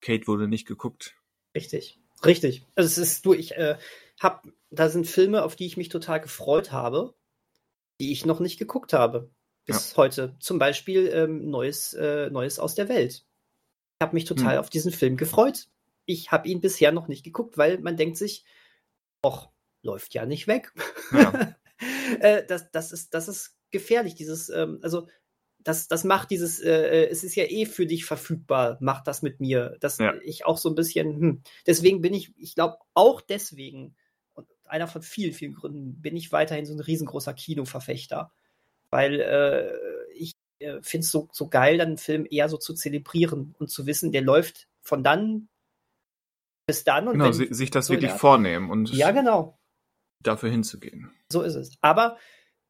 Kate 0.00 0.26
wurde 0.26 0.48
nicht 0.48 0.66
geguckt. 0.66 1.16
Richtig, 1.54 1.98
richtig. 2.24 2.64
Also 2.74 2.88
es 2.88 2.98
ist 2.98 3.26
du, 3.26 3.34
ich 3.34 3.56
äh, 3.56 3.76
hab, 4.20 4.46
da 4.70 4.88
sind 4.88 5.06
Filme, 5.06 5.42
auf 5.42 5.56
die 5.56 5.66
ich 5.66 5.76
mich 5.76 5.88
total 5.88 6.20
gefreut 6.20 6.72
habe, 6.72 7.14
die 8.00 8.12
ich 8.12 8.26
noch 8.26 8.40
nicht 8.40 8.58
geguckt 8.58 8.92
habe 8.92 9.30
bis 9.66 9.92
ja. 9.92 9.96
heute. 9.96 10.36
Zum 10.40 10.58
Beispiel 10.58 11.08
ähm, 11.12 11.50
Neues, 11.50 11.94
äh, 11.94 12.30
Neues 12.30 12.58
aus 12.58 12.74
der 12.74 12.88
Welt. 12.88 13.24
Ich 14.00 14.04
habe 14.04 14.14
mich 14.14 14.24
total 14.24 14.54
hm. 14.54 14.60
auf 14.60 14.70
diesen 14.70 14.92
Film 14.92 15.16
gefreut 15.16 15.68
ich 16.08 16.32
habe 16.32 16.48
ihn 16.48 16.60
bisher 16.60 16.90
noch 16.90 17.06
nicht 17.06 17.22
geguckt, 17.22 17.58
weil 17.58 17.78
man 17.78 17.96
denkt 17.96 18.16
sich, 18.16 18.44
och, 19.24 19.50
läuft 19.82 20.14
ja 20.14 20.24
nicht 20.24 20.48
weg. 20.48 20.72
Ja. 21.12 21.54
äh, 22.20 22.44
das, 22.46 22.70
das, 22.70 22.92
ist, 22.92 23.12
das 23.12 23.28
ist 23.28 23.58
gefährlich, 23.70 24.14
dieses, 24.14 24.48
ähm, 24.48 24.80
also 24.82 25.06
das, 25.60 25.88
das 25.88 26.04
macht 26.04 26.30
dieses, 26.30 26.60
äh, 26.60 26.70
äh, 26.70 27.08
es 27.08 27.24
ist 27.24 27.34
ja 27.34 27.44
eh 27.44 27.66
für 27.66 27.86
dich 27.86 28.04
verfügbar, 28.04 28.78
mach 28.80 29.02
das 29.02 29.22
mit 29.22 29.40
mir. 29.40 29.76
Dass 29.80 29.98
ja. 29.98 30.14
ich 30.22 30.46
auch 30.46 30.58
so 30.58 30.68
ein 30.68 30.74
bisschen, 30.74 31.20
hm, 31.20 31.42
deswegen 31.66 32.00
bin 32.00 32.14
ich, 32.14 32.32
ich 32.38 32.54
glaube 32.54 32.78
auch 32.94 33.20
deswegen, 33.20 33.96
und 34.34 34.46
einer 34.66 34.86
von 34.86 35.02
vielen, 35.02 35.32
vielen 35.32 35.54
Gründen, 35.54 36.00
bin 36.00 36.16
ich 36.16 36.32
weiterhin 36.32 36.66
so 36.66 36.74
ein 36.74 36.80
riesengroßer 36.80 37.34
Kinoverfechter. 37.34 38.32
Weil 38.90 39.20
äh, 39.20 40.12
ich 40.14 40.32
äh, 40.60 40.80
finde 40.82 41.04
es 41.04 41.10
so, 41.10 41.28
so 41.32 41.48
geil, 41.48 41.78
dann 41.78 41.88
einen 41.88 41.98
Film 41.98 42.26
eher 42.30 42.48
so 42.48 42.56
zu 42.56 42.74
zelebrieren 42.74 43.54
und 43.58 43.68
zu 43.68 43.86
wissen, 43.86 44.12
der 44.12 44.22
läuft 44.22 44.68
von 44.80 45.02
dann 45.02 45.48
bis 46.66 46.84
dann. 46.84 47.08
Und 47.08 47.14
genau, 47.14 47.26
wenn, 47.26 47.54
sich 47.54 47.70
das 47.70 47.86
so 47.86 47.94
wirklich 47.94 48.12
vornehmen 48.12 48.70
und 48.70 48.92
ja, 48.94 49.10
genau. 49.10 49.58
dafür 50.22 50.50
hinzugehen. 50.50 51.10
So 51.30 51.42
ist 51.42 51.56
es. 51.56 51.72
Aber 51.80 52.16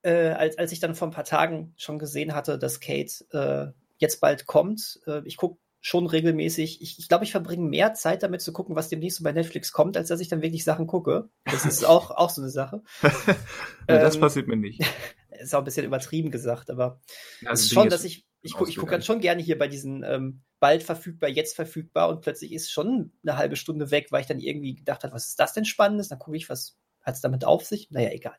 äh, 0.02 0.30
als, 0.30 0.58
als 0.58 0.72
ich 0.72 0.80
dann 0.80 0.94
vor 0.94 1.08
ein 1.08 1.12
paar 1.12 1.24
Tagen 1.24 1.74
schon 1.76 1.98
gesehen 1.98 2.34
hatte, 2.34 2.58
dass 2.58 2.80
Kate 2.80 3.24
äh, 3.32 3.72
jetzt 3.98 4.20
bald 4.20 4.46
kommt, 4.46 5.00
äh, 5.06 5.22
ich 5.24 5.36
gucke 5.36 5.58
schon 5.80 6.06
regelmäßig. 6.06 6.82
Ich, 6.82 6.98
ich 6.98 7.08
glaube, 7.08 7.24
ich 7.24 7.30
verbringe 7.30 7.68
mehr 7.68 7.94
Zeit 7.94 8.22
damit 8.22 8.40
zu 8.40 8.52
gucken, 8.52 8.76
was 8.76 8.88
demnächst 8.88 9.18
so 9.18 9.24
bei 9.24 9.32
Netflix 9.32 9.72
kommt, 9.72 9.96
als 9.96 10.08
dass 10.08 10.20
ich 10.20 10.28
dann 10.28 10.42
wirklich 10.42 10.64
Sachen 10.64 10.86
gucke. 10.86 11.28
Das 11.44 11.64
ist 11.64 11.84
auch, 11.86 12.10
auch 12.10 12.30
so 12.30 12.42
eine 12.42 12.50
Sache. 12.50 12.82
ja, 13.02 13.10
das 13.86 14.16
ähm, 14.16 14.20
passiert 14.20 14.48
mir 14.48 14.56
nicht. 14.56 14.80
Ist 15.30 15.54
auch 15.54 15.60
ein 15.60 15.64
bisschen 15.64 15.86
übertrieben 15.86 16.32
gesagt, 16.32 16.68
aber 16.68 17.00
also 17.46 17.62
ist 17.62 17.72
schon, 17.72 17.88
dass 17.88 18.02
ich, 18.02 18.26
ich 18.42 18.54
gucke 18.54 18.70
ich 18.70 18.76
guck 18.76 18.90
dann 18.90 19.02
schon 19.02 19.20
gerne 19.20 19.40
hier 19.40 19.56
bei 19.56 19.68
diesen 19.68 20.02
ähm, 20.02 20.42
bald 20.58 20.82
verfügbar, 20.82 21.30
jetzt 21.30 21.54
verfügbar 21.54 22.08
und 22.08 22.22
plötzlich 22.22 22.50
ist 22.50 22.72
schon 22.72 23.12
eine 23.22 23.36
halbe 23.36 23.54
Stunde 23.54 23.92
weg, 23.92 24.08
weil 24.10 24.22
ich 24.22 24.26
dann 24.26 24.40
irgendwie 24.40 24.74
gedacht 24.74 25.04
habe, 25.04 25.14
was 25.14 25.28
ist 25.28 25.38
das 25.38 25.52
denn 25.52 25.64
Spannendes? 25.64 26.08
Dann 26.08 26.18
gucke 26.18 26.36
ich, 26.36 26.48
was 26.48 26.76
hat 27.02 27.14
es 27.14 27.20
damit 27.20 27.44
auf 27.44 27.64
sich? 27.64 27.88
Naja, 27.92 28.10
egal. 28.10 28.34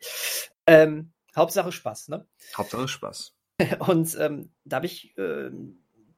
Ähm, 0.68 1.14
Hauptsache 1.36 1.72
Spaß, 1.72 2.10
ne? 2.10 2.28
Hauptsache 2.56 2.88
Spaß. 2.88 3.36
Und 3.80 4.18
ähm, 4.20 4.52
da 4.66 4.78
habe 4.78 4.86
ich 4.86 5.18
äh, 5.18 5.52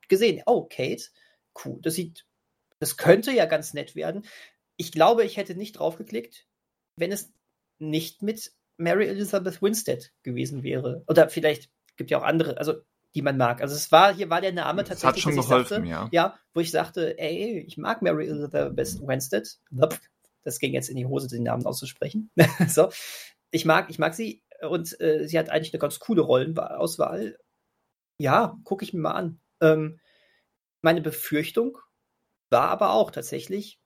gesehen, 0.07 0.43
oh, 0.45 0.65
Kate, 0.65 1.03
cool, 1.65 1.79
das 1.81 1.95
sieht, 1.95 2.25
das 2.79 2.97
könnte 2.97 3.31
ja 3.31 3.45
ganz 3.45 3.73
nett 3.73 3.95
werden. 3.95 4.25
Ich 4.77 4.91
glaube, 4.91 5.23
ich 5.23 5.37
hätte 5.37 5.55
nicht 5.55 5.73
draufgeklickt, 5.73 6.47
wenn 6.95 7.11
es 7.11 7.31
nicht 7.79 8.21
mit 8.21 8.53
Mary 8.77 9.07
Elizabeth 9.07 9.61
Winstead 9.61 10.11
gewesen 10.23 10.63
wäre. 10.63 11.03
Oder 11.07 11.29
vielleicht 11.29 11.69
gibt 11.97 12.11
ja 12.11 12.19
auch 12.19 12.23
andere, 12.23 12.57
also 12.57 12.75
die 13.13 13.21
man 13.21 13.37
mag. 13.37 13.61
Also 13.61 13.75
es 13.75 13.91
war, 13.91 14.13
hier 14.13 14.29
war 14.29 14.41
der 14.41 14.53
Name 14.53 14.83
tatsächlich. 14.83 15.23
Das 15.23 15.33
hat 15.33 15.33
schon 15.35 15.43
geholfen, 15.43 15.85
sagte, 15.85 15.89
ja. 15.89 16.09
Ja, 16.11 16.39
wo 16.53 16.61
ich 16.61 16.71
sagte, 16.71 17.17
ey, 17.19 17.59
ich 17.59 17.77
mag 17.77 18.01
Mary 18.01 18.27
Elizabeth 18.27 19.01
Winstead. 19.05 19.59
Das 20.43 20.59
ging 20.59 20.73
jetzt 20.73 20.89
in 20.89 20.95
die 20.95 21.05
Hose, 21.05 21.27
den 21.27 21.43
Namen 21.43 21.65
auszusprechen. 21.65 22.31
so. 22.67 22.89
Ich 23.51 23.65
mag, 23.65 23.89
ich 23.89 23.99
mag 23.99 24.13
sie 24.13 24.43
und 24.67 24.99
äh, 24.99 25.27
sie 25.27 25.37
hat 25.37 25.49
eigentlich 25.49 25.73
eine 25.73 25.79
ganz 25.79 25.99
coole 25.99 26.21
Rollenauswahl. 26.21 27.37
Ja, 28.19 28.57
gucke 28.63 28.83
ich 28.83 28.93
mir 28.93 29.01
mal 29.01 29.13
an. 29.13 29.39
Ähm, 29.61 29.99
meine 30.81 31.01
Befürchtung 31.01 31.77
war 32.49 32.69
aber 32.69 32.93
auch 32.93 33.11
tatsächlich, 33.11 33.79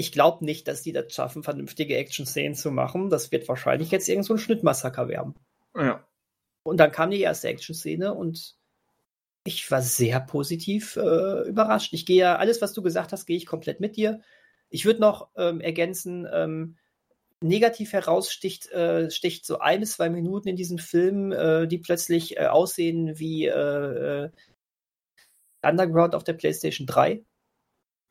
ich 0.00 0.12
glaube 0.12 0.44
nicht, 0.44 0.68
dass 0.68 0.82
die 0.82 0.92
das 0.92 1.12
schaffen, 1.12 1.42
vernünftige 1.42 1.96
Action-Szenen 1.96 2.54
zu 2.54 2.70
machen. 2.70 3.10
Das 3.10 3.32
wird 3.32 3.48
wahrscheinlich 3.48 3.90
jetzt 3.90 4.08
irgend 4.08 4.26
so 4.26 4.34
ein 4.34 4.38
Schnittmassaker 4.38 5.08
werden. 5.08 5.34
Ja. 5.74 6.06
Und 6.62 6.78
dann 6.78 6.92
kam 6.92 7.10
die 7.10 7.20
erste 7.20 7.48
Action-Szene 7.48 8.14
und 8.14 8.56
ich 9.44 9.70
war 9.70 9.82
sehr 9.82 10.20
positiv 10.20 10.96
äh, 10.96 11.48
überrascht. 11.48 11.92
Ich 11.92 12.04
gehe 12.04 12.18
ja, 12.18 12.36
alles, 12.36 12.60
was 12.60 12.72
du 12.72 12.82
gesagt 12.82 13.12
hast, 13.12 13.26
gehe 13.26 13.36
ich 13.36 13.46
komplett 13.46 13.80
mit 13.80 13.96
dir. 13.96 14.20
Ich 14.68 14.84
würde 14.84 15.00
noch 15.00 15.30
ähm, 15.36 15.60
ergänzen, 15.60 16.28
ähm, 16.32 16.76
negativ 17.42 17.92
heraussticht 17.92 18.70
äh, 18.70 19.10
sticht 19.10 19.46
so 19.46 19.58
ein 19.58 19.80
bis 19.80 19.92
zwei 19.92 20.10
Minuten 20.10 20.48
in 20.48 20.56
diesem 20.56 20.78
Film, 20.78 21.32
äh, 21.32 21.66
die 21.66 21.78
plötzlich 21.78 22.36
äh, 22.36 22.46
aussehen 22.46 23.18
wie 23.18 23.46
äh, 23.46 24.24
äh, 24.24 24.30
Underground 25.62 26.14
auf 26.14 26.24
der 26.24 26.34
PlayStation 26.34 26.86
3. 26.86 27.24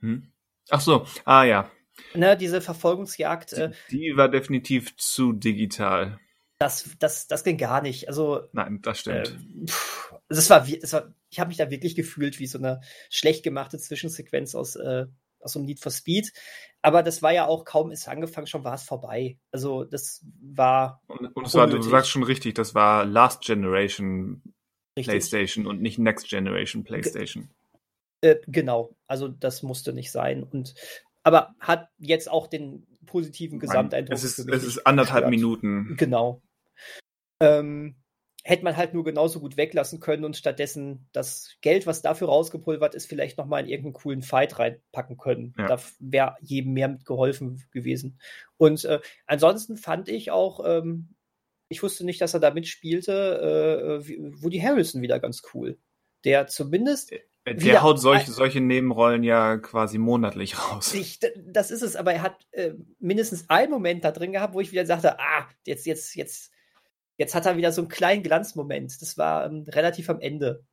Hm. 0.01 0.31
Ach 0.69 0.81
so, 0.81 1.05
ah 1.25 1.43
ja. 1.43 1.71
Ne, 2.13 2.37
diese 2.37 2.61
Verfolgungsjagd. 2.61 3.57
Die, 3.57 3.71
die 3.89 4.17
war 4.17 4.29
definitiv 4.29 4.95
zu 4.97 5.33
digital. 5.33 6.19
Das, 6.59 6.89
das, 6.99 7.27
das 7.27 7.43
ging 7.43 7.57
gar 7.57 7.81
nicht. 7.81 8.07
Also 8.07 8.47
nein, 8.51 8.81
das 8.81 8.99
stimmt. 8.99 9.29
Äh, 9.29 9.65
pff, 9.67 10.13
das 10.27 10.49
war, 10.49 10.65
das 10.65 10.93
war, 10.93 11.13
ich 11.29 11.39
habe 11.39 11.47
mich 11.49 11.57
da 11.57 11.69
wirklich 11.69 11.95
gefühlt 11.95 12.39
wie 12.39 12.47
so 12.47 12.57
eine 12.57 12.81
schlecht 13.09 13.43
gemachte 13.43 13.77
Zwischensequenz 13.77 14.55
aus 14.55 14.75
äh, 14.75 15.07
aus 15.41 15.53
so 15.53 15.59
einem 15.59 15.65
Need 15.65 15.79
for 15.79 15.91
Speed. 15.91 16.31
Aber 16.81 17.03
das 17.03 17.21
war 17.21 17.33
ja 17.33 17.45
auch 17.45 17.65
kaum 17.65 17.91
ist 17.91 18.07
angefangen, 18.07 18.47
schon 18.47 18.63
war 18.63 18.75
es 18.75 18.83
vorbei. 18.83 19.37
Also 19.51 19.83
das 19.83 20.25
war. 20.41 21.01
Und, 21.07 21.35
und 21.35 21.47
es 21.47 21.53
war, 21.53 21.67
du 21.67 21.81
sagst 21.81 22.09
schon 22.09 22.23
richtig, 22.23 22.55
das 22.55 22.73
war 22.73 23.05
Last 23.05 23.41
Generation 23.41 24.41
richtig. 24.97 25.11
PlayStation 25.11 25.67
und 25.67 25.81
nicht 25.81 25.99
Next 25.99 26.29
Generation 26.29 26.83
PlayStation. 26.83 27.49
Ge 28.21 28.31
äh, 28.31 28.41
genau, 28.47 28.95
also 29.07 29.27
das 29.27 29.63
musste 29.63 29.93
nicht 29.93 30.11
sein. 30.11 30.43
Und 30.43 30.75
aber 31.23 31.55
hat 31.59 31.89
jetzt 31.97 32.29
auch 32.29 32.47
den 32.47 32.87
positiven 33.05 33.59
Gesamteindruck. 33.59 34.15
Es 34.15 34.23
ist, 34.23 34.39
es 34.39 34.63
ist 34.63 34.85
anderthalb 34.85 35.25
gehört. 35.25 35.31
Minuten. 35.31 35.95
Genau. 35.97 36.41
Ähm, 37.41 37.95
hätte 38.43 38.63
man 38.63 38.77
halt 38.77 38.93
nur 38.93 39.03
genauso 39.03 39.39
gut 39.39 39.57
weglassen 39.57 39.99
können 39.99 40.23
und 40.23 40.37
stattdessen 40.37 41.07
das 41.11 41.57
Geld, 41.61 41.85
was 41.85 42.01
dafür 42.01 42.27
rausgepulvert 42.29 42.95
ist, 42.95 43.05
vielleicht 43.05 43.37
nochmal 43.37 43.63
in 43.63 43.69
irgendeinen 43.69 43.93
coolen 43.93 44.21
Fight 44.21 44.57
reinpacken 44.59 45.17
können. 45.17 45.53
Ja. 45.57 45.67
Da 45.67 45.81
wäre 45.99 46.35
jedem 46.41 46.73
mehr 46.73 46.87
mitgeholfen 46.87 47.63
gewesen. 47.71 48.19
Und 48.57 48.85
äh, 48.85 48.99
ansonsten 49.25 49.77
fand 49.77 50.09
ich 50.09 50.31
auch, 50.31 50.63
ähm, 50.65 51.15
ich 51.67 51.83
wusste 51.83 52.05
nicht, 52.05 52.21
dass 52.21 52.33
er 52.33 52.39
da 52.39 52.51
mitspielte, 52.51 54.01
äh, 54.03 54.41
Woody 54.41 54.59
Harrison 54.59 55.01
wieder 55.01 55.19
ganz 55.19 55.43
cool. 55.53 55.77
Der 56.23 56.47
zumindest. 56.47 57.11
Äh, 57.11 57.19
der 57.45 57.61
wieder, 57.61 57.81
haut 57.81 57.99
solche, 57.99 58.31
solche 58.31 58.61
Nebenrollen 58.61 59.23
ja 59.23 59.57
quasi 59.57 59.97
monatlich 59.97 60.59
raus. 60.59 60.93
Ich, 60.93 61.19
das 61.45 61.71
ist 61.71 61.81
es, 61.81 61.95
aber 61.95 62.13
er 62.13 62.21
hat 62.21 62.45
äh, 62.51 62.73
mindestens 62.99 63.49
einen 63.49 63.71
Moment 63.71 64.03
da 64.03 64.11
drin 64.11 64.31
gehabt, 64.31 64.53
wo 64.53 64.61
ich 64.61 64.71
wieder 64.71 64.85
sagte, 64.85 65.19
ah, 65.19 65.47
jetzt, 65.65 65.85
jetzt, 65.85 66.15
jetzt 66.15 66.51
Jetzt 67.19 67.35
hat 67.35 67.45
er 67.45 67.57
wieder 67.57 67.73
so 67.73 67.81
einen 67.81 67.89
kleinen 67.89 68.23
Glanzmoment. 68.23 69.01
Das 69.01 69.17
war 69.17 69.45
ähm, 69.45 69.65
relativ 69.67 70.09
am 70.09 70.21
Ende. 70.21 70.63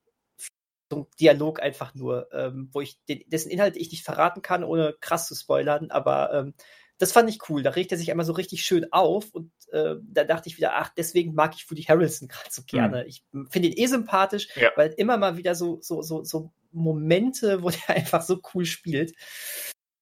So 0.89 0.99
ein 0.99 1.07
Dialog 1.19 1.61
einfach 1.61 1.93
nur, 1.93 2.29
ähm, 2.31 2.69
wo 2.71 2.79
ich 2.79 3.03
den, 3.09 3.21
dessen 3.27 3.51
Inhalt 3.51 3.75
ich 3.75 3.91
nicht 3.91 4.05
verraten 4.05 4.41
kann, 4.41 4.63
ohne 4.63 4.95
krass 5.01 5.27
zu 5.27 5.35
spoilern, 5.35 5.91
aber 5.91 6.33
ähm, 6.33 6.53
das 6.97 7.11
fand 7.11 7.29
ich 7.29 7.49
cool. 7.49 7.63
Da 7.63 7.71
regt 7.71 7.91
er 7.91 7.97
sich 7.97 8.09
einmal 8.09 8.25
so 8.25 8.31
richtig 8.31 8.63
schön 8.63 8.91
auf 8.93 9.33
und 9.33 9.51
äh, 9.71 9.95
da 10.01 10.23
dachte 10.23 10.47
ich 10.47 10.55
wieder, 10.55 10.77
ach, 10.77 10.89
deswegen 10.95 11.33
mag 11.33 11.53
ich 11.53 11.69
Woody 11.69 11.83
Harrelson 11.83 12.29
gerade 12.29 12.49
so 12.49 12.63
gerne. 12.63 13.03
Mhm. 13.03 13.09
Ich 13.09 13.25
finde 13.49 13.67
ihn 13.67 13.77
eh 13.77 13.87
sympathisch, 13.87 14.47
ja. 14.55 14.71
weil 14.77 14.93
immer 14.93 15.17
mal 15.17 15.35
wieder 15.35 15.53
so, 15.53 15.79
so, 15.81 16.01
so, 16.01 16.23
so 16.23 16.53
Momente, 16.71 17.61
wo 17.61 17.69
der 17.69 17.89
einfach 17.95 18.21
so 18.21 18.39
cool 18.53 18.65
spielt. 18.65 19.13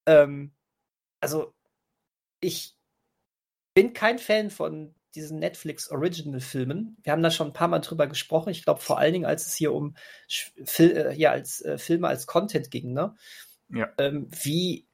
Ähm, 0.06 0.54
also, 1.20 1.56
ich 2.40 2.78
bin 3.74 3.94
kein 3.94 4.20
Fan 4.20 4.52
von 4.52 4.95
diesen 5.16 5.40
Netflix 5.40 5.90
Original 5.90 6.40
Filmen. 6.40 6.98
Wir 7.04 7.12
haben 7.12 7.24
da 7.24 7.32
schon 7.32 7.48
ein 7.48 7.54
paar 7.54 7.68
Mal 7.68 7.80
drüber 7.80 8.08
gesprochen. 8.08 8.50
Ich 8.50 8.64
glaube 8.64 8.82
vor 8.82 9.00
allen 9.00 9.14
Dingen, 9.14 9.26
als 9.26 9.48
es 9.48 9.56
hier 9.56 9.74
um 9.74 9.96
Fil 10.28 10.92
äh, 10.92 11.14
ja, 11.16 11.32
als 11.32 11.62
äh, 11.62 11.78
Filme 11.78 12.08
als 12.08 12.28
Content 12.28 12.70
ging, 12.72 12.94
ne? 12.94 13.16
Ja. 13.70 13.92
Ähm, 13.98 14.28
wie 14.30 14.86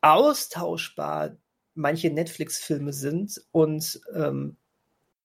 austauschbar 0.00 1.36
manche 1.74 2.10
Netflix-Filme 2.10 2.92
sind 2.92 3.40
und 3.52 4.00
ähm, 4.14 4.56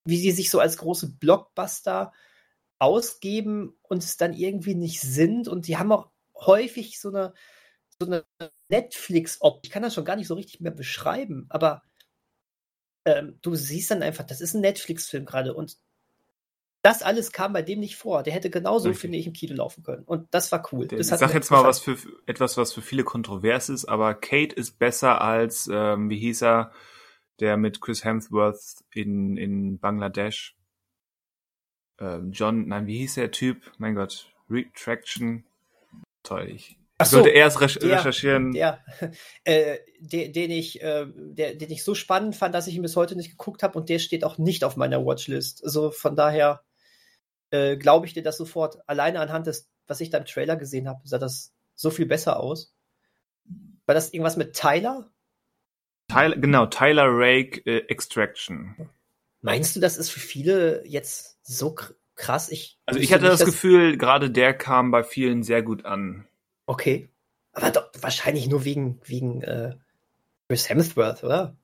wie 0.04 0.18
sie 0.18 0.32
sich 0.32 0.50
so 0.50 0.60
als 0.60 0.76
große 0.76 1.16
Blockbuster 1.16 2.12
ausgeben 2.78 3.76
und 3.82 4.02
es 4.02 4.16
dann 4.16 4.32
irgendwie 4.32 4.74
nicht 4.74 5.00
sind. 5.00 5.48
Und 5.48 5.66
die 5.68 5.76
haben 5.76 5.92
auch 5.92 6.10
häufig 6.34 7.00
so 7.00 7.08
eine, 7.08 7.32
so 7.98 8.06
eine 8.06 8.24
Netflix-Optik. 8.68 9.68
Ich 9.68 9.70
kann 9.72 9.82
das 9.82 9.94
schon 9.94 10.04
gar 10.04 10.16
nicht 10.16 10.26
so 10.26 10.34
richtig 10.34 10.60
mehr 10.60 10.72
beschreiben, 10.72 11.46
aber 11.48 11.82
ähm, 13.04 13.38
du 13.42 13.54
siehst 13.54 13.90
dann 13.90 14.02
einfach, 14.02 14.24
das 14.24 14.40
ist 14.40 14.54
ein 14.54 14.60
Netflix-Film 14.60 15.24
gerade 15.24 15.54
und 15.54 15.76
das 16.82 17.02
alles 17.02 17.30
kam 17.30 17.52
bei 17.52 17.62
dem 17.62 17.78
nicht 17.78 17.96
vor. 17.96 18.24
Der 18.24 18.32
hätte 18.32 18.50
genauso, 18.50 18.88
Richtig. 18.88 19.00
finde 19.02 19.18
ich, 19.18 19.26
im 19.28 19.32
Kino 19.32 19.54
laufen 19.54 19.84
können. 19.84 20.02
Und 20.02 20.26
das 20.34 20.50
war 20.50 20.66
cool. 20.72 20.88
Das 20.88 20.98
ich 20.98 21.06
sag 21.06 21.32
jetzt 21.32 21.50
mal 21.50 21.62
was 21.62 21.78
für 21.78 21.96
etwas, 22.26 22.56
was 22.56 22.72
für 22.72 22.82
viele 22.82 23.04
kontrovers 23.04 23.68
ist, 23.68 23.84
aber 23.84 24.14
Kate 24.14 24.54
ist 24.54 24.78
besser 24.78 25.20
als, 25.20 25.70
ähm, 25.72 26.10
wie 26.10 26.18
hieß 26.18 26.42
er, 26.42 26.72
der 27.38 27.56
mit 27.56 27.80
Chris 27.80 28.04
Hemsworth 28.04 28.84
in, 28.92 29.36
in 29.36 29.78
Bangladesch. 29.78 30.56
Ähm, 32.00 32.32
John, 32.32 32.66
nein, 32.66 32.86
wie 32.86 32.98
hieß 32.98 33.14
der 33.14 33.30
Typ? 33.30 33.70
Mein 33.78 33.94
Gott, 33.94 34.32
Retraction. 34.50 35.44
Toll, 36.24 36.48
ich 36.48 36.78
Ach 37.02 37.06
so, 37.06 37.16
sollte 37.16 37.30
erst 37.30 37.60
recherch 37.60 37.88
der, 37.88 37.98
recherchieren. 37.98 38.52
Der, 38.52 38.84
äh, 39.44 39.78
den, 40.00 40.32
den, 40.32 40.50
ich, 40.50 40.82
äh, 40.82 41.06
der, 41.14 41.54
den 41.54 41.70
ich 41.70 41.84
so 41.84 41.94
spannend 41.94 42.36
fand, 42.36 42.54
dass 42.54 42.66
ich 42.66 42.74
ihn 42.74 42.82
bis 42.82 42.96
heute 42.96 43.16
nicht 43.16 43.30
geguckt 43.30 43.62
habe 43.62 43.78
und 43.78 43.88
der 43.88 43.98
steht 43.98 44.24
auch 44.24 44.38
nicht 44.38 44.64
auf 44.64 44.76
meiner 44.76 45.04
Watchlist. 45.04 45.64
Also 45.64 45.90
von 45.90 46.16
daher 46.16 46.62
äh, 47.50 47.76
glaube 47.76 48.06
ich 48.06 48.14
dir 48.14 48.22
das 48.22 48.36
sofort. 48.36 48.78
Alleine 48.88 49.20
anhand 49.20 49.46
des, 49.46 49.70
was 49.86 50.00
ich 50.00 50.10
da 50.10 50.18
im 50.18 50.24
Trailer 50.24 50.56
gesehen 50.56 50.88
habe, 50.88 51.00
sah 51.04 51.18
das 51.18 51.52
so 51.74 51.90
viel 51.90 52.06
besser 52.06 52.40
aus. 52.40 52.74
War 53.86 53.94
das 53.94 54.12
irgendwas 54.12 54.36
mit 54.36 54.54
Tyler? 54.54 55.10
Tyler 56.08 56.36
genau, 56.36 56.66
Tyler 56.66 57.06
Rake 57.08 57.60
äh, 57.66 57.86
Extraction. 57.88 58.90
Meinst 59.40 59.74
du, 59.74 59.80
das 59.80 59.96
ist 59.96 60.10
für 60.10 60.20
viele 60.20 60.86
jetzt 60.86 61.38
so 61.42 61.74
krass? 62.14 62.48
Ich 62.48 62.78
also 62.86 63.00
ich 63.00 63.12
hatte 63.12 63.24
das 63.24 63.44
Gefühl, 63.44 63.96
gerade 63.96 64.30
der 64.30 64.54
kam 64.54 64.90
bei 64.90 65.02
vielen 65.02 65.42
sehr 65.42 65.62
gut 65.62 65.84
an. 65.84 66.28
Okay. 66.72 67.10
Aber 67.52 67.70
doch 67.70 67.90
wahrscheinlich 68.00 68.48
nur 68.48 68.64
wegen, 68.64 68.98
wegen 69.04 69.42
äh, 69.42 69.76
Chris 70.48 70.70
Hemsworth, 70.70 71.22
oder? 71.22 71.54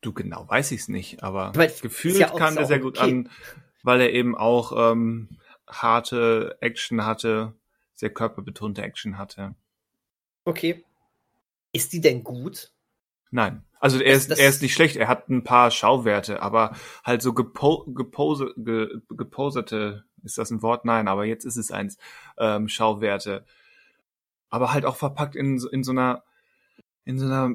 Du 0.00 0.14
genau 0.14 0.48
weiß 0.48 0.72
ich 0.72 0.80
es 0.80 0.88
nicht, 0.88 1.22
aber 1.22 1.52
meine, 1.54 1.70
gefühlt 1.70 2.16
ja 2.16 2.30
kam 2.30 2.54
der 2.54 2.64
sehr 2.64 2.78
gut 2.78 2.96
okay. 2.96 3.10
an, 3.10 3.30
weil 3.82 4.00
er 4.00 4.10
eben 4.14 4.34
auch 4.38 4.92
ähm, 4.92 5.28
harte 5.68 6.56
Action 6.62 7.04
hatte, 7.04 7.52
sehr 7.92 8.08
körperbetonte 8.08 8.80
Action 8.80 9.18
hatte. 9.18 9.54
Okay. 10.46 10.82
Ist 11.72 11.92
die 11.92 12.00
denn 12.00 12.24
gut? 12.24 12.72
Nein. 13.30 13.66
Also 13.80 14.00
er 14.00 14.14
ist, 14.14 14.30
er 14.30 14.48
ist 14.48 14.62
nicht 14.62 14.72
schlecht, 14.72 14.96
er 14.96 15.08
hat 15.08 15.28
ein 15.28 15.44
paar 15.44 15.70
Schauwerte, 15.70 16.40
aber 16.40 16.74
halt 17.04 17.20
so 17.20 17.34
gepo, 17.34 17.84
gepose, 17.88 18.54
ge, 18.56 19.02
geposerte, 19.10 20.04
ist 20.22 20.38
das 20.38 20.50
ein 20.50 20.62
Wort? 20.62 20.86
Nein, 20.86 21.06
aber 21.06 21.26
jetzt 21.26 21.44
ist 21.44 21.56
es 21.58 21.70
eins, 21.70 21.98
ähm, 22.38 22.66
Schauwerte 22.66 23.44
aber 24.50 24.72
halt 24.72 24.84
auch 24.84 24.96
verpackt 24.96 25.36
in, 25.36 25.60
in 25.72 25.82
so 25.82 25.92
einer, 25.92 26.24
in 27.04 27.18
so 27.18 27.26
einer 27.26 27.54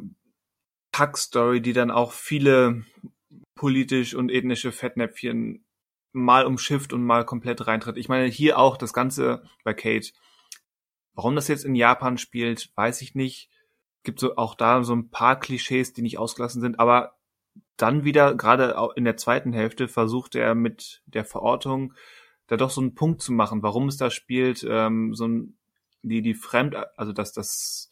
Pack-Story, 0.92 1.62
die 1.62 1.74
dann 1.74 1.92
auch 1.92 2.14
viele 2.14 2.86
politisch 3.54 4.16
und 4.16 4.32
ethnische 4.32 4.72
Fettnäpfchen 4.72 5.66
mal 6.14 6.46
umschifft 6.46 6.94
und 6.94 7.04
mal 7.04 7.26
komplett 7.26 7.68
reintritt. 7.68 7.98
Ich 7.98 8.10
meine, 8.10 8.28
hier 8.28 8.58
auch 8.58 8.78
das 8.78 8.94
Ganze 8.94 9.44
bei 9.64 9.74
Kate. 9.74 10.12
Warum 11.14 11.36
das 11.36 11.48
jetzt 11.48 11.66
in 11.66 11.76
Japan 11.76 12.18
spielt, 12.18 12.72
weiß 12.76 13.02
ich 13.02 13.16
nicht. 13.16 13.50
Gibt 14.04 14.20
so 14.20 14.38
auch 14.38 14.56
da 14.56 14.84
so 14.84 14.94
ein 14.96 15.10
paar 15.10 15.40
Klischees, 15.40 15.94
die 15.94 16.02
nicht 16.02 16.18
ausgelassen 16.18 16.62
sind, 16.62 16.80
aber 16.80 17.16
dann 17.78 18.06
wieder, 18.06 18.36
gerade 18.36 18.76
in 18.96 19.04
der 19.04 19.18
zweiten 19.18 19.52
Hälfte, 19.52 19.88
versucht 19.88 20.36
er 20.36 20.56
mit 20.56 21.02
der 21.06 21.26
Verortung 21.26 21.94
da 22.48 22.58
doch 22.58 22.70
so 22.70 22.80
einen 22.80 22.96
Punkt 22.96 23.22
zu 23.22 23.34
machen, 23.34 23.64
warum 23.64 23.88
es 23.88 23.98
da 23.98 24.10
spielt, 24.10 24.66
ähm, 24.70 25.14
so 25.14 25.28
ein 25.28 25.58
die 26.10 26.22
die 26.22 26.34
fremd, 26.34 26.76
also 26.98 27.11
dass 27.11 27.34
das, 27.34 27.90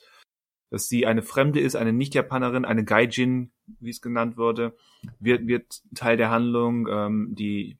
dass 0.70 0.88
sie 0.88 1.06
eine 1.06 1.22
Fremde 1.22 1.60
ist, 1.60 1.76
eine 1.76 1.94
Nicht-Japanerin, 1.94 2.66
eine 2.66 2.84
Gaijin, 2.84 3.52
wie 3.80 3.90
es 3.90 4.02
genannt 4.02 4.38
wurde, 4.38 4.76
wird 5.20 5.48
wird 5.48 5.82
Teil 5.96 6.18
der 6.18 6.30
Handlung. 6.30 6.88
Ähm, 6.90 7.36
die 7.36 7.78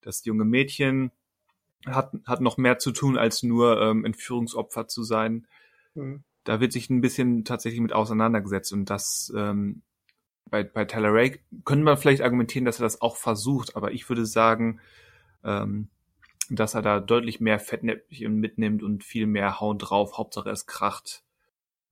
das 0.00 0.24
junge 0.24 0.44
Mädchen 0.44 1.10
hat 1.86 2.12
hat 2.26 2.40
noch 2.40 2.56
mehr 2.56 2.78
zu 2.78 2.92
tun 2.92 3.18
als 3.18 3.42
nur 3.42 3.80
ähm, 3.80 4.04
Entführungsopfer 4.04 4.88
zu 4.88 5.02
sein. 5.02 5.46
Mhm. 5.94 6.24
Da 6.44 6.60
wird 6.60 6.72
sich 6.72 6.88
ein 6.88 7.00
bisschen 7.00 7.44
tatsächlich 7.44 7.80
mit 7.80 7.92
auseinandergesetzt 7.92 8.72
und 8.72 8.86
das 8.86 9.32
ähm, 9.36 9.82
bei, 10.50 10.62
bei 10.64 10.84
Tyler 10.84 11.12
Rake 11.12 11.40
können 11.64 11.82
wir 11.82 11.96
vielleicht 11.96 12.22
argumentieren, 12.22 12.64
dass 12.64 12.80
er 12.80 12.84
das 12.84 13.00
auch 13.00 13.16
versucht, 13.16 13.76
aber 13.76 13.92
ich 13.92 14.08
würde 14.08 14.24
sagen, 14.24 14.80
ähm, 15.44 15.88
dass 16.50 16.74
er 16.74 16.82
da 16.82 17.00
deutlich 17.00 17.40
mehr 17.40 17.58
Fettnäpfchen 17.58 18.34
mitnimmt 18.34 18.82
und 18.82 19.04
viel 19.04 19.26
mehr 19.26 19.60
Hauen 19.60 19.78
drauf, 19.78 20.18
Hauptsache 20.18 20.50
es 20.50 20.66
kracht, 20.66 21.22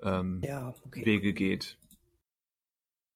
ähm, 0.03 0.41
Ja, 0.45 0.75
okay. 0.85 1.05
Wege 1.05 1.33
geht. 1.33 1.79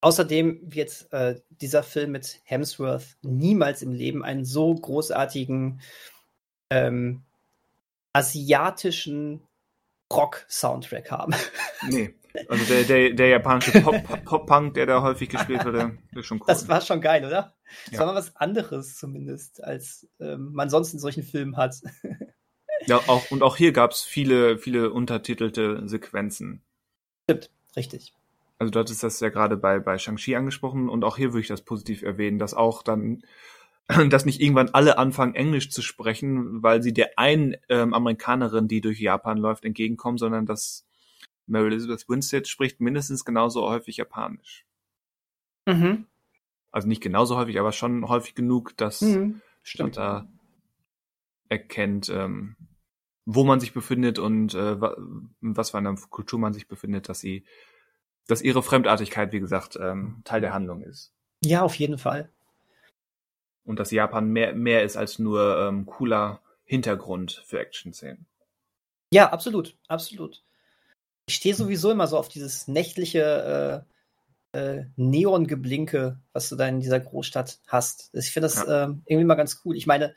Außerdem 0.03 0.61
wird 0.63 1.09
äh, 1.13 1.41
dieser 1.51 1.83
Film 1.83 2.13
mit 2.13 2.41
Hemsworth 2.45 3.17
niemals 3.23 3.83
im 3.83 3.93
Leben 3.93 4.25
einen 4.25 4.47
so 4.47 4.75
großartigen 4.75 5.81
ähm, 6.71 7.23
asiatischen 8.13 9.43
Rock-Soundtrack 10.13 11.11
haben. 11.11 11.35
Nee, 11.89 12.15
also 12.49 12.65
der, 12.65 12.85
der, 12.85 13.11
der 13.15 13.29
japanische 13.29 13.81
Pop- 13.81 14.25
Pop-Punk, 14.25 14.75
der 14.75 14.87
da 14.87 15.03
häufig 15.03 15.29
gespielt 15.29 15.65
wurde, 15.65 15.99
ist 16.15 16.27
schon 16.27 16.39
cool. 16.39 16.47
Das 16.47 16.69
war 16.69 16.81
schon 16.81 17.01
geil, 17.01 17.25
oder? 17.25 17.55
Das 17.87 17.95
Ja. 17.95 18.01
war 18.01 18.07
mal 18.07 18.15
was 18.15 18.37
anderes 18.37 18.97
zumindest, 18.97 19.63
als 19.63 20.09
ähm, 20.21 20.53
man 20.53 20.71
sonst 20.71 20.93
in 20.93 20.99
solchen 20.99 21.23
Filmen 21.23 21.57
hat. 21.57 21.77
ja, 22.87 22.99
auch, 22.99 23.31
und 23.31 23.43
auch 23.43 23.57
hier 23.57 23.73
gab's 23.73 24.03
viele, 24.03 24.59
viele 24.59 24.91
untertitelte 24.93 25.87
Sequenzen. 25.89 26.63
Stimmt, 27.25 27.51
richtig. 27.77 28.13
Also 28.59 28.71
du 28.71 28.79
hattest 28.79 29.03
das 29.03 29.21
ja 29.21 29.31
gerade 29.31 29.57
bei, 29.57 29.79
bei 29.79 29.97
Shang-Chi 29.99 30.37
angesprochen 30.37 30.89
und 30.89 31.05
auch 31.05 31.17
hier 31.17 31.33
würde 31.33 31.41
ich 31.41 31.49
das 31.49 31.63
positiv 31.63 32.03
erwähnen, 32.03 32.39
dass 32.39 32.53
auch 32.55 32.83
dann, 32.83 33.23
dass 34.11 34.27
nicht 34.27 34.41
irgendwann 34.41 34.71
alle 34.71 34.99
anfangen, 34.99 35.35
Englisch 35.35 35.71
zu 35.71 35.81
sprechen, 35.83 36.63
weil 36.63 36.83
sie 36.83 36.93
der 36.93 37.19
einen 37.19 37.57
ähm, 37.69 37.95
Amerikanerin, 37.95 38.69
die 38.69 38.81
durch 38.81 39.01
Japan 39.01 39.39
läuft, 39.39 39.65
entgegenkommen, 39.65 40.19
sondern 40.19 40.45
dass 40.45 40.87
Mary 41.51 41.67
Elizabeth 41.67 42.09
Winstead 42.09 42.49
spricht 42.49 42.81
mindestens 42.81 43.25
genauso 43.25 43.69
häufig 43.69 43.97
Japanisch. 43.97 44.65
Mhm. 45.67 46.07
Also 46.71 46.89
nicht 46.89 47.03
genauso 47.03 47.37
häufig, 47.37 47.59
aber 47.59 47.73
schon 47.73 48.09
häufig 48.09 48.35
genug, 48.35 48.77
dass 48.77 49.03
Mhm. 49.03 49.41
Stadt 49.63 49.97
da 49.97 50.27
erkennt, 51.49 52.09
ähm, 52.09 52.57
wo 53.27 53.45
man 53.45 53.61
sich 53.61 53.73
befindet 53.73 54.19
und 54.19 54.55
äh, 54.55 54.81
wa- 54.81 54.97
was 55.41 55.71
für 55.71 55.79
einer 55.79 55.95
Kultur 55.97 56.39
man 56.39 56.53
sich 56.53 56.69
befindet, 56.69 57.09
dass 57.09 57.21
sie, 57.21 57.45
dass 58.29 58.43
ihre 58.43 58.63
Fremdartigkeit, 58.63 59.33
wie 59.33 59.41
gesagt, 59.41 59.77
ähm, 59.81 60.23
Teil 60.25 60.41
der 60.41 60.55
Handlung 60.55 60.83
ist. 60.83 61.13
Ja, 61.45 61.63
auf 61.63 61.75
jeden 61.75 61.99
Fall. 61.99 62.31
Und 63.65 63.79
dass 63.79 63.91
Japan 63.91 64.29
mehr, 64.29 64.55
mehr 64.55 64.85
ist 64.85 64.97
als 64.97 65.19
nur 65.19 65.59
ähm, 65.59 65.87
cooler 65.87 66.41
Hintergrund 66.65 67.43
für 67.47 67.59
Action-Szenen. 67.61 68.27
Ja, 69.13 69.31
absolut, 69.33 69.77
absolut. 69.89 70.43
Ich 71.31 71.37
stehe 71.37 71.55
sowieso 71.55 71.93
immer 71.93 72.09
so 72.09 72.19
auf 72.19 72.29
dieses 72.29 72.67
nächtliche 72.67 73.85
äh, 74.53 74.59
äh, 74.59 74.85
Neongeblinke, 74.97 76.19
was 76.33 76.49
du 76.49 76.57
da 76.57 76.67
in 76.67 76.81
dieser 76.81 76.99
Großstadt 76.99 77.61
hast. 77.69 78.11
Ich 78.15 78.33
finde 78.33 78.49
das 78.49 78.57
ähm, 78.69 79.03
irgendwie 79.07 79.25
mal 79.27 79.37
ganz 79.37 79.61
cool. 79.65 79.77
Ich 79.77 79.87
meine, 79.87 80.13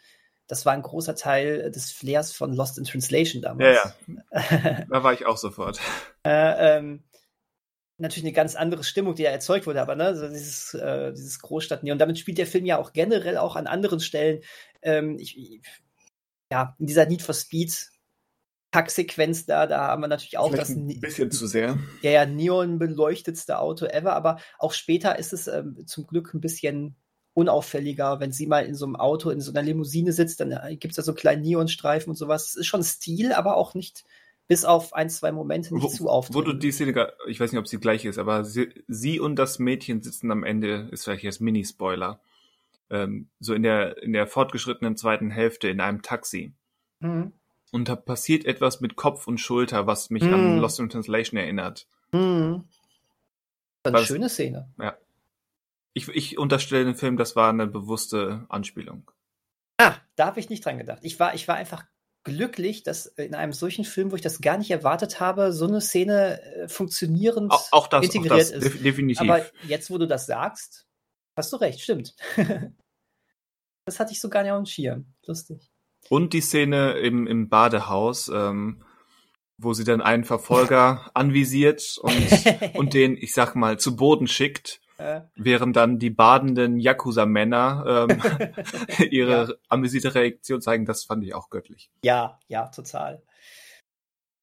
das 0.48 0.66
war 0.66 0.74
ein 0.74 0.82
großer 0.82 1.14
Teil 1.16 1.70
des 1.70 1.92
Flairs 1.92 2.32
von 2.32 2.52
Lost 2.52 2.80
in 2.80 2.84
Translation 2.84 3.44
damals. 3.44 3.78
Ja, 4.32 4.32
Da 4.90 5.04
war 5.04 5.14
ich 5.14 5.28
auch 5.28 5.38
sofort. 5.38 5.80
äh, 6.24 6.78
ähm, 6.80 7.04
natürlich 8.00 8.24
eine 8.26 8.34
ganz 8.34 8.56
andere 8.56 8.84
Stimmung, 8.84 9.14
die 9.14 9.22
ja 9.22 9.30
erzeugt 9.30 9.68
wurde, 9.68 9.84
aber 9.84 9.96
ne, 9.96 10.16
so 10.16 10.28
dieses, 10.28 10.74
äh, 10.74 11.12
dieses 11.14 11.40
Großstadt-Neon. 11.42 12.00
Damit 12.00 12.18
spielt 12.18 12.40
der 12.40 12.48
Film 12.48 12.66
ja 12.66 12.80
auch 12.80 12.92
generell 12.92 13.38
auch 13.38 13.56
an 13.56 13.68
anderen 13.68 14.00
Stellen. 14.00 14.42
Ähm, 14.82 15.20
ich- 15.20 15.62
ja, 16.52 16.76
in 16.80 16.88
dieser 16.88 17.06
Need 17.06 17.22
for 17.22 17.36
Speed 17.36 17.92
Hacksequenz 18.74 19.46
da, 19.46 19.68
da 19.68 19.88
haben 19.88 20.02
wir 20.02 20.08
natürlich 20.08 20.38
auch 20.38 20.52
das 20.54 20.70
ein 20.70 21.00
bisschen 21.00 21.32
zu 21.32 21.48
sehr. 21.48 21.78
ja, 22.02 22.12
ja, 22.12 22.26
neon 22.26 22.80
beleuchtetste 22.80 23.60
Auto 23.60 23.86
ever, 23.86 24.16
aber 24.16 24.40
auch 24.58 24.74
später 24.74 25.20
ist 25.20 25.34
es 25.34 25.48
ähm, 25.48 25.86
zum 25.86 26.08
Glück 26.08 26.34
ein 26.34 26.42
bisschen 26.42 26.96
unauffälliger, 27.34 28.20
wenn 28.20 28.32
sie 28.32 28.48
mal 28.48 28.66
in 28.66 28.76
so 28.76 28.86
einem 28.86 28.96
Auto, 28.96 29.30
in 29.30 29.42
so 29.42 29.52
einer 29.52 29.64
Limousine 29.64 30.14
sitzt, 30.14 30.40
dann 30.40 30.52
äh, 30.52 30.76
gibt 30.76 30.92
es 30.92 30.98
da 30.98 31.02
so 31.02 31.14
kleine 31.14 31.42
Neonstreifen 31.42 32.12
und 32.12 32.16
sowas. 32.16 32.50
Es 32.50 32.56
ist 32.56 32.68
schon 32.68 32.84
Stil, 32.84 33.34
aber 33.34 33.58
auch 33.58 33.74
nicht 33.74 34.04
bis 34.48 34.66
auf 34.66 34.94
ein, 34.94 35.10
zwei 35.10 35.32
Momente 35.32 35.74
nicht 35.74 35.90
zu 35.90 36.04
Wo, 36.04 36.10
auffällig. 36.10 36.36
wo 36.36 36.42
du 36.42 36.54
die 36.54 36.72
Szene, 36.72 37.14
ich 37.28 37.40
weiß 37.40 37.52
nicht, 37.52 37.60
ob 37.60 37.68
sie 37.68 37.80
gleich 37.80 38.06
ist, 38.06 38.20
aber 38.20 38.44
sie, 38.44 38.70
sie 38.88 39.20
und 39.20 39.38
das 39.38 39.58
Mädchen 39.58 40.02
sitzen 40.04 40.32
am 40.32 40.44
Ende, 40.44 40.90
ist 40.92 41.06
vielleicht 41.06 41.24
jetzt 41.24 41.42
Mini-Spoiler, 41.42 42.20
ähm, 42.90 43.30
so 43.40 43.54
in 43.54 43.64
der, 43.64 44.02
in 44.04 44.14
der 44.14 44.28
fortgeschrittenen 44.28 44.98
zweiten 44.98 45.32
Hälfte 45.32 45.70
in 45.70 45.80
einem 45.80 46.02
Taxi. 46.02 46.54
Mhm. 47.00 47.34
Und 47.74 47.90
da 47.90 47.96
passiert 47.96 48.46
etwas 48.46 48.82
mit 48.82 48.96
Kopf 48.96 49.28
und 49.28 49.40
Schulter, 49.40 49.88
was 49.88 50.10
mich 50.12 50.24
Mm. 50.24 50.34
an 50.34 50.58
Lost 50.60 50.80
in 50.80 50.90
Translation 50.90 51.38
erinnert. 51.40 51.88
Mhm. 52.12 52.66
Eine 53.84 53.98
Was- 53.98 54.06
schöne 54.06 54.30
Szene. 54.30 54.72
Ich, 55.96 56.08
ich 56.10 56.38
unterstelle 56.38 56.86
dem 56.86 56.96
Film, 56.96 57.18
das 57.18 57.36
war 57.36 57.50
eine 57.50 57.68
bewusste 57.68 58.46
Anspielung. 58.50 59.12
Ah, 59.78 59.96
da 60.16 60.28
habe 60.28 60.40
ich 60.40 60.50
nicht 60.50 60.64
dran 60.64 60.78
gedacht. 60.78 61.00
Ich 61.02 61.20
war, 61.20 61.34
ich 61.36 61.48
war 61.48 61.56
einfach 61.56 61.84
glücklich, 62.24 62.84
dass 62.84 63.06
in 63.08 63.36
einem 63.36 63.54
solchen 63.54 63.84
Film, 63.86 64.12
wo 64.12 64.16
ich 64.16 64.22
das 64.22 64.40
gar 64.40 64.58
nicht 64.58 64.72
erwartet 64.72 65.20
habe, 65.20 65.52
so 65.52 65.68
eine 65.68 65.82
Szene 65.82 66.42
äh, 66.42 66.68
funktionierend 66.70 67.52
Auch, 67.52 67.68
auch 67.72 67.88
das, 67.88 68.00
auch 68.00 68.04
integriert 68.04 68.40
das 68.40 68.52
ist. 68.52 68.64
def 68.64 68.82
definitiv. 68.84 69.22
Aber 69.22 69.46
jetzt, 69.68 69.90
wo 69.92 69.98
du 69.98 70.08
das 70.08 70.26
sagst, 70.28 70.88
hast 71.36 71.52
du 71.52 71.58
recht, 71.58 71.82
stimmt. 71.82 72.16
das 73.86 74.00
hatte 74.00 74.14
ich 74.14 74.22
so 74.22 74.30
gar 74.30 74.44
nicht 74.44 74.52
auf 74.52 74.62
dem 74.62 74.66
Schirm. 74.68 75.14
Lustig. 75.26 75.70
Und 76.10 76.34
die 76.34 76.42
Szene 76.42 76.94
im, 76.94 77.28
im 77.28 77.50
Badehaus, 77.50 78.30
ähm, 78.34 78.84
wo 79.58 79.74
sie 79.74 79.84
dann 79.84 80.02
einen 80.02 80.24
Verfolger 80.24 81.10
anvisiert 81.14 81.98
und, 82.02 82.76
und 82.76 82.94
den, 82.94 83.16
ich 83.18 83.34
sag 83.34 83.56
mal, 83.56 83.80
zu 83.80 83.96
Boden 83.96 84.28
schickt, 84.28 84.80
Äh, 85.00 85.22
während 85.36 85.76
dann 85.76 85.98
die 85.98 86.12
badenden 86.12 86.78
Yakuza-Männer 86.80 88.08
ähm, 88.10 88.22
ihre 89.12 89.48
Ja. 89.50 89.54
amüsierte 89.68 90.14
Reaktion 90.14 90.62
zeigen, 90.62 90.86
das 90.86 91.04
fand 91.06 91.24
ich 91.24 91.34
auch 91.34 91.50
göttlich. 91.50 91.90
ja, 92.04 92.38
ja, 92.48 92.68
total. 92.68 93.24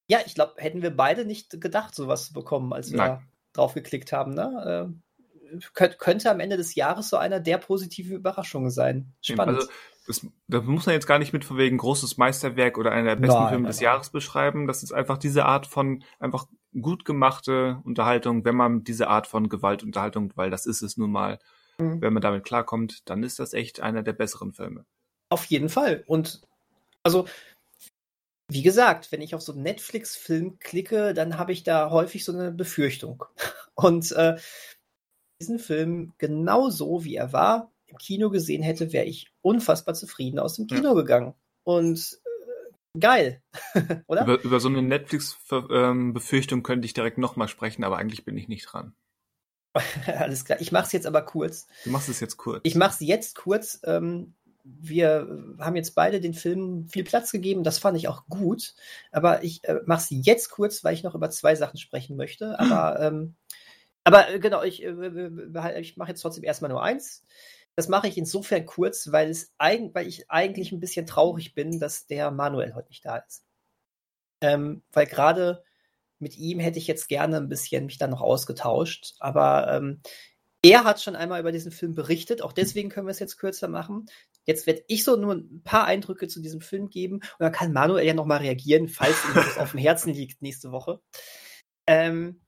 Ja, 0.07 0.19
ich 0.25 0.35
glaube, 0.35 0.55
hätten 0.57 0.81
wir 0.81 0.91
beide 0.95 1.23
nicht 1.25 1.61
gedacht, 1.61 1.95
sowas 1.95 2.27
zu 2.27 2.33
bekommen, 2.33 2.73
als 2.73 2.91
wir 2.91 2.97
Nein. 2.97 3.27
drauf 3.53 3.73
geklickt 3.75 4.11
haben. 4.11 4.33
Ne? 4.33 4.91
Äh, 5.55 5.59
könnt, 5.73 5.99
könnte 5.99 6.29
am 6.29 6.41
Ende 6.41 6.57
des 6.57 6.75
Jahres 6.75 7.09
so 7.09 7.15
einer 7.15 7.39
der 7.39 7.57
positiven 7.57 8.17
Überraschungen 8.17 8.71
sein. 8.71 9.13
Spannend. 9.21 9.59
Also, 9.59 9.69
das, 10.07 10.25
da 10.47 10.61
muss 10.61 10.85
man 10.85 10.93
jetzt 10.93 11.07
gar 11.07 11.19
nicht 11.19 11.33
mit 11.33 11.45
von 11.45 11.57
wegen 11.57 11.77
großes 11.77 12.17
Meisterwerk 12.17 12.77
oder 12.77 12.91
einer 12.91 13.15
der 13.15 13.21
besten 13.21 13.37
Nein, 13.39 13.49
Filme 13.49 13.63
nein, 13.63 13.69
des 13.69 13.77
nein. 13.77 13.85
Jahres 13.85 14.09
beschreiben. 14.09 14.67
Das 14.67 14.83
ist 14.83 14.91
einfach 14.91 15.17
diese 15.17 15.45
Art 15.45 15.67
von 15.67 16.03
einfach 16.19 16.47
gut 16.79 17.05
gemachte 17.05 17.79
Unterhaltung, 17.83 18.45
wenn 18.45 18.55
man 18.55 18.83
diese 18.83 19.07
Art 19.09 19.27
von 19.27 19.49
Gewaltunterhaltung, 19.49 20.31
weil 20.35 20.49
das 20.49 20.65
ist 20.65 20.81
es 20.81 20.97
nun 20.97 21.11
mal, 21.11 21.39
Mhm. 21.81 22.01
wenn 22.01 22.13
man 22.13 22.21
damit 22.21 22.43
klarkommt, 22.43 23.09
dann 23.09 23.23
ist 23.23 23.39
das 23.39 23.53
echt 23.53 23.81
einer 23.81 24.03
der 24.03 24.13
besseren 24.13 24.53
Filme. 24.53 24.85
Auf 25.29 25.45
jeden 25.45 25.69
Fall. 25.69 26.03
Und 26.07 26.41
also, 27.03 27.27
wie 28.49 28.61
gesagt, 28.61 29.11
wenn 29.11 29.21
ich 29.21 29.33
auf 29.33 29.41
so 29.41 29.53
einen 29.53 29.63
Netflix-Film 29.63 30.59
klicke, 30.59 31.13
dann 31.13 31.37
habe 31.37 31.53
ich 31.53 31.63
da 31.63 31.89
häufig 31.89 32.25
so 32.25 32.33
eine 32.33 32.51
Befürchtung. 32.51 33.23
Und 33.75 34.11
äh, 34.11 34.37
diesen 35.39 35.57
Film 35.57 36.13
genauso 36.17 37.03
wie 37.03 37.15
er 37.15 37.33
war, 37.33 37.70
im 37.91 37.97
Kino 37.97 38.29
gesehen 38.29 38.63
hätte, 38.63 38.93
wäre 38.93 39.05
ich 39.05 39.31
unfassbar 39.41 39.93
zufrieden 39.93 40.39
aus 40.39 40.55
dem 40.55 40.67
Kino 40.67 40.95
gegangen. 40.95 41.33
Und 41.63 42.19
äh, 42.23 42.99
geil, 42.99 43.41
oder? 44.07 44.23
Über, 44.23 44.41
über 44.41 44.59
so 44.59 44.69
eine 44.69 44.81
Netflix-Befürchtung 44.81 46.63
könnte 46.63 46.85
ich 46.85 46.93
direkt 46.93 47.17
nochmal 47.17 47.47
sprechen, 47.47 47.83
aber 47.83 47.97
eigentlich 47.97 48.25
bin 48.25 48.37
ich 48.37 48.47
nicht 48.47 48.65
dran. 48.65 48.95
Alles 50.05 50.45
klar. 50.45 50.59
Ich 50.61 50.71
mache 50.71 50.85
es 50.85 50.91
jetzt 50.91 51.07
aber 51.07 51.21
kurz. 51.21 51.67
Du 51.83 51.91
machst 51.91 52.09
es 52.09 52.19
jetzt 52.19 52.37
kurz. 52.37 52.61
Ich 52.63 52.75
mache 52.75 52.91
es 52.91 52.99
jetzt 52.99 53.35
kurz. 53.35 53.79
Ähm, 53.83 54.33
wir 54.63 55.55
haben 55.59 55.75
jetzt 55.75 55.95
beide 55.95 56.19
den 56.19 56.33
Film 56.33 56.87
viel 56.87 57.03
Platz 57.03 57.31
gegeben. 57.31 57.63
Das 57.63 57.79
fand 57.79 57.97
ich 57.97 58.07
auch 58.07 58.25
gut. 58.27 58.75
Aber 59.11 59.43
ich 59.43 59.63
äh, 59.63 59.79
mache 59.85 60.01
es 60.01 60.07
jetzt 60.09 60.49
kurz, 60.49 60.83
weil 60.83 60.93
ich 60.93 61.03
noch 61.03 61.15
über 61.15 61.29
zwei 61.29 61.55
Sachen 61.55 61.77
sprechen 61.77 62.17
möchte. 62.17 62.59
Aber, 62.59 62.99
ähm, 63.01 63.35
aber 64.03 64.29
äh, 64.29 64.39
genau, 64.39 64.61
ich, 64.63 64.83
äh, 64.83 65.79
ich 65.79 65.97
mache 65.97 66.09
jetzt 66.09 66.21
trotzdem 66.21 66.43
erstmal 66.43 66.71
nur 66.71 66.83
eins. 66.83 67.23
Das 67.75 67.87
mache 67.87 68.07
ich 68.07 68.17
insofern 68.17 68.65
kurz, 68.65 69.11
weil, 69.11 69.29
es 69.29 69.53
eigen, 69.57 69.93
weil 69.95 70.07
ich 70.07 70.29
eigentlich 70.29 70.71
ein 70.71 70.79
bisschen 70.79 71.05
traurig 71.05 71.53
bin, 71.53 71.79
dass 71.79 72.05
der 72.05 72.31
Manuel 72.31 72.75
heute 72.75 72.89
nicht 72.89 73.05
da 73.05 73.17
ist. 73.17 73.45
Ähm, 74.41 74.83
weil 74.91 75.05
gerade 75.05 75.63
mit 76.19 76.37
ihm 76.37 76.59
hätte 76.59 76.79
ich 76.79 76.87
jetzt 76.87 77.07
gerne 77.07 77.37
ein 77.37 77.49
bisschen 77.49 77.85
mich 77.85 77.97
dann 77.97 78.11
noch 78.11 78.21
ausgetauscht. 78.21 79.15
Aber 79.19 79.71
ähm, 79.73 80.01
er 80.63 80.83
hat 80.83 81.01
schon 81.01 81.15
einmal 81.15 81.39
über 81.39 81.51
diesen 81.51 81.71
Film 81.71 81.95
berichtet, 81.95 82.41
auch 82.41 82.53
deswegen 82.53 82.89
können 82.89 83.07
wir 83.07 83.11
es 83.11 83.19
jetzt 83.19 83.37
kürzer 83.37 83.67
machen. 83.67 84.05
Jetzt 84.45 84.67
werde 84.67 84.83
ich 84.87 85.03
so 85.03 85.15
nur 85.15 85.33
ein 85.33 85.63
paar 85.63 85.85
Eindrücke 85.85 86.27
zu 86.27 86.39
diesem 86.39 86.61
Film 86.61 86.89
geben 86.89 87.15
und 87.15 87.39
dann 87.39 87.51
kann 87.51 87.73
Manuel 87.73 88.05
ja 88.05 88.13
nochmal 88.13 88.39
reagieren, 88.39 88.87
falls 88.87 89.15
ihm 89.25 89.33
das 89.35 89.57
auf 89.57 89.71
dem 89.71 89.79
Herzen 89.79 90.13
liegt 90.13 90.41
nächste 90.41 90.71
Woche. 90.71 91.01
Ähm, 91.87 92.41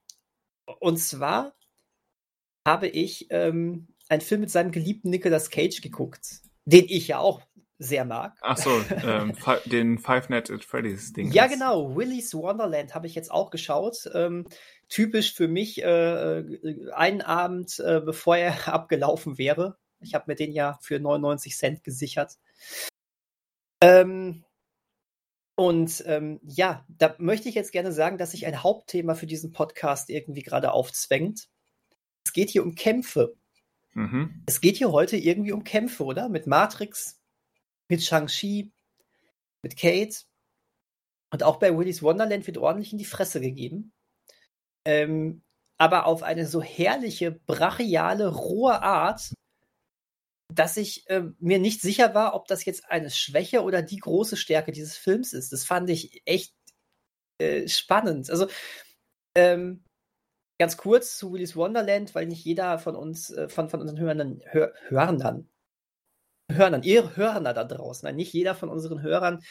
und 0.79 0.97
zwar 0.97 1.55
habe 2.67 2.87
ich 2.87 3.27
ähm, 3.29 3.87
einen 4.13 4.21
Film 4.21 4.41
mit 4.41 4.51
seinem 4.51 4.71
geliebten 4.71 5.09
Nicolas 5.09 5.49
Cage 5.49 5.81
geguckt, 5.81 6.41
den 6.65 6.85
ich 6.87 7.07
ja 7.07 7.19
auch 7.19 7.41
sehr 7.79 8.05
mag. 8.05 8.37
Ach 8.41 8.57
so, 8.57 8.69
ähm, 9.05 9.33
den 9.65 9.97
Five 9.97 10.29
Nights 10.29 10.51
at 10.51 10.63
Freddy's 10.63 11.13
Ding. 11.13 11.31
Ja, 11.31 11.47
genau. 11.47 11.95
Willy's 11.95 12.33
Wonderland 12.33 12.95
habe 12.95 13.07
ich 13.07 13.15
jetzt 13.15 13.31
auch 13.31 13.49
geschaut. 13.49 14.09
Ähm, 14.13 14.47
typisch 14.87 15.33
für 15.33 15.47
mich 15.47 15.83
äh, 15.83 16.39
äh, 16.39 16.91
einen 16.93 17.21
Abend, 17.21 17.79
äh, 17.79 17.99
bevor 17.99 18.37
er 18.37 18.67
abgelaufen 18.73 19.37
wäre. 19.37 19.77
Ich 19.99 20.13
habe 20.13 20.25
mir 20.27 20.35
den 20.35 20.51
ja 20.51 20.77
für 20.81 20.99
99 20.99 21.57
Cent 21.57 21.83
gesichert. 21.83 22.37
Ähm, 23.81 24.43
und 25.55 26.03
ähm, 26.07 26.39
ja, 26.43 26.85
da 26.87 27.15
möchte 27.19 27.49
ich 27.49 27.55
jetzt 27.55 27.71
gerne 27.71 27.91
sagen, 27.91 28.17
dass 28.17 28.31
sich 28.31 28.45
ein 28.45 28.63
Hauptthema 28.63 29.15
für 29.15 29.27
diesen 29.27 29.51
Podcast 29.51 30.09
irgendwie 30.09 30.41
gerade 30.41 30.71
aufzwängt. 30.71 31.47
Es 32.25 32.33
geht 32.33 32.49
hier 32.49 32.63
um 32.63 32.75
Kämpfe. 32.75 33.35
Mhm. 33.93 34.43
Es 34.45 34.61
geht 34.61 34.77
hier 34.77 34.91
heute 34.91 35.17
irgendwie 35.17 35.51
um 35.51 35.63
Kämpfe, 35.63 36.03
oder? 36.03 36.29
Mit 36.29 36.47
Matrix, 36.47 37.19
mit 37.89 38.03
Shang-Chi, 38.03 38.71
mit 39.61 39.77
Kate. 39.77 40.15
Und 41.31 41.43
auch 41.43 41.57
bei 41.57 41.75
Willy's 41.75 42.03
Wonderland 42.03 42.45
wird 42.47 42.57
ordentlich 42.57 42.91
in 42.91 42.97
die 42.97 43.05
Fresse 43.05 43.41
gegeben. 43.41 43.91
Ähm, 44.85 45.43
aber 45.77 46.05
auf 46.05 46.23
eine 46.23 46.47
so 46.47 46.61
herrliche, 46.61 47.31
brachiale, 47.31 48.27
rohe 48.27 48.81
Art, 48.81 49.33
dass 50.53 50.77
ich 50.77 51.09
äh, 51.09 51.23
mir 51.39 51.59
nicht 51.59 51.81
sicher 51.81 52.13
war, 52.13 52.35
ob 52.35 52.47
das 52.47 52.65
jetzt 52.65 52.85
eine 52.89 53.09
Schwäche 53.09 53.63
oder 53.63 53.81
die 53.81 53.97
große 53.97 54.37
Stärke 54.37 54.71
dieses 54.71 54.97
Films 54.97 55.33
ist. 55.33 55.51
Das 55.51 55.65
fand 55.65 55.89
ich 55.89 56.21
echt 56.25 56.53
äh, 57.39 57.67
spannend. 57.67 58.29
Also 58.29 58.47
ähm, 59.35 59.83
ganz 60.59 60.77
kurz 60.77 61.17
zu 61.17 61.33
Willy's 61.33 61.55
Wonderland, 61.55 62.13
weil 62.15 62.27
nicht 62.27 62.45
jeder 62.45 62.79
von 62.79 62.95
uns, 62.95 63.29
äh, 63.31 63.49
von, 63.49 63.69
von 63.69 63.81
unseren 63.81 63.99
Hörern, 63.99 64.41
Hör, 64.45 64.73
Hörern, 64.87 65.49
Hörern, 66.51 66.83
ihr 66.83 67.15
Hörner 67.15 67.53
da 67.53 67.63
draußen, 67.63 68.05
nein, 68.05 68.15
nicht 68.15 68.33
jeder 68.33 68.55
von 68.55 68.69
unseren 68.69 69.01
Hörern 69.01 69.41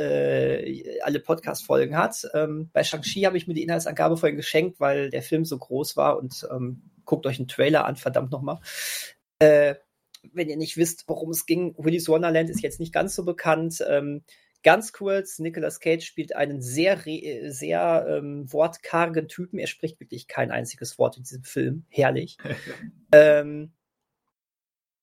äh, 0.00 0.98
alle 1.02 1.20
Podcast-Folgen 1.20 1.96
hat. 1.96 2.26
Ähm, 2.34 2.70
bei 2.72 2.84
Shang-Chi 2.84 3.22
habe 3.22 3.36
ich 3.36 3.46
mir 3.46 3.54
die 3.54 3.62
Inhaltsangabe 3.62 4.16
vorhin 4.16 4.36
geschenkt, 4.36 4.80
weil 4.80 5.10
der 5.10 5.22
Film 5.22 5.44
so 5.44 5.58
groß 5.58 5.96
war 5.96 6.18
und 6.18 6.46
ähm, 6.50 6.90
guckt 7.04 7.26
euch 7.26 7.38
einen 7.38 7.48
Trailer 7.48 7.84
an, 7.84 7.96
verdammt 7.96 8.30
nochmal. 8.30 8.60
Äh, 9.38 9.74
wenn 10.32 10.48
ihr 10.48 10.56
nicht 10.56 10.76
wisst, 10.76 11.04
worum 11.06 11.30
es 11.30 11.46
ging, 11.46 11.74
Willy's 11.78 12.08
Wonderland 12.08 12.50
ist 12.50 12.62
jetzt 12.62 12.80
nicht 12.80 12.92
ganz 12.92 13.14
so 13.14 13.24
bekannt. 13.24 13.82
Ähm, 13.88 14.22
ganz 14.62 14.92
kurz, 14.92 15.38
Nicolas 15.38 15.80
Cage 15.80 16.04
spielt 16.04 16.36
einen 16.36 16.60
sehr, 16.60 16.98
sehr 16.98 18.06
ähm, 18.08 18.52
wortkargen 18.52 19.28
Typen. 19.28 19.58
Er 19.58 19.66
spricht 19.66 20.00
wirklich 20.00 20.28
kein 20.28 20.50
einziges 20.50 20.98
Wort 20.98 21.16
in 21.16 21.22
diesem 21.22 21.44
Film. 21.44 21.84
Herrlich. 21.88 22.36
ähm, 23.12 23.72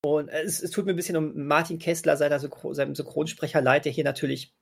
und 0.05 0.29
es, 0.29 0.61
es, 0.61 0.71
tut 0.71 0.85
mir 0.85 0.93
ein 0.93 0.95
bisschen 0.95 1.17
um 1.17 1.47
Martin 1.47 1.79
Kessler, 1.79 2.17
seiner 2.17 2.39
Synchro 2.39 2.73
seinem 2.73 2.95
Synchronsprecher 2.95 3.61
leid, 3.61 3.85
der 3.85 3.91
hier 3.91 4.03
natürlich 4.03 4.53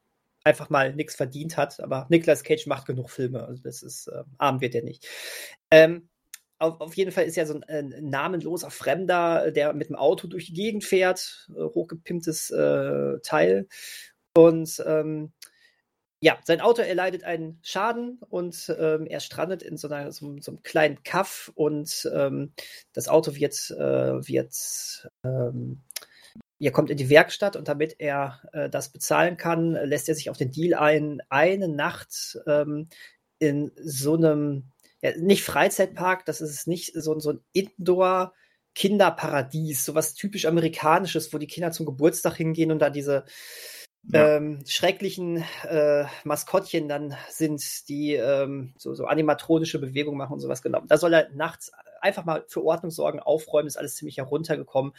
einfach 0.43 0.69
mal 0.69 0.93
nichts 0.95 1.15
verdient 1.15 1.57
hat. 1.57 1.79
Aber 1.81 2.07
Nicolas 2.09 2.43
Cage 2.43 2.67
macht 2.67 2.87
genug 2.87 3.09
Filme. 3.09 3.45
Also 3.45 3.61
das 3.61 3.83
ist, 3.83 4.07
äh, 4.07 4.23
arm 4.37 4.61
wird 4.61 4.75
er 4.75 4.83
nicht. 4.83 5.07
Ähm, 5.71 6.09
auf, 6.57 6.79
auf, 6.79 6.95
jeden 6.95 7.11
Fall 7.11 7.25
ist 7.25 7.37
er 7.37 7.45
so 7.45 7.55
ein, 7.55 7.63
ein, 7.63 8.09
namenloser 8.09 8.71
Fremder, 8.71 9.51
der 9.51 9.73
mit 9.73 9.89
dem 9.89 9.97
Auto 9.97 10.27
durch 10.27 10.47
die 10.47 10.53
Gegend 10.53 10.85
fährt, 10.85 11.49
äh, 11.55 11.61
hochgepimptes 11.61 12.49
äh, 12.51 13.19
Teil. 13.21 13.67
Und 14.35 14.83
ähm, 14.85 15.31
ja, 16.21 16.37
sein 16.43 16.61
Auto 16.61 16.81
erleidet 16.81 17.23
einen 17.23 17.59
Schaden 17.61 18.19
und 18.29 18.73
ähm, 18.79 19.05
er 19.05 19.19
strandet 19.19 19.63
in 19.63 19.77
so, 19.77 19.87
einer, 19.87 20.11
so, 20.11 20.35
so 20.39 20.51
einem 20.51 20.63
kleinen 20.63 21.03
Kaff 21.03 21.51
und 21.55 22.09
ähm, 22.13 22.53
das 22.93 23.07
Auto 23.07 23.35
wird, 23.35 23.53
äh, 23.71 24.27
wird 24.27 25.09
ähm, 25.23 25.83
er 26.59 26.71
kommt 26.71 26.89
in 26.89 26.97
die 26.97 27.09
Werkstatt 27.09 27.55
und 27.55 27.67
damit 27.67 27.97
er 27.99 28.41
äh, 28.53 28.69
das 28.69 28.89
bezahlen 28.89 29.37
kann, 29.37 29.73
lässt 29.73 30.09
er 30.09 30.15
sich 30.15 30.29
auf 30.29 30.37
den 30.37 30.51
Deal 30.51 30.73
ein, 30.73 31.21
eine 31.29 31.67
Nacht 31.67 32.39
ähm, 32.47 32.89
in 33.39 33.71
so 33.75 34.15
einem 34.15 34.71
ja, 35.01 35.15
nicht 35.17 35.43
Freizeitpark, 35.43 36.25
das 36.25 36.41
ist 36.41 36.67
nicht 36.67 36.93
so, 36.95 37.19
so 37.19 37.33
ein 37.33 37.39
Indoor- 37.53 38.33
Kinderparadies, 38.75 39.85
sowas 39.85 40.13
typisch 40.13 40.45
amerikanisches, 40.45 41.33
wo 41.33 41.37
die 41.37 41.47
Kinder 41.47 41.71
zum 41.71 41.85
Geburtstag 41.85 42.35
hingehen 42.35 42.71
und 42.71 42.79
da 42.79 42.89
diese 42.89 43.23
ähm, 44.13 44.63
schrecklichen 44.67 45.43
äh, 45.67 46.05
Maskottchen 46.23 46.87
dann 46.87 47.15
sind, 47.29 47.89
die 47.89 48.13
ähm, 48.13 48.73
so, 48.77 48.93
so 48.93 49.05
animatronische 49.05 49.79
Bewegungen 49.79 50.17
machen 50.17 50.33
und 50.33 50.39
sowas 50.39 50.61
genau. 50.61 50.81
Da 50.87 50.97
soll 50.97 51.13
er 51.13 51.29
nachts 51.33 51.71
einfach 52.01 52.25
mal 52.25 52.45
für 52.47 52.63
Ordnung 52.63 52.91
sorgen, 52.91 53.19
aufräumen, 53.19 53.67
ist 53.67 53.77
alles 53.77 53.95
ziemlich 53.95 54.17
heruntergekommen. 54.17 54.93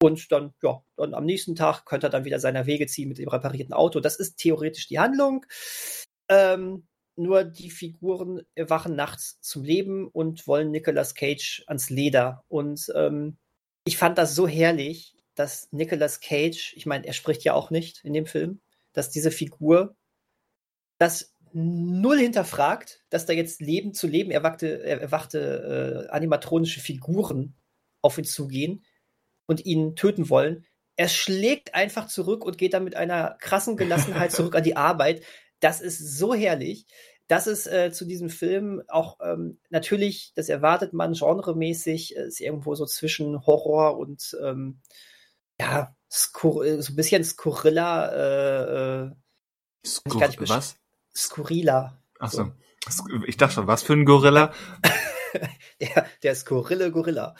Und 0.00 0.30
dann, 0.30 0.54
ja, 0.62 0.80
dann 0.96 1.14
am 1.14 1.24
nächsten 1.24 1.56
Tag 1.56 1.84
könnte 1.84 2.06
er 2.06 2.10
dann 2.10 2.24
wieder 2.24 2.38
seiner 2.38 2.66
Wege 2.66 2.86
ziehen 2.86 3.08
mit 3.08 3.18
dem 3.18 3.28
reparierten 3.28 3.74
Auto. 3.74 3.98
Das 3.98 4.16
ist 4.16 4.36
theoretisch 4.36 4.86
die 4.86 5.00
Handlung. 5.00 5.44
Ähm, 6.28 6.86
nur 7.16 7.42
die 7.42 7.70
Figuren 7.70 8.42
erwachen 8.54 8.94
nachts 8.94 9.40
zum 9.40 9.64
Leben 9.64 10.06
und 10.06 10.46
wollen 10.46 10.70
Nicolas 10.70 11.16
Cage 11.16 11.64
ans 11.66 11.90
Leder. 11.90 12.44
Und 12.46 12.92
ähm, 12.94 13.38
ich 13.84 13.98
fand 13.98 14.18
das 14.18 14.36
so 14.36 14.46
herrlich, 14.46 15.16
dass 15.38 15.68
Nicolas 15.70 16.20
Cage, 16.20 16.74
ich 16.76 16.86
meine, 16.86 17.06
er 17.06 17.12
spricht 17.12 17.44
ja 17.44 17.54
auch 17.54 17.70
nicht 17.70 18.04
in 18.04 18.12
dem 18.12 18.26
Film, 18.26 18.60
dass 18.92 19.10
diese 19.10 19.30
Figur 19.30 19.94
das 20.98 21.34
null 21.52 22.18
hinterfragt, 22.18 23.04
dass 23.08 23.26
da 23.26 23.32
jetzt 23.32 23.60
Leben 23.60 23.94
zu 23.94 24.06
Leben 24.06 24.30
erwachte, 24.30 24.82
erwachte 24.82 26.06
äh, 26.08 26.10
animatronische 26.10 26.80
Figuren 26.80 27.54
auf 28.02 28.18
ihn 28.18 28.24
zugehen 28.24 28.84
und 29.46 29.64
ihn 29.64 29.94
töten 29.94 30.28
wollen. 30.28 30.66
Er 30.96 31.08
schlägt 31.08 31.74
einfach 31.74 32.08
zurück 32.08 32.44
und 32.44 32.58
geht 32.58 32.74
dann 32.74 32.84
mit 32.84 32.96
einer 32.96 33.36
krassen 33.40 33.76
Gelassenheit 33.76 34.32
zurück 34.32 34.56
an 34.56 34.64
die 34.64 34.76
Arbeit. 34.76 35.22
Das 35.60 35.80
ist 35.80 35.98
so 36.18 36.34
herrlich. 36.34 36.86
Das 37.28 37.46
ist 37.46 37.66
äh, 37.66 37.92
zu 37.92 38.06
diesem 38.06 38.30
Film 38.30 38.82
auch 38.88 39.18
ähm, 39.22 39.60
natürlich, 39.70 40.32
das 40.34 40.48
erwartet 40.48 40.94
man 40.94 41.12
genremäßig, 41.12 42.16
äh, 42.16 42.26
ist 42.26 42.40
irgendwo 42.40 42.74
so 42.74 42.86
zwischen 42.86 43.46
Horror 43.46 43.98
und 43.98 44.36
ähm, 44.42 44.80
ja, 45.60 45.94
Skur 46.10 46.64
äh, 46.64 46.82
so 46.82 46.92
ein 46.92 46.96
bisschen 46.96 47.24
Skurrilla. 47.24 48.08
Äh, 48.12 49.06
äh 49.06 49.10
Skur 49.86 50.20
was? 50.20 50.76
Skurrila. 51.14 52.02
Achso. 52.18 52.52
So. 52.88 53.24
Ich 53.26 53.36
dachte 53.36 53.54
schon, 53.54 53.66
was 53.66 53.82
für 53.82 53.92
ein 53.92 54.04
Gorilla? 54.04 54.52
der, 55.80 56.06
der 56.22 56.34
Skurrille 56.34 56.90
Gorilla. 56.90 57.34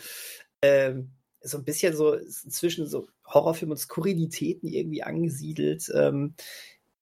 Ähm, 0.63 1.13
so 1.41 1.59
ein 1.59 1.65
bisschen 1.65 1.97
so 1.97 2.19
zwischen 2.27 2.87
so 2.87 3.09
Horrorfilm 3.27 3.71
und 3.71 3.79
Skurrilitäten 3.79 4.69
irgendwie 4.69 5.03
angesiedelt. 5.03 5.91
Ähm, 5.95 6.35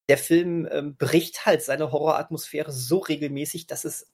der 0.09 0.19
Film 0.19 0.69
ähm, 0.71 0.97
bricht 0.97 1.47
halt 1.47 1.63
seine 1.63 1.91
Horroratmosphäre 1.91 2.71
so 2.71 2.99
regelmäßig, 2.99 3.67
dass 3.67 3.85
es 3.85 4.13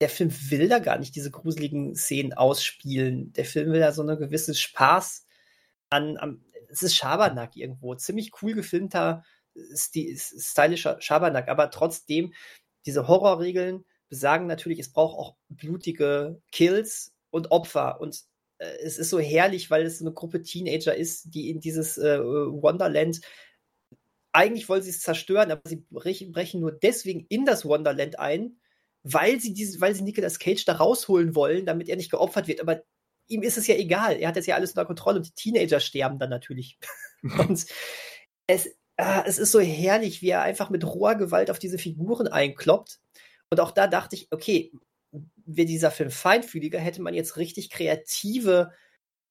der 0.00 0.08
Film 0.08 0.30
will 0.50 0.68
da 0.68 0.78
gar 0.78 0.98
nicht 0.98 1.16
diese 1.16 1.30
gruseligen 1.30 1.96
Szenen 1.96 2.32
ausspielen. 2.32 3.32
Der 3.32 3.44
Film 3.44 3.72
will 3.72 3.80
da 3.80 3.92
so 3.92 4.02
eine 4.02 4.16
gewisse 4.16 4.54
Spaß 4.54 5.26
an, 5.90 6.16
an 6.16 6.44
es 6.68 6.82
ist 6.82 6.96
Schabernack 6.96 7.56
irgendwo, 7.56 7.94
ziemlich 7.94 8.30
cool 8.42 8.54
gefilmter, 8.54 9.24
stylischer 9.74 11.00
Schabernack, 11.00 11.48
aber 11.48 11.70
trotzdem, 11.70 12.34
diese 12.86 13.08
Horrorregeln 13.08 13.84
besagen 14.08 14.46
natürlich, 14.46 14.78
es 14.78 14.92
braucht 14.92 15.18
auch 15.18 15.36
blutige 15.48 16.40
Kills 16.52 17.14
und 17.30 17.50
Opfer 17.50 18.00
und 18.00 18.24
äh, 18.58 18.76
es 18.82 18.98
ist 18.98 19.10
so 19.10 19.18
herrlich, 19.18 19.70
weil 19.70 19.84
es 19.84 20.00
eine 20.00 20.12
Gruppe 20.12 20.42
Teenager 20.42 20.94
ist, 20.94 21.34
die 21.34 21.50
in 21.50 21.60
dieses 21.60 21.98
äh, 21.98 22.20
Wonderland 22.20 23.20
eigentlich 24.32 24.68
wollen 24.68 24.82
sie 24.82 24.90
es 24.90 25.00
zerstören, 25.00 25.50
aber 25.50 25.62
sie 25.64 25.84
brechen 25.90 26.60
nur 26.60 26.72
deswegen 26.72 27.26
in 27.28 27.44
das 27.44 27.64
Wonderland 27.64 28.18
ein, 28.18 28.58
weil 29.02 29.40
sie 29.40 29.54
diese, 29.54 29.80
weil 29.80 29.94
sie 29.94 30.02
Nicolas 30.02 30.38
Cage 30.38 30.64
da 30.64 30.74
rausholen 30.74 31.34
wollen, 31.34 31.66
damit 31.66 31.88
er 31.88 31.96
nicht 31.96 32.10
geopfert 32.10 32.46
wird. 32.46 32.60
Aber 32.60 32.82
ihm 33.28 33.42
ist 33.42 33.58
es 33.58 33.66
ja 33.66 33.76
egal. 33.76 34.16
Er 34.16 34.28
hat 34.28 34.36
das 34.36 34.46
ja 34.46 34.54
alles 34.54 34.70
unter 34.70 34.86
Kontrolle 34.86 35.18
und 35.18 35.26
die 35.26 35.34
Teenager 35.34 35.80
sterben 35.80 36.18
dann 36.18 36.30
natürlich. 36.30 36.78
und 37.22 37.66
es, 38.46 38.66
äh, 38.96 39.22
es 39.26 39.38
ist 39.38 39.52
so 39.52 39.60
herrlich, 39.60 40.22
wie 40.22 40.30
er 40.30 40.42
einfach 40.42 40.70
mit 40.70 40.84
roher 40.84 41.14
Gewalt 41.14 41.50
auf 41.50 41.58
diese 41.58 41.78
Figuren 41.78 42.28
einkloppt. 42.28 43.00
Und 43.50 43.60
auch 43.60 43.70
da 43.70 43.86
dachte 43.86 44.16
ich, 44.16 44.28
okay, 44.30 44.72
wäre 45.46 45.66
dieser 45.66 45.90
Film 45.90 46.10
feinfühliger, 46.10 46.78
hätte 46.78 47.02
man 47.02 47.14
jetzt 47.14 47.36
richtig 47.36 47.70
kreative 47.70 48.72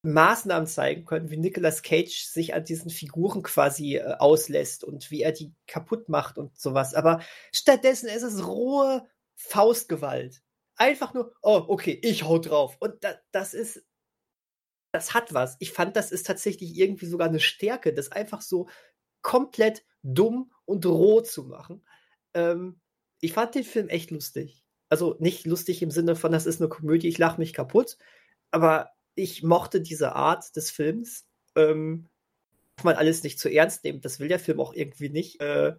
Maßnahmen 0.03 0.67
zeigen 0.67 1.05
können, 1.05 1.29
wie 1.29 1.37
Nicolas 1.37 1.81
Cage 1.81 2.25
sich 2.25 2.53
an 2.53 2.63
diesen 2.63 2.89
Figuren 2.89 3.43
quasi 3.43 3.97
äh, 3.97 4.15
auslässt 4.19 4.83
und 4.83 5.11
wie 5.11 5.21
er 5.21 5.31
die 5.31 5.53
kaputt 5.67 6.09
macht 6.09 6.37
und 6.37 6.57
sowas. 6.57 6.93
Aber 6.93 7.21
stattdessen 7.51 8.07
ist 8.07 8.23
es 8.23 8.45
rohe 8.45 9.07
Faustgewalt. 9.35 10.41
Einfach 10.75 11.13
nur, 11.13 11.33
oh, 11.41 11.63
okay, 11.67 11.99
ich 12.03 12.23
hau 12.23 12.37
drauf. 12.37 12.77
Und 12.79 13.03
da, 13.03 13.15
das 13.31 13.53
ist, 13.53 13.83
das 14.91 15.13
hat 15.13 15.33
was. 15.33 15.57
Ich 15.59 15.71
fand, 15.71 15.95
das 15.95 16.11
ist 16.11 16.25
tatsächlich 16.25 16.77
irgendwie 16.77 17.05
sogar 17.05 17.27
eine 17.27 17.39
Stärke, 17.39 17.93
das 17.93 18.11
einfach 18.11 18.41
so 18.41 18.67
komplett 19.21 19.83
dumm 20.03 20.51
und 20.65 20.85
roh 20.85 21.21
zu 21.21 21.43
machen. 21.43 21.85
Ähm, 22.33 22.79
ich 23.19 23.33
fand 23.33 23.55
den 23.55 23.63
Film 23.63 23.89
echt 23.89 24.11
lustig. 24.11 24.63
Also 24.89 25.15
nicht 25.19 25.45
lustig 25.45 25.81
im 25.81 25.91
Sinne 25.91 26.15
von, 26.15 26.31
das 26.31 26.45
ist 26.45 26.61
eine 26.61 26.69
Komödie, 26.69 27.09
ich 27.09 27.17
lache 27.17 27.39
mich 27.39 27.53
kaputt, 27.53 27.97
aber 28.51 28.91
ich 29.15 29.43
mochte 29.43 29.81
diese 29.81 30.15
Art 30.15 30.55
des 30.55 30.71
Films. 30.71 31.27
Ähm, 31.55 32.07
man 32.83 32.95
alles 32.95 33.23
nicht 33.23 33.39
zu 33.39 33.49
ernst 33.49 33.83
nehmen. 33.83 34.01
Das 34.01 34.19
will 34.19 34.27
der 34.27 34.39
Film 34.39 34.59
auch 34.59 34.73
irgendwie 34.73 35.09
nicht. 35.09 35.41
Äh, 35.41 35.75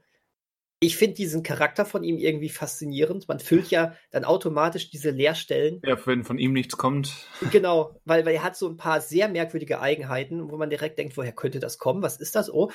ich 0.81 0.97
finde 0.97 1.15
diesen 1.15 1.43
Charakter 1.43 1.85
von 1.85 2.05
ihm 2.05 2.19
irgendwie 2.19 2.49
faszinierend. 2.49 3.27
Man 3.27 3.41
füllt 3.41 3.71
ja 3.71 3.95
dann 4.11 4.25
automatisch 4.25 4.91
diese 4.91 5.11
Leerstellen. 5.11 5.81
Ja, 5.85 5.99
wenn 6.07 6.25
von 6.25 6.39
ihm 6.39 6.53
nichts 6.53 6.77
kommt. 6.77 7.27
Genau, 7.51 8.01
weil, 8.05 8.25
weil 8.25 8.37
er 8.37 8.45
hat 8.45 8.57
so 8.57 8.69
ein 8.69 8.77
paar 8.77 9.01
sehr 9.01 9.29
merkwürdige 9.29 9.81
Eigenheiten, 9.81 10.51
wo 10.51 10.57
man 10.57 10.71
direkt 10.71 10.99
denkt, 10.99 11.17
woher 11.17 11.33
könnte 11.33 11.59
das 11.59 11.79
kommen? 11.79 12.03
Was 12.03 12.19
ist 12.19 12.37
das? 12.37 12.53
Oh. 12.53 12.71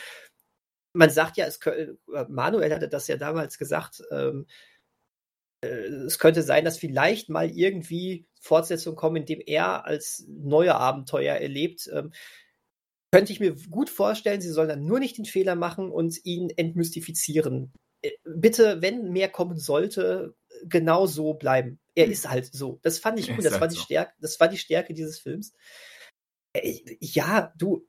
man 0.94 1.10
sagt 1.10 1.38
ja, 1.38 1.46
es 1.46 1.60
könnte, 1.60 1.98
äh, 2.14 2.26
Manuel 2.30 2.74
hatte 2.74 2.90
das 2.90 3.08
ja 3.08 3.16
damals 3.18 3.58
gesagt, 3.58 4.04
ähm, 4.12 4.48
äh, 5.62 5.68
es 5.68 6.20
könnte 6.20 6.44
sein, 6.44 6.66
dass 6.66 6.78
vielleicht 6.78 7.30
mal 7.30 7.50
irgendwie 7.50 8.28
Fortsetzungen 8.42 8.98
kommen, 8.98 9.18
in 9.18 9.26
dem 9.26 9.40
er 9.40 9.86
als 9.86 10.26
neue 10.28 10.76
Abenteuer 10.76 11.36
erlebt. 11.36 11.90
Ähm, 11.94 12.12
könnte 13.14 13.32
ich 13.32 13.40
mir 13.40 13.56
gut 13.70 13.90
vorstellen, 13.90 14.42
sie 14.42 14.50
sollen 14.50 14.70
dann 14.70 14.86
nur 14.86 15.00
nicht 15.00 15.18
den 15.18 15.26
Fehler 15.26 15.56
machen 15.56 15.90
und 15.90 16.20
ihn 16.26 16.50
entmystifizieren. 16.50 17.72
Äh, 18.04 18.12
bitte, 18.24 18.82
wenn 18.82 19.12
mehr 19.12 19.30
kommen 19.30 19.58
sollte, 19.58 20.36
genau 20.64 21.08
so 21.08 21.34
bleiben. 21.34 21.80
Er 21.96 22.06
hm. 22.06 22.12
ist 22.12 22.30
halt 22.30 22.54
so. 22.54 22.80
Das 22.84 23.00
fand 23.00 23.20
ich 23.20 23.36
gut. 23.36 23.44
Das 23.44 23.54
war, 23.54 23.62
halt 23.62 23.72
die 23.72 23.78
so. 23.78 23.84
Stärke, 23.84 24.14
das 24.20 24.40
war 24.40 24.48
die 24.48 24.58
Stärke 24.58 24.94
dieses 24.94 25.20
Films. 25.20 25.54
Äh, 26.54 26.80
ja, 27.00 27.54
du, 27.58 27.88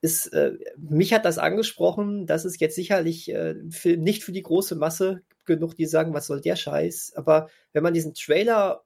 ist, 0.00 0.26
äh, 0.32 0.58
mich 0.76 1.14
hat 1.14 1.24
das 1.24 1.38
angesprochen, 1.38 2.26
dass 2.26 2.44
es 2.44 2.58
jetzt 2.58 2.74
sicherlich 2.74 3.30
äh, 3.30 3.54
Film 3.70 4.02
nicht 4.02 4.24
für 4.24 4.32
die 4.32 4.42
große 4.42 4.76
Masse 4.76 5.22
genug, 5.44 5.76
die 5.76 5.86
sagen, 5.86 6.12
was 6.12 6.26
soll 6.26 6.40
der 6.40 6.56
Scheiß. 6.56 7.12
Aber 7.16 7.48
wenn 7.72 7.82
man 7.82 7.94
diesen 7.94 8.14
Trailer 8.14 8.84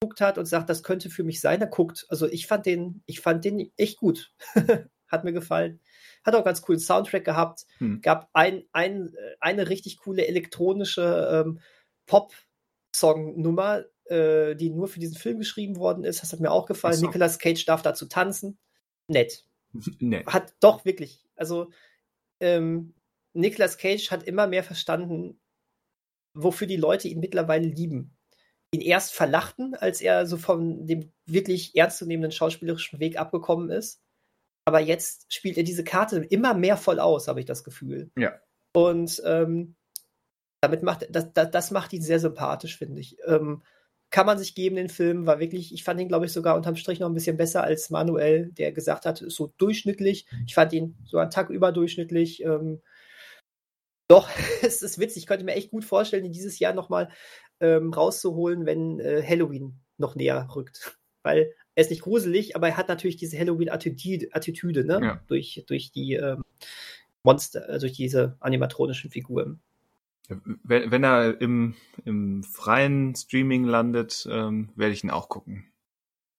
geguckt 0.00 0.20
hat 0.20 0.38
und 0.38 0.46
sagt, 0.46 0.68
das 0.68 0.82
könnte 0.82 1.10
für 1.10 1.22
mich 1.22 1.40
sein, 1.40 1.60
dann 1.60 1.70
guckt. 1.70 2.06
Also 2.08 2.26
ich 2.26 2.46
fand 2.46 2.66
den, 2.66 3.02
ich 3.06 3.20
fand 3.20 3.44
den 3.44 3.70
echt 3.76 3.98
gut. 3.98 4.34
hat 5.12 5.24
mir 5.24 5.32
gefallen. 5.32 5.80
Hat 6.24 6.34
auch 6.34 6.44
ganz 6.44 6.62
coolen 6.62 6.80
Soundtrack 6.80 7.24
gehabt. 7.24 7.66
Hm. 7.78 8.00
Gab 8.00 8.30
ein, 8.32 8.64
ein, 8.72 9.14
eine 9.40 9.68
richtig 9.68 9.98
coole 9.98 10.26
elektronische 10.26 11.44
ähm, 11.44 11.60
Pop-Song-Nummer, 12.06 13.84
äh, 14.06 14.56
die 14.56 14.70
nur 14.70 14.88
für 14.88 15.00
diesen 15.00 15.16
Film 15.16 15.38
geschrieben 15.38 15.76
worden 15.76 16.04
ist. 16.04 16.22
Das 16.22 16.32
hat 16.32 16.40
mir 16.40 16.50
auch 16.50 16.66
gefallen. 16.66 16.96
So. 16.96 17.06
Nicolas 17.06 17.38
Cage 17.38 17.64
darf 17.64 17.82
dazu 17.82 18.06
tanzen. 18.06 18.58
Nett. 19.08 19.44
Nee. 20.00 20.22
Hat 20.26 20.52
doch 20.60 20.84
wirklich. 20.84 21.24
Also, 21.34 21.70
ähm, 22.40 22.94
Nicolas 23.32 23.78
Cage 23.78 24.10
hat 24.10 24.24
immer 24.24 24.46
mehr 24.46 24.62
verstanden, 24.62 25.40
wofür 26.34 26.66
die 26.66 26.76
Leute 26.76 27.08
ihn 27.08 27.20
mittlerweile 27.20 27.66
lieben. 27.66 28.14
Ihn 28.74 28.82
erst 28.82 29.14
verlachten, 29.14 29.74
als 29.74 30.02
er 30.02 30.26
so 30.26 30.36
von 30.36 30.86
dem 30.86 31.10
wirklich 31.24 31.74
ernstzunehmenden 31.74 32.32
schauspielerischen 32.32 33.00
Weg 33.00 33.18
abgekommen 33.18 33.70
ist. 33.70 34.02
Aber 34.64 34.80
jetzt 34.80 35.32
spielt 35.32 35.56
er 35.56 35.64
diese 35.64 35.84
Karte 35.84 36.18
immer 36.18 36.54
mehr 36.54 36.76
voll 36.76 37.00
aus, 37.00 37.28
habe 37.28 37.40
ich 37.40 37.46
das 37.46 37.64
Gefühl. 37.64 38.10
Ja. 38.16 38.34
Und 38.72 39.20
ähm, 39.24 39.74
damit 40.60 40.82
macht 40.82 41.08
das, 41.10 41.32
das, 41.32 41.50
das 41.50 41.70
macht 41.72 41.92
ihn 41.92 42.02
sehr 42.02 42.20
sympathisch, 42.20 42.78
finde 42.78 43.00
ich. 43.00 43.16
Ähm, 43.26 43.62
kann 44.10 44.26
man 44.26 44.38
sich 44.38 44.54
geben, 44.54 44.76
den 44.76 44.90
Film. 44.90 45.26
War 45.26 45.40
wirklich, 45.40 45.74
ich 45.74 45.82
fand 45.82 46.00
ihn, 46.00 46.08
glaube 46.08 46.26
ich, 46.26 46.32
sogar 46.32 46.54
unterm 46.54 46.76
Strich 46.76 47.00
noch 47.00 47.08
ein 47.08 47.14
bisschen 47.14 47.36
besser 47.36 47.64
als 47.64 47.90
Manuel, 47.90 48.52
der 48.52 48.70
gesagt 48.70 49.06
hat, 49.06 49.22
ist 49.22 49.34
so 49.34 49.52
durchschnittlich. 49.58 50.26
Mhm. 50.30 50.44
Ich 50.46 50.54
fand 50.54 50.72
ihn 50.72 50.96
so 51.04 51.18
einen 51.18 51.30
Tag 51.30 51.50
überdurchschnittlich. 51.50 52.44
Ähm, 52.44 52.82
doch, 54.08 54.28
es 54.62 54.82
ist 54.82 54.98
witzig. 54.98 55.22
Ich 55.22 55.26
könnte 55.26 55.44
mir 55.44 55.54
echt 55.54 55.70
gut 55.70 55.84
vorstellen, 55.84 56.24
ihn 56.24 56.32
dieses 56.32 56.58
Jahr 56.58 56.74
nochmal 56.74 57.10
ähm, 57.60 57.92
rauszuholen, 57.92 58.66
wenn 58.66 59.00
äh, 59.00 59.24
Halloween 59.26 59.80
noch 59.96 60.14
näher 60.14 60.46
rückt. 60.54 60.98
Weil 61.24 61.52
er 61.74 61.82
ist 61.82 61.90
nicht 61.90 62.02
gruselig, 62.02 62.54
aber 62.56 62.68
er 62.68 62.76
hat 62.76 62.88
natürlich 62.88 63.16
diese 63.16 63.38
Halloween-Attitüde, 63.38 64.84
ne? 64.84 65.00
Ja. 65.02 65.20
Durch, 65.26 65.64
durch 65.66 65.90
die 65.90 66.14
ähm, 66.14 66.42
Monster, 67.22 67.78
durch 67.78 67.92
diese 67.92 68.36
animatronischen 68.40 69.10
Figuren. 69.10 69.60
Wenn, 70.28 70.90
wenn 70.90 71.04
er 71.04 71.40
im, 71.40 71.74
im 72.04 72.42
freien 72.42 73.14
Streaming 73.14 73.64
landet, 73.64 74.26
ähm, 74.30 74.70
werde 74.76 74.92
ich 74.92 75.04
ihn 75.04 75.10
auch 75.10 75.28
gucken. 75.28 75.66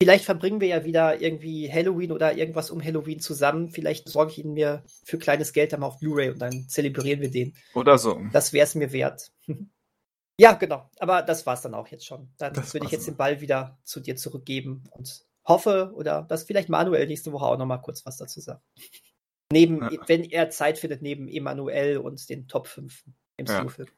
Vielleicht 0.01 0.25
verbringen 0.25 0.59
wir 0.59 0.67
ja 0.67 0.83
wieder 0.83 1.21
irgendwie 1.21 1.71
Halloween 1.71 2.11
oder 2.11 2.35
irgendwas 2.35 2.71
um 2.71 2.83
Halloween 2.83 3.19
zusammen. 3.19 3.69
Vielleicht 3.69 4.09
sorge 4.09 4.31
ich 4.31 4.43
ihn 4.43 4.53
mir 4.53 4.83
für 5.05 5.17
kleines 5.17 5.53
Geld 5.53 5.71
dann 5.71 5.79
mal 5.79 5.87
auf 5.87 5.99
Blu-ray 5.99 6.29
und 6.31 6.39
dann 6.39 6.67
zelebrieren 6.67 7.21
wir 7.21 7.31
den. 7.31 7.53
Oder 7.73 7.97
so. 7.97 8.21
Das 8.33 8.51
wäre 8.51 8.65
es 8.65 8.75
mir 8.75 8.91
wert. 8.91 9.31
ja, 10.39 10.53
genau. 10.53 10.89
Aber 10.99 11.21
das 11.21 11.45
war 11.45 11.53
es 11.53 11.61
dann 11.61 11.73
auch 11.73 11.87
jetzt 11.87 12.05
schon. 12.05 12.29
Dann 12.37 12.53
das 12.53 12.73
würde 12.73 12.85
ich 12.85 12.91
jetzt 12.91 13.07
den 13.07 13.17
Ball 13.17 13.41
wieder 13.41 13.77
zu 13.83 13.99
dir 13.99 14.15
zurückgeben 14.15 14.83
und 14.91 15.25
hoffe, 15.45 15.91
oder 15.95 16.23
dass 16.23 16.43
vielleicht 16.43 16.69
Manuel 16.69 17.07
nächste 17.07 17.31
Woche 17.31 17.45
auch 17.45 17.57
noch 17.57 17.65
mal 17.65 17.77
kurz 17.77 18.05
was 18.05 18.17
dazu 18.17 18.39
sagt. 18.39 18.61
Neben, 19.51 19.81
ja. 19.81 19.99
wenn 20.07 20.23
er 20.23 20.49
Zeit 20.49 20.79
findet, 20.79 21.01
neben 21.01 21.27
Emanuel 21.27 21.97
und 21.97 22.27
den 22.29 22.47
Top 22.47 22.67
5 22.67 23.03
MCU-Film. 23.37 23.87
Ja. 23.87 23.93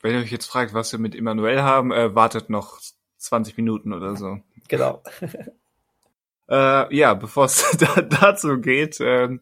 Wenn 0.00 0.14
ihr 0.14 0.20
euch 0.20 0.32
jetzt 0.32 0.46
fragt, 0.46 0.74
was 0.74 0.90
wir 0.92 0.98
mit 0.98 1.14
Emanuel 1.14 1.62
haben, 1.62 1.92
äh, 1.92 2.14
wartet 2.14 2.50
noch 2.50 2.80
20 3.18 3.56
Minuten 3.56 3.92
oder 3.92 4.16
so. 4.16 4.40
Genau. 4.68 5.02
äh, 6.48 6.94
ja, 6.94 7.14
bevor 7.14 7.44
es 7.44 7.76
da, 7.78 8.02
dazu 8.02 8.60
geht, 8.60 9.00
äh, 9.00 9.38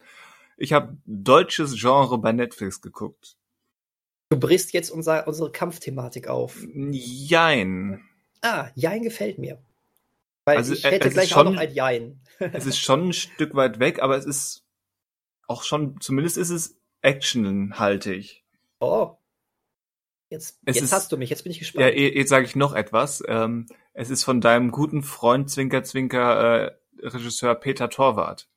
ich 0.57 0.73
habe 0.73 0.97
deutsches 1.07 1.81
Genre 1.81 2.19
bei 2.19 2.33
Netflix 2.33 2.83
geguckt. 2.83 3.37
Du 4.33 4.39
brichst 4.39 4.73
jetzt 4.73 4.89
unser, 4.89 5.29
unsere 5.29 5.53
Kampfthematik 5.53 6.27
auf. 6.27 6.57
Jein. 6.73 8.03
Ah, 8.41 8.71
Jein 8.75 9.03
gefällt 9.03 9.37
mir. 9.37 9.59
Weil 10.47 10.57
also, 10.57 10.73
ich 10.73 10.85
hätte 10.85 11.11
gleich 11.11 11.29
schon, 11.29 11.49
auch 11.49 11.53
noch 11.53 11.61
ein 11.61 11.75
Jein. 11.75 12.19
es 12.39 12.65
ist 12.65 12.79
schon 12.79 13.09
ein 13.09 13.13
Stück 13.13 13.55
weit 13.55 13.79
weg, 13.79 14.01
aber 14.01 14.17
es 14.17 14.25
ist 14.25 14.65
auch 15.49 15.65
schon, 15.65 16.01
zumindest 16.01 16.39
ist 16.39 16.49
es 16.49 16.79
actionhaltig. 17.03 18.43
Oh. 18.81 19.19
Jetzt, 20.31 20.59
jetzt 20.65 20.81
ist, 20.81 20.93
hast 20.95 21.13
du 21.13 21.19
mich, 21.19 21.29
jetzt 21.29 21.43
bin 21.43 21.53
ich 21.53 21.59
gespannt. 21.59 21.85
Ja, 21.85 21.93
jetzt 21.93 22.31
sage 22.31 22.47
ich 22.47 22.57
noch 22.57 22.73
etwas. 22.73 23.23
Ähm, 23.29 23.67
es 23.93 24.09
ist 24.09 24.25
von 24.25 24.41
deinem 24.41 24.71
guten 24.71 25.03
Freund 25.03 25.51
Zwinker 25.51 25.85
Zwinker 25.85 26.69
äh, 26.69 27.07
Regisseur 27.07 27.55
Peter 27.55 27.91
Torwart. 27.91 28.49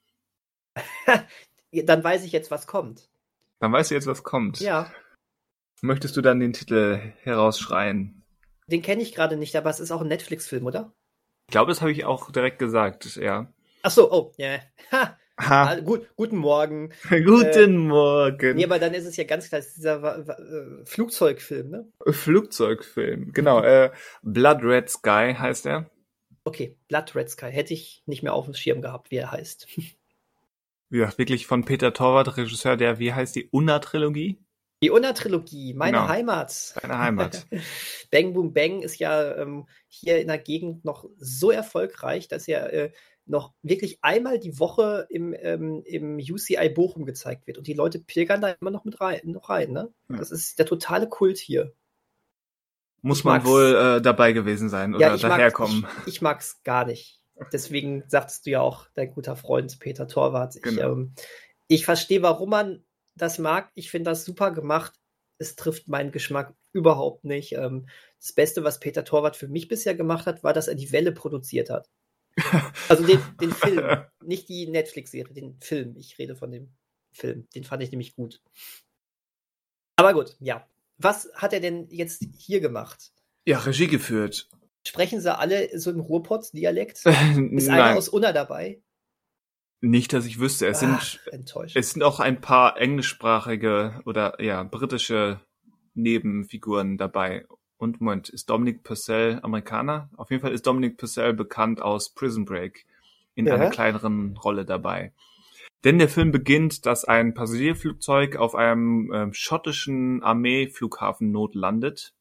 dann 1.73 2.01
weiß 2.01 2.23
ich 2.23 2.31
jetzt, 2.31 2.49
was 2.49 2.65
kommt. 2.65 3.09
Dann 3.59 3.73
weißt 3.73 3.91
du 3.91 3.95
jetzt, 3.95 4.07
was 4.07 4.23
kommt. 4.23 4.61
Ja. 4.61 4.89
Möchtest 5.81 6.15
du 6.17 6.21
dann 6.21 6.39
den 6.39 6.53
Titel 6.53 6.99
herausschreien? 7.23 8.23
Den 8.67 8.81
kenne 8.81 9.01
ich 9.01 9.13
gerade 9.13 9.37
nicht, 9.37 9.55
aber 9.55 9.69
es 9.69 9.79
ist 9.79 9.91
auch 9.91 10.01
ein 10.01 10.07
Netflix-Film, 10.07 10.65
oder? 10.65 10.93
Ich 11.47 11.51
glaube, 11.51 11.69
das 11.69 11.81
habe 11.81 11.91
ich 11.91 12.05
auch 12.05 12.31
direkt 12.31 12.59
gesagt, 12.59 13.15
ja. 13.17 13.53
Ach 13.83 13.91
so, 13.91 14.11
oh, 14.11 14.33
ja. 14.37 14.59
Yeah. 14.91 15.17
Ha. 15.37 15.75
Gut, 15.81 16.07
guten 16.15 16.37
Morgen. 16.37 16.93
guten 17.09 17.55
äh, 17.55 17.67
Morgen. 17.67 18.55
Nee, 18.55 18.63
aber 18.63 18.79
dann 18.79 18.93
ist 18.93 19.05
es 19.05 19.17
ja 19.17 19.25
ganz 19.25 19.49
klar, 19.49 19.59
das 19.59 19.67
ist 19.67 19.77
dieser 19.77 20.29
äh, 20.29 20.85
Flugzeugfilm, 20.85 21.69
ne? 21.69 21.91
Flugzeugfilm, 22.09 23.33
genau. 23.33 23.61
Äh, 23.61 23.91
Blood 24.23 24.63
Red 24.63 24.89
Sky 24.89 25.35
heißt 25.37 25.65
er. 25.65 25.89
Okay, 26.45 26.77
Blood 26.87 27.15
Red 27.15 27.29
Sky. 27.29 27.47
Hätte 27.47 27.73
ich 27.73 28.01
nicht 28.05 28.23
mehr 28.23 28.33
auf 28.33 28.45
dem 28.45 28.53
Schirm 28.53 28.81
gehabt, 28.81 29.11
wie 29.11 29.17
er 29.17 29.31
heißt. 29.31 29.67
Ja, 30.91 31.11
wirklich 31.17 31.47
von 31.47 31.65
Peter 31.65 31.93
Torwart, 31.93 32.37
Regisseur 32.37 32.77
der, 32.77 32.99
wie 32.99 33.11
heißt 33.11 33.35
die, 33.35 33.49
Unna-Trilogie? 33.49 34.37
Die 34.85 34.91
Unna-Trilogie, 34.91 35.73
meine 35.73 35.97
genau. 35.97 36.09
Heimat. 36.09 36.75
Deine 36.79 36.99
Heimat. 36.99 37.47
Bang 38.11 38.33
Boom 38.33 38.53
Bang 38.53 38.83
ist 38.83 38.99
ja 38.99 39.35
ähm, 39.35 39.67
hier 39.87 40.21
in 40.21 40.27
der 40.27 40.37
Gegend 40.37 40.85
noch 40.85 41.09
so 41.17 41.49
erfolgreich, 41.49 42.27
dass 42.27 42.47
er 42.47 42.71
äh, 42.71 42.91
noch 43.25 43.55
wirklich 43.63 43.97
einmal 44.03 44.37
die 44.37 44.59
Woche 44.59 45.07
im, 45.09 45.35
ähm, 45.39 45.81
im 45.85 46.17
UCI 46.17 46.69
Bochum 46.69 47.07
gezeigt 47.07 47.47
wird. 47.47 47.57
Und 47.57 47.65
die 47.65 47.73
Leute 47.73 47.97
pilgern 47.97 48.41
da 48.41 48.49
immer 48.61 48.69
noch 48.69 48.85
mit 48.85 49.01
rein, 49.01 49.21
noch 49.23 49.49
rein, 49.49 49.71
ne? 49.71 49.91
Ja. 50.07 50.17
Das 50.17 50.29
ist 50.29 50.59
der 50.59 50.67
totale 50.67 51.09
Kult 51.09 51.39
hier. 51.39 51.73
Muss 53.01 53.17
ich 53.17 53.23
man 53.23 53.37
mag's. 53.37 53.47
wohl 53.47 53.75
äh, 53.75 54.01
dabei 54.03 54.33
gewesen 54.33 54.69
sein 54.69 54.93
oder 54.93 55.15
ja, 55.15 55.17
daherkommen. 55.17 55.81
Mag, 55.81 55.91
ich, 56.01 56.13
ich 56.13 56.21
mag's 56.21 56.61
gar 56.63 56.85
nicht. 56.85 57.19
Deswegen 57.51 58.03
sagtest 58.05 58.45
du 58.45 58.51
ja 58.51 58.61
auch, 58.61 58.85
dein 58.93 59.11
guter 59.11 59.35
Freund 59.35 59.79
Peter 59.79 60.07
Torwart. 60.07 60.61
Genau. 60.61 60.77
Ich, 60.77 60.85
ähm, 60.85 61.13
ich 61.69 61.85
verstehe, 61.85 62.21
warum 62.21 62.51
man 62.51 62.83
das 63.15 63.39
mag. 63.39 63.71
Ich 63.75 63.91
finde 63.91 64.11
das 64.11 64.25
super 64.25 64.51
gemacht. 64.51 64.93
Es 65.37 65.55
trifft 65.55 65.87
meinen 65.87 66.11
Geschmack 66.11 66.53
überhaupt 66.71 67.23
nicht. 67.25 67.53
Ähm, 67.53 67.87
das 68.19 68.33
Beste, 68.33 68.63
was 68.63 68.79
Peter 68.79 69.03
Torwart 69.03 69.35
für 69.35 69.47
mich 69.47 69.67
bisher 69.67 69.95
gemacht 69.95 70.25
hat, 70.25 70.43
war, 70.43 70.53
dass 70.53 70.67
er 70.67 70.75
die 70.75 70.91
Welle 70.91 71.11
produziert 71.11 71.69
hat. 71.69 71.89
Also 72.89 73.05
den, 73.05 73.21
den 73.39 73.51
Film, 73.51 74.03
nicht 74.23 74.49
die 74.49 74.67
Netflix-Serie, 74.67 75.33
den 75.33 75.57
Film. 75.61 75.95
Ich 75.97 76.17
rede 76.17 76.35
von 76.35 76.51
dem 76.51 76.73
Film. 77.13 77.47
Den 77.55 77.63
fand 77.63 77.83
ich 77.83 77.91
nämlich 77.91 78.15
gut. 78.15 78.41
Aber 79.95 80.13
gut, 80.13 80.35
ja. 80.39 80.67
Was 80.97 81.29
hat 81.33 81.53
er 81.53 81.59
denn 81.59 81.87
jetzt 81.89 82.25
hier 82.37 82.61
gemacht? 82.61 83.11
Ja, 83.45 83.59
Regie 83.59 83.87
geführt. 83.87 84.49
Sprechen 84.87 85.19
sie 85.19 85.35
alle 85.35 85.77
so 85.77 85.91
im 85.91 85.99
Ruhrpott-Dialekt? 85.99 87.05
Ist 87.51 87.69
einer 87.69 87.97
aus 87.97 88.09
Unna 88.09 88.31
dabei? 88.31 88.81
Nicht, 89.81 90.13
dass 90.13 90.25
ich 90.25 90.39
wüsste. 90.39 90.67
Es 90.67 90.83
Ach, 90.83 91.01
sind, 91.01 91.75
es 91.75 91.91
sind 91.91 92.03
auch 92.03 92.19
ein 92.19 92.41
paar 92.41 92.77
englischsprachige 92.79 94.01
oder 94.05 94.41
ja, 94.41 94.63
britische 94.63 95.41
Nebenfiguren 95.93 96.97
dabei. 96.97 97.45
Und 97.77 97.99
Moment, 98.01 98.29
ist 98.29 98.49
Dominic 98.49 98.83
Purcell 98.83 99.39
Amerikaner? 99.43 100.09
Auf 100.15 100.31
jeden 100.31 100.41
Fall 100.41 100.53
ist 100.53 100.65
Dominic 100.65 100.97
Purcell 100.97 101.33
bekannt 101.33 101.81
aus 101.81 102.09
Prison 102.09 102.45
Break 102.45 102.85
in 103.35 103.45
ja. 103.45 103.55
einer 103.55 103.69
kleineren 103.69 104.37
Rolle 104.37 104.65
dabei. 104.65 105.11
Denn 105.83 105.99
der 105.99 106.09
Film 106.09 106.31
beginnt, 106.31 106.85
dass 106.85 107.05
ein 107.05 107.33
Passagierflugzeug 107.33 108.37
auf 108.37 108.55
einem 108.55 109.11
äh, 109.11 109.33
schottischen 109.33 110.23
Armeeflughafen 110.23 111.31
notlandet. 111.31 112.13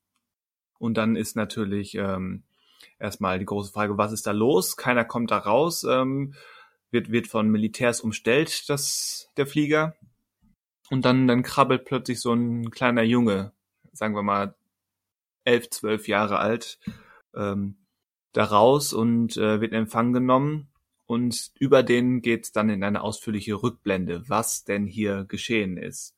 Und 0.78 0.98
dann 0.98 1.16
ist 1.16 1.34
natürlich 1.34 1.94
ähm, 1.94 2.42
erstmal 2.98 3.38
die 3.38 3.46
große 3.46 3.72
Frage, 3.72 3.96
was 3.96 4.12
ist 4.12 4.26
da 4.26 4.32
los? 4.32 4.76
Keiner 4.76 5.04
kommt 5.04 5.30
da 5.30 5.38
raus. 5.38 5.84
Ähm, 5.84 6.34
wird, 6.90 7.10
wird 7.10 7.26
von 7.26 7.48
Militärs 7.48 8.00
umstellt, 8.00 8.68
das, 8.68 9.30
der 9.36 9.46
Flieger. 9.46 9.96
Und 10.90 11.04
dann, 11.04 11.26
dann 11.26 11.42
krabbelt 11.42 11.84
plötzlich 11.84 12.20
so 12.20 12.32
ein 12.32 12.70
kleiner 12.70 13.02
Junge, 13.02 13.52
sagen 13.92 14.14
wir 14.14 14.22
mal 14.22 14.54
elf, 15.44 15.70
zwölf 15.70 16.08
Jahre 16.08 16.38
alt, 16.38 16.78
ähm, 17.34 17.76
da 18.32 18.44
raus 18.44 18.92
und 18.92 19.36
äh, 19.36 19.60
wird 19.60 19.72
in 19.72 19.78
Empfang 19.78 20.12
genommen. 20.12 20.68
Und 21.06 21.52
über 21.58 21.82
den 21.82 22.22
geht's 22.22 22.52
dann 22.52 22.70
in 22.70 22.82
eine 22.82 23.02
ausführliche 23.02 23.62
Rückblende, 23.62 24.28
was 24.28 24.64
denn 24.64 24.86
hier 24.86 25.24
geschehen 25.24 25.76
ist. 25.76 26.14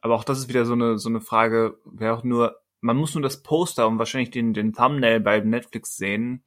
Aber 0.00 0.16
auch 0.16 0.24
das 0.24 0.38
ist 0.38 0.48
wieder 0.48 0.66
so 0.66 0.72
eine, 0.72 0.98
so 0.98 1.08
eine 1.08 1.20
Frage, 1.20 1.78
wer 1.84 2.14
auch 2.14 2.24
nur, 2.24 2.60
man 2.80 2.96
muss 2.96 3.14
nur 3.14 3.22
das 3.22 3.42
Poster 3.42 3.86
und 3.86 3.98
wahrscheinlich 3.98 4.30
den, 4.30 4.52
den 4.52 4.72
Thumbnail 4.72 5.20
bei 5.20 5.38
Netflix 5.38 5.96
sehen, 5.96 6.42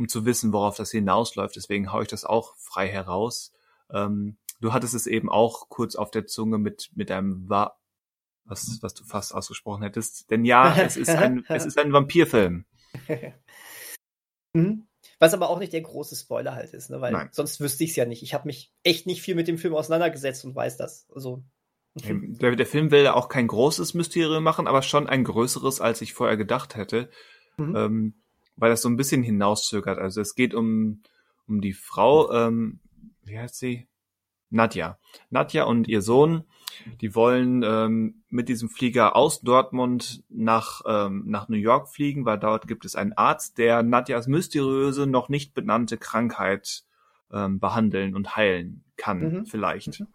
um 0.00 0.08
zu 0.08 0.24
wissen, 0.24 0.52
worauf 0.52 0.76
das 0.76 0.90
hinausläuft. 0.90 1.54
Deswegen 1.54 1.92
haue 1.92 2.02
ich 2.02 2.08
das 2.08 2.24
auch 2.24 2.56
frei 2.56 2.88
heraus. 2.88 3.52
Ähm, 3.92 4.38
du 4.60 4.72
hattest 4.72 4.94
es 4.94 5.06
eben 5.06 5.30
auch 5.30 5.68
kurz 5.68 5.94
auf 5.94 6.10
der 6.10 6.26
Zunge 6.26 6.58
mit, 6.58 6.90
mit 6.94 7.10
einem 7.10 7.48
Wa 7.48 7.76
was, 8.44 8.78
was 8.80 8.94
du 8.94 9.04
fast 9.04 9.32
ausgesprochen 9.32 9.82
hättest. 9.82 10.30
Denn 10.30 10.44
ja, 10.44 10.74
es 10.76 10.96
ist 10.96 11.10
ein, 11.10 11.44
es 11.48 11.66
ist 11.66 11.78
ein 11.78 11.92
Vampirfilm. 11.92 12.64
mhm. 14.54 14.88
Was 15.20 15.34
aber 15.34 15.50
auch 15.50 15.58
nicht 15.58 15.74
der 15.74 15.82
große 15.82 16.16
Spoiler 16.16 16.54
halt 16.54 16.72
ist, 16.72 16.90
ne? 16.90 17.00
weil 17.00 17.12
Nein. 17.12 17.28
sonst 17.30 17.60
wüsste 17.60 17.84
ich 17.84 17.90
es 17.90 17.96
ja 17.96 18.06
nicht. 18.06 18.22
Ich 18.22 18.32
habe 18.32 18.46
mich 18.46 18.72
echt 18.82 19.06
nicht 19.06 19.20
viel 19.22 19.34
mit 19.34 19.46
dem 19.46 19.58
Film 19.58 19.74
auseinandergesetzt 19.74 20.44
und 20.46 20.56
weiß 20.56 20.78
das. 20.78 21.06
Also. 21.14 21.44
Der, 21.94 22.54
der 22.54 22.66
Film 22.66 22.92
will 22.92 23.02
ja 23.02 23.14
auch 23.14 23.28
kein 23.28 23.48
großes 23.48 23.94
Mysterium 23.94 24.44
machen, 24.44 24.68
aber 24.68 24.80
schon 24.80 25.08
ein 25.08 25.24
größeres, 25.24 25.80
als 25.80 26.00
ich 26.00 26.14
vorher 26.14 26.36
gedacht 26.36 26.76
hätte. 26.76 27.10
Mhm. 27.56 27.76
Ähm, 27.76 28.19
weil 28.60 28.70
das 28.70 28.82
so 28.82 28.88
ein 28.88 28.96
bisschen 28.96 29.22
hinauszögert. 29.22 29.98
Also 29.98 30.20
es 30.20 30.34
geht 30.34 30.54
um, 30.54 31.02
um 31.48 31.60
die 31.60 31.72
Frau, 31.72 32.30
ähm, 32.32 32.78
wie 33.24 33.38
heißt 33.38 33.58
sie? 33.58 33.88
Nadja. 34.50 34.98
Nadja 35.30 35.64
und 35.64 35.88
ihr 35.88 36.02
Sohn, 36.02 36.44
die 37.00 37.14
wollen 37.14 37.62
ähm, 37.62 38.22
mit 38.28 38.48
diesem 38.48 38.68
Flieger 38.68 39.16
aus 39.16 39.40
Dortmund 39.40 40.24
nach, 40.28 40.82
ähm, 40.86 41.24
nach 41.26 41.48
New 41.48 41.56
York 41.56 41.88
fliegen, 41.88 42.24
weil 42.24 42.38
dort 42.38 42.68
gibt 42.68 42.84
es 42.84 42.96
einen 42.96 43.12
Arzt, 43.12 43.58
der 43.58 43.82
Nadjas 43.82 44.26
mysteriöse, 44.26 45.06
noch 45.06 45.28
nicht 45.28 45.54
benannte 45.54 45.98
Krankheit 45.98 46.84
ähm, 47.32 47.60
behandeln 47.60 48.14
und 48.14 48.36
heilen 48.36 48.84
kann, 48.96 49.20
mhm. 49.20 49.46
vielleicht. 49.46 50.00
Mhm. 50.00 50.08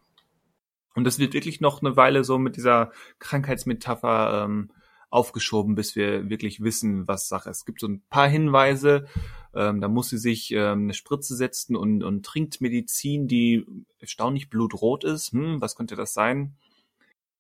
Und 0.96 1.04
das 1.06 1.18
wird 1.18 1.34
wirklich 1.34 1.62
noch 1.62 1.82
eine 1.82 1.96
Weile 1.98 2.24
so 2.24 2.38
mit 2.38 2.58
dieser 2.58 2.92
Krankheitsmetapher 3.20 4.46
ähm, 4.46 4.72
aufgeschoben, 5.10 5.76
bis 5.76 5.96
wir 5.96 6.30
wirklich 6.30 6.62
wissen, 6.62 7.08
was 7.08 7.28
Sache 7.28 7.50
ist. 7.50 7.60
Es 7.60 7.66
gibt 7.66 7.80
so 7.80 7.88
ein 7.88 8.02
paar 8.10 8.28
Hinweise, 8.28 9.08
ähm, 9.54 9.80
da 9.80 9.88
muss 9.88 10.10
sie 10.10 10.18
sich 10.18 10.52
ähm, 10.52 10.84
eine 10.84 10.94
Spritze 10.94 11.36
setzen 11.36 11.76
und, 11.76 12.04
und 12.04 12.26
trinkt 12.26 12.62
Medizin, 12.62 13.28
die 13.28 13.66
erstaunlich 14.00 14.50
blutrot 14.50 15.04
ist. 15.04 15.32
Hm, 15.32 15.62
was 15.62 15.76
könnte 15.76 15.96
das 15.96 16.14
sein? 16.14 16.56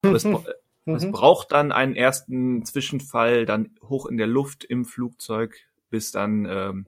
Es, 0.02 0.24
mhm. 0.24 0.38
es 0.86 1.10
braucht 1.12 1.52
dann 1.52 1.72
einen 1.72 1.96
ersten 1.96 2.64
Zwischenfall, 2.64 3.46
dann 3.46 3.72
hoch 3.84 4.06
in 4.06 4.18
der 4.18 4.28
Luft 4.28 4.64
im 4.64 4.86
Flugzeug, 4.86 5.58
bis 5.90 6.12
dann, 6.12 6.46
ähm, 6.50 6.86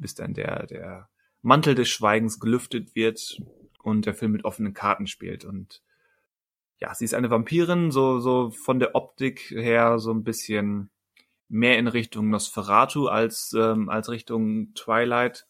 bis 0.00 0.14
dann 0.14 0.34
der, 0.34 0.66
der 0.66 1.08
Mantel 1.42 1.74
des 1.74 1.88
Schweigens 1.88 2.40
gelüftet 2.40 2.94
wird 2.94 3.40
und 3.82 4.04
der 4.04 4.14
Film 4.14 4.32
mit 4.32 4.44
offenen 4.44 4.74
Karten 4.74 5.06
spielt. 5.06 5.44
Und 5.44 5.82
ja, 6.80 6.94
sie 6.94 7.04
ist 7.04 7.14
eine 7.14 7.30
Vampirin, 7.30 7.90
so, 7.90 8.20
so 8.20 8.50
von 8.50 8.78
der 8.78 8.94
Optik 8.94 9.50
her 9.50 9.98
so 9.98 10.12
ein 10.12 10.24
bisschen 10.24 10.90
mehr 11.48 11.78
in 11.78 11.88
Richtung 11.88 12.28
Nosferatu 12.28 13.08
als, 13.08 13.54
ähm, 13.56 13.88
als 13.88 14.10
Richtung 14.10 14.74
Twilight. 14.74 15.46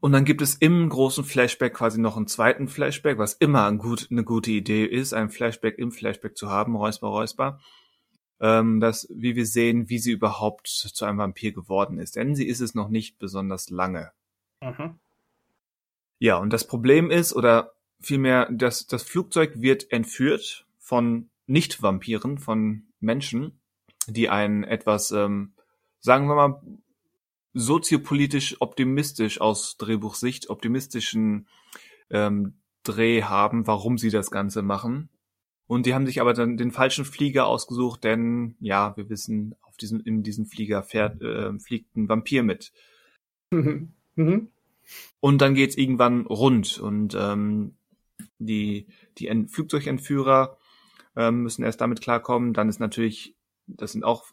Und 0.00 0.12
dann 0.12 0.24
gibt 0.24 0.42
es 0.42 0.56
im 0.56 0.88
großen 0.88 1.24
Flashback 1.24 1.74
quasi 1.74 2.00
noch 2.00 2.16
einen 2.16 2.26
zweiten 2.26 2.68
Flashback, 2.68 3.18
was 3.18 3.34
immer 3.34 3.66
ein 3.66 3.78
gut, 3.78 4.08
eine 4.10 4.24
gute 4.24 4.50
Idee 4.50 4.84
ist, 4.84 5.14
ein 5.14 5.30
Flashback 5.30 5.78
im 5.78 5.92
Flashback 5.92 6.36
zu 6.36 6.50
haben, 6.50 6.76
räusper, 6.76 7.08
räusper. 7.08 7.60
Ähm, 8.40 8.80
das, 8.80 9.06
wie 9.14 9.36
wir 9.36 9.46
sehen, 9.46 9.88
wie 9.88 9.98
sie 9.98 10.10
überhaupt 10.10 10.66
zu 10.66 11.04
einem 11.04 11.18
Vampir 11.18 11.52
geworden 11.52 11.98
ist. 11.98 12.16
Denn 12.16 12.34
sie 12.34 12.46
ist 12.46 12.60
es 12.60 12.74
noch 12.74 12.88
nicht 12.88 13.18
besonders 13.18 13.70
lange. 13.70 14.10
Mhm. 14.60 14.98
Ja, 16.18 16.36
und 16.36 16.52
das 16.52 16.66
Problem 16.66 17.10
ist, 17.10 17.32
oder 17.32 17.72
vielmehr, 18.02 18.48
das, 18.50 18.86
das 18.86 19.02
Flugzeug 19.02 19.60
wird 19.60 19.90
entführt 19.90 20.66
von 20.78 21.30
Nicht-Vampiren, 21.46 22.38
von 22.38 22.84
Menschen 23.00 23.58
die 24.06 24.28
einen 24.28 24.64
etwas, 24.64 25.10
ähm, 25.12 25.52
sagen 26.00 26.26
wir 26.26 26.34
mal, 26.34 26.62
soziopolitisch 27.54 28.60
optimistisch 28.60 29.40
aus 29.40 29.76
Drehbuchsicht, 29.76 30.50
optimistischen 30.50 31.46
ähm, 32.10 32.54
Dreh 32.82 33.22
haben, 33.22 33.66
warum 33.66 33.98
sie 33.98 34.10
das 34.10 34.30
Ganze 34.30 34.62
machen. 34.62 35.08
Und 35.66 35.86
die 35.86 35.94
haben 35.94 36.06
sich 36.06 36.20
aber 36.20 36.34
dann 36.34 36.56
den 36.56 36.72
falschen 36.72 37.04
Flieger 37.04 37.46
ausgesucht, 37.46 38.04
denn 38.04 38.56
ja, 38.58 38.96
wir 38.96 39.08
wissen, 39.08 39.54
auf 39.62 39.76
diesem, 39.76 40.00
in 40.00 40.22
diesem 40.22 40.46
Flieger 40.46 40.82
fährt, 40.82 41.20
äh, 41.22 41.58
fliegt 41.58 41.96
ein 41.96 42.08
Vampir 42.08 42.42
mit. 42.42 42.72
Mhm. 43.50 43.92
Mhm. 44.16 44.48
Und 45.20 45.40
dann 45.40 45.54
geht's 45.54 45.76
irgendwann 45.76 46.26
rund 46.26 46.78
und 46.78 47.16
ähm, 47.18 47.76
die, 48.46 48.86
die 49.18 49.28
Ent 49.28 49.50
Flugzeugentführer 49.50 50.58
ähm, 51.16 51.42
müssen 51.42 51.62
erst 51.62 51.80
damit 51.80 52.00
klarkommen. 52.00 52.52
Dann 52.54 52.68
ist 52.68 52.80
natürlich 52.80 53.36
das 53.66 53.92
sind 53.92 54.04
auch 54.04 54.24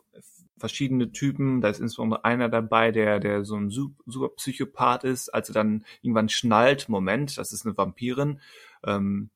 verschiedene 0.58 1.12
Typen. 1.12 1.62
Da 1.62 1.70
ist 1.70 1.80
insbesondere 1.80 2.26
einer 2.26 2.50
dabei, 2.50 2.92
der, 2.92 3.20
der 3.20 3.46
so 3.46 3.56
ein 3.56 3.70
super 3.70 4.30
Psychopath 4.36 5.04
ist. 5.04 5.30
Als 5.30 5.50
er 5.50 5.54
dann 5.54 5.86
irgendwann 6.02 6.30
schnallt, 6.30 6.90
Moment, 6.90 7.38
das 7.38 7.54
ist 7.54 7.66
eine 7.66 7.78
Vampirin, 7.78 8.42
ähm, 8.84 9.30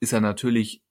ist 0.00 0.12
er 0.12 0.20
natürlich 0.20 0.82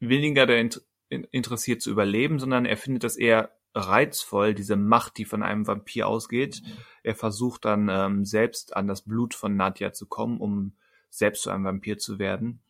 weniger 0.00 0.46
der 0.46 0.68
interessiert 1.08 1.82
zu 1.82 1.90
überleben, 1.90 2.38
sondern 2.38 2.64
er 2.64 2.76
findet 2.76 3.04
das 3.04 3.16
eher 3.16 3.50
reizvoll, 3.74 4.54
diese 4.54 4.76
Macht, 4.76 5.18
die 5.18 5.24
von 5.24 5.42
einem 5.42 5.66
Vampir 5.66 6.06
ausgeht. 6.06 6.62
Er 7.02 7.14
versucht 7.14 7.64
dann 7.64 7.88
ähm, 7.90 8.24
selbst 8.24 8.76
an 8.76 8.86
das 8.86 9.02
Blut 9.02 9.34
von 9.34 9.56
Nadja 9.56 9.92
zu 9.92 10.06
kommen, 10.06 10.40
um 10.40 10.74
selbst 11.12 11.42
zu 11.42 11.50
einem 11.50 11.64
Vampir 11.64 11.98
zu 11.98 12.18
werden. 12.18 12.60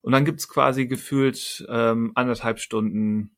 Und 0.00 0.12
dann 0.12 0.24
gibt's 0.24 0.48
quasi 0.48 0.86
gefühlt 0.86 1.64
ähm, 1.68 2.12
anderthalb 2.14 2.58
Stunden 2.58 3.36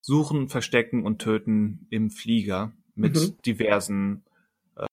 Suchen, 0.00 0.48
Verstecken 0.48 1.04
und 1.04 1.20
Töten 1.20 1.86
im 1.90 2.10
Flieger 2.10 2.72
mit 2.94 3.14
mhm. 3.14 3.36
diversen 3.46 4.24
äh, 4.76 4.86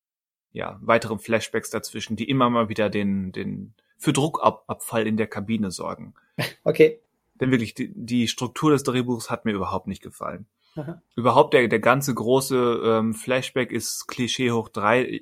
ja, 0.51 0.77
weiteren 0.81 1.19
Flashbacks 1.19 1.69
dazwischen, 1.69 2.15
die 2.15 2.29
immer 2.29 2.49
mal 2.49 2.69
wieder 2.69 2.89
den, 2.89 3.31
den 3.31 3.73
für 3.97 4.13
Druckabfall 4.13 5.07
in 5.07 5.17
der 5.17 5.27
Kabine 5.27 5.71
sorgen. 5.71 6.13
Okay. 6.63 6.99
Denn 7.35 7.51
wirklich, 7.51 7.73
die, 7.73 7.91
die 7.93 8.27
Struktur 8.27 8.71
des 8.71 8.83
Drehbuchs 8.83 9.29
hat 9.29 9.45
mir 9.45 9.53
überhaupt 9.53 9.87
nicht 9.87 10.03
gefallen. 10.03 10.45
Aha. 10.75 11.01
Überhaupt 11.15 11.53
der, 11.53 11.67
der 11.67 11.79
ganze 11.79 12.13
große 12.13 12.81
ähm, 12.83 13.13
Flashback 13.13 13.71
ist 13.71 14.07
Klischee 14.07 14.51
hoch 14.51 14.69
drei, 14.69 15.21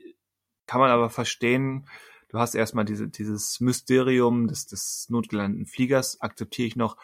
kann 0.66 0.82
man 0.82 0.90
aber 0.90 1.10
verstehen. 1.10 1.88
Du 2.30 2.40
hast 2.40 2.56
erstmal 2.56 2.86
diese, 2.86 3.08
dieses 3.08 3.60
Mysterium 3.60 4.48
des, 4.48 4.68
des 4.68 5.08
notgelandeten 5.10 5.66
Fliegers, 5.66 6.20
akzeptiere 6.20 6.68
ich 6.68 6.76
noch, 6.76 6.98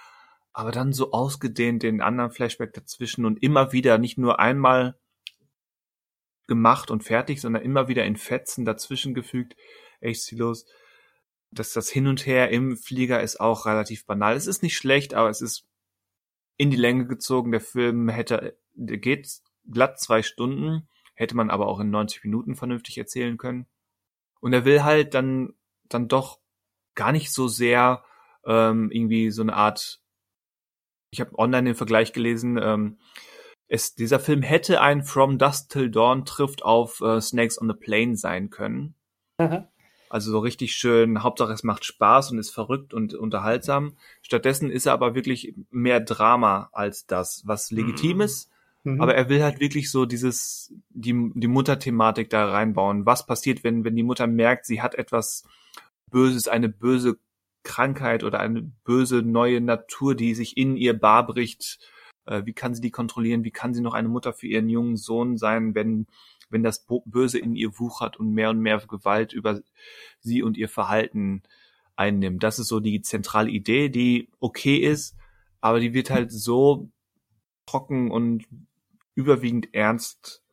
aber 0.52 0.72
dann 0.72 0.94
so 0.94 1.12
ausgedehnt 1.12 1.84
den 1.84 2.02
anderen 2.02 2.32
Flashback 2.32 2.74
dazwischen 2.74 3.26
und 3.26 3.42
immer 3.42 3.72
wieder 3.72 3.98
nicht 3.98 4.18
nur 4.18 4.40
einmal 4.40 4.98
gemacht 6.48 6.92
und 6.92 7.04
fertig, 7.04 7.42
sondern 7.42 7.64
immer 7.64 7.88
wieder 7.88 8.06
in 8.06 8.18
Fetzen 8.18 8.66
dazwischen 8.66 9.14
gefügt. 9.14 9.56
Echt 10.02 10.24
ziellos. 10.24 10.66
Dass 11.52 11.74
das 11.74 11.90
Hin 11.90 12.08
und 12.08 12.26
Her 12.26 12.50
im 12.50 12.78
Flieger 12.78 13.22
ist 13.22 13.40
auch 13.40 13.66
relativ 13.66 14.06
banal. 14.06 14.36
Es 14.36 14.48
ist 14.48 14.62
nicht 14.62 14.78
schlecht, 14.78 15.14
aber 15.14 15.30
es 15.30 15.42
ist 15.42 15.68
in 16.58 16.70
die 16.70 16.78
Länge 16.78 17.08
gezogen. 17.08 17.52
Der 17.52 17.62
Film 17.62 18.10
hätte, 18.10 18.58
der 18.74 18.98
geht 18.98 19.28
glatt 19.70 20.00
zwei 20.00 20.22
Stunden, 20.22 20.88
hätte 21.16 21.36
man 21.36 21.50
aber 21.50 21.68
auch 21.68 21.80
in 21.80 21.90
90 21.90 22.24
Minuten 22.24 22.56
vernünftig 22.56 22.98
erzählen 22.98 23.38
können. 23.38 23.68
Und 24.44 24.52
er 24.52 24.66
will 24.66 24.84
halt 24.84 25.14
dann, 25.14 25.54
dann 25.88 26.08
doch 26.08 26.40
gar 26.96 27.14
nicht 27.14 27.32
so 27.32 27.48
sehr 27.48 28.04
ähm, 28.46 28.92
irgendwie 28.92 29.32
so 29.32 29.42
eine 29.42 29.56
Art 29.56 30.04
ich 31.14 31.22
habe 31.22 31.38
online 31.38 31.70
den 31.70 31.76
Vergleich 31.76 32.12
gelesen, 32.12 32.60
ähm, 32.62 32.98
es, 33.68 33.96
dieser 33.96 34.20
Film 34.20 34.42
hätte 34.42 34.82
ein 34.82 35.04
From 35.04 35.38
Dust 35.38 35.72
Till 35.72 35.90
Dawn 35.90 36.26
trifft 36.26 36.64
auf 36.64 37.02
äh, 37.02 37.22
Snakes 37.22 37.62
on 37.62 37.70
the 37.70 37.76
Plane 37.76 38.18
sein 38.18 38.50
können. 38.50 38.96
Mhm. 39.38 39.68
Also 40.10 40.32
so 40.32 40.40
richtig 40.40 40.74
schön, 40.74 41.24
Hauptsache 41.24 41.54
es 41.54 41.64
macht 41.64 41.86
Spaß 41.86 42.32
und 42.32 42.38
ist 42.38 42.52
verrückt 42.52 42.94
und 42.94 43.14
unterhaltsam. 43.14 43.96
Stattdessen 44.22 44.70
ist 44.70 44.86
er 44.86 44.94
aber 44.94 45.16
wirklich 45.16 45.56
mehr 45.70 46.00
Drama 46.02 46.70
als 46.72 47.06
das, 47.08 47.44
was 47.46 47.72
legitim 47.72 48.18
mhm. 48.18 48.22
ist. 48.22 48.52
Mhm. 48.84 49.02
Aber 49.02 49.16
er 49.16 49.30
will 49.30 49.44
halt 49.44 49.60
wirklich 49.60 49.90
so 49.90 50.06
dieses, 50.06 50.74
die, 50.90 51.32
die 51.36 51.48
Mutter-Thematik 51.48 52.30
da 52.30 52.50
reinbauen. 52.50 53.06
Was 53.06 53.26
passiert, 53.26 53.64
wenn, 53.64 53.84
wenn 53.84 53.96
die 53.96 54.04
Mutter 54.04 54.28
merkt, 54.28 54.66
sie 54.66 54.82
hat 54.82 54.96
etwas 54.96 55.44
Böses, 56.10 56.48
eine 56.48 56.70
böse 56.70 57.18
Krankheit 57.64 58.24
oder 58.24 58.40
eine 58.40 58.62
böse 58.84 59.22
neue 59.22 59.62
Natur, 59.62 60.16
die 60.16 60.36
sich 60.36 60.58
in 60.58 60.76
ihr 60.76 60.98
bar 60.98 61.26
bricht. 61.26 61.80
Äh, 62.26 62.46
wie 62.46 62.54
kann 62.54 62.76
sie 62.76 62.82
die 62.82 62.92
kontrollieren? 62.92 63.44
Wie 63.44 63.52
kann 63.52 63.74
sie 63.74 63.82
noch 63.82 63.94
eine 63.94 64.10
Mutter 64.10 64.34
für 64.34 64.48
ihren 64.48 64.70
jungen 64.70 64.98
Sohn 64.98 65.38
sein, 65.38 65.74
wenn, 65.76 66.08
wenn 66.50 66.62
das 66.62 66.86
Böse 67.06 67.40
in 67.40 67.56
ihr 67.56 67.80
wuchert 67.80 68.18
und 68.18 68.32
mehr 68.32 68.50
und 68.50 68.60
mehr 68.60 68.80
Gewalt 68.80 69.34
über 69.34 69.62
sie 70.20 70.44
und 70.44 70.58
ihr 70.58 70.70
Verhalten 70.70 71.44
einnimmt. 71.96 72.44
Das 72.44 72.60
ist 72.60 72.68
so 72.68 72.80
die 72.80 73.02
zentrale 73.02 73.50
Idee, 73.50 73.90
die 73.90 74.30
okay 74.40 74.78
ist, 74.78 75.16
aber 75.62 75.80
die 75.80 75.94
wird 75.94 76.10
halt 76.10 76.32
so 76.32 76.90
trocken 77.66 78.12
und 78.12 78.46
überwiegend 79.16 79.74
ernst 79.74 80.44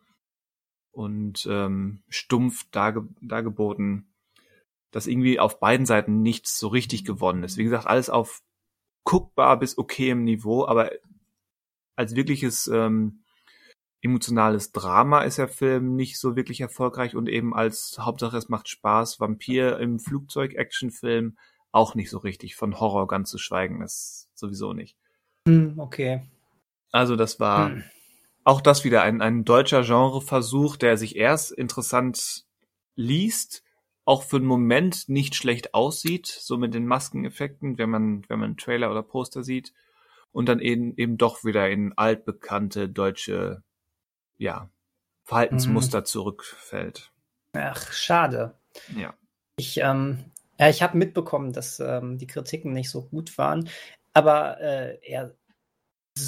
und 0.93 1.47
ähm, 1.51 2.03
stumpf 2.09 2.65
darge 2.71 3.09
dargeboten, 3.21 4.13
dass 4.91 5.07
irgendwie 5.07 5.39
auf 5.39 5.61
beiden 5.61 5.87
Seiten 5.87 6.23
nichts 6.23 6.59
so 6.59 6.69
richtig 6.69 7.05
gewonnen 7.05 7.45
ist. 7.45 7.57
Wie 7.57 7.65
gesagt, 7.65 7.87
alles 7.87 8.11
auf 8.11 8.43
guckbar 9.05 9.59
bis 9.59 9.79
okay 9.79 10.11
im 10.11 10.25
Niveau, 10.25 10.67
aber 10.67 10.91
als 11.97 12.15
wirkliches 12.15 12.67
ähm, 12.67 13.23
emotionales 14.03 14.73
Drama 14.73 15.23
ist 15.23 15.39
der 15.39 15.49
Film 15.49 15.95
nicht 15.95 16.19
so 16.19 16.37
wirklich 16.37 16.61
erfolgreich 16.61 17.15
und 17.15 17.29
eben 17.29 17.55
als 17.55 17.99
Hauptsache 17.99 18.37
es 18.37 18.49
macht 18.49 18.69
Spaß, 18.69 19.21
Vampir 19.21 19.79
im 19.79 19.99
Flugzeug-Actionfilm 19.99 21.37
auch 21.73 21.95
nicht 21.95 22.11
so 22.11 22.19
richtig. 22.19 22.57
Von 22.57 22.81
Horror 22.81 23.07
ganz 23.07 23.31
zu 23.31 23.39
schweigen, 23.39 23.83
ist 23.83 24.29
sowieso 24.35 24.73
nicht. 24.73 24.97
Hm, 25.47 25.79
okay. 25.79 26.23
Also 26.93 27.17
das 27.17 27.39
war 27.39 27.71
hm. 27.71 27.85
Auch 28.45 28.61
das 28.61 28.85
wieder 28.85 29.03
ein, 29.03 29.21
ein 29.21 29.45
deutscher 29.45 29.83
Genreversuch, 29.83 30.77
der 30.77 30.97
sich 30.97 31.17
erst 31.17 31.53
interessant 31.53 32.45
liest, 32.95 33.63
auch 34.05 34.23
für 34.23 34.37
einen 34.37 34.47
Moment 34.47 35.09
nicht 35.09 35.35
schlecht 35.35 35.75
aussieht, 35.75 36.27
so 36.27 36.57
mit 36.57 36.75
den 36.75 36.87
Maskeneffekten, 36.87 37.79
wenn 37.79 37.91
man, 37.91 38.25
wenn 38.29 38.41
man 38.41 38.57
Trailer 38.57 38.91
oder 38.91 39.03
Poster 39.03 39.45
sieht, 39.45 39.73
und 40.33 40.49
dann 40.49 40.61
eben, 40.61 40.97
eben 40.97 41.19
doch 41.19 41.45
wieder 41.45 41.69
in 41.71 41.93
altbekannte 41.97 42.89
deutsche, 42.89 43.63
ja, 44.39 44.71
Verhaltensmuster 45.25 46.01
mhm. 46.01 46.05
zurückfällt. 46.07 47.13
Ach, 47.53 47.93
schade. 47.93 48.59
Ja. 48.97 49.15
Ich, 49.57 49.79
ähm, 49.79 50.25
ja, 50.59 50.69
ich 50.69 50.83
habe 50.83 50.99
mitbekommen, 50.99 51.53
dass 51.53 51.81
ähm, 51.81 52.19
die 52.19 52.27
Kritiken 52.27 52.73
nicht 52.73 52.91
so 52.91 53.03
gut 53.03 53.37
waren, 53.39 53.69
aber 54.13 54.61
äh, 54.61 54.99
er 55.03 55.35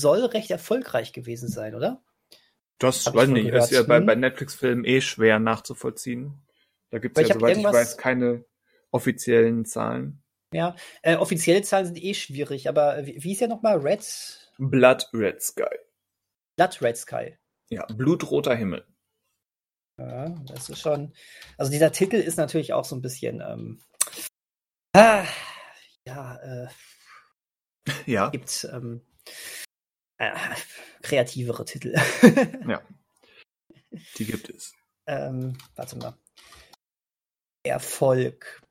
soll 0.01 0.25
recht 0.25 0.51
erfolgreich 0.51 1.13
gewesen 1.13 1.49
sein, 1.49 1.75
oder? 1.75 2.03
Das 2.79 3.07
Hab 3.07 3.15
weiß 3.15 3.29
ich 3.29 3.35
nicht. 3.35 3.47
Gehört. 3.47 3.65
Ist 3.65 3.71
ja 3.71 3.83
bei, 3.85 3.99
hm? 3.99 4.07
bei 4.07 4.15
Netflix-Filmen 4.15 4.85
eh 4.85 5.01
schwer 5.01 5.39
nachzuvollziehen. 5.39 6.43
Da 6.91 6.99
gibt 6.99 7.17
es 7.17 7.29
ja, 7.29 7.35
soweit 7.35 7.57
ich 7.57 7.65
weiß, 7.65 7.97
keine 7.97 8.45
offiziellen 8.91 9.65
Zahlen. 9.65 10.23
Ja, 10.53 10.77
äh, 11.03 11.17
offizielle 11.17 11.63
Zahlen 11.63 11.87
sind 11.87 12.03
eh 12.03 12.15
schwierig, 12.15 12.69
aber 12.69 13.07
wie, 13.07 13.23
wie 13.23 13.33
ist 13.33 13.41
ja 13.41 13.47
nochmal 13.47 13.79
Red? 13.79 14.05
Blood 14.59 15.09
Red 15.15 15.41
Sky. 15.41 15.77
Blood 16.57 16.83
Red 16.83 16.97
Sky. 16.97 17.39
Ja, 17.71 17.87
blutroter 17.87 18.55
Himmel. 18.55 18.85
Ja, 19.99 20.29
das 20.47 20.69
ist 20.69 20.81
schon. 20.81 21.15
Also 21.57 21.71
dieser 21.71 21.93
Titel 21.93 22.17
ist 22.17 22.37
natürlich 22.37 22.73
auch 22.73 22.85
so 22.85 22.97
ein 22.97 23.03
bisschen. 23.03 23.41
Ähm, 23.41 23.81
ah, 24.95 25.25
ja, 26.07 26.37
äh, 26.37 26.69
ja. 28.07 28.29
Gibt 28.31 28.69
ähm, 28.73 29.01
äh, 30.23 30.35
kreativere 31.03 31.65
Titel. 31.65 31.95
ja. 32.69 32.81
Die 34.17 34.25
gibt 34.25 34.49
es. 34.49 34.73
Ähm, 35.07 35.57
warte 35.75 35.97
mal. 35.97 36.17
Erfolg. 37.65 38.63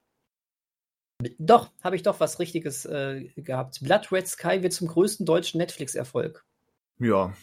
Doch, 1.38 1.72
habe 1.84 1.96
ich 1.96 2.04
doch 2.04 2.20
was 2.20 2.40
Richtiges 2.40 2.86
äh, 2.86 3.30
gehabt. 3.36 3.80
Blood 3.82 4.12
Red 4.12 4.28
Sky 4.28 4.64
wird 4.64 4.74
zum 4.74 4.88
größten 4.88 5.26
deutschen 5.26 5.60
Netflix-Erfolg. 5.60 6.46
Ja. 6.98 7.34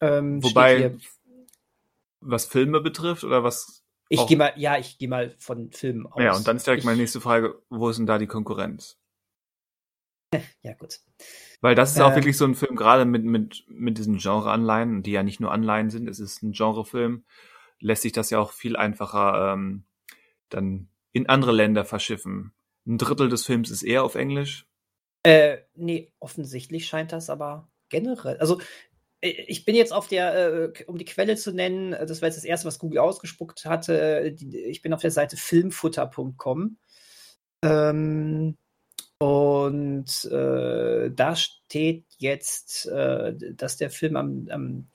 Ähm, 0.00 0.42
Wobei, 0.42 0.96
was 2.20 2.46
Filme 2.46 2.80
betrifft 2.80 3.24
oder 3.24 3.44
was. 3.44 3.84
Ich 4.08 4.26
gehe 4.26 4.38
mal, 4.38 4.52
ja, 4.56 4.78
ich 4.78 4.96
gehe 4.98 5.08
mal 5.08 5.34
von 5.38 5.70
Filmen 5.72 6.06
aus. 6.06 6.22
Ja, 6.22 6.34
und 6.34 6.46
dann 6.48 6.56
ist 6.56 6.66
direkt 6.66 6.80
ich, 6.80 6.86
meine 6.86 6.98
nächste 6.98 7.20
Frage: 7.20 7.60
Wo 7.68 7.90
ist 7.90 7.98
denn 7.98 8.06
da 8.06 8.16
die 8.16 8.26
Konkurrenz? 8.26 8.98
ja, 10.62 10.72
gut. 10.74 11.00
Weil 11.60 11.74
das 11.74 11.92
ist 11.92 11.98
äh, 11.98 12.02
auch 12.02 12.14
wirklich 12.14 12.36
so 12.36 12.44
ein 12.44 12.54
Film, 12.54 12.76
gerade 12.76 13.04
mit, 13.04 13.24
mit, 13.24 13.64
mit 13.68 13.98
diesen 13.98 14.18
Genre-Anleihen, 14.18 15.02
die 15.02 15.12
ja 15.12 15.22
nicht 15.22 15.40
nur 15.40 15.52
Anleihen 15.52 15.90
sind, 15.90 16.08
es 16.08 16.20
ist 16.20 16.42
ein 16.42 16.52
Genrefilm, 16.52 17.24
lässt 17.80 18.02
sich 18.02 18.12
das 18.12 18.30
ja 18.30 18.38
auch 18.38 18.52
viel 18.52 18.76
einfacher 18.76 19.54
ähm, 19.54 19.84
dann 20.48 20.88
in 21.12 21.28
andere 21.28 21.52
Länder 21.52 21.84
verschiffen. 21.84 22.52
Ein 22.86 22.98
Drittel 22.98 23.28
des 23.28 23.44
Films 23.44 23.70
ist 23.70 23.82
eher 23.82 24.04
auf 24.04 24.14
Englisch. 24.14 24.66
Äh, 25.24 25.58
nee, 25.74 26.12
offensichtlich 26.20 26.86
scheint 26.86 27.12
das 27.12 27.28
aber 27.28 27.68
generell. 27.88 28.38
Also, 28.38 28.60
äh, 29.20 29.30
ich 29.30 29.64
bin 29.64 29.74
jetzt 29.74 29.92
auf 29.92 30.08
der, 30.08 30.34
äh, 30.76 30.84
um 30.86 30.96
die 30.96 31.04
Quelle 31.04 31.36
zu 31.36 31.52
nennen, 31.52 31.92
äh, 31.92 32.06
das 32.06 32.22
war 32.22 32.28
jetzt 32.28 32.36
das 32.36 32.44
erste, 32.44 32.68
was 32.68 32.78
Google 32.78 32.98
ausgespuckt 32.98 33.64
hatte. 33.64 34.34
Ich 34.50 34.82
bin 34.82 34.94
auf 34.94 35.00
der 35.00 35.10
Seite 35.10 35.36
filmfutter.com. 35.36 36.78
Ähm, 37.62 38.56
und 39.18 40.24
äh, 40.26 41.10
da 41.10 41.36
steht 41.36 42.04
jetzt, 42.18 42.86
äh, 42.86 43.34
dass 43.54 43.76
der 43.76 43.90
Film 43.90 44.16
am, 44.16 44.48
am 44.50 44.88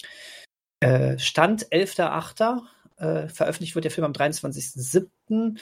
äh, 0.79 1.17
Stand 1.19 1.67
11.8. 1.67 2.61
Äh, 2.97 3.27
veröffentlicht 3.27 3.75
wird, 3.75 3.85
der 3.85 3.91
Film 3.91 4.05
am 4.05 4.13
23.7. 4.13 5.59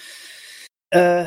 Äh, 0.92 1.26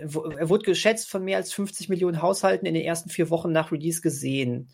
er 0.00 0.48
wurde 0.48 0.64
geschätzt 0.64 1.10
von 1.10 1.24
mehr 1.24 1.38
als 1.38 1.52
50 1.52 1.88
Millionen 1.88 2.22
Haushalten 2.22 2.66
in 2.66 2.74
den 2.74 2.84
ersten 2.84 3.10
vier 3.10 3.30
Wochen 3.30 3.50
nach 3.50 3.72
Release 3.72 4.00
gesehen. 4.00 4.70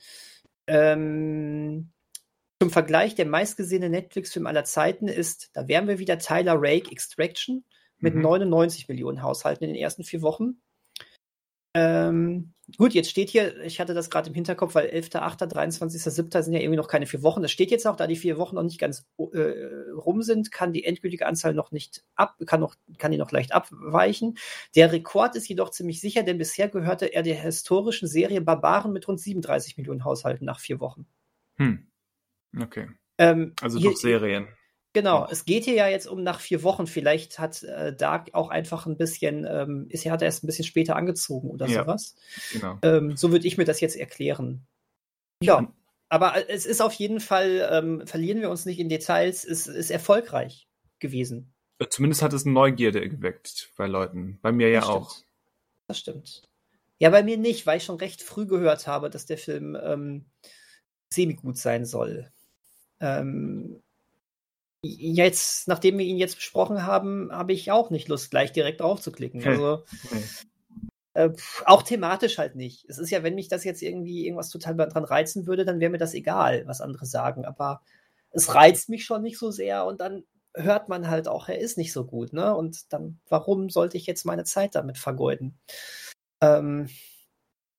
Ähm, 0.67 1.93
zum 2.61 2.71
Vergleich, 2.71 3.15
der 3.15 3.27
meistgesehene 3.27 3.89
Netflix-Film 3.89 4.47
aller 4.47 4.65
Zeiten 4.65 5.09
ist, 5.09 5.51
da 5.55 5.69
wären 5.69 5.89
wir 5.89 5.99
wieder 5.99 6.19
Tyler 6.19 6.57
Rake 6.57 6.91
Extraction 6.91 7.65
mit 7.99 8.15
mhm. 8.15 8.23
99 8.23 8.89
Millionen 8.89 9.23
Haushalten 9.23 9.65
in 9.65 9.75
den 9.75 9.83
ersten 9.83 10.05
vier 10.05 10.23
Wochen. 10.23 10.61
Ähm, 11.77 12.55
gut, 12.79 12.95
jetzt 12.95 13.11
steht 13.11 13.31
hier, 13.31 13.61
ich 13.65 13.81
hatte 13.81 13.95
das 13.95 14.09
gerade 14.09 14.29
im 14.29 14.35
Hinterkopf, 14.35 14.77
weil 14.77 14.87
11.8., 14.87 15.53
23.7. 15.53 16.43
sind 16.43 16.55
ja 16.55 16.61
irgendwie 16.61 16.77
noch 16.77 16.87
keine 16.87 17.07
vier 17.07 17.23
Wochen. 17.25 17.43
Das 17.43 17.51
steht 17.51 17.73
jetzt 17.73 17.87
auch, 17.87 17.97
da 17.97 18.07
die 18.07 18.17
vier 18.17 18.39
Wochen 18.39 18.55
noch 18.55 18.63
nicht 18.63 18.79
ganz 18.79 19.05
äh, 19.19 19.93
rum 19.93 20.23
sind, 20.23 20.53
kann 20.53 20.73
die 20.73 20.85
endgültige 20.85 21.27
Anzahl 21.27 21.53
noch 21.53 21.73
nicht 21.73 22.05
ab, 22.15 22.37
kann, 22.47 22.61
noch, 22.61 22.77
kann 22.99 23.11
die 23.11 23.19
noch 23.19 23.33
leicht 23.33 23.53
abweichen. 23.53 24.39
Der 24.77 24.93
Rekord 24.93 25.35
ist 25.35 25.49
jedoch 25.49 25.71
ziemlich 25.71 26.01
sicher, 26.01 26.23
denn 26.23 26.39
bisher 26.39 26.69
gehörte 26.69 27.07
er 27.07 27.25
der 27.25 27.41
historischen 27.41 28.07
Serie 28.07 28.41
Barbaren 28.41 28.93
mit 28.93 29.09
rund 29.09 29.21
37 29.21 29.77
Millionen 29.77 30.05
Haushalten 30.05 30.45
nach 30.45 30.61
vier 30.61 30.79
Wochen. 30.79 31.07
Hm. 31.57 31.89
Okay. 32.57 32.89
Ähm, 33.19 33.53
also 33.61 33.79
hier, 33.79 33.91
doch 33.91 33.97
Serien. 33.97 34.49
Genau, 34.95 35.27
es 35.29 35.45
geht 35.45 35.65
hier 35.65 35.75
ja 35.75 35.89
jetzt 35.89 36.07
um 36.07 36.23
nach 36.23 36.39
vier 36.39 36.63
Wochen. 36.63 36.87
Vielleicht 36.87 37.41
hat 37.41 37.65
äh, 37.65 37.95
Dark 37.95 38.31
auch 38.33 38.49
einfach 38.49 38.87
ein 38.87 38.97
bisschen, 38.97 39.45
ähm, 39.45 39.87
ist, 39.89 40.07
hat 40.07 40.23
er 40.23 40.27
erst 40.27 40.45
ein 40.45 40.47
bisschen 40.47 40.65
später 40.65 40.95
angezogen 40.95 41.51
oder 41.51 41.67
ja, 41.67 41.83
sowas. 41.83 42.15
Genau. 42.53 42.79
Ähm, 42.83 43.17
so 43.17 43.33
würde 43.33 43.47
ich 43.47 43.59
mir 43.59 43.65
das 43.65 43.81
jetzt 43.81 43.97
erklären. 43.97 44.67
Ja, 45.43 45.69
aber 46.09 46.37
äh, 46.37 46.45
es 46.49 46.65
ist 46.65 46.81
auf 46.81 46.93
jeden 46.93 47.19
Fall, 47.19 47.69
ähm, 47.73 48.07
verlieren 48.07 48.41
wir 48.41 48.51
uns 48.51 48.67
nicht 48.67 48.79
in 48.79 48.89
Details, 48.89 49.45
es 49.45 49.67
ist 49.67 49.91
erfolgreich 49.91 50.69
gewesen. 51.01 51.53
Äh, 51.81 51.89
zumindest 51.89 52.23
hat 52.23 52.33
es 52.33 52.45
Neugierde 52.45 53.09
geweckt 53.09 53.73
bei 53.77 53.89
Leuten. 53.89 54.39
Bei 54.43 54.53
mir 54.53 54.69
ja 54.69 54.81
das 54.81 54.89
auch. 54.91 55.11
Stimmt. 55.11 55.27
Das 55.89 55.99
stimmt. 55.99 56.43
Ja, 57.01 57.11
bei 57.11 57.25
mir 57.25 57.37
nicht, 57.37 57.67
weil 57.67 57.79
ich 57.79 57.85
schon 57.85 57.97
recht 57.97 58.23
früh 58.23 58.47
gehört 58.47 58.87
habe, 58.87 59.11
dass 59.11 59.27
der 59.27 59.39
Film 59.39 59.77
ähm, 59.83 60.27
semi-gut 61.13 61.59
sein 61.59 61.85
soll. 61.85 62.31
Ähm, 63.01 63.83
jetzt, 64.85 65.69
nachdem 65.69 65.99
wir 65.99 66.05
ihn 66.05 66.19
jetzt 66.19 66.37
besprochen 66.37 66.87
haben, 66.87 67.31
habe 67.33 67.53
ich 67.53 67.71
auch 67.71 67.91
nicht 67.91 68.09
Lust, 68.09 68.31
gleich 68.31 68.53
direkt 68.53 68.81
draufzuklicken. 68.81 69.45
Also 69.47 69.85
äh, 71.15 71.31
auch 71.65 71.83
thematisch 71.83 72.39
halt 72.39 72.57
nicht. 72.57 72.85
Es 72.89 72.99
ist 72.99 73.11
ja, 73.11 73.23
wenn 73.23 73.35
mich 73.35 73.49
das 73.49 73.65
jetzt 73.65 73.83
irgendwie 73.83 74.27
irgendwas 74.27 74.51
total 74.51 74.75
dran 74.77 75.05
reizen 75.05 75.47
würde, 75.47 75.65
dann 75.65 75.81
wäre 75.81 75.91
mir 75.91 75.99
das 75.99 76.15
egal, 76.15 76.67
was 76.67 76.81
andere 76.81 77.07
sagen. 77.07 77.45
Aber 77.45 77.83
es 78.31 78.55
reizt 78.55 78.89
mich 78.89 79.05
schon 79.05 79.23
nicht 79.23 79.39
so 79.39 79.51
sehr 79.51 79.87
und 79.87 80.01
dann 80.01 80.25
hört 80.55 80.89
man 80.89 81.09
halt 81.09 81.29
auch, 81.29 81.49
er 81.49 81.59
ist 81.59 81.79
nicht 81.79 81.93
so 81.93 82.05
gut, 82.05 82.33
ne? 82.33 82.55
Und 82.55 82.93
dann, 82.93 83.19
warum 83.29 83.71
sollte 83.71 83.97
ich 83.97 84.07
jetzt 84.07 84.25
meine 84.25 84.45
Zeit 84.45 84.75
damit 84.75 84.99
vergeuden? 84.99 85.59
Ähm, 86.41 86.89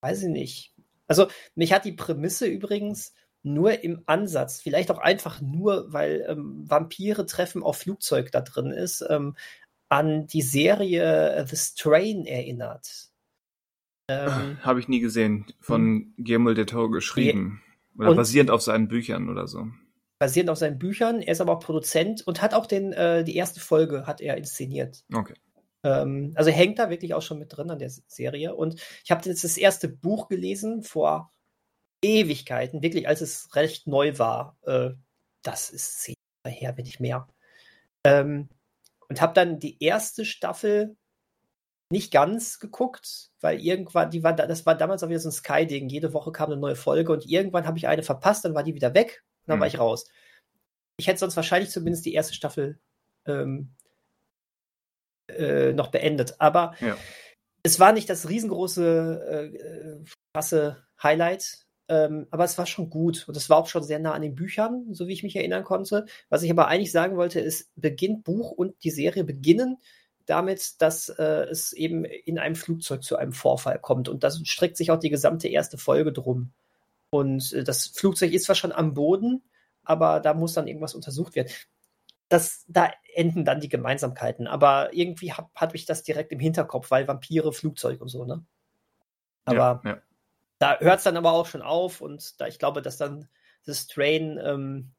weiß 0.01 0.23
ich 0.23 0.29
nicht. 0.29 0.73
Also, 1.07 1.27
mich 1.55 1.71
hat 1.71 1.85
die 1.85 1.93
Prämisse 1.93 2.47
übrigens 2.47 3.13
nur 3.45 3.83
im 3.83 4.01
Ansatz, 4.05 4.61
vielleicht 4.61 4.91
auch 4.91 4.97
einfach 4.97 5.39
nur, 5.41 5.93
weil 5.93 6.25
ähm, 6.27 6.63
Vampire 6.67 7.25
treffen 7.25 7.63
auf 7.63 7.77
Flugzeug 7.77 8.31
da 8.31 8.41
drin 8.41 8.71
ist, 8.71 9.05
ähm, 9.09 9.35
an 9.89 10.27
die 10.27 10.41
Serie 10.41 11.45
The 11.47 11.55
Strain 11.55 12.25
erinnert. 12.25 13.11
Ähm, 14.09 14.57
Habe 14.61 14.79
ich 14.79 14.87
nie 14.87 14.99
gesehen. 14.99 15.45
Von 15.61 15.81
hm. 15.81 16.13
Guillermo 16.17 16.53
del 16.53 16.65
Toro 16.65 16.89
geschrieben. 16.89 17.61
Oder 17.97 18.15
basierend 18.15 18.51
auf 18.51 18.61
seinen 18.61 18.87
Büchern 18.87 19.29
oder 19.29 19.47
so. 19.47 19.67
Basierend 20.19 20.49
auf 20.49 20.57
seinen 20.57 20.79
Büchern. 20.79 21.21
Er 21.21 21.31
ist 21.31 21.41
aber 21.41 21.53
auch 21.53 21.59
Produzent 21.59 22.25
und 22.27 22.41
hat 22.41 22.53
auch 22.53 22.65
den, 22.65 22.93
äh, 22.93 23.23
die 23.23 23.35
erste 23.35 23.59
Folge 23.59 24.05
hat 24.05 24.21
er 24.21 24.37
inszeniert. 24.37 25.03
Okay. 25.13 25.35
Ähm, 25.83 26.33
also 26.35 26.51
hängt 26.51 26.79
da 26.79 26.89
wirklich 26.89 27.13
auch 27.13 27.21
schon 27.21 27.39
mit 27.39 27.55
drin 27.55 27.69
an 27.69 27.79
der 27.79 27.89
Serie. 27.89 28.55
Und 28.55 28.81
ich 29.03 29.11
habe 29.11 29.27
jetzt 29.29 29.43
das 29.43 29.57
erste 29.57 29.87
Buch 29.87 30.27
gelesen 30.27 30.83
vor 30.83 31.31
Ewigkeiten, 32.01 32.81
wirklich 32.81 33.07
als 33.07 33.21
es 33.21 33.55
recht 33.55 33.87
neu 33.87 34.17
war. 34.17 34.57
Äh, 34.63 34.91
das 35.41 35.69
ist 35.69 36.01
zehn 36.01 36.15
Jahre 36.45 36.55
her, 36.55 36.77
wenn 36.77 36.85
nicht 36.85 36.99
mehr. 36.99 37.27
Ähm, 38.03 38.49
und 39.07 39.21
habe 39.21 39.33
dann 39.33 39.59
die 39.59 39.81
erste 39.83 40.25
Staffel 40.25 40.95
nicht 41.91 42.11
ganz 42.11 42.59
geguckt, 42.59 43.31
weil 43.41 43.59
irgendwann, 43.59 44.09
die 44.09 44.23
war, 44.23 44.33
das 44.33 44.65
war 44.65 44.75
damals 44.75 45.03
auch 45.03 45.09
wieder 45.09 45.19
so 45.19 45.29
ein 45.29 45.33
Sky-Ding. 45.33 45.89
Jede 45.89 46.13
Woche 46.13 46.31
kam 46.31 46.51
eine 46.51 46.59
neue 46.59 46.75
Folge 46.75 47.11
und 47.11 47.25
irgendwann 47.25 47.67
habe 47.67 47.77
ich 47.77 47.87
eine 47.87 48.03
verpasst, 48.03 48.43
dann 48.43 48.55
war 48.55 48.63
die 48.63 48.75
wieder 48.75 48.93
weg 48.93 49.23
und 49.43 49.49
dann 49.49 49.55
hm. 49.55 49.61
war 49.61 49.67
ich 49.67 49.79
raus. 49.79 50.09
Ich 50.97 51.07
hätte 51.07 51.19
sonst 51.19 51.35
wahrscheinlich 51.35 51.69
zumindest 51.69 52.05
die 52.05 52.13
erste 52.13 52.33
Staffel 52.33 52.79
ähm, 53.27 53.75
äh, 55.27 55.73
noch 55.73 55.87
beendet. 55.87 56.35
Aber 56.39 56.75
ja. 56.79 56.97
es 57.63 57.79
war 57.79 57.91
nicht 57.91 58.09
das 58.09 58.29
riesengroße, 58.29 59.51
äh, 59.53 60.03
krasse 60.33 60.85
Highlight. 61.01 61.64
Ähm, 61.87 62.27
aber 62.31 62.43
es 62.43 62.57
war 62.57 62.65
schon 62.65 62.89
gut 62.89 63.27
und 63.27 63.37
es 63.37 63.49
war 63.49 63.57
auch 63.57 63.67
schon 63.67 63.83
sehr 63.83 63.99
nah 63.99 64.13
an 64.13 64.21
den 64.21 64.35
Büchern, 64.35 64.93
so 64.93 65.07
wie 65.07 65.13
ich 65.13 65.23
mich 65.23 65.35
erinnern 65.35 65.63
konnte. 65.63 66.05
Was 66.29 66.43
ich 66.43 66.49
aber 66.49 66.67
eigentlich 66.67 66.91
sagen 66.91 67.15
wollte, 67.15 67.39
ist, 67.39 67.69
beginnt 67.75 68.23
Buch 68.23 68.51
und 68.51 68.83
die 68.83 68.91
Serie 68.91 69.23
beginnen 69.23 69.77
damit, 70.25 70.81
dass 70.81 71.09
äh, 71.09 71.45
es 71.49 71.71
eben 71.73 72.03
in 72.03 72.39
einem 72.39 72.55
Flugzeug 72.55 73.03
zu 73.03 73.15
einem 73.15 73.33
Vorfall 73.33 73.77
kommt. 73.79 74.09
Und 74.09 74.23
das 74.23 74.41
streckt 74.45 74.77
sich 74.77 74.89
auch 74.89 74.97
die 74.97 75.11
gesamte 75.11 75.47
erste 75.47 75.77
Folge 75.77 76.11
drum. 76.11 76.51
Und 77.11 77.53
äh, 77.53 77.63
das 77.63 77.87
Flugzeug 77.87 78.33
ist 78.33 78.45
zwar 78.45 78.55
schon 78.55 78.71
am 78.71 78.95
Boden, 78.95 79.43
aber 79.83 80.19
da 80.19 80.33
muss 80.33 80.53
dann 80.53 80.65
irgendwas 80.65 80.95
untersucht 80.95 81.35
werden 81.35 81.51
das, 82.29 82.65
da 82.67 82.91
enden 83.13 83.45
dann 83.45 83.59
die 83.59 83.69
Gemeinsamkeiten. 83.69 84.47
Aber 84.47 84.93
irgendwie 84.93 85.33
hab, 85.33 85.53
hatte 85.55 85.75
ich 85.75 85.85
das 85.85 86.03
direkt 86.03 86.31
im 86.31 86.39
Hinterkopf, 86.39 86.91
weil 86.91 87.07
Vampire, 87.07 87.53
Flugzeug 87.53 88.01
und 88.01 88.07
so, 88.07 88.25
ne? 88.25 88.43
Aber 89.45 89.81
ja, 89.83 89.91
ja. 89.91 90.01
Da 90.59 90.79
hört 90.79 90.99
es 90.99 91.03
dann 91.03 91.17
aber 91.17 91.33
auch 91.33 91.45
schon 91.45 91.61
auf 91.61 92.01
und 92.01 92.39
da 92.39 92.47
ich 92.47 92.59
glaube, 92.59 92.81
dass 92.81 92.97
dann 92.97 93.27
das 93.65 93.87
Train 93.87 94.39
ähm, 94.41 94.91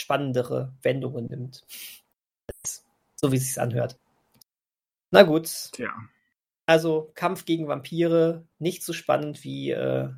spannendere 0.00 0.74
Wendungen 0.82 1.26
nimmt. 1.26 1.64
So 3.16 3.32
wie 3.32 3.36
es 3.36 3.48
sich 3.48 3.60
anhört. 3.60 3.98
Na 5.10 5.22
gut. 5.22 5.70
Ja. 5.78 5.94
Also 6.66 7.12
Kampf 7.14 7.44
gegen 7.44 7.68
Vampire, 7.68 8.46
nicht 8.58 8.82
so 8.82 8.92
spannend 8.92 9.44
wie 9.44 9.70
äh, 9.70 10.10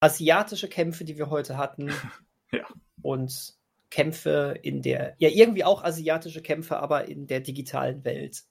asiatische 0.00 0.68
Kämpfe, 0.68 1.04
die 1.04 1.16
wir 1.16 1.30
heute 1.30 1.56
hatten. 1.56 1.90
ja. 2.52 2.66
Und 3.02 3.54
Kämpfe 3.90 4.58
in 4.62 4.80
der, 4.80 5.14
ja, 5.18 5.28
irgendwie 5.28 5.64
auch 5.64 5.84
asiatische 5.84 6.40
Kämpfe, 6.40 6.78
aber 6.78 7.08
in 7.08 7.26
der 7.26 7.40
digitalen 7.40 8.04
Welt. 8.04 8.44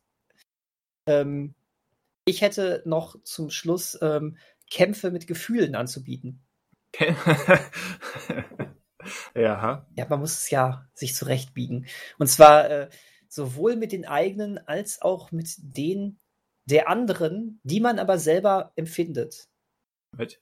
Ähm, 1.07 1.55
ich 2.25 2.41
hätte 2.41 2.83
noch 2.85 3.21
zum 3.23 3.49
Schluss 3.49 3.97
ähm, 4.01 4.37
Kämpfe 4.71 5.11
mit 5.11 5.27
Gefühlen 5.27 5.75
anzubieten. 5.75 6.43
ja. 9.35 9.85
Ja, 9.95 10.07
man 10.09 10.19
muss 10.19 10.39
es 10.39 10.49
ja 10.49 10.89
sich 10.93 11.13
zurechtbiegen. 11.13 11.85
Und 12.17 12.27
zwar 12.27 12.69
äh, 12.69 12.89
sowohl 13.27 13.75
mit 13.75 13.91
den 13.91 14.05
eigenen 14.05 14.57
als 14.57 15.01
auch 15.01 15.31
mit 15.31 15.53
denen 15.57 16.19
der 16.65 16.89
anderen, 16.89 17.59
die 17.63 17.79
man 17.79 17.99
aber 17.99 18.17
selber 18.17 18.71
empfindet. 18.75 19.49
Was? 20.11 20.39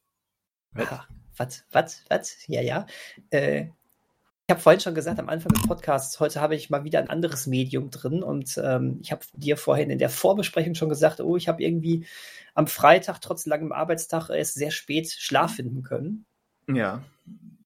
Was? 0.72 1.66
Was? 1.72 2.06
Was? 2.10 2.48
Ja, 2.48 2.62
ja. 2.62 2.86
Äh, 3.30 3.70
ich 4.50 4.52
habe 4.52 4.62
vorhin 4.62 4.80
schon 4.80 4.96
gesagt 4.96 5.20
am 5.20 5.30
Anfang 5.30 5.54
des 5.54 5.68
Podcasts, 5.68 6.20
heute 6.20 6.42
habe 6.42 6.56
ich 6.56 6.72
mal 6.72 6.84
wieder 6.84 6.98
ein 6.98 7.12
anderes 7.12 7.46
Medium 7.46 7.92
drin 7.92 8.24
und 8.24 8.60
ähm, 8.64 8.98
ich 9.00 9.12
habe 9.12 9.22
dir 9.34 9.58
vorhin 9.58 9.92
in 9.92 10.00
der 10.00 10.10
Vorbesprechung 10.10 10.74
schon 10.74 10.90
gesagt, 10.90 11.22
oh, 11.22 11.38
ich 11.38 11.48
habe 11.48 11.62
irgendwie 11.62 12.08
am 12.56 12.66
Freitag 12.66 13.22
trotz 13.22 13.46
langem 13.46 13.72
Arbeitstag 13.72 14.32
erst 14.32 14.56
sehr 14.56 14.72
spät 14.72 15.08
Schlaf 15.08 15.54
finden 15.54 15.84
können. 15.84 16.26
Ja. 16.68 17.04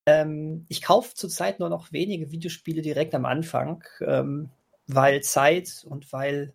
Ähm, 0.05 0.65
ich 0.67 0.81
kaufe 0.81 1.15
zurzeit 1.15 1.61
nur 1.61 1.69
noch 1.69 1.93
wenige 1.93 2.31
Videospiele 2.31 2.81
direkt 2.81 3.15
am 3.15 3.23
Anfang, 3.23 3.85
ähm, 4.01 4.49
weil 4.85 5.21
Zeit 5.21 5.85
und 5.87 6.11
weil 6.11 6.53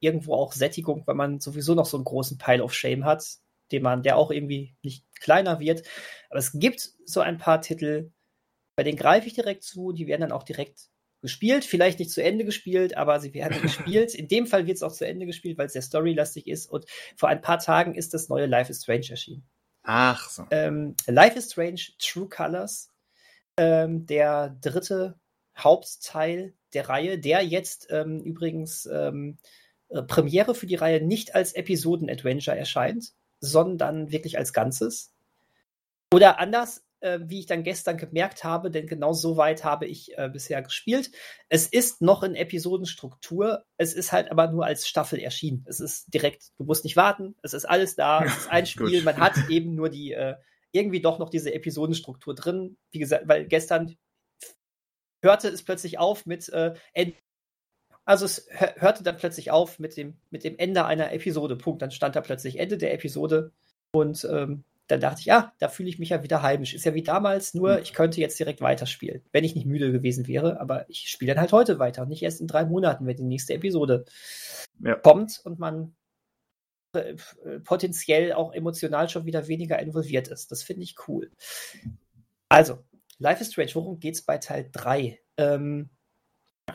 irgendwo 0.00 0.34
auch 0.34 0.54
Sättigung, 0.54 1.04
weil 1.06 1.14
man 1.14 1.38
sowieso 1.38 1.76
noch 1.76 1.86
so 1.86 1.96
einen 1.96 2.04
großen 2.04 2.36
Pile 2.36 2.64
of 2.64 2.74
Shame 2.74 3.04
hat, 3.04 3.24
den 3.70 3.84
man, 3.84 4.02
der 4.02 4.16
auch 4.16 4.32
irgendwie 4.32 4.74
nicht 4.82 5.04
kleiner 5.20 5.60
wird. 5.60 5.84
Aber 6.30 6.40
es 6.40 6.50
gibt 6.58 6.94
so 7.04 7.20
ein 7.20 7.38
paar 7.38 7.60
Titel, 7.60 8.10
bei 8.78 8.84
denen 8.84 8.96
greife 8.96 9.26
ich 9.26 9.34
direkt 9.34 9.64
zu, 9.64 9.90
die 9.90 10.06
werden 10.06 10.20
dann 10.20 10.30
auch 10.30 10.44
direkt 10.44 10.88
gespielt, 11.20 11.64
vielleicht 11.64 11.98
nicht 11.98 12.12
zu 12.12 12.22
Ende 12.22 12.44
gespielt, 12.44 12.96
aber 12.96 13.18
sie 13.18 13.34
werden 13.34 13.60
gespielt. 13.62 14.14
In 14.14 14.28
dem 14.28 14.46
Fall 14.46 14.68
wird 14.68 14.76
es 14.76 14.84
auch 14.84 14.92
zu 14.92 15.04
Ende 15.04 15.26
gespielt, 15.26 15.58
weil 15.58 15.66
es 15.66 15.72
sehr 15.72 15.82
storylastig 15.82 16.46
ist. 16.46 16.70
Und 16.70 16.86
vor 17.16 17.28
ein 17.28 17.40
paar 17.40 17.58
Tagen 17.58 17.96
ist 17.96 18.14
das 18.14 18.28
neue 18.28 18.46
Life 18.46 18.70
is 18.70 18.84
Strange 18.84 19.06
erschienen. 19.10 19.42
Ach 19.82 20.30
so. 20.30 20.46
Ähm, 20.52 20.94
Life 21.08 21.36
is 21.36 21.50
Strange 21.50 21.80
True 21.98 22.28
Colors, 22.28 22.92
ähm, 23.56 24.06
der 24.06 24.56
dritte 24.60 25.18
Hauptteil 25.56 26.54
der 26.72 26.88
Reihe, 26.88 27.18
der 27.18 27.42
jetzt 27.42 27.88
ähm, 27.90 28.20
übrigens 28.20 28.86
ähm, 28.86 29.38
äh, 29.88 30.02
Premiere 30.02 30.54
für 30.54 30.66
die 30.66 30.76
Reihe 30.76 31.04
nicht 31.04 31.34
als 31.34 31.52
Episoden-Adventure 31.52 32.56
erscheint, 32.56 33.12
sondern 33.40 34.12
wirklich 34.12 34.38
als 34.38 34.52
Ganzes. 34.52 35.12
Oder 36.14 36.38
anders, 36.38 36.84
äh, 37.00 37.18
wie 37.22 37.40
ich 37.40 37.46
dann 37.46 37.62
gestern 37.62 37.96
gemerkt 37.96 38.44
habe, 38.44 38.70
denn 38.70 38.86
genau 38.86 39.12
so 39.12 39.36
weit 39.36 39.64
habe 39.64 39.86
ich 39.86 40.16
äh, 40.16 40.28
bisher 40.28 40.62
gespielt. 40.62 41.10
Es 41.48 41.66
ist 41.66 42.02
noch 42.02 42.22
in 42.22 42.34
Episodenstruktur, 42.34 43.64
es 43.76 43.94
ist 43.94 44.12
halt 44.12 44.30
aber 44.30 44.50
nur 44.50 44.64
als 44.64 44.88
Staffel 44.88 45.18
erschienen. 45.18 45.64
Es 45.68 45.80
ist 45.80 46.12
direkt, 46.12 46.50
du 46.58 46.64
musst 46.64 46.84
nicht 46.84 46.96
warten, 46.96 47.34
es 47.42 47.54
ist 47.54 47.64
alles 47.64 47.96
da, 47.96 48.24
es 48.24 48.36
ist 48.36 48.50
ein 48.50 48.66
Spiel, 48.66 49.02
man 49.02 49.16
hat 49.18 49.36
eben 49.48 49.74
nur 49.74 49.88
die, 49.88 50.12
äh, 50.12 50.34
irgendwie 50.72 51.00
doch 51.00 51.18
noch 51.18 51.30
diese 51.30 51.54
Episodenstruktur 51.54 52.34
drin. 52.34 52.76
Wie 52.90 52.98
gesagt, 52.98 53.26
weil 53.26 53.46
gestern 53.46 53.96
hörte 55.22 55.48
es 55.48 55.62
plötzlich 55.62 55.98
auf 55.98 56.26
mit 56.26 56.48
äh, 56.50 56.74
also 58.08 58.24
es 58.24 58.48
hörte 58.50 59.02
dann 59.02 59.18
plötzlich 59.18 59.50
auf 59.50 59.78
mit 59.78 59.98
dem, 59.98 60.16
mit 60.30 60.42
dem 60.42 60.56
Ende 60.56 60.86
einer 60.86 61.12
Episode. 61.12 61.56
Punkt. 61.56 61.82
Dann 61.82 61.90
stand 61.90 62.16
da 62.16 62.22
plötzlich 62.22 62.58
Ende 62.58 62.78
der 62.78 62.94
Episode 62.94 63.52
und 63.92 64.26
ähm, 64.30 64.64
dann 64.88 65.00
dachte 65.00 65.20
ich, 65.20 65.26
ja, 65.26 65.52
da 65.58 65.68
fühle 65.68 65.88
ich 65.88 65.98
mich 65.98 66.08
ja 66.08 66.22
wieder 66.22 66.42
heimisch. 66.42 66.74
Ist 66.74 66.84
ja 66.84 66.94
wie 66.94 67.02
damals, 67.02 67.54
nur 67.54 67.76
hm. 67.76 67.82
ich 67.82 67.92
könnte 67.92 68.20
jetzt 68.20 68.38
direkt 68.38 68.60
weiterspielen, 68.60 69.22
wenn 69.32 69.44
ich 69.44 69.54
nicht 69.54 69.66
müde 69.66 69.92
gewesen 69.92 70.26
wäre. 70.26 70.60
Aber 70.60 70.88
ich 70.88 71.10
spiele 71.10 71.34
dann 71.34 71.40
halt 71.40 71.52
heute 71.52 71.78
weiter 71.78 72.02
und 72.02 72.08
nicht 72.08 72.22
erst 72.22 72.40
in 72.40 72.46
drei 72.46 72.64
Monaten, 72.64 73.06
wenn 73.06 73.16
die 73.16 73.22
nächste 73.22 73.54
Episode 73.54 74.06
ja. 74.82 74.94
kommt 74.96 75.40
und 75.44 75.58
man 75.58 75.94
äh, 76.94 77.16
potenziell 77.64 78.32
auch 78.32 78.52
emotional 78.52 79.08
schon 79.10 79.26
wieder 79.26 79.46
weniger 79.46 79.78
involviert 79.78 80.28
ist. 80.28 80.50
Das 80.50 80.62
finde 80.62 80.84
ich 80.84 80.96
cool. 81.06 81.30
Also, 82.48 82.82
Life 83.18 83.42
is 83.42 83.52
Strange, 83.52 83.74
worum 83.74 84.00
geht 84.00 84.14
es 84.14 84.22
bei 84.22 84.38
Teil 84.38 84.70
3? 84.72 85.20
Ähm, 85.36 85.90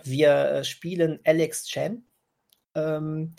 wir 0.03 0.29
äh, 0.29 0.63
spielen 0.63 1.19
Alex 1.23 1.65
Chen, 1.65 2.05
ähm, 2.75 3.35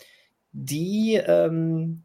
die 0.51 1.15
ähm, 1.15 2.03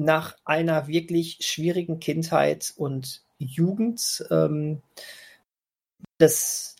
nach 0.00 0.36
einer 0.44 0.88
wirklich 0.88 1.38
schwierigen 1.40 2.00
Kindheit 2.00 2.72
und 2.76 3.22
Jugend. 3.38 4.24
Ähm, 4.30 4.82
das 6.18 6.76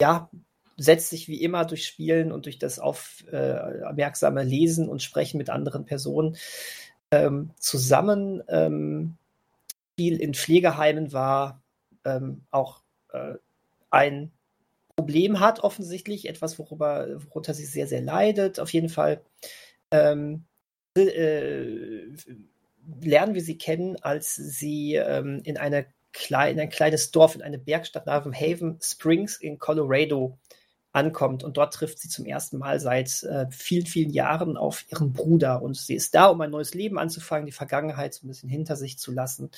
ja, 0.00 0.28
setzt 0.76 1.10
sich 1.10 1.28
wie 1.28 1.42
immer 1.42 1.64
durch 1.64 1.86
Spielen 1.86 2.32
und 2.32 2.46
durch 2.46 2.58
das 2.58 2.78
aufmerksame 2.78 4.40
äh, 4.40 4.44
Lesen 4.44 4.88
und 4.88 5.02
Sprechen 5.02 5.38
mit 5.38 5.50
anderen 5.50 5.84
Personen 5.84 6.36
ähm, 7.10 7.50
zusammen. 7.58 8.42
Ähm, 8.48 9.16
viel 9.96 10.20
in 10.20 10.34
Pflegeheimen 10.34 11.12
war, 11.12 11.62
ähm, 12.04 12.42
auch 12.50 12.82
äh, 13.12 13.34
ein 13.90 14.32
Problem 14.96 15.40
hat, 15.40 15.60
offensichtlich, 15.60 16.28
etwas, 16.28 16.58
worüber, 16.58 17.22
worunter 17.26 17.54
sie 17.54 17.64
sehr, 17.64 17.86
sehr 17.86 18.02
leidet. 18.02 18.58
Auf 18.58 18.72
jeden 18.72 18.88
Fall 18.88 19.22
ähm, 19.90 20.44
äh, 20.96 22.08
lernen 23.00 23.34
wir 23.34 23.42
sie 23.42 23.58
kennen, 23.58 23.96
als 24.02 24.34
sie 24.34 24.94
ähm, 24.94 25.40
in, 25.44 25.56
eine 25.56 25.86
in 26.30 26.60
ein 26.60 26.70
kleines 26.70 27.10
Dorf, 27.10 27.34
in 27.34 27.42
eine 27.42 27.58
Bergstadt 27.58 28.06
namens 28.06 28.40
Haven 28.40 28.78
Springs 28.80 29.36
in 29.36 29.58
Colorado 29.58 30.38
ankommt. 30.92 31.42
Und 31.42 31.56
dort 31.56 31.74
trifft 31.74 31.98
sie 31.98 32.08
zum 32.08 32.24
ersten 32.24 32.56
Mal 32.58 32.78
seit 32.80 33.22
äh, 33.24 33.46
vielen, 33.50 33.86
vielen 33.86 34.10
Jahren 34.10 34.56
auf 34.56 34.84
ihren 34.90 35.12
Bruder. 35.12 35.60
Und 35.60 35.76
sie 35.76 35.94
ist 35.94 36.14
da, 36.14 36.26
um 36.26 36.40
ein 36.40 36.50
neues 36.50 36.72
Leben 36.72 36.98
anzufangen, 36.98 37.46
die 37.46 37.52
Vergangenheit 37.52 38.14
so 38.14 38.24
ein 38.24 38.28
bisschen 38.28 38.48
hinter 38.48 38.76
sich 38.76 38.98
zu 38.98 39.12
lassen. 39.12 39.50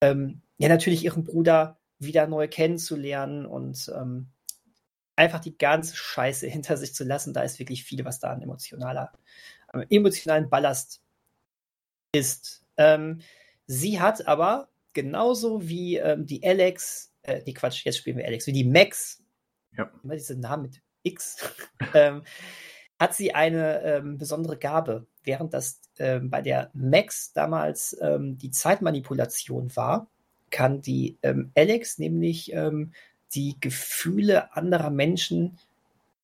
Ähm, 0.00 0.42
ja, 0.58 0.68
natürlich 0.68 1.02
ihren 1.04 1.24
Bruder 1.24 1.78
wieder 1.98 2.26
neu 2.26 2.46
kennenzulernen 2.46 3.46
und 3.46 3.90
ähm, 3.96 4.28
einfach 5.16 5.40
die 5.40 5.56
ganze 5.56 5.96
Scheiße 5.96 6.46
hinter 6.46 6.76
sich 6.76 6.94
zu 6.94 7.04
lassen. 7.04 7.32
Da 7.32 7.40
ist 7.40 7.58
wirklich 7.58 7.84
viel, 7.84 8.04
was 8.04 8.20
da 8.20 8.30
an 8.30 8.42
emotionaler, 8.42 9.12
emotionalen 9.88 10.50
Ballast 10.50 11.00
ist. 12.16 12.64
Ähm, 12.76 13.20
sie 13.66 14.00
hat 14.00 14.26
aber 14.26 14.68
genauso 14.92 15.68
wie 15.68 15.96
ähm, 15.96 16.26
die 16.26 16.44
Alex, 16.44 17.12
äh, 17.22 17.42
die 17.42 17.54
Quatsch, 17.54 17.84
jetzt 17.84 17.98
spielen 17.98 18.16
wir 18.16 18.26
Alex, 18.26 18.46
wie 18.46 18.52
die 18.52 18.64
Max, 18.64 19.22
ja. 19.76 19.90
immer 20.02 20.14
diese 20.14 20.36
Namen 20.36 20.64
mit 20.64 20.82
X, 21.02 21.36
ähm, 21.94 22.22
hat 22.98 23.14
sie 23.14 23.34
eine 23.34 23.82
ähm, 23.82 24.18
besondere 24.18 24.56
Gabe, 24.56 25.06
während 25.22 25.52
das 25.52 25.80
ähm, 25.98 26.30
bei 26.30 26.40
der 26.40 26.70
Max 26.72 27.32
damals 27.32 27.96
ähm, 28.00 28.38
die 28.38 28.50
Zeitmanipulation 28.50 29.74
war, 29.76 30.08
kann 30.50 30.80
die 30.80 31.18
ähm, 31.22 31.50
Alex 31.54 31.98
nämlich 31.98 32.52
die 33.34 33.56
Gefühle 33.60 34.54
anderer 34.54 34.90
Menschen 34.90 35.58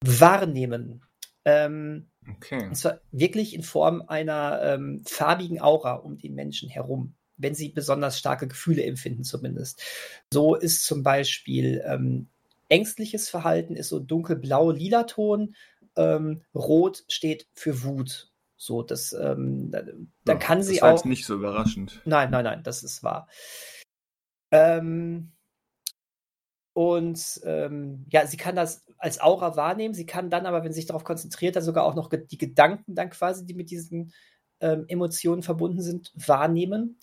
wahrnehmen 0.00 1.02
Ähm, 1.44 2.06
okay. 2.28 2.66
Und 2.66 2.74
zwar 2.76 3.00
wirklich 3.10 3.54
in 3.54 3.62
Form 3.62 4.02
einer 4.06 4.60
ähm, 4.62 5.02
farbigen 5.06 5.60
Aura 5.60 5.94
um 5.94 6.18
den 6.18 6.34
Menschen 6.34 6.68
herum, 6.68 7.14
wenn 7.36 7.54
sie 7.54 7.68
besonders 7.70 8.18
starke 8.18 8.48
Gefühle 8.48 8.84
empfinden 8.84 9.24
zumindest. 9.24 9.82
So 10.32 10.54
ist 10.54 10.84
zum 10.84 11.02
Beispiel 11.02 11.82
ähm, 11.86 12.28
ängstliches 12.68 13.28
Verhalten 13.28 13.76
ist 13.76 13.88
so 13.88 14.00
dunkelblau-lila 14.00 15.04
Ton, 15.04 15.54
ähm, 15.96 16.42
rot 16.54 17.04
steht 17.08 17.46
für 17.52 17.82
Wut. 17.84 18.30
So, 18.56 18.82
das, 18.82 19.12
ähm, 19.12 19.70
da, 19.72 19.82
da 20.24 20.32
ja, 20.34 20.38
kann 20.38 20.62
sie 20.62 20.74
das 20.74 20.82
war 20.82 20.90
auch. 20.90 20.96
Jetzt 20.96 21.06
nicht 21.06 21.26
so 21.26 21.34
überraschend. 21.34 22.00
Nein, 22.04 22.30
nein, 22.30 22.44
nein, 22.44 22.62
das 22.62 22.82
ist 22.82 23.02
wahr. 23.02 23.28
Ähm, 24.52 25.32
und 26.74 27.40
ähm, 27.44 28.06
ja, 28.10 28.26
sie 28.26 28.36
kann 28.36 28.56
das 28.56 28.84
als 28.96 29.20
Aura 29.20 29.56
wahrnehmen. 29.56 29.94
Sie 29.94 30.06
kann 30.06 30.30
dann 30.30 30.46
aber, 30.46 30.64
wenn 30.64 30.72
sie 30.72 30.80
sich 30.80 30.86
darauf 30.86 31.04
konzentriert, 31.04 31.56
dann 31.56 31.62
sogar 31.62 31.84
auch 31.84 31.94
noch 31.94 32.08
die 32.08 32.38
Gedanken 32.38 32.94
dann 32.94 33.10
quasi, 33.10 33.44
die 33.44 33.54
mit 33.54 33.70
diesen 33.70 34.12
ähm, 34.60 34.84
Emotionen 34.88 35.42
verbunden 35.42 35.82
sind, 35.82 36.12
wahrnehmen. 36.14 36.98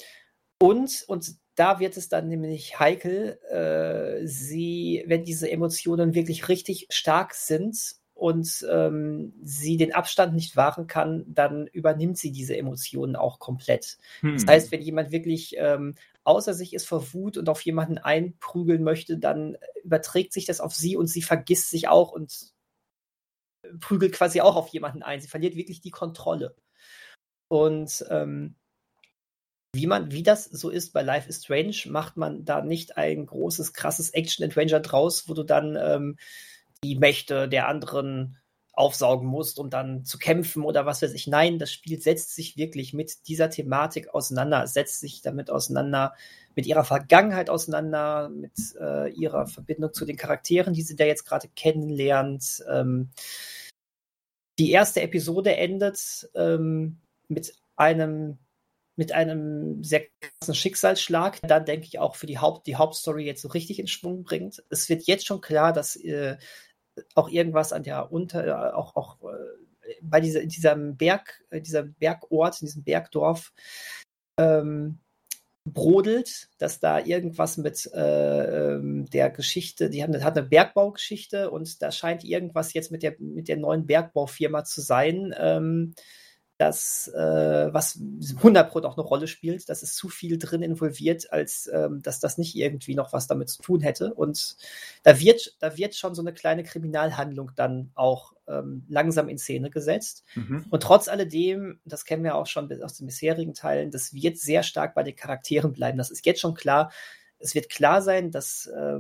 Und, 0.60 1.04
und 1.08 1.36
da 1.56 1.80
wird 1.80 1.98
es 1.98 2.10
dann 2.10 2.30
nämlich 2.30 2.80
heikel, 2.80 3.40
äh, 3.50 4.26
sie, 4.26 5.04
wenn 5.08 5.24
diese 5.24 5.52
Emotionen 5.52 6.16
wirklich 6.16 6.48
richtig 6.48 6.88
stark 6.90 7.34
sind 7.34 7.99
und 8.20 8.66
ähm, 8.70 9.34
sie 9.42 9.78
den 9.78 9.94
Abstand 9.94 10.36
nicht 10.36 10.56
wahren 10.56 10.88
kann, 10.88 11.26
dann 11.28 11.68
übernimmt 11.68 12.18
sie 12.18 12.32
diese 12.32 12.58
Emotionen 12.58 13.16
auch 13.16 13.40
komplett. 13.40 13.98
Hm. 14.20 14.34
Das 14.34 14.46
heißt, 14.46 14.72
wenn 14.72 14.82
jemand 14.82 15.12
wirklich 15.12 15.56
ähm, 15.58 15.96
außer 16.24 16.54
sich 16.54 16.74
ist 16.74 16.88
vor 16.88 17.14
Wut 17.14 17.38
und 17.38 17.50
auf 17.50 17.62
jemanden 17.62 17.98
einprügeln 17.98 18.84
möchte, 18.84 19.18
dann 19.18 19.58
überträgt 19.84 20.34
sich 20.34 20.46
das 20.46 20.60
auf 20.60 20.76
sie 20.76 20.98
und 20.98 21.08
sie 21.08 21.22
vergisst 21.22 21.70
sich 21.70 21.88
auch 21.88 22.12
und 22.12 22.54
prügelt 23.80 24.14
quasi 24.14 24.42
auch 24.42 24.56
auf 24.56 24.70
jemanden 24.70 25.02
ein. 25.02 25.22
Sie 25.22 25.28
verliert 25.28 25.56
wirklich 25.56 25.82
die 25.82 25.92
Kontrolle. 25.92 26.56
Und 27.48 28.06
ähm, 28.10 28.56
wie 29.74 29.88
man, 29.88 30.12
wie 30.12 30.24
das 30.24 30.46
so 30.46 30.70
ist 30.70 30.94
bei 30.94 31.04
Life 31.04 31.30
is 31.30 31.44
Strange, 31.44 31.78
macht 31.88 32.18
man 32.18 32.44
da 32.44 32.62
nicht 32.62 32.98
ein 32.98 33.26
großes, 33.26 33.74
krasses 33.74 34.10
Action-Adventure 34.10 34.82
draus, 34.82 35.30
wo 35.30 35.34
du 35.34 35.44
dann 35.44 35.78
ähm, 35.80 36.18
die 36.84 36.96
Mächte 36.96 37.48
der 37.50 37.68
anderen 37.68 38.38
aufsaugen 38.80 39.28
musst, 39.28 39.60
um 39.60 39.70
dann 39.70 40.06
zu 40.06 40.18
kämpfen 40.18 40.64
oder 40.64 40.86
was 40.86 41.02
weiß 41.02 41.14
ich. 41.14 41.28
Nein, 41.28 41.60
das 41.60 41.72
Spiel 41.72 42.00
setzt 42.00 42.34
sich 42.34 42.56
wirklich 42.56 42.94
mit 42.94 43.28
dieser 43.28 43.50
Thematik 43.50 44.14
auseinander, 44.14 44.68
setzt 44.68 45.02
sich 45.02 45.22
damit 45.22 45.50
auseinander, 45.50 46.16
mit 46.56 46.66
ihrer 46.66 46.86
Vergangenheit 46.86 47.50
auseinander, 47.50 48.30
mit 48.30 48.54
äh, 48.80 49.10
ihrer 49.12 49.48
Verbindung 49.48 49.94
zu 49.94 50.06
den 50.06 50.16
Charakteren, 50.16 50.74
die 50.74 50.82
sie 50.82 50.96
da 50.96 51.04
jetzt 51.04 51.26
gerade 51.26 51.50
kennenlernt. 51.50 52.64
Ähm, 52.70 53.10
die 54.60 54.72
erste 54.72 55.02
Episode 55.02 55.58
endet 55.58 56.30
ähm, 56.36 57.00
mit 57.28 57.54
einem 57.76 58.38
mit 58.96 59.14
einem 59.14 59.82
sehr 59.82 60.04
krassen 60.20 60.56
Schicksalsschlag, 60.56 61.40
dann 61.42 61.64
denke 61.64 61.86
ich 61.86 62.00
auch 62.00 62.18
für 62.18 62.26
die 62.26 62.40
Haupt 62.40 62.68
die 62.68 62.76
Hauptstory 62.76 63.26
jetzt 63.26 63.42
so 63.42 63.48
richtig 63.48 63.80
in 63.80 63.88
Schwung 63.88 64.24
bringt. 64.24 64.62
Es 64.70 64.90
wird 64.90 65.04
jetzt 65.04 65.26
schon 65.26 65.40
klar, 65.40 65.72
dass 65.72 65.96
äh, 65.96 66.36
auch 67.16 67.30
irgendwas 67.30 67.74
an 67.74 67.84
der 67.84 68.12
Unter, 68.12 68.78
auch, 68.78 68.96
auch 68.96 69.18
äh, 69.24 69.96
bei 70.02 70.22
dieser, 70.22 70.46
diesem 70.46 70.98
Berg, 70.98 71.44
äh, 71.50 71.62
dieser 71.62 71.84
Bergort, 71.84 72.62
in 72.62 72.68
diesem 72.68 72.84
Bergdorf, 72.84 73.54
ähm, 74.38 75.00
brodelt, 75.66 76.50
dass 76.58 76.80
da 76.80 77.00
irgendwas 77.00 77.58
mit 77.58 77.90
äh, 77.94 78.76
ähm, 78.76 79.10
der 79.10 79.30
Geschichte, 79.30 79.90
die 79.90 80.04
haben, 80.04 80.24
hat 80.24 80.38
eine 80.38 80.48
Bergbaugeschichte 80.48 81.52
und 81.52 81.82
da 81.82 81.92
scheint 81.92 82.24
irgendwas 82.24 82.74
jetzt 82.74 82.92
mit 82.92 83.04
der, 83.04 83.16
mit 83.20 83.48
der 83.48 83.58
neuen 83.58 83.86
Bergbaufirma 83.86 84.64
zu 84.64 84.82
sein. 84.82 85.34
Ähm, 85.38 85.94
das, 86.60 87.08
äh, 87.16 87.74
was 87.74 87.98
100 88.36 88.70
Pro 88.70 88.80
auch 88.80 88.98
eine 88.98 89.08
Rolle 89.08 89.28
spielt, 89.28 89.70
dass 89.70 89.82
es 89.82 89.96
zu 89.96 90.10
viel 90.10 90.38
drin 90.38 90.62
involviert, 90.62 91.32
als 91.32 91.72
ähm, 91.74 92.02
dass 92.02 92.20
das 92.20 92.38
nicht 92.38 92.54
irgendwie 92.54 92.96
noch 92.96 93.14
was 93.14 93.28
damit 93.28 93.48
zu 93.48 93.62
tun 93.62 93.80
hätte. 93.80 94.14
Und 94.14 94.58
da 95.04 95.22
wird, 95.22 95.56
da 95.60 95.78
wird 95.78 95.96
schon 95.96 96.16
so 96.16 96.22
eine 96.22 96.34
kleine 96.34 96.64
Kriminalhandlung 96.64 97.52
dann 97.56 97.92
auch 97.96 98.34
ähm, 98.50 98.84
langsam 98.90 99.30
in 99.30 99.38
Szene 99.38 99.70
gesetzt. 99.70 100.26
Mhm. 100.36 100.66
Und 100.70 100.84
trotz 100.84 101.08
alledem, 101.08 101.80
das 101.86 102.04
kennen 102.04 102.26
wir 102.26 102.36
auch 102.36 102.48
schon 102.48 102.70
aus 102.84 102.98
den 102.98 103.08
bisherigen 103.08 103.54
Teilen, 103.54 103.90
das 103.90 104.14
wird 104.14 104.38
sehr 104.38 104.64
stark 104.64 104.96
bei 104.96 105.04
den 105.04 105.16
Charakteren 105.16 105.72
bleiben. 105.72 105.98
Das 105.98 106.12
ist 106.12 106.26
jetzt 106.26 106.42
schon 106.42 106.56
klar. 106.56 106.92
Es 107.40 107.56
wird 107.56 107.70
klar 107.70 108.02
sein, 108.02 108.32
dass 108.32 108.68
äh, 108.68 109.00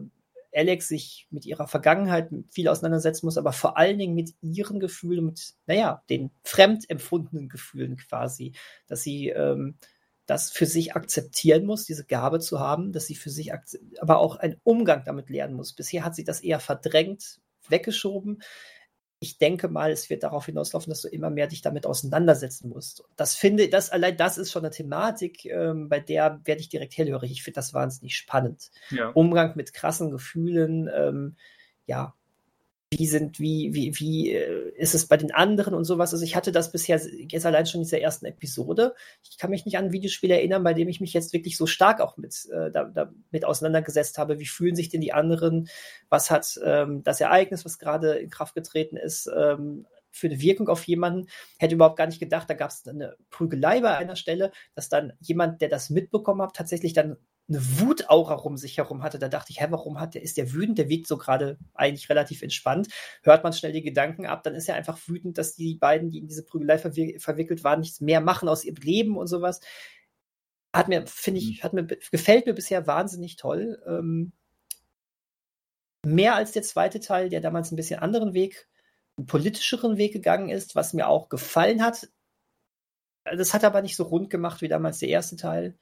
Alex 0.53 0.87
sich 0.87 1.27
mit 1.29 1.45
ihrer 1.45 1.67
Vergangenheit 1.67 2.29
viel 2.49 2.67
auseinandersetzen 2.67 3.25
muss, 3.25 3.37
aber 3.37 3.53
vor 3.53 3.77
allen 3.77 3.97
Dingen 3.97 4.15
mit 4.15 4.33
ihren 4.41 4.79
Gefühlen, 4.79 5.25
mit, 5.25 5.53
naja, 5.67 6.03
den 6.09 6.31
fremd 6.43 6.89
empfundenen 6.89 7.49
Gefühlen 7.49 7.97
quasi, 7.97 8.53
dass 8.87 9.01
sie 9.01 9.29
ähm, 9.29 9.75
das 10.25 10.51
für 10.51 10.65
sich 10.65 10.95
akzeptieren 10.95 11.65
muss, 11.65 11.85
diese 11.85 12.05
Gabe 12.05 12.39
zu 12.39 12.59
haben, 12.59 12.91
dass 12.91 13.07
sie 13.07 13.15
für 13.15 13.31
sich, 13.31 13.51
aber 13.99 14.19
auch 14.19 14.35
einen 14.35 14.59
Umgang 14.63 15.03
damit 15.03 15.29
lernen 15.29 15.55
muss. 15.55 15.73
Bisher 15.73 16.03
hat 16.03 16.15
sie 16.15 16.23
das 16.23 16.41
eher 16.41 16.59
verdrängt, 16.59 17.39
weggeschoben 17.67 18.41
ich 19.21 19.37
denke 19.37 19.67
mal, 19.67 19.91
es 19.91 20.09
wird 20.09 20.23
darauf 20.23 20.45
hinauslaufen, 20.45 20.89
dass 20.89 21.01
du 21.01 21.09
immer 21.09 21.29
mehr 21.29 21.47
dich 21.47 21.61
damit 21.61 21.85
auseinandersetzen 21.85 22.69
musst. 22.69 23.03
Das 23.17 23.35
finde, 23.35 23.67
das 23.67 23.89
allein 23.89 24.15
das 24.15 24.37
ist 24.37 24.51
schon 24.51 24.63
eine 24.63 24.71
Thematik, 24.71 25.45
ähm, 25.45 25.89
bei 25.89 25.99
der 25.99 26.39
werde 26.45 26.61
ich 26.61 26.69
direkt 26.69 26.97
hellhörig. 26.97 27.31
Ich 27.31 27.43
finde 27.43 27.55
das 27.55 27.73
wahnsinnig 27.73 28.15
spannend. 28.15 28.71
Ja. 28.91 29.09
Umgang 29.09 29.53
mit 29.55 29.73
krassen 29.73 30.09
Gefühlen, 30.09 30.89
ähm, 30.93 31.35
ja, 31.85 32.15
wie 32.91 33.05
sind, 33.05 33.39
wie, 33.39 33.73
wie, 33.73 33.99
wie 33.99 34.31
äh, 34.33 34.71
ist 34.75 34.95
es 34.95 35.07
bei 35.07 35.15
den 35.15 35.31
anderen 35.31 35.75
und 35.75 35.83
sowas. 35.83 36.11
Also 36.11 36.25
ich 36.25 36.35
hatte 36.35 36.51
das 36.51 36.71
bisher 36.71 36.99
jetzt 36.99 37.45
allein 37.45 37.67
schon 37.67 37.81
in 37.81 37.85
dieser 37.85 38.01
ersten 38.01 38.25
Episode. 38.25 38.95
Ich 39.29 39.37
kann 39.37 39.51
mich 39.51 39.65
nicht 39.65 39.77
an 39.77 39.85
ein 39.85 39.91
Videospiel 39.91 40.31
erinnern, 40.31 40.63
bei 40.63 40.73
dem 40.73 40.89
ich 40.89 40.99
mich 40.99 41.13
jetzt 41.13 41.31
wirklich 41.31 41.55
so 41.55 41.67
stark 41.67 42.01
auch 42.01 42.17
mit, 42.17 42.47
äh, 42.51 42.71
da, 42.71 42.85
damit 42.85 43.45
auseinandergesetzt 43.45 44.17
habe. 44.17 44.39
Wie 44.39 44.47
fühlen 44.47 44.75
sich 44.75 44.89
denn 44.89 45.01
die 45.01 45.13
anderen? 45.13 45.69
Was 46.09 46.31
hat 46.31 46.59
ähm, 46.63 47.03
das 47.03 47.21
Ereignis, 47.21 47.63
was 47.63 47.77
gerade 47.77 48.13
in 48.13 48.31
Kraft 48.31 48.55
getreten 48.55 48.97
ist, 48.97 49.29
ähm, 49.35 49.85
für 50.11 50.27
eine 50.27 50.41
Wirkung 50.41 50.67
auf 50.69 50.85
jemanden. 50.85 51.27
Hätte 51.59 51.75
überhaupt 51.75 51.97
gar 51.97 52.07
nicht 52.07 52.19
gedacht, 52.19 52.49
da 52.49 52.55
gab 52.55 52.71
es 52.71 52.87
eine 52.87 53.15
Prügelei 53.29 53.81
bei 53.81 53.95
einer 53.95 54.15
Stelle, 54.15 54.51
dass 54.73 54.89
dann 54.89 55.13
jemand, 55.19 55.61
der 55.61 55.69
das 55.69 55.91
mitbekommen 55.91 56.41
hat, 56.41 56.55
tatsächlich 56.55 56.93
dann 56.93 57.17
eine 57.49 57.61
Wutaura 57.79 58.35
rum 58.35 58.57
sich 58.57 58.77
herum 58.77 59.03
hatte. 59.03 59.19
Da 59.19 59.27
dachte 59.27 59.51
ich, 59.51 59.59
hä, 59.59 59.67
warum 59.69 59.99
hat 59.99 60.13
der, 60.13 60.21
ist 60.21 60.37
der 60.37 60.53
wütend? 60.53 60.77
Der 60.77 60.89
wirkt 60.89 61.07
so 61.07 61.17
gerade 61.17 61.57
eigentlich 61.73 62.09
relativ 62.09 62.41
entspannt. 62.43 62.87
Hört 63.23 63.43
man 63.43 63.53
schnell 63.53 63.71
die 63.71 63.81
Gedanken 63.81 64.25
ab, 64.25 64.43
dann 64.43 64.55
ist 64.55 64.69
er 64.69 64.75
einfach 64.75 64.99
wütend, 65.07 65.37
dass 65.37 65.55
die 65.55 65.75
beiden, 65.75 66.11
die 66.11 66.19
in 66.19 66.27
diese 66.27 66.45
Prügelei 66.45 66.77
verw 66.77 67.19
verwickelt 67.19 67.63
waren, 67.63 67.79
nichts 67.79 68.01
mehr 68.01 68.21
machen 68.21 68.47
aus 68.49 68.63
ihrem 68.63 68.83
Leben 68.83 69.17
und 69.17 69.27
sowas. 69.27 69.61
Hat 70.73 70.87
mir, 70.87 71.07
finde 71.07 71.39
ich, 71.39 71.59
mhm. 71.59 71.63
hat 71.63 71.73
mir, 71.73 71.85
gefällt 71.85 72.45
mir 72.45 72.53
bisher 72.53 72.85
wahnsinnig 72.87 73.35
toll. 73.37 73.81
Ähm, 73.87 74.33
mehr 76.05 76.35
als 76.35 76.51
der 76.51 76.63
zweite 76.63 76.99
Teil, 76.99 77.29
der 77.29 77.41
damals 77.41 77.71
ein 77.71 77.75
bisschen 77.75 77.99
anderen 77.99 78.33
Weg, 78.33 78.67
einen 79.17 79.25
politischeren 79.25 79.97
Weg 79.97 80.13
gegangen 80.13 80.49
ist, 80.49 80.75
was 80.75 80.93
mir 80.93 81.07
auch 81.07 81.29
gefallen 81.29 81.83
hat. 81.83 82.09
Das 83.25 83.53
hat 83.53 83.63
aber 83.63 83.81
nicht 83.81 83.95
so 83.95 84.03
rund 84.03 84.29
gemacht 84.29 84.61
wie 84.61 84.67
damals 84.67 84.99
der 84.99 85.09
erste 85.09 85.35
Teil. 85.35 85.77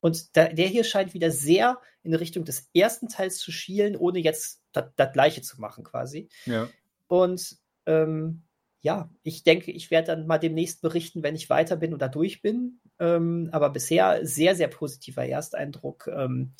Und 0.00 0.36
da, 0.36 0.48
der 0.48 0.68
hier 0.68 0.84
scheint 0.84 1.14
wieder 1.14 1.30
sehr 1.30 1.80
in 2.02 2.14
Richtung 2.14 2.44
des 2.44 2.68
ersten 2.74 3.08
Teils 3.08 3.38
zu 3.38 3.50
schielen, 3.50 3.96
ohne 3.96 4.18
jetzt 4.18 4.62
das 4.72 5.12
Gleiche 5.12 5.42
zu 5.42 5.60
machen, 5.60 5.84
quasi. 5.84 6.28
Ja. 6.44 6.68
Und 7.08 7.56
ähm, 7.86 8.42
ja, 8.80 9.10
ich 9.22 9.42
denke, 9.42 9.72
ich 9.72 9.90
werde 9.90 10.08
dann 10.08 10.26
mal 10.26 10.38
demnächst 10.38 10.80
berichten, 10.80 11.22
wenn 11.22 11.34
ich 11.34 11.50
weiter 11.50 11.76
bin 11.76 11.92
oder 11.92 12.08
durch 12.08 12.42
bin. 12.42 12.80
Ähm, 12.98 13.48
aber 13.52 13.70
bisher 13.70 14.24
sehr, 14.24 14.54
sehr 14.54 14.68
positiver 14.68 15.26
Ersteindruck. 15.26 16.06
Ähm, 16.06 16.54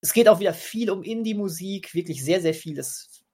es 0.00 0.12
geht 0.12 0.28
auch 0.28 0.40
wieder 0.40 0.54
viel 0.54 0.90
um 0.90 1.02
Indie-Musik, 1.02 1.94
wirklich 1.94 2.24
sehr, 2.24 2.40
sehr 2.40 2.54
viel. 2.54 2.74
Das 2.74 3.24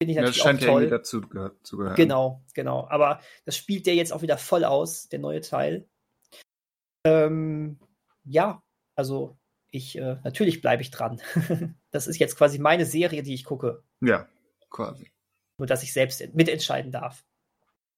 finde 0.00 0.12
ich 0.12 0.16
natürlich 0.16 0.36
das 0.36 0.42
scheint 0.42 0.62
auch 0.62 0.66
toll. 0.66 0.84
Ja 0.84 0.90
dazu 0.90 1.20
zu 1.62 1.76
gehören. 1.76 1.96
Genau, 1.96 2.42
genau. 2.54 2.86
Aber 2.88 3.20
das 3.44 3.56
spielt 3.56 3.86
der 3.86 3.94
jetzt 3.94 4.12
auch 4.12 4.22
wieder 4.22 4.38
voll 4.38 4.64
aus, 4.64 5.08
der 5.08 5.18
neue 5.18 5.40
Teil. 5.40 5.88
Ähm, 7.04 7.78
ja, 8.24 8.62
also 8.94 9.38
ich, 9.70 9.96
äh, 9.96 10.18
natürlich 10.22 10.60
bleibe 10.60 10.82
ich 10.82 10.90
dran. 10.90 11.20
das 11.90 12.06
ist 12.06 12.18
jetzt 12.18 12.36
quasi 12.36 12.58
meine 12.58 12.86
Serie, 12.86 13.22
die 13.22 13.34
ich 13.34 13.44
gucke. 13.44 13.82
Ja, 14.00 14.28
quasi. 14.70 15.10
Nur, 15.58 15.66
dass 15.66 15.82
ich 15.82 15.92
selbst 15.92 16.22
mitentscheiden 16.34 16.92
darf. 16.92 17.24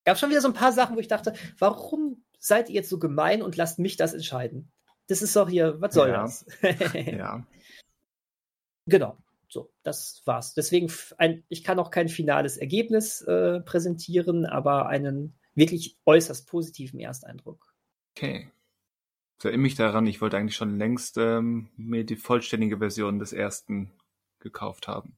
Gab 0.04 0.18
schon 0.18 0.30
wieder 0.30 0.40
so 0.40 0.48
ein 0.48 0.54
paar 0.54 0.72
Sachen, 0.72 0.96
wo 0.96 1.00
ich 1.00 1.08
dachte, 1.08 1.34
warum 1.58 2.24
seid 2.38 2.68
ihr 2.68 2.76
jetzt 2.76 2.90
so 2.90 2.98
gemein 2.98 3.42
und 3.42 3.56
lasst 3.56 3.78
mich 3.78 3.96
das 3.96 4.12
entscheiden? 4.12 4.70
Das 5.08 5.22
ist 5.22 5.34
doch 5.34 5.48
hier, 5.48 5.80
was 5.80 5.94
soll 5.94 6.10
ja. 6.10 6.22
das? 6.22 6.46
ja. 6.94 7.46
Genau. 8.86 9.18
So, 9.48 9.72
das 9.82 10.22
war's. 10.24 10.54
Deswegen, 10.54 10.92
ein, 11.16 11.44
ich 11.48 11.64
kann 11.64 11.78
auch 11.78 11.90
kein 11.90 12.08
finales 12.08 12.56
Ergebnis 12.56 13.22
äh, 13.22 13.60
präsentieren, 13.60 14.46
aber 14.46 14.88
einen 14.88 15.38
wirklich 15.54 15.96
äußerst 16.06 16.48
positiven 16.48 17.00
Ersteindruck. 17.00 17.74
Okay. 18.16 18.50
Ich 19.38 19.44
erinnere 19.44 19.62
mich 19.62 19.74
daran, 19.74 20.06
ich 20.06 20.20
wollte 20.20 20.36
eigentlich 20.36 20.56
schon 20.56 20.78
längst 20.78 21.18
ähm, 21.18 21.68
mir 21.76 22.04
die 22.04 22.16
vollständige 22.16 22.78
Version 22.78 23.18
des 23.18 23.32
ersten 23.32 23.92
gekauft 24.40 24.88
haben. 24.88 25.16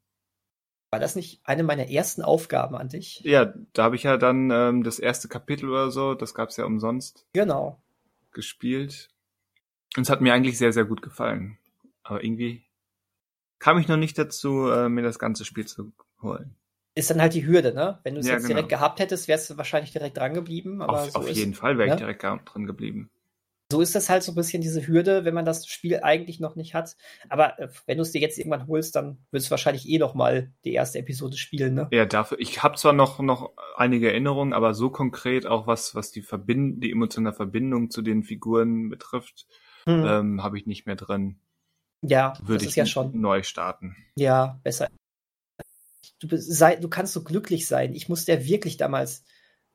War 0.91 1.01
das 1.01 1.17
nicht 1.17 1.41
eine 1.45 1.63
meiner 1.63 1.91
ersten 1.91 2.23
Aufgaben 2.23 2.77
an 2.77 2.89
dich? 2.89 3.21
Ja, 3.25 3.53
da 3.73 3.85
habe 3.85 3.97
ich 3.97 4.05
ja 4.05 4.17
dann 4.17 4.51
ähm, 4.51 4.83
das 4.83 4.99
erste 4.99 5.29
Kapitel 5.29 5.69
oder 5.69 5.91
so, 5.91 6.15
das 6.15 6.35
gab's 6.35 6.57
ja 6.57 6.65
umsonst, 6.65 7.27
Genau. 7.33 7.81
gespielt. 8.33 9.09
Und 9.97 10.05
es 10.05 10.11
hat 10.11 10.21
mir 10.21 10.33
eigentlich 10.33 10.59
sehr, 10.59 10.73
sehr 10.73 10.85
gut 10.85 11.03
gefallen. 11.03 11.59
Aber 12.03 12.23
irgendwie 12.23 12.65
kam 13.59 13.79
ich 13.79 13.89
noch 13.89 13.97
nicht 13.97 14.19
dazu, 14.19 14.69
äh, 14.69 14.89
mir 14.89 15.03
das 15.03 15.19
ganze 15.19 15.45
Spiel 15.45 15.67
zu 15.67 15.93
holen. 16.23 16.55
Ist 16.95 17.11
dann 17.11 17.21
halt 17.21 17.35
die 17.35 17.47
Hürde, 17.47 17.75
ne? 17.75 17.99
Wenn 18.05 18.15
du 18.15 18.21
es 18.21 18.27
Ja, 18.27 18.35
jetzt 18.35 18.45
genau. 18.45 18.55
direkt 18.55 18.71
gehabt 18.71 19.01
hättest, 19.01 19.29
wärst 19.29 19.51
du 19.51 19.57
wahrscheinlich 19.59 19.93
direkt 19.93 20.17
dran 20.17 20.35
geblieben. 20.35 20.81
Aber 20.81 21.03
auf 21.03 21.11
so 21.11 21.19
auf 21.19 21.29
ist, 21.29 21.37
jeden 21.37 21.55
Fall 21.55 21.77
wäre 21.79 21.89
ja. 21.89 21.95
ich 21.95 22.01
direkt 22.01 22.23
drin 22.23 22.67
geblieben. 22.67 23.11
So 23.71 23.81
ist 23.81 23.95
das 23.95 24.09
halt 24.09 24.23
so 24.23 24.33
ein 24.33 24.37
bisschen 24.37 24.63
diese 24.63 24.87
Hürde, 24.87 25.25
wenn 25.25 25.35
man 25.35 25.45
das 25.45 25.67
Spiel 25.67 26.01
eigentlich 26.01 26.39
noch 26.39 26.55
nicht 26.55 26.75
hat. 26.75 26.97
Aber 27.29 27.59
äh, 27.59 27.69
wenn 27.87 27.97
du 27.99 28.03
es 28.03 28.13
dir 28.13 28.21
jetzt 28.21 28.39
irgendwann 28.39 28.69
holst, 28.69 28.95
dann 28.95 29.19
wirst 29.33 29.47
du 29.47 29.51
wahrscheinlich 29.51 29.89
eh 29.89 29.99
noch 29.99 30.15
mal 30.15 30.53
die 30.65 30.73
erste 30.73 30.99
Episode 31.01 31.37
spielen, 31.37 31.75
ne? 31.75 31.89
Ja, 31.91 32.07
dafür, 32.07 32.39
ich 32.41 32.63
habe 32.63 32.77
zwar 32.77 32.93
noch, 32.93 33.19
noch 33.19 33.53
einige 33.77 34.11
Erinnerungen, 34.11 34.53
aber 34.53 34.75
so 34.75 34.91
konkret 34.91 35.47
auch 35.47 35.67
was, 35.67 35.95
was 35.95 36.13
die 36.13 36.23
Verbind 36.23 36.83
die 36.85 36.93
emotionale 36.93 37.35
Verbindung 37.35 37.91
zu 37.91 38.03
den 38.03 38.23
Figuren 38.23 38.89
betrifft, 38.89 39.47
Hm. 39.89 40.05
ähm, 40.05 40.43
habe 40.43 40.59
ich 40.59 40.67
nicht 40.67 40.87
mehr 40.87 40.97
drin. 40.97 41.39
ja, 42.03 42.35
Würde 42.43 42.65
ich 42.65 42.75
ja 42.75 42.87
schon. 42.87 43.21
neu 43.21 43.43
starten. 43.45 43.97
Ja, 44.17 44.59
besser. 44.65 44.89
Du, 46.21 46.29
sei, 46.37 46.77
du 46.77 46.89
kannst 46.89 47.13
so 47.13 47.23
glücklich 47.23 47.67
sein. 47.69 47.95
Ich 47.95 48.09
musste 48.09 48.33
ja 48.33 48.45
wirklich 48.45 48.77
damals, 48.79 49.25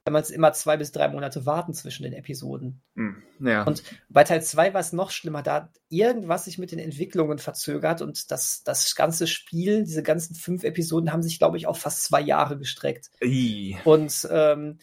damals 0.04 0.32
immer 0.32 0.52
zwei 0.54 0.78
bis 0.78 0.92
drei 0.92 1.08
Monate 1.08 1.46
warten 1.46 1.74
zwischen 1.74 2.04
den 2.04 2.14
Episoden. 2.14 2.82
Hm. 2.96 3.22
Ja. 3.40 3.64
Und 3.64 3.84
bei 4.10 4.24
Teil 4.24 4.42
2 4.42 4.74
war 4.74 4.82
es 4.82 4.94
noch 4.94 5.12
schlimmer. 5.12 5.44
Da 5.44 5.54
hat 5.54 5.70
irgendwas 5.90 6.46
sich 6.46 6.58
mit 6.58 6.72
den 6.72 6.80
Entwicklungen 6.80 7.38
verzögert 7.38 8.02
und 8.02 8.32
das, 8.32 8.64
das 8.64 8.96
ganze 8.96 9.28
Spiel, 9.28 9.84
diese 9.84 10.04
ganzen 10.04 10.36
fünf 10.36 10.64
Episoden 10.64 11.12
haben 11.12 11.22
sich, 11.22 11.38
glaube 11.38 11.58
ich, 11.58 11.68
auch 11.68 11.78
fast 11.78 12.04
zwei 12.04 12.22
Jahre 12.22 12.58
gestreckt. 12.58 13.12
I. 13.24 13.78
Und 13.84 14.28
ähm, 14.32 14.80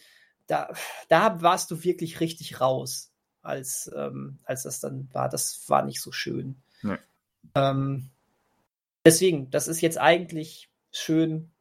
da, 0.47 0.73
da 1.09 1.41
warst 1.41 1.69
du 1.71 1.83
wirklich 1.83 2.21
richtig 2.21 2.61
raus, 2.61 3.11
als, 3.41 3.91
ähm, 3.95 4.39
als 4.45 4.63
das 4.63 4.79
dann 4.79 5.09
war. 5.11 5.27
Das 5.27 5.63
war 5.67 5.83
nicht 5.83 6.01
so 6.01 6.11
schön. 6.11 6.61
Nee. 6.81 6.97
Ähm, 7.55 8.09
deswegen, 9.05 9.51
das 9.51 9.67
ist 9.67 9.81
jetzt 9.81 9.97
eigentlich 9.97 10.69
schön, 10.91 11.51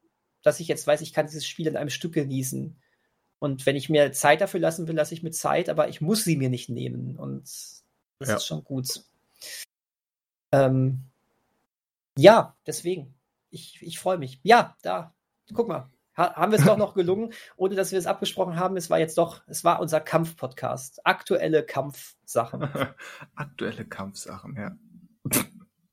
dass 0.42 0.60
ich 0.60 0.68
jetzt 0.68 0.86
weiß, 0.86 1.00
ich 1.00 1.12
kann 1.12 1.26
dieses 1.26 1.46
Spiel 1.46 1.66
in 1.66 1.76
einem 1.76 1.90
Stück 1.90 2.14
genießen. 2.14 2.80
Und 3.40 3.66
wenn 3.66 3.76
ich 3.76 3.88
mir 3.88 4.12
Zeit 4.12 4.40
dafür 4.40 4.60
lassen 4.60 4.88
will, 4.88 4.96
lasse 4.96 5.14
ich 5.14 5.22
mir 5.22 5.30
Zeit, 5.30 5.68
aber 5.68 5.88
ich 5.88 6.00
muss 6.00 6.24
sie 6.24 6.36
mir 6.36 6.50
nicht 6.50 6.68
nehmen. 6.68 7.16
Und 7.16 7.42
das 7.42 8.28
Ja. 8.28 8.36
ist 8.36 8.46
schon 8.46 8.64
gut. 8.64 9.04
Ähm, 10.52 11.04
ja, 12.16 12.56
deswegen. 12.66 13.14
Ich, 13.50 13.80
ich 13.80 13.98
freue 13.98 14.18
mich. 14.18 14.40
Ja, 14.42 14.76
da. 14.82 15.14
Guck 15.54 15.68
mal. 15.68 15.88
Ha 16.16 16.34
haben 16.34 16.50
wir 16.50 16.58
es 16.58 16.64
doch 16.64 16.76
noch 16.76 16.94
gelungen, 16.94 17.32
ohne 17.56 17.76
dass 17.76 17.92
wir 17.92 17.98
es 17.98 18.06
abgesprochen 18.06 18.56
haben. 18.58 18.76
Es 18.76 18.90
war 18.90 18.98
jetzt 18.98 19.16
doch, 19.18 19.42
es 19.46 19.62
war 19.62 19.80
unser 19.80 20.00
Kampf-Podcast. 20.00 21.06
Aktuelle 21.06 21.64
Kampfsachen. 21.64 22.62
Aktuelle 23.36 23.86
Kampfsachen, 23.86 24.56
ja. 24.56 24.76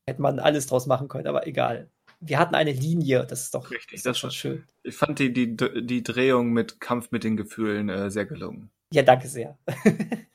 Hätte 0.07 0.21
man 0.21 0.39
alles 0.39 0.65
draus 0.67 0.87
machen 0.87 1.07
können, 1.07 1.27
aber 1.27 1.45
egal. 1.47 1.91
Wir 2.19 2.39
hatten 2.39 2.55
eine 2.55 2.71
Linie, 2.71 3.25
das 3.25 3.43
ist 3.43 3.53
doch, 3.55 3.69
Richtig, 3.71 3.93
ist 3.95 4.05
das 4.05 4.17
schon 4.17 4.31
schön. 4.31 4.67
Ich 4.83 4.95
fand 4.95 5.19
die, 5.19 5.31
die, 5.33 5.55
die 5.55 6.03
Drehung 6.03 6.51
mit 6.53 6.79
Kampf 6.79 7.11
mit 7.11 7.23
den 7.23 7.37
Gefühlen 7.37 7.89
äh, 7.89 8.09
sehr 8.11 8.25
gelungen. 8.25 8.69
Ja, 8.93 9.03
danke 9.03 9.27
sehr. 9.27 9.57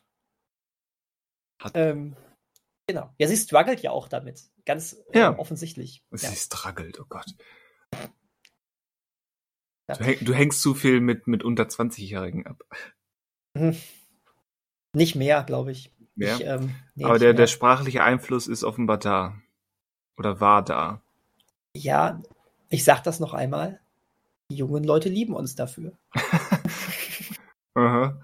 Ähm, 1.75 2.17
genau. 2.87 3.13
Ja, 3.19 3.29
sie 3.29 3.37
struggelt 3.37 3.81
ja 3.83 3.91
auch 3.91 4.09
damit. 4.09 4.45
Ganz 4.65 4.97
Ja. 5.13 5.33
äh, 5.33 5.37
offensichtlich. 5.37 6.03
Sie 6.11 6.27
Ja. 6.27 6.33
struggelt, 6.33 6.99
oh 7.01 7.05
Gott. 7.09 7.27
Ja. 9.89 9.97
Du, 9.97 10.05
häng, 10.05 10.25
du 10.25 10.33
hängst 10.33 10.63
zu 10.63 10.75
viel 10.75 11.01
mit, 11.01 11.27
mit 11.27 11.43
unter 11.43 11.65
20-Jährigen 11.65 12.47
ab. 12.47 12.63
Hm. 13.59 13.77
Nicht 14.95 15.17
mehr, 15.17 15.43
glaube 15.45 15.73
ich. 15.73 15.93
Ja? 16.17 16.37
ich 16.37 16.45
ähm, 16.47 16.75
nee, 16.95 17.05
Aber 17.05 17.19
der, 17.19 17.29
mehr. 17.29 17.35
der 17.37 17.47
sprachliche 17.47 18.03
Einfluss 18.05 18.47
ist 18.47 18.65
offenbar 18.65 18.99
da. 18.99 19.41
Oder 20.17 20.41
war 20.41 20.65
da. 20.65 21.03
Ja, 21.77 22.23
ich 22.69 22.85
sag 22.85 23.03
das 23.03 23.21
noch 23.21 23.35
einmal. 23.35 23.81
Die 24.51 24.57
jungen 24.57 24.85
Leute 24.85 25.09
lieben 25.09 25.35
uns 25.35 25.55
dafür. 25.55 25.93
Aha. 27.75 28.21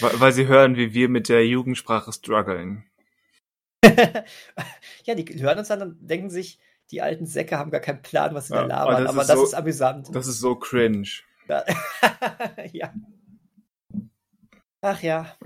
Weil, 0.00 0.32
sie 0.32 0.46
hören, 0.48 0.76
wie 0.76 0.92
wir 0.92 1.08
mit 1.08 1.28
der 1.28 1.46
Jugendsprache 1.46 2.12
strugglen. 2.12 2.84
ja, 5.04 5.14
die 5.14 5.40
hören 5.42 5.58
uns 5.58 5.68
dann 5.68 5.82
und 5.82 5.98
denken 6.00 6.28
sich, 6.30 6.58
die 6.90 7.00
alten 7.00 7.26
Säcke 7.26 7.56
haben 7.58 7.70
gar 7.70 7.80
keinen 7.80 8.02
Plan, 8.02 8.34
was 8.34 8.48
sie 8.48 8.54
Ja, 8.54 8.62
da 8.62 8.66
labern, 8.66 8.94
aber 8.94 9.02
das 9.04 9.10
aber 9.10 9.22
ist 9.22 9.28
das 9.28 9.38
so- 9.38 9.44
ist 9.44 9.54
amüsant. 9.54 10.14
Das 10.14 10.26
ist 10.26 10.40
so 10.40 10.56
cringe. 10.56 11.08
Ja. 11.48 11.64
Ach 14.82 15.02
ja. 15.02 15.36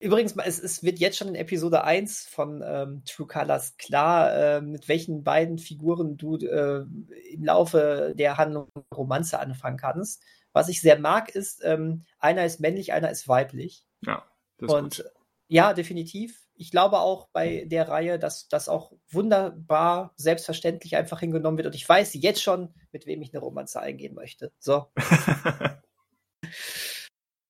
Übrigens, 0.00 0.36
es, 0.36 0.60
es 0.60 0.84
wird 0.84 1.00
jetzt 1.00 1.18
schon 1.18 1.28
in 1.28 1.34
Episode 1.34 1.82
1 1.82 2.26
von 2.26 2.62
ähm, 2.64 3.02
True 3.04 3.26
Colors 3.26 3.76
klar, 3.78 4.32
äh, 4.32 4.60
mit 4.60 4.88
welchen 4.88 5.24
beiden 5.24 5.58
Figuren 5.58 6.16
du 6.16 6.36
äh, 6.36 6.84
im 7.32 7.44
Laufe 7.44 8.14
der 8.16 8.36
Handlung 8.36 8.68
Romanze 8.94 9.40
anfangen 9.40 9.76
kannst. 9.76 10.22
Was 10.52 10.68
ich 10.68 10.80
sehr 10.80 11.00
mag, 11.00 11.34
ist, 11.34 11.64
ähm, 11.64 12.04
einer 12.20 12.44
ist 12.44 12.60
männlich, 12.60 12.92
einer 12.92 13.10
ist 13.10 13.26
weiblich. 13.26 13.84
Ja, 14.02 14.24
das 14.58 14.68
ist 14.68 14.74
Und 14.74 14.96
gut. 14.98 15.06
ja, 15.48 15.72
definitiv. 15.74 16.46
Ich 16.54 16.70
glaube 16.70 17.00
auch 17.00 17.28
bei 17.32 17.64
der 17.66 17.88
Reihe, 17.88 18.20
dass 18.20 18.48
das 18.48 18.68
auch 18.68 18.92
wunderbar 19.10 20.12
selbstverständlich 20.16 20.96
einfach 20.96 21.20
hingenommen 21.20 21.58
wird. 21.58 21.66
Und 21.66 21.74
ich 21.74 21.88
weiß 21.88 22.14
jetzt 22.14 22.42
schon, 22.42 22.72
mit 22.92 23.06
wem 23.06 23.20
ich 23.20 23.32
eine 23.32 23.40
Romanze 23.40 23.80
eingehen 23.80 24.14
möchte. 24.14 24.52
So. 24.60 24.92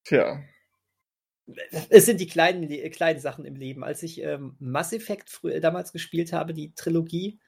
Tja. 0.05 0.43
Es 1.91 2.07
sind 2.07 2.20
die 2.20 2.27
kleinen, 2.27 2.69
die 2.69 2.79
kleinen 2.91 3.20
Sachen 3.20 3.45
im 3.45 3.57
Leben. 3.57 3.85
Als 3.85 4.03
ich 4.03 4.23
ähm, 4.23 4.57
Mass 4.59 4.93
Effect 4.93 5.31
früher 5.31 5.61
damals 5.61 5.93
gespielt 5.93 6.33
habe, 6.33 6.53
die 6.55 6.75
Trilogie, 6.75 7.39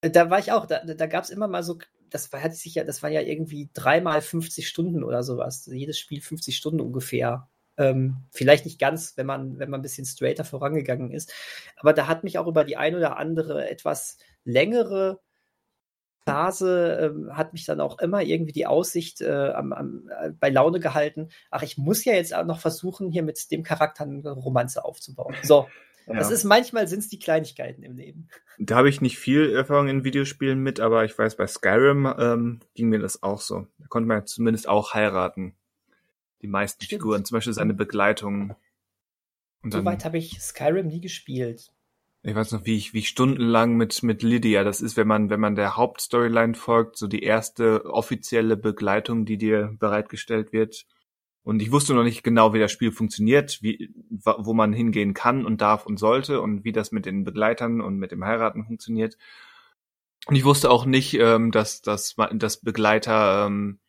äh, 0.00 0.10
da 0.10 0.30
war 0.30 0.38
ich 0.38 0.52
auch, 0.52 0.66
da, 0.66 0.84
da 0.84 1.06
gab 1.06 1.24
es 1.24 1.30
immer 1.30 1.48
mal 1.48 1.62
so, 1.62 1.78
das 2.10 2.32
war, 2.32 2.42
hat 2.42 2.54
sich 2.54 2.74
ja, 2.74 2.84
das 2.84 3.02
war 3.02 3.10
ja 3.10 3.20
irgendwie 3.20 3.70
dreimal 3.72 4.20
50 4.20 4.68
Stunden 4.68 5.02
oder 5.02 5.22
sowas. 5.22 5.66
Jedes 5.66 5.98
Spiel 5.98 6.20
50 6.20 6.56
Stunden 6.56 6.80
ungefähr. 6.80 7.48
Ähm, 7.78 8.24
vielleicht 8.30 8.66
nicht 8.66 8.78
ganz, 8.78 9.16
wenn 9.16 9.26
man, 9.26 9.58
wenn 9.58 9.70
man 9.70 9.80
ein 9.80 9.82
bisschen 9.82 10.04
straighter 10.04 10.44
vorangegangen 10.44 11.10
ist. 11.10 11.32
Aber 11.76 11.92
da 11.94 12.06
hat 12.06 12.22
mich 12.22 12.38
auch 12.38 12.46
über 12.46 12.64
die 12.64 12.76
ein 12.76 12.94
oder 12.94 13.16
andere 13.16 13.68
etwas 13.68 14.18
längere 14.44 15.20
Phase 16.24 17.12
ähm, 17.14 17.36
hat 17.36 17.52
mich 17.52 17.64
dann 17.64 17.80
auch 17.80 17.98
immer 17.98 18.22
irgendwie 18.22 18.52
die 18.52 18.66
Aussicht 18.66 19.20
äh, 19.20 19.50
am, 19.54 19.72
am, 19.72 20.08
äh, 20.20 20.30
bei 20.30 20.50
Laune 20.50 20.78
gehalten. 20.80 21.30
Ach, 21.50 21.62
ich 21.62 21.78
muss 21.78 22.04
ja 22.04 22.12
jetzt 22.12 22.34
auch 22.34 22.44
noch 22.44 22.60
versuchen, 22.60 23.10
hier 23.10 23.22
mit 23.22 23.50
dem 23.50 23.62
Charakter 23.62 24.04
eine 24.04 24.30
Romanze 24.30 24.84
aufzubauen. 24.84 25.34
So, 25.42 25.66
Ja. 26.06 26.14
das 26.14 26.30
ist 26.30 26.44
manchmal 26.44 26.86
sind 26.88 27.00
es 27.00 27.08
die 27.08 27.18
Kleinigkeiten 27.18 27.82
im 27.82 27.96
Leben. 27.96 28.28
Da 28.58 28.76
habe 28.76 28.88
ich 28.88 29.00
nicht 29.00 29.18
viel 29.18 29.52
Erfahrung 29.52 29.88
in 29.88 30.04
Videospielen 30.04 30.60
mit, 30.60 30.78
aber 30.78 31.04
ich 31.04 31.18
weiß, 31.18 31.36
bei 31.36 31.46
Skyrim 31.46 32.12
ähm, 32.18 32.60
ging 32.74 32.88
mir 32.88 33.00
das 33.00 33.22
auch 33.22 33.40
so. 33.40 33.66
Da 33.78 33.86
konnte 33.88 34.06
man 34.06 34.18
ja 34.18 34.24
zumindest 34.24 34.68
auch 34.68 34.94
heiraten. 34.94 35.54
Die 36.40 36.48
meisten 36.48 36.84
Stimmt. 36.84 37.02
Figuren, 37.02 37.24
zum 37.24 37.36
Beispiel 37.36 37.52
seine 37.52 37.74
Begleitung. 37.74 38.54
Soweit 39.64 40.04
habe 40.04 40.18
ich 40.18 40.40
Skyrim 40.40 40.88
nie 40.88 41.00
gespielt. 41.00 41.71
Ich 42.24 42.34
weiß 42.36 42.52
noch, 42.52 42.64
wie 42.64 42.76
ich, 42.76 42.94
wie 42.94 43.00
ich 43.00 43.08
stundenlang 43.08 43.76
mit, 43.76 44.02
mit 44.04 44.22
Lydia, 44.22 44.62
das 44.62 44.80
ist, 44.80 44.96
wenn 44.96 45.08
man, 45.08 45.28
wenn 45.28 45.40
man 45.40 45.56
der 45.56 45.76
Hauptstoryline 45.76 46.54
folgt, 46.54 46.96
so 46.96 47.08
die 47.08 47.22
erste 47.22 47.84
offizielle 47.86 48.56
Begleitung, 48.56 49.24
die 49.24 49.38
dir 49.38 49.74
bereitgestellt 49.78 50.52
wird. 50.52 50.86
Und 51.42 51.60
ich 51.60 51.72
wusste 51.72 51.94
noch 51.94 52.04
nicht 52.04 52.22
genau, 52.22 52.54
wie 52.54 52.60
das 52.60 52.70
Spiel 52.70 52.92
funktioniert, 52.92 53.58
wie, 53.62 53.92
wo 54.10 54.54
man 54.54 54.72
hingehen 54.72 55.14
kann 55.14 55.44
und 55.44 55.60
darf 55.60 55.84
und 55.84 55.98
sollte 55.98 56.40
und 56.40 56.62
wie 56.64 56.70
das 56.70 56.92
mit 56.92 57.06
den 57.06 57.24
Begleitern 57.24 57.80
und 57.80 57.96
mit 57.96 58.12
dem 58.12 58.24
Heiraten 58.24 58.64
funktioniert. 58.64 59.16
Und 60.26 60.36
ich 60.36 60.44
wusste 60.44 60.70
auch 60.70 60.84
nicht, 60.84 61.14
ähm, 61.14 61.50
dass, 61.50 61.82
dass, 61.82 62.14
dass 62.34 62.60
Begleiter, 62.60 63.46
ähm, 63.48 63.80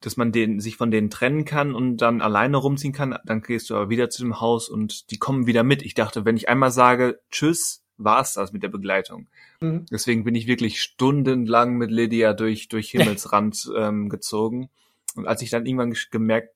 dass 0.00 0.16
man 0.16 0.32
den, 0.32 0.60
sich 0.60 0.76
von 0.76 0.90
denen 0.90 1.10
trennen 1.10 1.44
kann 1.44 1.74
und 1.74 1.98
dann 1.98 2.20
alleine 2.20 2.58
rumziehen 2.58 2.92
kann. 2.92 3.18
Dann 3.24 3.40
gehst 3.40 3.70
du 3.70 3.76
aber 3.76 3.88
wieder 3.88 4.10
zu 4.10 4.22
dem 4.22 4.40
Haus 4.40 4.68
und 4.68 5.10
die 5.10 5.18
kommen 5.18 5.46
wieder 5.46 5.62
mit. 5.62 5.82
Ich 5.82 5.94
dachte, 5.94 6.24
wenn 6.24 6.36
ich 6.36 6.48
einmal 6.48 6.70
sage, 6.70 7.20
tschüss, 7.30 7.82
war's 7.98 8.34
das 8.34 8.52
mit 8.52 8.62
der 8.62 8.68
Begleitung. 8.68 9.28
Mhm. 9.60 9.86
Deswegen 9.90 10.24
bin 10.24 10.34
ich 10.34 10.46
wirklich 10.46 10.82
stundenlang 10.82 11.76
mit 11.76 11.90
Lydia 11.90 12.34
durch, 12.34 12.68
durch 12.68 12.90
Himmelsrand 12.92 13.70
ähm, 13.76 14.08
gezogen. 14.08 14.68
Und 15.14 15.26
als 15.26 15.42
ich 15.42 15.50
dann 15.50 15.66
irgendwann 15.66 15.96
gemerkt, 16.10 16.54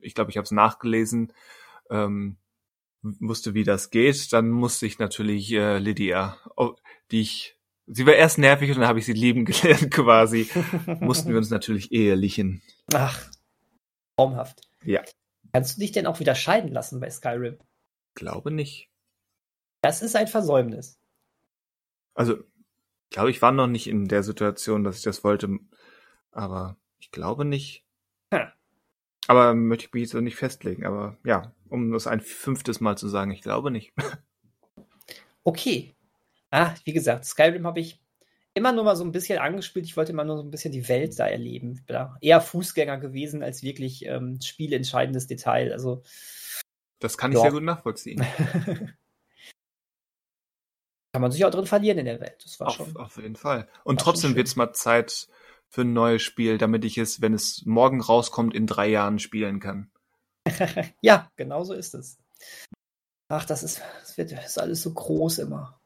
ich 0.00 0.14
glaube, 0.14 0.30
ich 0.30 0.36
habe 0.36 0.44
es 0.44 0.50
nachgelesen, 0.50 1.32
ähm, 1.90 2.36
wusste, 3.02 3.54
wie 3.54 3.64
das 3.64 3.90
geht, 3.90 4.32
dann 4.32 4.50
musste 4.50 4.86
ich 4.86 4.98
natürlich 4.98 5.52
äh, 5.52 5.78
Lydia, 5.78 6.38
oh, 6.56 6.74
die 7.10 7.20
ich, 7.20 7.56
sie 7.86 8.06
war 8.06 8.14
erst 8.14 8.38
nervig 8.38 8.70
und 8.70 8.78
dann 8.78 8.88
habe 8.88 8.98
ich 8.98 9.06
sie 9.06 9.12
lieben 9.12 9.44
gelernt 9.44 9.90
quasi, 9.90 10.48
mussten 11.00 11.30
wir 11.30 11.36
uns 11.36 11.50
natürlich 11.50 11.92
ehelichen. 11.92 12.62
Ach, 12.92 13.30
traumhaft. 14.16 14.60
Ja. 14.82 15.02
Kannst 15.52 15.76
du 15.76 15.80
dich 15.80 15.92
denn 15.92 16.06
auch 16.06 16.20
wieder 16.20 16.34
scheiden 16.34 16.72
lassen 16.72 17.00
bei 17.00 17.10
Skyrim? 17.10 17.58
Glaube 18.14 18.50
nicht. 18.50 18.90
Das 19.82 20.02
ist 20.02 20.16
ein 20.16 20.28
Versäumnis. 20.28 20.98
Also, 22.14 22.38
glaube, 23.10 23.30
ich 23.30 23.42
war 23.42 23.52
noch 23.52 23.66
nicht 23.66 23.86
in 23.86 24.08
der 24.08 24.22
Situation, 24.22 24.84
dass 24.84 24.98
ich 24.98 25.04
das 25.04 25.24
wollte, 25.24 25.58
aber 26.32 26.76
ich 26.98 27.10
glaube 27.10 27.44
nicht. 27.44 27.84
Hm. 28.32 28.48
Aber 29.26 29.54
möchte 29.54 29.86
ich 29.86 29.92
mich 29.92 30.02
jetzt 30.02 30.14
nicht 30.14 30.36
festlegen. 30.36 30.84
Aber 30.84 31.16
ja, 31.24 31.54
um 31.68 31.92
das 31.92 32.06
ein 32.06 32.20
fünftes 32.20 32.80
Mal 32.80 32.98
zu 32.98 33.08
sagen, 33.08 33.30
ich 33.30 33.42
glaube 33.42 33.70
nicht. 33.70 33.92
Okay. 35.46 35.93
Ah, 36.54 36.72
wie 36.84 36.92
gesagt, 36.92 37.24
Skyrim 37.24 37.66
habe 37.66 37.80
ich 37.80 38.00
immer 38.54 38.70
nur 38.70 38.84
mal 38.84 38.94
so 38.94 39.02
ein 39.02 39.10
bisschen 39.10 39.40
angespielt. 39.40 39.86
Ich 39.86 39.96
wollte 39.96 40.12
immer 40.12 40.22
nur 40.22 40.36
so 40.36 40.44
ein 40.44 40.52
bisschen 40.52 40.70
die 40.70 40.88
Welt 40.88 41.18
da 41.18 41.26
erleben. 41.26 41.72
Ich 41.72 41.84
bin 41.84 41.94
da 41.94 42.16
eher 42.20 42.40
Fußgänger 42.40 42.98
gewesen 42.98 43.42
als 43.42 43.64
wirklich 43.64 44.06
ähm, 44.06 44.40
spielentscheidendes 44.40 45.26
Detail. 45.26 45.72
Also 45.72 46.04
das 47.00 47.18
kann 47.18 47.32
ich 47.32 47.38
Ja. 47.38 47.42
sehr 47.42 47.50
gut 47.50 47.64
nachvollziehen. 47.64 48.24
kann 51.12 51.22
man 51.22 51.32
sich 51.32 51.44
auch 51.44 51.50
drin 51.50 51.66
verlieren 51.66 51.98
in 51.98 52.04
der 52.06 52.20
Welt. 52.20 52.44
Das 52.44 52.60
war 52.60 52.68
Auf, 52.68 52.76
schon. 52.76 52.96
auf 52.96 53.16
jeden 53.16 53.34
Fall. 53.34 53.68
Und 53.82 54.00
trotzdem 54.00 54.36
wird 54.36 54.46
es 54.46 54.54
mal 54.54 54.72
Zeit 54.74 55.26
für 55.68 55.80
ein 55.80 55.92
neues 55.92 56.22
Spiel, 56.22 56.56
damit 56.58 56.84
ich 56.84 56.98
es, 56.98 57.20
wenn 57.20 57.34
es 57.34 57.64
morgen 57.66 58.00
rauskommt, 58.00 58.54
in 58.54 58.68
drei 58.68 58.86
Jahren 58.88 59.18
spielen 59.18 59.58
kann. 59.58 59.90
Ja, 61.00 61.32
genau 61.34 61.64
so 61.64 61.72
ist 61.74 61.94
es. 61.94 62.18
Ach, 63.28 63.44
das 63.44 63.64
ist, 63.64 63.80
das 64.00 64.16
wird 64.18 64.30
das 64.30 64.46
ist 64.46 64.58
alles 64.58 64.82
so 64.82 64.92
groß 64.94 65.38
immer. 65.38 65.80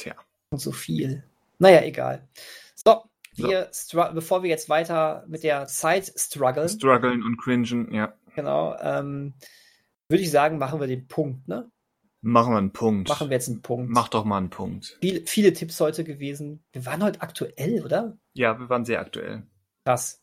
Tja. 0.00 0.14
Und 0.50 0.58
so 0.60 0.72
viel. 0.72 1.22
Naja, 1.58 1.82
egal. 1.82 2.26
So, 2.74 3.02
wir 3.34 3.70
stru- 3.70 4.12
bevor 4.12 4.42
wir 4.42 4.48
jetzt 4.50 4.68
weiter 4.68 5.24
mit 5.28 5.42
der 5.42 5.66
Zeit 5.66 6.10
strugglen, 6.16 6.68
Struggeln 6.68 7.22
und 7.22 7.36
cringen, 7.36 7.92
ja. 7.92 8.14
genau, 8.34 8.76
ähm, 8.80 9.34
würde 10.08 10.22
ich 10.22 10.30
sagen, 10.30 10.58
machen 10.58 10.80
wir 10.80 10.86
den 10.86 11.06
Punkt, 11.06 11.46
ne? 11.46 11.70
Machen 12.22 12.52
wir 12.52 12.58
einen 12.58 12.72
Punkt. 12.72 13.08
Machen 13.08 13.30
wir 13.30 13.36
jetzt 13.36 13.48
einen 13.48 13.62
Punkt. 13.62 13.90
Mach 13.90 14.08
doch 14.08 14.24
mal 14.24 14.38
einen 14.38 14.50
Punkt. 14.50 14.98
Viel, 15.00 15.26
viele 15.26 15.52
Tipps 15.52 15.80
heute 15.80 16.04
gewesen. 16.04 16.62
Wir 16.72 16.84
waren 16.84 17.02
heute 17.02 17.22
aktuell, 17.22 17.82
oder? 17.84 18.18
Ja, 18.34 18.58
wir 18.58 18.68
waren 18.68 18.84
sehr 18.84 19.00
aktuell. 19.00 19.44
Krass. 19.84 20.22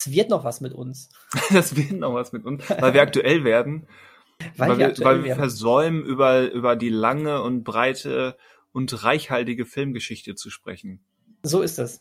Es 0.00 0.10
wird 0.10 0.28
noch 0.30 0.44
was 0.44 0.60
mit 0.60 0.72
uns. 0.72 1.10
Das 1.50 1.76
wird 1.76 1.92
noch 1.92 2.14
was 2.14 2.32
mit 2.32 2.44
uns, 2.44 2.68
weil 2.68 2.92
wir 2.94 3.02
aktuell 3.02 3.44
werden. 3.44 3.86
Weil, 4.56 4.68
weil 4.68 4.68
wir 4.70 4.78
wir, 4.78 4.86
aktuell 4.88 5.06
weil 5.06 5.18
wir 5.18 5.24
werden. 5.28 5.38
versäumen, 5.38 6.04
über, 6.04 6.50
über 6.52 6.76
die 6.76 6.90
lange 6.90 7.42
und 7.42 7.64
breite 7.64 8.36
und 8.78 9.02
reichhaltige 9.02 9.66
Filmgeschichte 9.66 10.36
zu 10.36 10.50
sprechen. 10.50 11.00
So 11.42 11.62
ist 11.62 11.80
es. 11.80 12.00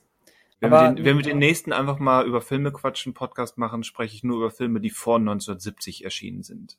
Wenn, 0.60 0.72
Aber- 0.72 0.90
wir 0.90 0.96
den, 0.96 1.06
wenn 1.06 1.18
wir 1.18 1.24
den 1.24 1.40
nächsten 1.40 1.74
einfach 1.74 1.98
mal 1.98 2.28
über 2.28 2.40
Filme 2.40 2.72
quatschen, 2.72 3.16
Podcast 3.16 3.58
machen, 3.58 3.84
spreche 3.84 4.16
ich 4.16 4.24
nur 4.24 4.38
über 4.38 4.52
Filme, 4.52 4.80
die 4.80 4.92
vor 4.92 5.18
1970 5.18 6.04
erschienen 6.04 6.44
sind. 6.44 6.78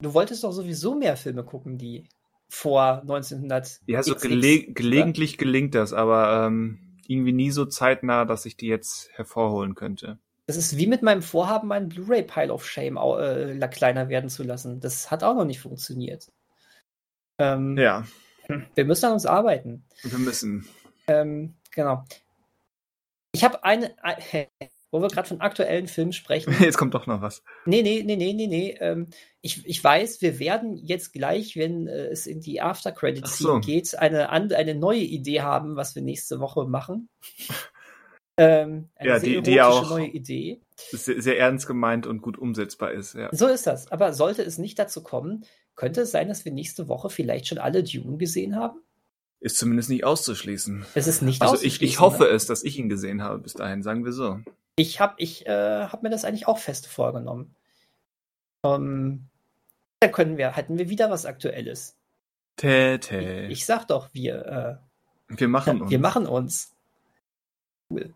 Du 0.00 0.14
wolltest 0.14 0.44
doch 0.44 0.52
sowieso 0.52 0.94
mehr 0.94 1.16
Filme 1.16 1.44
gucken, 1.44 1.76
die 1.76 2.08
vor 2.48 3.00
1900. 3.02 3.80
Ja, 3.86 4.02
so 4.04 4.14
gele 4.14 4.62
gelegentlich 4.72 5.38
gelingt 5.38 5.74
das, 5.74 5.92
aber 5.92 6.46
ähm, 6.46 6.78
irgendwie 7.08 7.32
nie 7.32 7.50
so 7.50 7.64
zeitnah, 7.64 8.24
dass 8.24 8.46
ich 8.46 8.56
die 8.56 8.68
jetzt 8.68 9.10
hervorholen 9.14 9.74
könnte. 9.74 10.18
Das 10.46 10.56
ist 10.56 10.76
wie 10.76 10.86
mit 10.86 11.02
meinem 11.02 11.22
Vorhaben, 11.22 11.66
meinen 11.68 11.88
Blu-ray 11.88 12.22
Pile 12.22 12.52
of 12.52 12.64
Shame 12.64 12.96
äh, 12.96 13.68
kleiner 13.68 14.08
werden 14.08 14.30
zu 14.30 14.44
lassen. 14.44 14.78
Das 14.78 15.10
hat 15.10 15.24
auch 15.24 15.34
noch 15.34 15.46
nicht 15.46 15.60
funktioniert. 15.60 16.30
Ähm, 17.38 17.76
Ja, 17.76 18.04
Wir 18.74 18.84
müssen 18.84 19.06
an 19.06 19.12
uns 19.12 19.26
arbeiten. 19.26 19.84
wir 20.02 20.18
müssen. 20.18 20.66
Ähm, 21.06 21.54
genau. 21.70 22.04
Ich 23.32 23.42
habe 23.44 23.64
eine, 23.64 23.94
ein- 24.02 24.46
wo 24.90 25.00
wir 25.02 25.08
gerade 25.08 25.26
von 25.26 25.40
aktuellen 25.40 25.88
Filmen 25.88 26.12
sprechen. 26.12 26.54
Jetzt 26.60 26.78
kommt 26.78 26.94
doch 26.94 27.06
noch 27.08 27.20
was. 27.20 27.42
Nee, 27.66 27.82
nee, 27.82 28.02
nee, 28.04 28.14
nee, 28.16 28.32
nee, 28.32 28.46
nee. 28.46 28.76
Ähm, 28.78 29.08
ich, 29.40 29.66
ich 29.66 29.82
weiß, 29.82 30.22
wir 30.22 30.38
werden 30.38 30.76
jetzt 30.76 31.12
gleich, 31.12 31.56
wenn 31.56 31.88
äh, 31.88 32.06
es 32.06 32.26
in 32.28 32.40
die 32.40 32.60
After 32.60 32.92
Credit 32.92 33.24
Ach 33.26 33.28
Scene 33.30 33.48
so. 33.54 33.60
geht, 33.60 33.98
eine, 33.98 34.30
eine 34.30 34.74
neue 34.76 35.00
Idee 35.00 35.40
haben, 35.42 35.74
was 35.74 35.96
wir 35.96 36.02
nächste 36.02 36.38
Woche 36.38 36.64
machen. 36.66 37.08
ähm, 38.36 38.88
eine 38.96 39.08
Ja, 39.10 39.18
die- 39.18 39.34
erotische 39.34 39.64
auch- 39.66 39.90
neue 39.90 40.06
Idee. 40.08 40.60
Sehr, 40.76 41.20
sehr 41.22 41.38
ernst 41.38 41.66
gemeint 41.66 42.06
und 42.06 42.20
gut 42.22 42.36
umsetzbar 42.38 42.92
ist, 42.92 43.14
ja. 43.14 43.28
So 43.32 43.46
ist 43.48 43.66
das. 43.66 43.90
Aber 43.92 44.12
sollte 44.12 44.42
es 44.42 44.58
nicht 44.58 44.78
dazu 44.78 45.02
kommen, 45.02 45.44
könnte 45.76 46.02
es 46.02 46.10
sein, 46.10 46.28
dass 46.28 46.44
wir 46.44 46.52
nächste 46.52 46.88
Woche 46.88 47.10
vielleicht 47.10 47.46
schon 47.46 47.58
alle 47.58 47.82
Dune 47.82 48.16
gesehen 48.16 48.56
haben? 48.56 48.80
Ist 49.40 49.58
zumindest 49.58 49.90
nicht 49.90 50.04
auszuschließen. 50.04 50.86
Es 50.94 51.06
ist 51.06 51.22
nicht 51.22 51.42
Also 51.42 51.54
ich, 51.54 51.60
auszuschließen, 51.60 51.86
ich 51.86 52.00
hoffe 52.00 52.22
ne? 52.24 52.28
es, 52.30 52.46
dass 52.46 52.62
ich 52.62 52.78
ihn 52.78 52.88
gesehen 52.88 53.22
habe 53.22 53.38
bis 53.38 53.54
dahin, 53.54 53.82
sagen 53.82 54.04
wir 54.04 54.12
so. 54.12 54.40
Ich 54.76 55.00
habe 55.00 55.14
ich, 55.18 55.46
äh, 55.46 55.86
hab 55.86 56.02
mir 56.02 56.10
das 56.10 56.24
eigentlich 56.24 56.48
auch 56.48 56.58
fest 56.58 56.86
vorgenommen. 56.86 57.54
Ähm, 58.64 59.28
da 60.00 60.08
können 60.08 60.36
wir, 60.38 60.52
hätten 60.56 60.78
wir 60.78 60.88
wieder 60.88 61.10
was 61.10 61.26
Aktuelles. 61.26 61.96
Tätä. 62.56 63.48
Ich 63.48 63.66
sag 63.66 63.86
doch, 63.88 64.10
wir, 64.12 64.78
Wir 65.28 65.40
äh, 65.42 65.48
machen 65.48 65.82
uns. 65.82 65.90
wir 65.90 65.98
machen 65.98 66.26
uns. 66.26 66.72
Cool. 67.90 68.14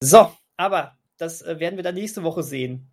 So, 0.00 0.32
aber 0.56 0.96
das 1.18 1.42
äh, 1.42 1.60
werden 1.60 1.76
wir 1.76 1.82
dann 1.82 1.94
nächste 1.94 2.22
Woche 2.22 2.42
sehen. 2.42 2.90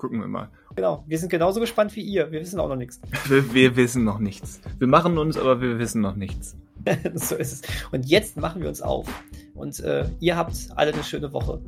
Gucken 0.00 0.18
wir 0.20 0.28
mal. 0.28 0.48
Genau, 0.76 1.04
wir 1.06 1.18
sind 1.18 1.28
genauso 1.28 1.60
gespannt 1.60 1.94
wie 1.94 2.00
ihr. 2.00 2.32
Wir 2.32 2.40
wissen 2.40 2.58
auch 2.58 2.68
noch 2.68 2.76
nichts. 2.76 3.02
Wir, 3.28 3.52
wir 3.52 3.76
wissen 3.76 4.02
noch 4.02 4.18
nichts. 4.18 4.62
Wir 4.78 4.86
machen 4.88 5.18
uns, 5.18 5.36
aber 5.36 5.60
wir 5.60 5.78
wissen 5.78 6.00
noch 6.00 6.16
nichts. 6.16 6.56
so 7.14 7.34
ist 7.36 7.52
es. 7.52 7.62
Und 7.92 8.06
jetzt 8.06 8.38
machen 8.38 8.62
wir 8.62 8.68
uns 8.70 8.80
auf. 8.80 9.06
Und 9.54 9.78
äh, 9.80 10.06
ihr 10.20 10.38
habt 10.38 10.54
alle 10.74 10.94
eine 10.94 11.04
schöne 11.04 11.34
Woche. 11.34 11.60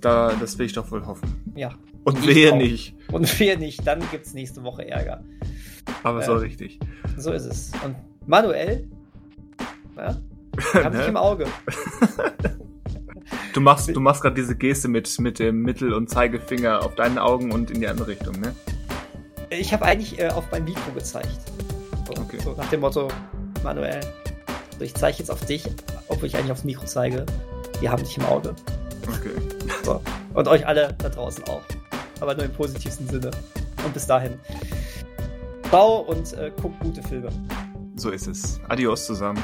Da, 0.00 0.32
das 0.38 0.58
will 0.58 0.66
ich 0.66 0.74
doch 0.74 0.88
wohl 0.92 1.04
hoffen. 1.04 1.42
Ja. 1.56 1.72
Und 2.04 2.24
Ich 2.24 2.52
auch. 2.52 2.56
nicht. 2.56 2.94
Und 3.10 3.40
wer 3.40 3.58
nicht, 3.58 3.84
dann 3.84 4.00
gibt's 4.12 4.32
nächste 4.32 4.62
Woche 4.62 4.88
Ärger. 4.88 5.24
Aber 6.04 6.20
Ja. 6.20 6.26
so 6.26 6.34
richtig. 6.36 6.78
So 7.16 7.32
ist 7.32 7.46
es. 7.46 7.72
Und 7.84 7.96
Manuel, 8.28 8.88
ja, 9.96 10.16
hab 10.74 10.92
ich 10.94 11.00
Ne? 11.00 11.04
im 11.06 11.16
Auge. 11.16 11.46
Du 13.52 13.60
machst, 13.60 13.88
du 13.94 14.00
machst 14.00 14.22
gerade 14.22 14.34
diese 14.36 14.54
Geste 14.56 14.88
mit, 14.88 15.18
mit 15.18 15.38
dem 15.38 15.62
Mittel- 15.62 15.92
und 15.92 16.08
Zeigefinger 16.08 16.84
auf 16.84 16.94
deinen 16.94 17.18
Augen 17.18 17.52
und 17.52 17.70
in 17.70 17.80
die 17.80 17.88
andere 17.88 18.08
Richtung, 18.08 18.38
ne? 18.40 18.54
Ich 19.50 19.72
habe 19.72 19.84
eigentlich 19.84 20.18
äh, 20.20 20.28
auf 20.28 20.44
mein 20.52 20.64
Mikro 20.64 20.92
gezeigt. 20.94 21.40
So, 22.06 22.22
Okay. 22.22 22.38
so 22.42 22.52
nach 22.56 22.68
dem 22.70 22.80
Motto, 22.80 23.08
Manuel, 23.64 24.00
so, 24.78 24.84
ich 24.84 24.94
zeige 24.94 25.18
jetzt 25.18 25.30
auf 25.30 25.44
dich, 25.44 25.68
obwohl 26.08 26.26
ich 26.28 26.36
eigentlich 26.36 26.52
aufs 26.52 26.64
Mikro 26.64 26.84
zeige. 26.86 27.26
Wir 27.80 27.90
haben 27.90 28.02
dich 28.02 28.16
im 28.16 28.24
Auge. 28.24 28.54
Okay. 29.08 29.30
So. 29.84 30.00
Und 30.34 30.46
euch 30.46 30.66
alle 30.66 30.94
da 30.98 31.08
draußen 31.08 31.42
auch. 31.44 31.62
Aber 32.20 32.34
nur 32.34 32.44
im 32.44 32.52
positivsten 32.52 33.08
Sinne. 33.08 33.30
Und 33.84 33.94
bis 33.94 34.06
dahin. 34.06 34.38
Ciao 35.70 36.00
und 36.00 36.34
äh, 36.34 36.52
guckt 36.60 36.78
gute 36.80 37.02
Filme. 37.02 37.30
So 37.96 38.10
ist 38.10 38.26
es. 38.26 38.60
Adios 38.68 39.06
zusammen. 39.06 39.42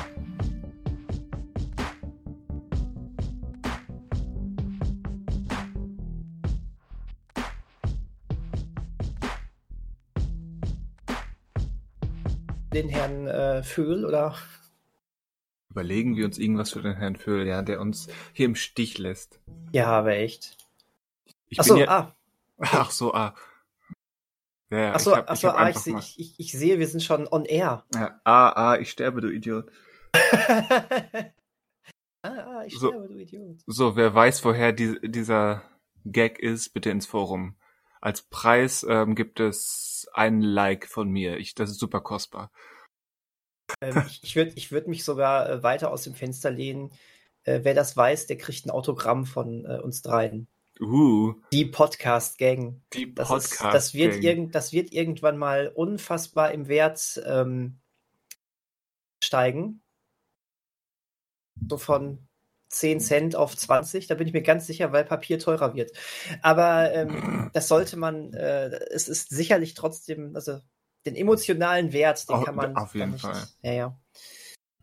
Den 12.77 12.91
Herrn 12.91 13.27
äh, 13.27 13.63
Föhl 13.63 14.05
oder 14.05 14.35
Überlegen 15.71 16.15
wir 16.15 16.27
uns 16.27 16.37
irgendwas 16.37 16.73
für 16.73 16.83
den 16.83 16.95
Herrn 16.95 17.17
Föhl, 17.17 17.47
ja, 17.47 17.63
der 17.63 17.81
uns 17.81 18.09
hier 18.35 18.45
im 18.45 18.55
Stich 18.55 18.99
lässt. 18.99 19.41
Ja, 19.73 19.87
aber 19.87 20.17
echt. 20.17 20.59
Ich 21.49 21.59
Achso, 21.59 21.73
bin 21.73 21.85
ja, 21.85 21.89
ah, 21.89 22.15
Ach 22.59 22.91
so, 22.91 23.15
ah. 23.15 23.35
Ja, 24.69 24.93
achso, 24.93 25.13
ich 25.13 25.17
hab, 25.17 25.31
achso, 25.31 25.49
ich 25.49 25.55
ah, 25.55 25.71
ich, 25.71 25.87
mal. 25.87 26.03
ich, 26.19 26.35
ich, 26.39 26.53
sehe, 26.53 26.79
wir 26.79 26.87
sind 26.87 27.03
schon 27.03 27.27
on 27.27 27.47
air. 27.47 27.87
Ja, 27.95 28.21
ah, 28.25 28.51
ah, 28.51 28.77
ich 28.79 28.91
sterbe, 28.91 29.23
du 29.23 29.31
Idiot. 29.31 29.73
ah, 30.13 31.31
ah, 32.23 32.65
ich 32.67 32.79
So. 32.79 32.89
sterbe, 32.89 33.09
du 33.09 33.19
Idiot. 33.19 33.63
So, 33.67 33.97
wer 33.97 34.15
weiß, 34.15 34.45
woher 34.45 34.75
die, 34.75 35.01
dieser 35.03 35.63
Gag 36.05 36.39
ist, 36.41 36.75
bitte 36.75 36.91
ins 36.91 37.07
Forum. 37.07 37.57
Als 38.01 38.23
Preis 38.23 38.85
ähm, 38.89 39.15
gibt 39.15 39.41
es 39.41 40.09
ein 40.13 40.41
Like 40.41 40.87
von 40.87 41.09
mir. 41.11 41.39
Ich, 41.39 41.55
das 41.55 41.71
ist 41.71 41.79
super 41.79 42.01
kostbar. 42.01 42.51
Ähm, 43.81 44.05
ich 44.07 44.23
ich 44.23 44.37
würde 44.37 44.53
ich 44.55 44.71
würd 44.71 44.89
mich 44.89 45.05
sogar 45.05 45.49
äh, 45.49 45.63
weiter 45.63 45.91
aus 45.91 46.03
dem 46.03 46.15
Fenster 46.15 46.51
lehnen. 46.51 46.93
Äh, 47.45 47.61
wer 47.63 47.75
das 47.75 47.97
weiß, 47.97 48.27
der 48.27 48.37
kriegt 48.37 48.67
ein 48.67 48.71
Autogramm 48.71 49.25
von 49.25 49.65
äh, 49.65 49.79
uns 49.81 50.03
dreien. 50.03 50.49
Uh, 50.81 51.35
Die 51.53 51.65
Podcast-Gang. 51.65 52.83
die 52.93 53.15
Das, 53.15 53.29
Podcast. 53.29 53.53
ist, 53.53 53.63
das, 53.63 53.95
wird 53.95 54.23
irgend, 54.23 54.55
das 54.55 54.73
wird 54.73 54.93
irgendwann 54.93 55.39
mal 55.39 55.73
unfassbar 55.75 56.53
im 56.53 56.69
Wert 56.69 57.23
ähm, 57.25 57.79
steigen. 59.23 59.81
So 61.67 61.79
von 61.79 62.29
10 62.69 63.01
Cent 63.01 63.37
auf 63.37 63.57
20, 63.57 64.07
da 64.07 64.15
bin 64.15 64.27
ich 64.27 64.33
mir 64.33 64.43
ganz 64.43 64.67
sicher, 64.67 64.93
weil 64.93 65.05
Papier 65.05 65.39
teurer 65.39 65.75
wird. 65.75 65.93
Aber 66.43 66.93
ähm, 66.93 67.51
das 67.53 67.69
sollte 67.69 67.97
man, 67.97 68.33
äh, 68.33 68.69
es 68.91 69.09
ist 69.09 69.31
sicherlich 69.31 69.75
trotzdem, 69.75 70.35
also 70.35 70.61
den 71.07 71.15
emotionalen 71.15 71.93
Wert, 71.93 72.29
den 72.29 72.37
Auf- 72.37 72.45
kann 72.45 72.57
man 72.57 72.77
auf 72.77 72.95
jeden 72.95 73.13
nicht- 73.13 73.23
Fall. 73.23 73.43
Ja, 73.63 73.73
ja. 73.73 74.01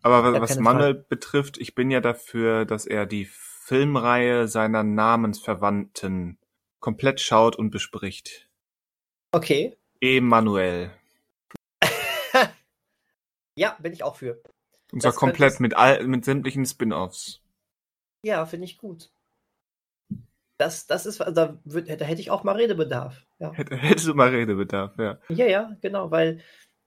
Aber 0.02 0.38
was 0.40 0.58
Manuel 0.58 0.94
betrifft, 0.94 1.56
ich 1.58 1.74
bin 1.74 1.90
ja 1.90 2.00
dafür, 2.00 2.66
dass 2.66 2.84
er 2.84 3.06
die 3.06 3.24
Filmreihe 3.24 4.48
seiner 4.48 4.82
Namensverwandten 4.82 6.38
komplett 6.78 7.20
schaut 7.20 7.56
und 7.56 7.70
bespricht. 7.70 8.50
Okay. 9.32 9.76
Emanuel. 10.00 10.90
ja, 13.56 13.76
bin 13.80 13.94
ich 13.94 14.02
auch 14.02 14.16
für. 14.16 14.42
Und 14.92 15.00
zwar 15.00 15.12
komplett 15.12 15.60
mit 15.60 15.74
all, 15.74 16.06
mit 16.06 16.26
sämtlichen 16.26 16.66
Spin-offs. 16.66 17.40
Ja, 18.24 18.46
finde 18.46 18.64
ich 18.64 18.78
gut. 18.78 19.10
Das, 20.56 20.86
das 20.86 21.04
ist, 21.04 21.20
da, 21.20 21.60
würd, 21.64 21.88
da 21.88 22.04
hätte 22.04 22.20
ich 22.22 22.30
auch 22.30 22.42
mal 22.42 22.56
Redebedarf. 22.56 23.26
Ja, 23.38 23.52
Hätte, 23.52 23.76
hättest 23.76 24.06
du 24.06 24.14
mal 24.14 24.30
Redebedarf, 24.30 24.96
ja. 24.98 25.18
ja, 25.28 25.46
ja 25.46 25.76
genau, 25.82 26.10
weil 26.10 26.40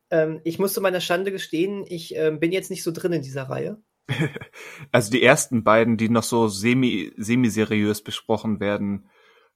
ähm, 0.09 0.41
ich 0.45 0.57
muss 0.57 0.73
zu 0.73 0.81
meiner 0.81 1.01
Schande 1.01 1.31
gestehen, 1.31 1.85
ich 1.87 2.15
ähm, 2.15 2.39
bin 2.39 2.51
jetzt 2.51 2.71
nicht 2.71 2.81
so 2.81 2.91
drin 2.91 3.13
in 3.13 3.21
dieser 3.21 3.43
Reihe. 3.43 3.81
Also 4.91 5.11
die 5.11 5.21
ersten 5.21 5.63
beiden, 5.63 5.97
die 5.97 6.09
noch 6.09 6.23
so 6.23 6.47
semi, 6.47 7.13
semi-seriös 7.17 8.03
besprochen 8.03 8.59
werden, 8.59 9.09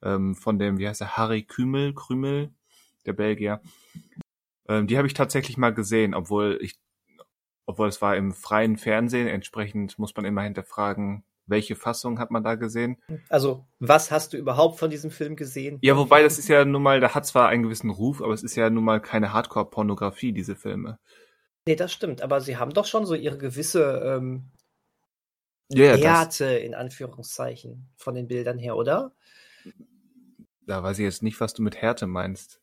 ähm, 0.03 0.35
von 0.35 0.59
dem, 0.59 0.77
wie 0.77 0.87
heißt 0.87 1.01
er, 1.01 1.17
Harry 1.17 1.43
Kümel, 1.43 1.93
Krümel, 1.95 2.53
der 3.05 3.13
Belgier, 3.13 3.61
ähm, 4.67 4.87
die 4.87 4.97
habe 4.97 5.07
ich 5.07 5.13
tatsächlich 5.13 5.57
mal 5.57 5.73
gesehen, 5.73 6.13
obwohl 6.13 6.59
ich, 6.61 6.75
obwohl 7.65 7.87
es 7.87 8.01
war 8.01 8.15
im 8.17 8.33
freien 8.33 8.77
Fernsehen, 8.77 9.27
entsprechend 9.27 9.97
muss 9.97 10.15
man 10.15 10.25
immer 10.25 10.43
hinterfragen, 10.43 11.23
welche 11.45 11.75
Fassung 11.75 12.19
hat 12.19 12.31
man 12.31 12.43
da 12.43 12.55
gesehen. 12.55 12.97
Also, 13.29 13.65
was 13.79 14.11
hast 14.11 14.33
du 14.33 14.37
überhaupt 14.37 14.79
von 14.79 14.89
diesem 14.89 15.11
Film 15.11 15.35
gesehen? 15.35 15.77
Ja, 15.81 15.97
wobei 15.97 16.23
das 16.23 16.39
ist 16.39 16.47
ja 16.47 16.63
nun 16.65 16.83
mal, 16.83 16.99
da 16.99 17.13
hat 17.13 17.25
zwar 17.25 17.49
einen 17.49 17.63
gewissen 17.63 17.89
Ruf, 17.89 18.21
aber 18.21 18.33
es 18.33 18.43
ist 18.43 18.55
ja 18.55 18.69
nun 18.69 18.83
mal 18.83 19.01
keine 19.01 19.33
Hardcore-Pornografie, 19.33 20.31
diese 20.31 20.55
Filme. 20.55 20.99
Nee, 21.67 21.75
das 21.75 21.91
stimmt, 21.91 22.21
aber 22.21 22.41
sie 22.41 22.57
haben 22.57 22.73
doch 22.73 22.85
schon 22.85 23.05
so 23.05 23.13
ihre 23.13 23.37
gewisse 23.37 24.01
ähm, 24.03 24.51
Ja, 25.69 25.95
Härte, 25.95 26.45
in 26.45 26.73
Anführungszeichen, 26.73 27.89
von 27.97 28.15
den 28.15 28.27
Bildern 28.27 28.57
her, 28.57 28.75
oder? 28.75 29.13
da 30.65 30.81
weiß 30.83 30.99
ich 30.99 31.03
jetzt 31.03 31.23
nicht, 31.23 31.39
was 31.41 31.53
du 31.53 31.61
mit 31.61 31.75
Härte 31.75 32.07
meinst. 32.07 32.61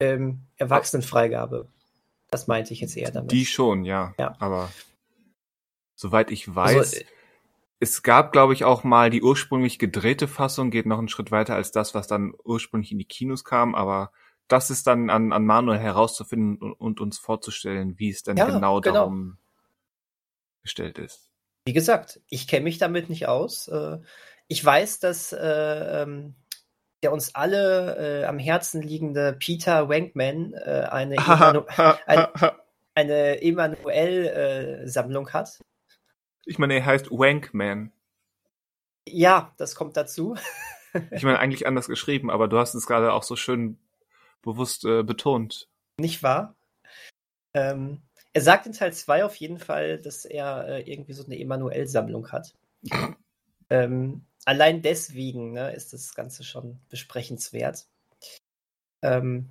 Ähm, 0.00 0.46
Erwachsenenfreigabe. 0.56 1.68
Das 2.30 2.46
meinte 2.46 2.72
ich 2.72 2.80
jetzt 2.80 2.96
eher 2.96 3.10
damit. 3.10 3.32
Die 3.32 3.46
schon, 3.46 3.84
ja. 3.84 4.14
Ja. 4.18 4.36
Aber 4.38 4.70
soweit 5.94 6.30
ich 6.30 6.54
weiß, 6.54 6.76
Also, 6.76 6.96
äh, 6.96 7.04
es 7.82 8.02
gab, 8.02 8.32
glaube 8.32 8.52
ich, 8.54 8.64
auch 8.64 8.84
mal 8.84 9.10
die 9.10 9.22
ursprünglich 9.22 9.78
gedrehte 9.78 10.28
Fassung, 10.28 10.70
geht 10.70 10.86
noch 10.86 10.98
einen 10.98 11.08
Schritt 11.08 11.30
weiter 11.32 11.54
als 11.56 11.72
das, 11.72 11.94
was 11.94 12.06
dann 12.06 12.32
ursprünglich 12.44 12.92
in 12.92 12.98
die 12.98 13.04
Kinos 13.04 13.44
kam, 13.44 13.74
aber 13.74 14.12
das 14.48 14.70
ist 14.70 14.86
dann 14.86 15.10
an, 15.10 15.32
an 15.32 15.44
Manuel 15.44 15.78
herauszufinden 15.78 16.56
und, 16.58 16.74
und 16.80 17.00
uns 17.00 17.18
vorzustellen, 17.18 17.98
wie 17.98 18.10
es 18.10 18.22
denn 18.22 18.36
Ja, 18.36 18.46
genau, 18.46 18.80
genau. 18.80 18.94
darum 18.94 19.38
gestellt 20.62 20.98
ist. 20.98 21.28
Wie 21.64 21.72
gesagt, 21.72 22.20
ich 22.28 22.46
kenne 22.48 22.64
mich 22.64 22.78
damit 22.78 23.08
nicht 23.08 23.26
aus. 23.28 23.68
Äh, 23.68 23.98
Ich 24.48 24.64
weiß, 24.64 24.98
dass 25.00 25.32
äh, 25.32 26.02
ähm, 26.02 26.34
der 27.02 27.12
uns 27.12 27.34
alle 27.34 28.20
äh, 28.22 28.24
am 28.26 28.38
Herzen 28.38 28.82
liegende 28.82 29.32
Peter 29.32 29.88
Wankman 29.88 30.52
äh, 30.54 30.86
eine, 30.90 31.16
Emanu 31.16 31.62
ein- 32.06 32.26
eine 32.94 33.42
Emanuel-Sammlung 33.42 35.30
hat. 35.32 35.60
Ich 36.44 36.58
meine, 36.58 36.74
er 36.74 36.86
heißt 36.86 37.10
Wankman. 37.10 37.92
Ja, 39.06 39.52
das 39.56 39.74
kommt 39.74 39.96
dazu. 39.96 40.36
Ich 41.10 41.22
meine, 41.22 41.38
eigentlich 41.38 41.66
anders 41.66 41.88
geschrieben, 41.88 42.30
aber 42.30 42.48
du 42.48 42.58
hast 42.58 42.74
es 42.74 42.86
gerade 42.86 43.14
auch 43.14 43.22
so 43.22 43.34
schön 43.34 43.78
bewusst 44.42 44.84
äh, 44.84 45.02
betont. 45.02 45.70
Nicht 45.96 46.22
wahr? 46.22 46.54
Ähm, 47.54 48.02
er 48.34 48.42
sagt 48.42 48.66
in 48.66 48.74
Teil 48.74 48.92
2 48.92 49.24
auf 49.24 49.36
jeden 49.36 49.58
Fall, 49.58 49.98
dass 49.98 50.26
er 50.26 50.68
äh, 50.68 50.82
irgendwie 50.82 51.14
so 51.14 51.24
eine 51.24 51.38
Emanuel-Sammlung 51.38 52.30
hat. 52.30 52.54
ähm, 53.70 54.26
allein 54.44 54.82
deswegen 54.82 55.52
ne, 55.52 55.72
ist 55.72 55.94
das 55.94 56.14
Ganze 56.14 56.44
schon 56.44 56.78
besprechenswert. 56.90 57.86
Ähm, 59.02 59.48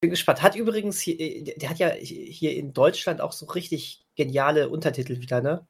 bin 0.00 0.10
gespannt. 0.10 0.42
Hat 0.42 0.56
übrigens 0.56 1.00
hier, 1.00 1.18
äh, 1.18 1.54
der 1.56 1.70
hat 1.70 1.78
ja 1.78 1.90
hier 1.90 2.54
in 2.54 2.72
Deutschland 2.72 3.20
auch 3.20 3.32
so 3.32 3.46
richtig 3.46 4.06
geniale 4.14 4.68
Untertitel 4.68 5.20
wieder, 5.20 5.40
ne? 5.40 5.66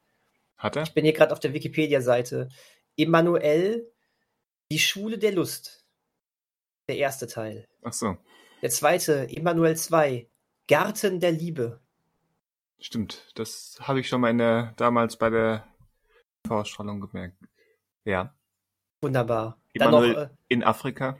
Hat 0.58 0.76
er? 0.76 0.82
Ich 0.84 0.94
bin 0.94 1.04
hier 1.04 1.12
gerade 1.12 1.32
auf 1.32 1.40
der 1.40 1.52
Wikipedia-Seite. 1.52 2.48
Emanuel, 2.96 3.92
die 4.70 4.78
Schule 4.78 5.18
der 5.18 5.32
Lust. 5.32 5.84
Der 6.88 6.96
erste 6.96 7.26
Teil. 7.26 7.66
Ach 7.82 7.92
so, 7.92 8.16
Der 8.62 8.70
zweite, 8.70 9.28
Emanuel 9.28 9.76
2, 9.76 10.28
Garten 10.68 11.20
der 11.20 11.32
Liebe. 11.32 11.80
stimmt. 12.78 13.30
Das 13.34 13.76
habe 13.80 14.00
ich 14.00 14.08
schon 14.08 14.20
mal 14.20 14.30
in 14.30 14.38
der, 14.38 14.72
damals 14.76 15.16
bei 15.16 15.30
der 15.30 15.66
Vorstrahlung 16.46 17.00
gemerkt. 17.00 17.36
Ja. 18.04 18.34
Wunderbar. 19.02 19.60
Dann 19.74 19.88
Emanuel 19.88 20.12
noch, 20.12 20.20
äh, 20.22 20.28
in 20.48 20.62
Afrika. 20.64 21.18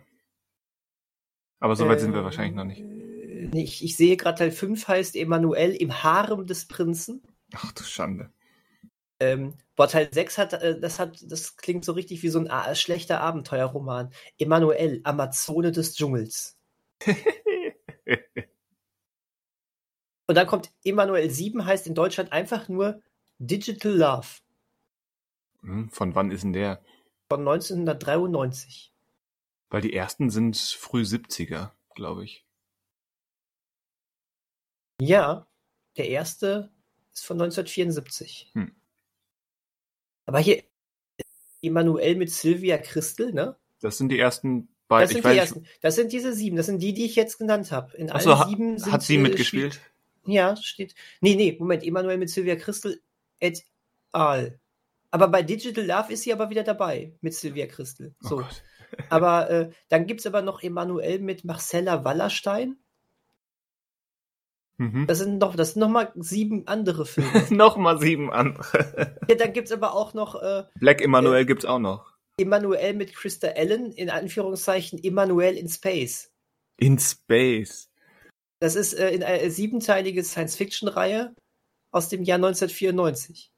Aber 1.59 1.75
soweit 1.77 2.01
sind 2.01 2.13
wir 2.13 2.21
äh, 2.21 2.25
wahrscheinlich 2.25 2.55
noch 2.55 2.65
nicht. 2.65 2.81
nee, 2.81 3.65
Ich, 3.65 3.85
ich 3.85 3.97
sehe 3.97 4.17
gerade 4.17 4.39
Teil 4.39 4.51
5 4.53 4.87
heißt 4.89 5.17
Emanuel 5.17 5.75
im 5.75 6.03
Harem 6.03 6.47
des 6.47 6.69
Prinzen. 6.69 7.23
Ach 7.55 7.73
du 7.73 7.83
Schande. 7.83 8.31
Ähm, 9.21 9.55
boah, 9.77 9.89
Teil 9.89 10.09
6 10.13 10.39
hat, 10.39 10.53
äh, 10.55 10.79
das 10.79 10.99
hat, 10.99 11.19
das 11.31 11.57
klingt 11.57 11.85
so 11.85 11.93
richtig 11.93 12.23
wie 12.23 12.29
so 12.29 12.39
ein 12.39 12.51
a- 12.51 12.75
schlechter 12.75 13.21
Abenteuerroman. 13.21 14.11
Emanuel, 14.39 15.01
Amazone 15.05 15.73
des 15.73 15.95
Dschungels. 15.95 16.59
Und 20.29 20.35
dann 20.37 20.47
kommt 20.47 20.73
Emanuel 20.85 21.31
7, 21.31 21.65
heißt 21.67 21.87
in 21.87 21.95
Deutschland 21.95 22.33
einfach 22.33 22.69
nur 22.69 23.01
Digital 23.39 23.93
Love 23.93 24.27
Hm, 25.61 25.91
Von 25.91 26.15
wann 26.15 26.31
ist 26.31 26.45
denn 26.45 26.55
der? 26.55 26.83
von 27.29 27.45
1993. 27.45 28.93
Weil 29.71 29.81
die 29.81 29.93
ersten 29.93 30.29
sind 30.31 30.57
früh 30.57 31.05
70er, 31.05 31.77
glaube 31.95 32.25
ich. 32.25 32.45
Ja, 35.01 35.47
der 35.97 36.09
erste 36.09 36.71
ist 37.13 37.25
von 37.25 37.39
1974. 37.39 38.53
Hm. 38.55 38.75
Aber 40.27 40.39
hier 40.41 40.63
Emanuel 41.63 42.17
mit 42.17 42.31
Sylvia 42.31 42.79
Christel, 42.79 43.33
ne? 43.33 43.57
Das 43.81 43.99
sind 43.99 44.11
die 44.11 44.19
ersten 44.19 44.69
Das 44.69 44.69
beiden. 44.89 45.09
sind 45.09 45.19
Ich 45.25 45.33
die 45.33 45.39
ersten. 45.39 45.67
Das 45.81 45.95
sind 45.97 46.13
diese 46.13 46.33
sieben. 46.33 46.57
Das 46.57 46.67
sind 46.67 46.81
die, 46.81 46.93
die 46.95 47.05
ich 47.07 47.17
jetzt 47.17 47.39
genannt 47.39 47.73
habe. 47.73 47.97
In 47.97 48.11
Achso, 48.11 48.31
allen 48.31 48.39
ha, 48.41 48.49
sieben 48.49 48.79
sind 48.79 48.93
hat 48.93 49.03
sie 49.03 49.19
mitgespielt? 49.19 49.75
Spiel- 49.75 50.35
Ja, 50.35 50.57
steht. 50.57 50.95
Nee, 51.21 51.35
nee, 51.37 51.57
Moment. 51.59 51.83
Emanuel 51.85 52.19
mit 52.19 52.31
Sylvia 52.31 52.57
Christel 52.57 53.01
et 53.41 53.65
al. 54.13 54.59
Aber 55.11 55.29
bei 55.29 55.43
Digital 55.43 55.85
Love 55.87 56.13
ist 56.13 56.23
sie 56.25 56.33
aber 56.33 56.51
wieder 56.51 56.63
dabei 56.65 57.13
mit 57.21 57.33
Sylvia 57.35 57.67
Christel. 57.67 58.15
Oh 58.25 58.29
So. 58.29 58.37
Gott. 58.39 58.63
aber 59.09 59.51
äh, 59.51 59.71
dann 59.89 60.07
gibt's 60.07 60.27
aber 60.27 60.43
noch 60.43 60.63
Emanuel 60.63 61.21
mit 61.21 61.45
Marcella 61.45 62.05
Wallerstein. 62.05 62.77
Mhm. 64.79 65.07
Das 65.07 65.19
sind 65.19 65.39
noch, 65.39 65.57
das 65.57 65.73
sind 65.73 65.81
noch 65.81 65.89
mal 65.89 66.13
sieben 66.17 66.67
andere 66.67 67.07
Filme. 67.07 67.47
Nochmal 67.51 67.99
sieben 67.99 68.33
andere. 68.33 69.17
ja, 69.29 69.35
dann 69.37 69.53
gibt's 69.53 69.73
aber 69.73 69.95
auch 69.95 70.15
noch 70.15 70.41
äh, 70.41 70.65
Black 70.79 71.01
Emanuel 71.01 71.47
gibt's 71.47 71.65
auch 71.65 71.79
noch. 71.79 72.13
Emanuel 72.39 72.93
mit 72.93 73.15
Christa 73.15 73.49
Allen, 73.49 73.93
in 73.93 74.11
Anführungszeichen 74.11 75.03
Emanuel 75.03 75.57
in 75.57 75.69
Space. 75.69 76.31
In 76.79 76.99
Space. 76.99 77.89
Das 78.61 78.75
ist 78.75 78.93
äh, 78.93 79.11
in 79.11 79.23
eine 79.23 79.51
siebenteilige 79.51 80.23
Science-Fiction-Reihe 80.23 81.35
aus 81.91 82.09
dem 82.11 82.23
Jahr 82.23 82.37
1994. 82.37 83.51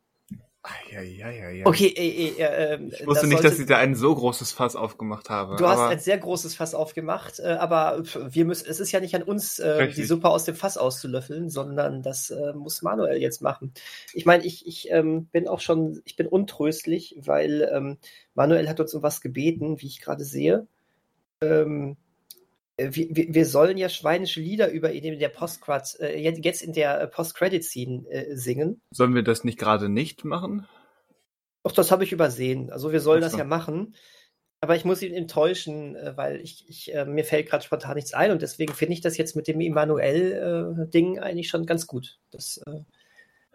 Eieieiei. 0.90 1.62
Okay, 1.64 1.86
äh, 1.96 2.28
äh, 2.28 2.74
äh, 2.74 2.74
Ich 2.74 3.06
wusste 3.06 3.06
das 3.06 3.22
nicht, 3.24 3.32
sollte- 3.32 3.48
dass 3.48 3.58
ich 3.58 3.66
da 3.66 3.78
ein 3.78 3.94
so 3.94 4.14
großes 4.14 4.52
Fass 4.52 4.76
aufgemacht 4.76 5.30
habe. 5.30 5.56
Du 5.56 5.66
hast 5.66 5.78
ein 5.80 5.98
sehr 5.98 6.18
großes 6.18 6.54
Fass 6.54 6.74
aufgemacht, 6.74 7.38
äh, 7.38 7.56
aber 7.58 8.02
wir 8.04 8.44
müssen, 8.44 8.68
es 8.68 8.80
ist 8.80 8.92
ja 8.92 9.00
nicht 9.00 9.14
an 9.14 9.22
uns, 9.22 9.58
äh, 9.58 9.68
Richtig. 9.68 9.96
die 9.96 10.04
Suppe 10.04 10.28
aus 10.28 10.44
dem 10.44 10.54
Fass 10.54 10.76
auszulöffeln, 10.76 11.48
sondern 11.50 12.02
das 12.02 12.30
äh, 12.30 12.52
muss 12.54 12.82
Manuel 12.82 13.20
jetzt 13.20 13.42
machen. 13.42 13.72
Ich 14.12 14.26
meine, 14.26 14.44
ich, 14.44 14.66
ich 14.66 14.90
ähm, 14.90 15.26
bin 15.26 15.48
auch 15.48 15.60
schon, 15.60 16.00
ich 16.04 16.16
bin 16.16 16.26
untröstlich, 16.26 17.16
weil 17.20 17.68
ähm, 17.72 17.98
Manuel 18.34 18.68
hat 18.68 18.80
uns 18.80 18.94
um 18.94 19.02
was 19.02 19.20
gebeten, 19.20 19.80
wie 19.80 19.86
ich 19.86 20.00
gerade 20.00 20.24
sehe. 20.24 20.66
Ähm, 21.40 21.92
äh, 21.92 22.07
wir, 22.78 23.08
wir 23.10 23.34
wir 23.34 23.46
sollen 23.46 23.76
ja 23.76 23.88
schweinische 23.88 24.40
Lieder 24.40 24.70
über 24.70 24.92
ihn 24.92 25.04
in 25.04 25.18
der 25.18 25.28
Postcard, 25.28 25.98
äh, 26.00 26.18
jetzt 26.18 26.62
in 26.62 26.72
der 26.72 27.00
äh, 27.00 27.06
Post-Credit-Scene 27.08 28.06
äh, 28.08 28.36
singen. 28.36 28.80
Sollen 28.92 29.14
wir 29.14 29.22
das 29.22 29.44
nicht 29.44 29.58
gerade 29.58 29.88
nicht 29.88 30.24
machen? 30.24 30.66
Doch, 31.64 31.72
das 31.72 31.90
habe 31.90 32.04
ich 32.04 32.12
übersehen. 32.12 32.70
Also 32.70 32.92
wir 32.92 33.00
sollen 33.00 33.20
Ach 33.22 33.26
das 33.26 33.32
so. 33.32 33.38
ja 33.38 33.44
machen. 33.44 33.94
Aber 34.60 34.74
ich 34.74 34.84
muss 34.84 35.02
ihn 35.02 35.14
enttäuschen, 35.14 35.94
äh, 35.96 36.16
weil 36.16 36.40
ich, 36.40 36.64
ich 36.68 36.92
äh, 36.94 37.04
mir 37.04 37.24
fällt 37.24 37.48
gerade 37.48 37.64
spontan 37.64 37.94
nichts 37.96 38.12
ein 38.14 38.30
und 38.32 38.42
deswegen 38.42 38.72
finde 38.74 38.94
ich 38.94 39.00
das 39.00 39.16
jetzt 39.16 39.36
mit 39.36 39.46
dem 39.48 39.60
Emanuel-Ding 39.60 41.18
eigentlich 41.18 41.48
schon 41.48 41.66
ganz 41.66 41.86
gut. 41.86 42.18
Das, 42.30 42.60
äh, 42.66 42.80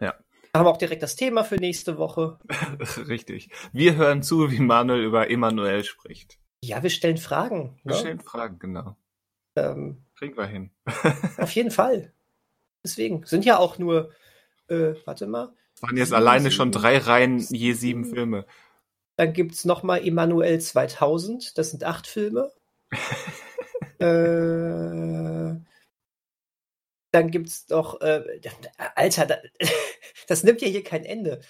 Ja. 0.00 0.14
Haben 0.54 0.66
wir 0.66 0.70
auch 0.70 0.76
direkt 0.78 1.02
das 1.02 1.16
Thema 1.16 1.42
für 1.44 1.56
nächste 1.56 1.98
Woche. 1.98 2.38
Richtig. 3.08 3.48
Wir 3.72 3.96
hören 3.96 4.22
zu, 4.22 4.50
wie 4.52 4.60
Manuel 4.60 5.02
über 5.04 5.28
Emanuel 5.30 5.82
spricht. 5.84 6.38
Ja, 6.62 6.82
wir 6.82 6.90
stellen 6.90 7.16
Fragen. 7.18 7.80
Wir 7.84 7.92
Ne? 7.94 7.98
stellen 7.98 8.20
Fragen, 8.20 8.58
genau. 8.58 8.96
Ähm, 9.56 10.02
Kriegen 10.16 10.36
wir 10.36 10.46
hin. 10.46 10.70
auf 11.38 11.50
jeden 11.52 11.70
Fall. 11.70 12.12
Deswegen 12.82 13.24
sind 13.24 13.44
ja 13.44 13.58
auch 13.58 13.78
nur, 13.78 14.10
äh, 14.68 14.94
warte 15.04 15.26
mal, 15.26 15.52
Es 15.74 15.82
waren 15.82 15.96
jetzt 15.96 16.12
alleine 16.12 16.50
schon 16.50 16.70
drei 16.72 16.98
Reihen 16.98 17.38
je 17.38 17.72
sieben. 17.72 17.74
sieben 17.74 18.04
Filme. 18.04 18.46
Dann 19.16 19.32
gibt 19.32 19.52
es 19.52 19.64
nochmal 19.64 20.06
Emanuel 20.06 20.60
2000, 20.60 21.56
das 21.56 21.70
sind 21.70 21.84
acht 21.84 22.06
Filme. 22.06 22.50
äh, 23.98 25.54
Dann 27.12 27.30
gibt's 27.30 27.66
doch, 27.66 28.00
äh, 28.00 28.40
Alter, 28.96 29.26
da, 29.26 29.36
das 30.26 30.42
nimmt 30.42 30.60
ja 30.62 30.68
hier 30.68 30.82
kein 30.84 31.04
Ende. 31.04 31.40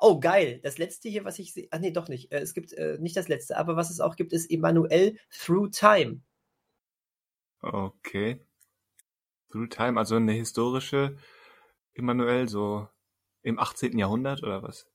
Oh, 0.00 0.20
geil. 0.20 0.60
Das 0.62 0.76
letzte 0.78 1.08
hier, 1.08 1.24
was 1.24 1.38
ich 1.38 1.54
sehe. 1.54 1.66
Ah, 1.70 1.78
nee, 1.78 1.90
doch 1.92 2.08
nicht. 2.08 2.30
Äh, 2.30 2.40
es 2.40 2.52
gibt 2.54 2.72
äh, 2.74 2.98
nicht 3.00 3.16
das 3.16 3.28
letzte, 3.28 3.56
aber 3.56 3.74
was 3.74 3.90
es 3.90 4.00
auch 4.00 4.16
gibt, 4.16 4.32
ist 4.32 4.50
Emanuel 4.50 5.16
Through 5.30 5.70
Time. 5.70 6.20
Okay. 7.62 8.40
Through 9.50 9.68
Time, 9.68 9.98
also 9.98 10.16
eine 10.16 10.32
historische 10.32 11.16
Emanuel, 11.94 12.48
so 12.48 12.88
im 13.42 13.58
18. 13.58 13.98
Jahrhundert 13.98 14.42
oder 14.42 14.62
was? 14.62 14.88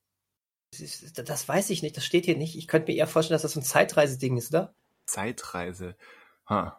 Das, 0.78 1.14
das, 1.14 1.48
weiß 1.48 1.70
ich 1.70 1.82
nicht, 1.82 1.96
das 1.96 2.06
steht 2.06 2.26
hier 2.26 2.38
nicht. 2.38 2.58
Ich 2.58 2.68
könnte 2.68 2.92
mir 2.92 2.98
eher 2.98 3.08
vorstellen, 3.08 3.36
dass 3.36 3.44
das 3.44 3.54
so 3.54 3.62
ein 3.62 3.64
Zeitreiseding 3.64 4.38
ist, 4.38 4.50
oder? 4.50 4.76
Zeitreise. 5.06 5.96
Huh. 6.50 6.72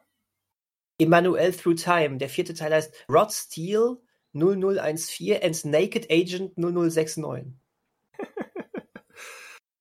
Emanuel 0.99 1.53
Through 1.53 1.77
Time. 1.77 2.19
Der 2.19 2.29
vierte 2.29 2.55
Teil 2.55 2.75
heißt 2.75 2.93
Rod 3.09 3.33
Steel 3.33 3.97
0014 4.35 5.43
and 5.43 5.65
Naked 5.65 6.11
Agent 6.11 6.59
0069. 6.59 7.55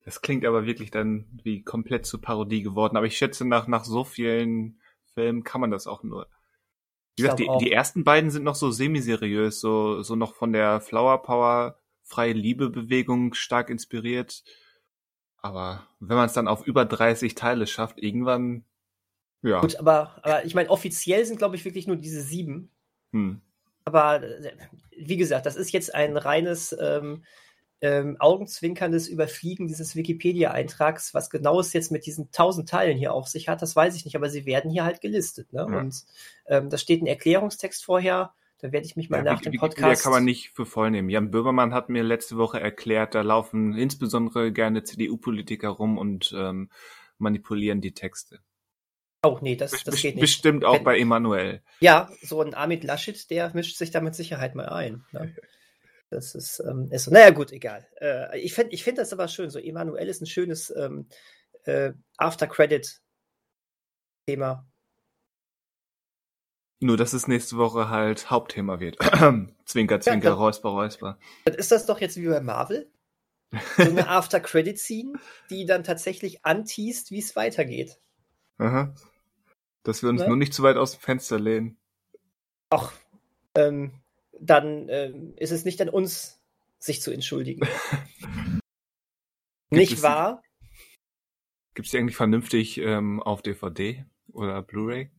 Das 0.06 0.22
klingt 0.22 0.46
aber 0.46 0.66
wirklich 0.66 0.90
dann 0.90 1.26
wie 1.44 1.64
komplett 1.64 2.06
zur 2.06 2.22
Parodie 2.22 2.64
geworden. 2.64 2.96
Aber 2.96 3.08
ich 3.08 3.18
schätze, 3.18 3.44
nach, 3.44 3.68
nach 3.68 3.84
so 3.84 4.06
vielen 4.06 4.80
Filmen 5.18 5.44
kann 5.44 5.62
man 5.62 5.72
das 5.72 5.88
auch 5.88 6.04
nur. 6.04 6.28
Wie 7.16 7.24
gesagt, 7.24 7.40
die, 7.40 7.50
die 7.60 7.72
ersten 7.72 8.04
beiden 8.04 8.30
sind 8.30 8.44
noch 8.44 8.54
so 8.54 8.70
semi-seriös, 8.70 9.60
so, 9.60 10.04
so 10.04 10.16
noch 10.16 10.36
von 10.36 10.54
der 10.54 10.80
Flower 10.80 11.24
Power 11.24 11.80
freie 12.04 12.34
Liebe 12.34 12.70
Bewegung 12.70 13.34
stark 13.34 13.72
inspiriert. 13.72 14.44
Aber 15.38 15.88
wenn 16.00 16.18
man 16.18 16.28
es 16.28 16.34
dann 16.34 16.48
auf 16.48 16.68
über 16.68 16.86
30 16.86 17.34
Teile 17.34 17.66
schafft, 17.66 17.98
irgendwann, 17.98 18.64
ja. 19.42 19.60
Gut, 19.60 19.78
aber, 19.78 20.20
aber 20.24 20.46
ich 20.46 20.54
meine, 20.54 20.70
offiziell 20.70 21.26
sind, 21.26 21.38
glaube 21.38 21.56
ich, 21.56 21.66
wirklich 21.66 21.88
nur 21.88 21.96
diese 21.96 22.22
sieben. 22.22 22.70
Hm. 23.12 23.42
Aber 23.84 24.22
äh, 24.22 24.56
wie 25.00 25.18
gesagt, 25.18 25.48
das 25.48 25.56
ist 25.56 25.72
jetzt 25.72 25.96
ein 25.96 26.16
reines 26.16 26.78
ähm, 26.80 27.24
ähm, 27.82 28.18
augenzwinkerndes 28.20 29.08
Überfliegen 29.08 29.68
dieses 29.68 29.96
Wikipedia-Eintrags. 29.96 31.14
Was 31.14 31.30
genau 31.30 31.60
es 31.60 31.74
jetzt 31.74 31.92
mit 31.92 32.06
diesen 32.06 32.32
tausend 32.32 32.70
Teilen 32.70 32.98
hier 32.98 33.14
auf 33.14 33.28
sich 33.28 33.50
hat, 33.50 33.62
das 33.62 33.76
weiß 33.76 33.96
ich 33.96 34.06
nicht, 34.06 34.16
aber 34.16 34.30
sie 34.30 34.46
werden 34.46 34.72
hier 34.72 34.84
halt 34.84 35.02
gelistet. 35.02 35.54
Ne? 35.54 35.68
Ja. 35.70 35.78
Und 35.78 36.06
ähm, 36.48 36.70
da 36.70 36.78
steht 36.78 37.02
ein 37.02 37.08
Erklärungstext 37.08 37.86
vorher. 37.86 38.34
Da 38.60 38.72
werde 38.72 38.88
ich 38.88 38.96
mich 38.96 39.12
mal 39.12 39.18
ja, 39.18 39.34
nach 39.34 39.42
dem 39.42 39.54
Podcast. 39.54 40.02
Der 40.02 40.04
kann 40.04 40.12
man 40.12 40.26
nicht 40.26 40.50
für 40.56 40.66
voll 40.66 40.90
nehmen. 40.90 41.10
Jan 41.10 41.30
Böhmermann 41.30 41.76
hat 41.76 41.90
mir 41.90 42.02
letzte 42.02 42.38
Woche 42.38 42.60
erklärt, 42.60 43.14
da 43.14 43.22
laufen 43.22 43.78
insbesondere 43.78 44.52
gerne 44.52 44.84
CDU-Politiker 44.84 45.70
rum 45.70 46.00
und 46.00 46.34
ähm, 46.36 46.72
manipulieren 47.20 47.82
die 47.82 47.94
Texte. 47.94 48.40
Oh, 49.24 49.38
nee, 49.42 49.56
das, 49.56 49.84
das 49.84 50.02
geht 50.02 50.16
nicht. 50.16 50.22
Bestimmt 50.22 50.66
auch 50.66 50.76
Wenn, 50.76 50.84
bei 50.84 50.98
Emanuel. 50.98 51.62
Ja, 51.80 52.10
so 52.22 52.42
ein 52.42 52.54
Armin 52.54 52.82
Laschet, 52.82 53.30
der 53.30 53.52
mischt 53.54 53.78
sich 53.78 53.92
da 53.92 54.02
mit 54.02 54.16
Sicherheit 54.16 54.56
mal 54.56 54.70
ein. 54.70 55.04
Ne? 55.12 55.36
Das 56.10 56.36
ist, 56.36 56.60
ähm, 56.60 56.90
ist 56.92 57.06
so. 57.06 57.12
Naja, 57.12 57.32
gut, 57.32 57.52
egal. 57.52 57.86
Äh, 58.00 58.40
ich 58.40 58.54
finde 58.54 58.74
ich 58.74 58.84
find 58.84 58.98
das 58.98 59.12
aber 59.12 59.28
schön. 59.28 59.50
So, 59.50 59.60
Emanuel 59.60 60.08
ist 60.08 60.22
ein 60.22 60.26
schönes 60.26 60.74
ähm, 60.76 61.10
äh, 61.66 61.92
After-Credit-Thema. 62.18 64.66
Nur, 66.80 66.96
dass 66.96 67.14
es 67.14 67.28
nächste 67.28 67.58
Woche 67.58 67.90
halt 67.90 68.30
Hauptthema 68.30 68.80
wird. 68.80 68.98
zwinker, 69.66 70.00
zwinker, 70.02 70.30
ja, 70.30 70.36
räusper, 70.36 70.70
räusper. 70.70 71.20
Dann 71.46 71.56
ist 71.56 71.72
das 71.72 71.86
doch 71.86 72.00
jetzt 72.00 72.16
wie 72.18 72.28
bei 72.28 72.40
Marvel. 72.40 72.90
So 73.78 73.84
eine 73.84 74.08
After-Credit-Scene, 74.10 75.14
die 75.50 75.66
dann 75.66 75.84
tatsächlich 75.84 76.46
anteast, 76.46 77.12
wie 77.12 77.20
es 77.20 77.36
weitergeht. 77.36 78.00
Aha. 78.60 78.94
Dass 79.84 80.04
wir 80.04 80.10
uns 80.10 80.22
ne? 80.22 80.28
nur 80.28 80.38
nicht 80.38 80.54
zu 80.54 80.64
weit 80.64 80.78
aus 80.78 80.94
dem 80.94 81.02
Fenster 81.02 81.40
lehnen. 81.40 81.78
Ach, 82.70 82.94
ähm, 83.56 83.92
dann 84.40 84.90
äh, 84.90 85.14
ist 85.38 85.52
es 85.52 85.66
nicht 85.66 85.82
an 85.82 85.90
uns, 85.90 86.40
sich 86.80 87.02
zu 87.02 87.12
entschuldigen. 87.12 87.68
nicht 89.70 90.02
wahr? 90.02 90.42
Gibt 91.74 91.86
es 91.86 91.92
die 91.92 91.98
eigentlich 91.98 92.16
vernünftig 92.16 92.80
ähm, 92.80 93.22
auf 93.22 93.42
DVD 93.42 94.06
oder 94.32 94.62
Blu-ray? 94.62 95.12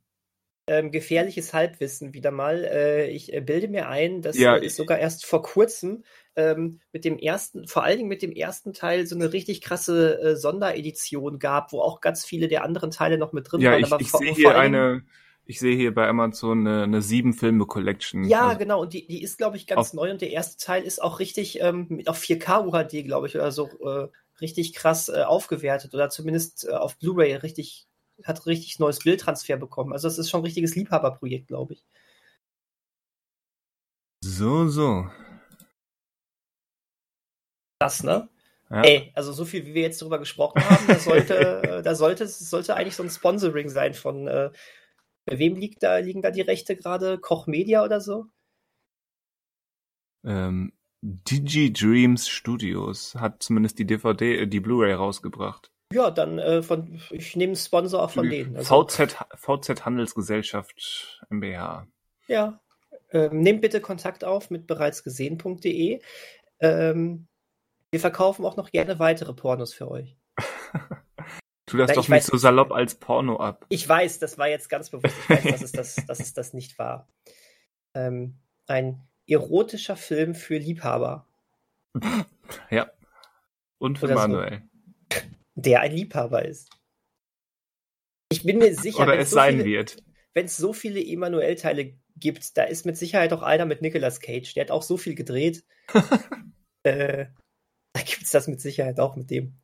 Ähm, 0.66 0.90
gefährliches 0.90 1.54
Halbwissen 1.54 2.12
wieder 2.12 2.30
mal. 2.30 2.62
Äh, 2.64 3.10
ich 3.10 3.32
äh, 3.32 3.40
bilde 3.40 3.68
mir 3.68 3.88
ein, 3.88 4.20
dass 4.20 4.36
ja, 4.36 4.56
es 4.56 4.76
sogar 4.76 4.98
erst 4.98 5.24
vor 5.24 5.42
kurzem 5.42 6.04
ähm, 6.36 6.80
mit 6.92 7.06
dem 7.06 7.18
ersten, 7.18 7.66
vor 7.66 7.84
allen 7.84 7.96
Dingen 7.96 8.08
mit 8.08 8.20
dem 8.20 8.32
ersten 8.32 8.74
Teil 8.74 9.06
so 9.06 9.16
eine 9.16 9.32
richtig 9.32 9.62
krasse 9.62 10.20
äh, 10.20 10.36
Sonderedition 10.36 11.38
gab, 11.38 11.72
wo 11.72 11.80
auch 11.80 12.02
ganz 12.02 12.26
viele 12.26 12.48
der 12.48 12.64
anderen 12.64 12.90
Teile 12.90 13.16
noch 13.16 13.32
mit 13.32 13.50
drin 13.50 13.62
ja, 13.62 13.70
waren. 13.70 14.00
Ich, 14.00 14.08
ich 14.08 14.12
sehe 14.12 14.34
hier 14.34 14.58
eine, 14.58 15.04
ich 15.48 15.60
sehe 15.60 15.74
hier 15.74 15.94
bei 15.94 16.06
Amazon 16.06 16.66
eine, 16.66 16.82
eine 16.82 17.00
sieben 17.00 17.32
Filme 17.32 17.64
Collection. 17.64 18.24
Ja, 18.24 18.48
also 18.48 18.58
genau. 18.58 18.82
Und 18.82 18.92
die, 18.92 19.06
die 19.06 19.22
ist, 19.22 19.38
glaube 19.38 19.56
ich, 19.56 19.66
ganz 19.66 19.94
neu. 19.94 20.10
Und 20.10 20.20
der 20.20 20.30
erste 20.30 20.62
Teil 20.62 20.82
ist 20.82 21.02
auch 21.02 21.20
richtig 21.20 21.62
ähm, 21.62 21.86
mit 21.88 22.06
auf 22.06 22.20
4K 22.20 22.66
UHD, 22.66 23.06
glaube 23.06 23.28
ich, 23.28 23.34
oder 23.34 23.50
so 23.50 23.66
äh, 23.80 24.08
richtig 24.42 24.74
krass 24.74 25.08
äh, 25.08 25.22
aufgewertet 25.22 25.94
oder 25.94 26.10
zumindest 26.10 26.68
äh, 26.68 26.72
auf 26.72 26.98
Blu-ray 26.98 27.34
richtig 27.36 27.86
hat 28.24 28.44
richtig 28.44 28.78
neues 28.78 28.98
Bildtransfer 28.98 29.56
bekommen. 29.56 29.94
Also 29.94 30.06
das 30.06 30.18
ist 30.18 30.28
schon 30.28 30.42
ein 30.42 30.44
richtiges 30.44 30.74
Liebhaberprojekt, 30.76 31.48
glaube 31.48 31.72
ich. 31.72 31.84
So, 34.22 34.68
so. 34.68 35.08
Das, 37.78 38.02
ne? 38.02 38.28
Ja. 38.68 38.82
Ey, 38.82 39.12
also 39.14 39.32
so 39.32 39.46
viel, 39.46 39.64
wie 39.64 39.72
wir 39.72 39.82
jetzt 39.82 40.02
darüber 40.02 40.18
gesprochen 40.18 40.62
haben, 40.68 40.86
da 40.88 40.96
sollte, 40.96 41.62
äh, 41.62 41.82
da 41.82 41.94
sollte, 41.94 42.28
sollte 42.28 42.76
eigentlich 42.76 42.96
so 42.96 43.02
ein 43.02 43.08
Sponsoring 43.08 43.70
sein 43.70 43.94
von 43.94 44.28
äh, 44.28 44.50
bei 45.28 45.38
wem 45.38 45.56
liegt 45.56 45.82
da, 45.82 45.98
liegen 45.98 46.22
da 46.22 46.30
die 46.30 46.40
Rechte 46.40 46.76
gerade? 46.76 47.18
Koch 47.18 47.46
Media 47.46 47.84
oder 47.84 48.00
so? 48.00 48.26
Ähm, 50.24 50.72
Digi 51.02 51.72
Dreams 51.72 52.28
Studios 52.28 53.14
hat 53.14 53.42
zumindest 53.42 53.78
die 53.78 53.86
DVD, 53.86 54.40
äh, 54.40 54.46
die 54.46 54.60
Blu-ray 54.60 54.94
rausgebracht. 54.94 55.70
Ja, 55.92 56.10
dann 56.10 56.38
äh, 56.38 56.62
von, 56.62 57.00
ich 57.10 57.36
nehme 57.36 57.56
Sponsor 57.56 58.02
auch 58.02 58.10
von 58.10 58.28
denen. 58.28 58.56
Also. 58.56 58.84
VZ, 58.84 59.16
VZ 59.36 59.84
Handelsgesellschaft 59.84 61.24
MBH. 61.30 61.86
Ja, 62.26 62.60
ähm, 63.10 63.40
nehmt 63.40 63.62
bitte 63.62 63.80
Kontakt 63.80 64.24
auf 64.24 64.50
mit 64.50 64.66
bereitsgesehen.de. 64.66 66.00
Ähm, 66.60 67.26
wir 67.90 68.00
verkaufen 68.00 68.44
auch 68.44 68.56
noch 68.56 68.70
gerne 68.70 68.98
weitere 68.98 69.32
Pornos 69.32 69.72
für 69.72 69.90
euch. 69.90 70.16
Tu 71.68 71.76
das 71.76 71.88
Na, 71.88 71.94
doch 71.94 72.02
nicht 72.02 72.10
weiß, 72.10 72.26
so 72.26 72.36
salopp 72.38 72.72
als 72.72 72.94
Porno 72.94 73.36
ab. 73.36 73.66
Ich 73.68 73.86
weiß, 73.86 74.18
das 74.20 74.38
war 74.38 74.48
jetzt 74.48 74.70
ganz 74.70 74.88
bewusst. 74.88 75.14
Ich 75.24 75.28
weiß, 75.28 75.44
dass 75.44 75.62
es 75.62 75.72
das, 75.72 75.96
dass 76.06 76.20
es 76.20 76.32
das 76.32 76.54
nicht 76.54 76.78
war. 76.78 77.06
Ähm, 77.94 78.38
ein 78.66 79.06
erotischer 79.26 79.96
Film 79.96 80.34
für 80.34 80.58
Liebhaber. 80.58 81.26
Ja. 82.70 82.90
Und 83.76 83.98
für 83.98 84.06
Oder 84.06 84.14
Manuel. 84.14 84.62
So. 85.12 85.20
Der 85.54 85.80
ein 85.80 85.92
Liebhaber 85.92 86.46
ist. 86.46 86.70
Ich 88.30 88.42
bin 88.42 88.56
mir 88.56 88.74
sicher, 88.74 89.02
Oder 89.02 89.18
es 89.18 89.30
so 89.30 89.34
sein 89.34 89.56
viele, 89.56 89.64
wird. 89.64 90.02
Wenn 90.32 90.46
es 90.46 90.56
so 90.56 90.72
viele 90.72 91.04
Emanuel-Teile 91.04 91.98
gibt, 92.16 92.56
da 92.56 92.64
ist 92.64 92.86
mit 92.86 92.96
Sicherheit 92.96 93.34
auch 93.34 93.42
einer 93.42 93.66
mit 93.66 93.82
Nicolas 93.82 94.20
Cage. 94.20 94.54
Der 94.54 94.64
hat 94.64 94.70
auch 94.70 94.82
so 94.82 94.96
viel 94.96 95.14
gedreht. 95.14 95.62
äh, 96.84 97.26
da 97.92 98.00
gibt 98.00 98.22
es 98.22 98.30
das 98.30 98.48
mit 98.48 98.62
Sicherheit 98.62 98.98
auch 98.98 99.14
mit 99.14 99.30
dem. 99.30 99.58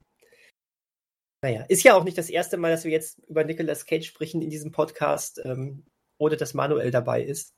Naja, 1.44 1.60
ist 1.68 1.82
ja 1.82 1.94
auch 1.94 2.04
nicht 2.04 2.16
das 2.16 2.30
erste 2.30 2.56
Mal, 2.56 2.70
dass 2.70 2.84
wir 2.84 2.90
jetzt 2.90 3.18
über 3.28 3.44
Nicolas 3.44 3.84
Cage 3.84 4.06
sprechen 4.06 4.40
in 4.40 4.48
diesem 4.48 4.72
Podcast, 4.72 5.42
ähm, 5.44 5.84
ohne 6.16 6.38
dass 6.38 6.54
Manuel 6.54 6.90
dabei 6.90 7.22
ist. 7.22 7.54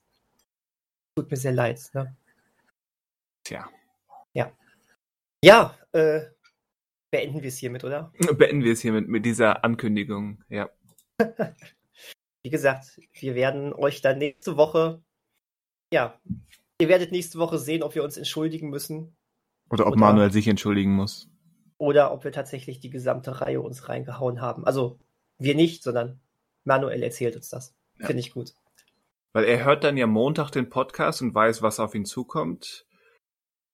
Tut 1.16 1.30
mir 1.30 1.36
sehr 1.36 1.52
leid. 1.52 1.88
Ne? 1.94 2.16
Tja. 3.44 3.70
Ja. 4.34 4.50
Ja, 5.44 5.78
äh, 5.92 6.22
beenden 7.12 7.42
wir 7.42 7.48
es 7.48 7.58
hiermit, 7.58 7.84
oder? 7.84 8.12
Beenden 8.36 8.64
wir 8.64 8.72
es 8.72 8.80
hiermit, 8.80 9.06
mit 9.06 9.24
dieser 9.24 9.62
Ankündigung, 9.62 10.42
ja. 10.48 10.68
Wie 12.42 12.50
gesagt, 12.50 13.00
wir 13.20 13.36
werden 13.36 13.72
euch 13.72 14.00
dann 14.00 14.18
nächste 14.18 14.56
Woche, 14.56 15.00
ja, 15.92 16.20
ihr 16.80 16.88
werdet 16.88 17.12
nächste 17.12 17.38
Woche 17.38 17.60
sehen, 17.60 17.84
ob 17.84 17.94
wir 17.94 18.02
uns 18.02 18.16
entschuldigen 18.16 18.68
müssen. 18.68 19.16
Oder 19.70 19.86
ob 19.86 19.92
oder, 19.92 20.00
Manuel 20.00 20.32
sich 20.32 20.48
entschuldigen 20.48 20.90
muss 20.90 21.30
oder 21.78 22.12
ob 22.12 22.24
wir 22.24 22.32
tatsächlich 22.32 22.80
die 22.80 22.90
gesamte 22.90 23.40
Reihe 23.40 23.60
uns 23.60 23.88
reingehauen 23.88 24.40
haben. 24.40 24.64
Also 24.64 24.98
wir 25.38 25.54
nicht, 25.54 25.82
sondern 25.82 26.20
Manuel 26.64 27.02
erzählt 27.02 27.36
uns 27.36 27.48
das. 27.48 27.74
Ja. 27.98 28.06
Finde 28.06 28.20
ich 28.20 28.32
gut. 28.32 28.54
Weil 29.32 29.44
er 29.44 29.64
hört 29.64 29.84
dann 29.84 29.96
ja 29.96 30.06
Montag 30.06 30.50
den 30.50 30.70
Podcast 30.70 31.20
und 31.20 31.34
weiß, 31.34 31.60
was 31.62 31.80
auf 31.80 31.94
ihn 31.94 32.06
zukommt, 32.06 32.86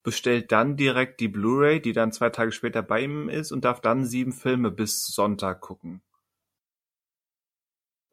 bestellt 0.02 0.50
dann 0.50 0.76
direkt 0.76 1.20
die 1.20 1.28
Blu-ray, 1.28 1.80
die 1.80 1.92
dann 1.92 2.12
zwei 2.12 2.30
Tage 2.30 2.52
später 2.52 2.82
bei 2.82 3.02
ihm 3.02 3.28
ist 3.28 3.52
und 3.52 3.64
darf 3.64 3.80
dann 3.80 4.04
sieben 4.04 4.32
Filme 4.32 4.70
bis 4.70 5.06
Sonntag 5.06 5.60
gucken. 5.60 6.02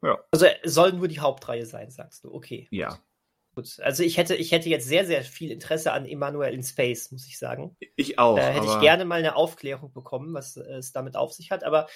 Ja. 0.02 0.18
Also 0.30 0.46
soll 0.64 0.92
nur 0.92 1.08
die 1.08 1.20
Hauptreihe 1.20 1.66
sein, 1.66 1.90
sagst 1.90 2.24
du. 2.24 2.32
Okay. 2.32 2.68
Ja. 2.70 2.98
Gut, 3.60 3.78
also 3.80 4.02
ich 4.02 4.16
hätte, 4.16 4.34
ich 4.34 4.52
hätte 4.52 4.70
jetzt 4.70 4.88
sehr, 4.88 5.04
sehr 5.04 5.22
viel 5.22 5.50
Interesse 5.50 5.92
an 5.92 6.06
Emanuel 6.06 6.54
in 6.54 6.62
Space, 6.62 7.10
muss 7.12 7.26
ich 7.26 7.38
sagen. 7.38 7.76
Ich 7.94 8.18
auch. 8.18 8.36
Da 8.36 8.48
hätte 8.48 8.64
ich 8.64 8.80
gerne 8.80 9.04
mal 9.04 9.18
eine 9.18 9.36
Aufklärung 9.36 9.92
bekommen, 9.92 10.32
was 10.32 10.56
es 10.56 10.92
damit 10.92 11.14
auf 11.14 11.34
sich 11.34 11.50
hat, 11.50 11.62
aber 11.62 11.88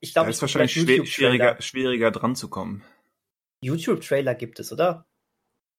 ich 0.00 0.14
glaube, 0.14 0.30
es 0.30 0.36
ist 0.36 0.42
wahrscheinlich 0.42 0.72
schwer, 0.72 1.04
schwieriger, 1.04 1.60
schwieriger 1.60 2.10
dran 2.10 2.34
zu 2.34 2.48
kommen. 2.48 2.82
YouTube-Trailer 3.60 4.34
gibt 4.34 4.58
es, 4.58 4.72
oder? 4.72 5.06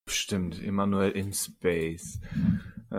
Stimmt, 0.07 0.61
Emanuel 0.61 1.11
in 1.11 1.34
Space. 1.34 2.19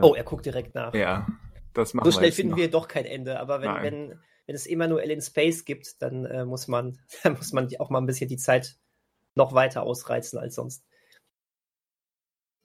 Oh, 0.02 0.14
er 0.14 0.24
guckt 0.24 0.44
direkt 0.44 0.74
nach. 0.74 0.92
Ja, 0.92 1.28
das 1.72 1.94
machen 1.94 2.04
so 2.04 2.10
wir 2.10 2.12
schnell 2.14 2.26
jetzt 2.26 2.36
finden 2.36 2.50
noch. 2.50 2.58
wir 2.58 2.70
doch 2.70 2.88
kein 2.88 3.04
Ende. 3.04 3.38
Aber 3.38 3.60
wenn, 3.60 3.70
Nein. 3.70 3.84
wenn, 3.84 4.20
wenn 4.46 4.54
es 4.56 4.66
Emanuel 4.66 5.08
in 5.10 5.20
Space 5.20 5.64
gibt, 5.64 6.02
dann 6.02 6.24
äh, 6.24 6.44
muss 6.44 6.66
man, 6.66 6.98
dann 7.22 7.34
muss 7.34 7.52
man 7.52 7.68
auch 7.78 7.90
mal 7.90 8.00
ein 8.00 8.06
bisschen 8.06 8.28
die 8.28 8.38
Zeit 8.38 8.76
noch 9.36 9.52
weiter 9.52 9.84
ausreizen 9.84 10.38
als 10.38 10.56
sonst. 10.56 10.84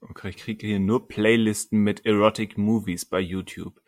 Okay, 0.02 0.30
ich 0.30 0.38
kriege 0.38 0.66
hier 0.66 0.80
nur 0.80 1.08
Playlisten 1.08 1.80
mit 1.80 2.06
Erotic 2.06 2.58
Movies 2.58 3.06
bei 3.06 3.20
YouTube. 3.20 3.82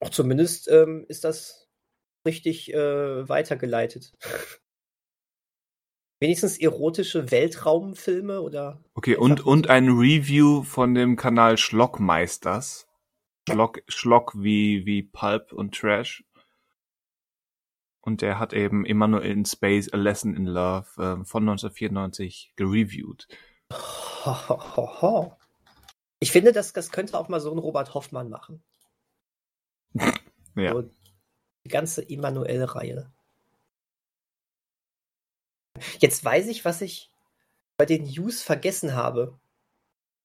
Auch 0.00 0.10
zumindest 0.10 0.68
ähm, 0.68 1.04
ist 1.08 1.24
das 1.24 1.68
richtig 2.26 2.72
äh, 2.72 3.28
weitergeleitet. 3.28 4.12
Wenigstens 6.20 6.58
erotische 6.58 7.30
Weltraumfilme 7.30 8.40
oder 8.40 8.82
Okay, 8.94 9.16
und, 9.16 9.44
und 9.44 9.68
ein 9.68 9.88
Review 9.88 10.62
von 10.62 10.94
dem 10.94 11.16
Kanal 11.16 11.58
Schlockmeisters. 11.58 12.86
Schlock, 13.48 13.82
Schlock 13.88 14.32
wie, 14.36 14.86
wie 14.86 15.02
Pulp 15.02 15.52
und 15.52 15.74
Trash. 15.74 16.24
Und 18.00 18.22
der 18.22 18.38
hat 18.38 18.52
eben 18.52 18.86
Emanuel 18.86 19.30
in 19.30 19.44
Space, 19.44 19.92
A 19.92 19.96
Lesson 19.96 20.34
in 20.34 20.46
Love 20.46 20.86
ähm, 20.98 21.24
von 21.24 21.42
1994 21.42 22.52
gereviewt. 22.56 23.28
Ho, 23.72 24.34
ho, 24.76 25.02
ho. 25.02 25.36
Ich 26.20 26.32
finde, 26.32 26.52
das, 26.52 26.72
das 26.72 26.90
könnte 26.90 27.18
auch 27.18 27.28
mal 27.28 27.40
so 27.40 27.50
ein 27.52 27.58
Robert 27.58 27.94
Hoffmann 27.94 28.28
machen. 28.30 28.62
Ja. 30.56 30.72
So 30.72 30.82
die 31.64 31.68
ganze 31.68 32.08
Emanuel-Reihe. 32.08 33.10
Jetzt 35.98 36.24
weiß 36.24 36.46
ich, 36.46 36.64
was 36.64 36.80
ich 36.80 37.10
bei 37.76 37.86
den 37.86 38.04
News 38.04 38.40
vergessen 38.40 38.94
habe. 38.94 39.36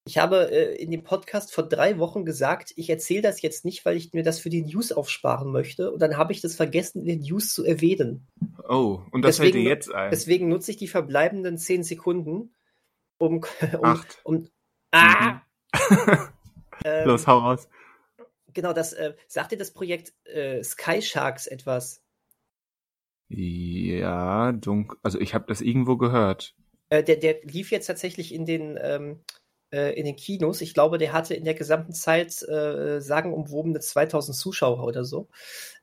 Ich 0.06 0.20
habe 0.20 0.52
äh, 0.52 0.76
in 0.76 0.92
dem 0.92 1.04
Podcast 1.04 1.52
vor 1.52 1.68
drei 1.68 1.98
Wochen 1.98 2.26
gesagt, 2.26 2.74
ich 2.76 2.92
erzähle 2.92 3.24
das 3.24 3.42
jetzt 3.42 3.66
nicht, 3.66 3.86
weil 3.86 3.98
ich 3.98 4.14
mir 4.14 4.22
das 4.22 4.40
für 4.40 4.52
die 4.52 4.62
News 4.62 4.92
aufsparen 4.92 5.52
möchte. 5.52 5.92
Und 5.92 6.00
dann 6.00 6.16
habe 6.16 6.32
ich 6.32 6.42
das 6.42 6.56
vergessen, 6.56 7.00
in 7.00 7.06
den 7.08 7.22
News 7.22 7.52
zu 7.52 7.66
erwähnen. 7.66 8.28
Oh, 8.68 9.02
und 9.12 9.24
das 9.24 9.38
fällt 9.38 9.56
dir 9.56 9.60
Deswegen- 9.60 9.68
jetzt 9.68 9.92
ein. 9.92 10.12
Deswegen 10.12 10.48
nutze 10.50 10.70
ich 10.70 10.78
die 10.78 10.88
verbleibenden 10.88 11.58
zehn 11.58 11.84
Sekunden, 11.84 12.54
um, 13.20 13.46
um, 13.80 13.86
Acht. 13.86 14.20
um 14.24 14.48
ah, 14.92 15.42
ähm, 16.84 17.08
Los, 17.08 17.28
hau 17.28 17.38
raus. 17.40 17.68
Genau, 18.54 18.74
das 18.74 18.94
äh, 18.94 19.14
sagt 19.28 19.52
dir 19.52 19.58
das 19.58 19.72
Projekt 19.72 20.14
äh, 20.26 20.64
Sky 20.64 21.02
Sharks 21.02 21.46
etwas? 21.46 22.02
Ja, 23.28 24.52
dunkel. 24.54 24.98
Also 25.04 25.20
ich 25.20 25.36
habe 25.36 25.46
das 25.48 25.62
irgendwo 25.62 25.98
gehört. 25.98 26.56
Äh, 26.90 27.04
der, 27.04 27.18
der 27.18 27.42
lief 27.44 27.70
jetzt 27.70 27.86
tatsächlich 27.86 28.34
in 28.34 28.46
den 28.46 28.80
ähm, 28.82 29.24
äh, 29.72 29.94
in 29.94 30.06
den 30.06 30.16
Kinos. 30.16 30.62
Ich 30.62 30.74
glaube, 30.74 30.98
der 30.98 31.14
hatte 31.14 31.36
in 31.36 31.46
der 31.46 31.54
gesamten 31.54 31.94
Zeit 31.94 32.42
äh, 32.48 33.00
sagenumwobene 33.00 33.80
2000 33.80 34.36
Zuschauer 34.36 34.84
oder 34.84 35.06
so. 35.06 35.30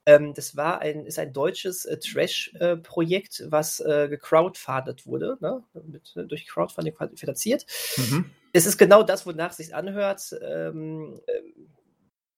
Ähm, 0.07 0.35
das 0.35 0.57
war 0.57 0.81
ein 0.81 1.05
ist 1.05 1.19
ein 1.19 1.33
deutsches 1.33 1.85
äh, 1.85 1.99
Trash-Projekt, 1.99 3.45
was 3.49 3.81
äh, 3.81 4.07
gecrowdfundet 4.09 5.05
wurde, 5.07 5.37
ne? 5.41 5.65
Mit, 5.85 6.15
äh, 6.17 6.25
durch 6.25 6.47
Crowdfunding 6.47 6.95
finanziert. 7.17 7.67
Mhm. 7.97 8.31
es 8.53 8.67
ist 8.67 8.79
genau 8.79 9.03
das, 9.03 9.27
wonach 9.27 9.51
es 9.51 9.57
sich 9.57 9.75
anhört. 9.75 10.35
Ähm, 10.41 11.21
ähm, 11.27 11.69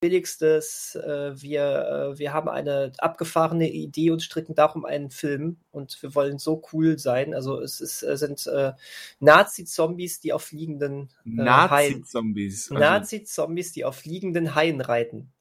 billigstes, 0.00 0.94
äh, 0.94 1.40
wir, 1.40 2.12
äh, 2.14 2.18
wir 2.18 2.32
haben 2.32 2.48
eine 2.48 2.92
abgefahrene 2.98 3.70
Idee 3.70 4.10
und 4.10 4.22
stricken 4.22 4.54
darum 4.54 4.84
einen 4.84 5.10
Film 5.10 5.58
und 5.70 6.00
wir 6.02 6.14
wollen 6.14 6.38
so 6.38 6.62
cool 6.72 6.98
sein. 6.98 7.34
Also 7.34 7.60
es 7.60 7.80
ist, 7.80 8.02
äh, 8.02 8.16
sind 8.16 8.46
äh, 8.46 8.72
Nazi-Zombies, 9.20 10.20
die 10.20 10.32
auf 10.32 10.44
fliegenden 10.44 11.10
äh. 11.24 11.30
Nazi-Zombies. 11.42 12.70
Also, 12.70 12.80
Nazi-Zombies, 12.80 13.72
die 13.72 13.84
auf 13.84 13.96
fliegenden 13.96 14.54
Haien 14.54 14.80
reiten. 14.80 15.32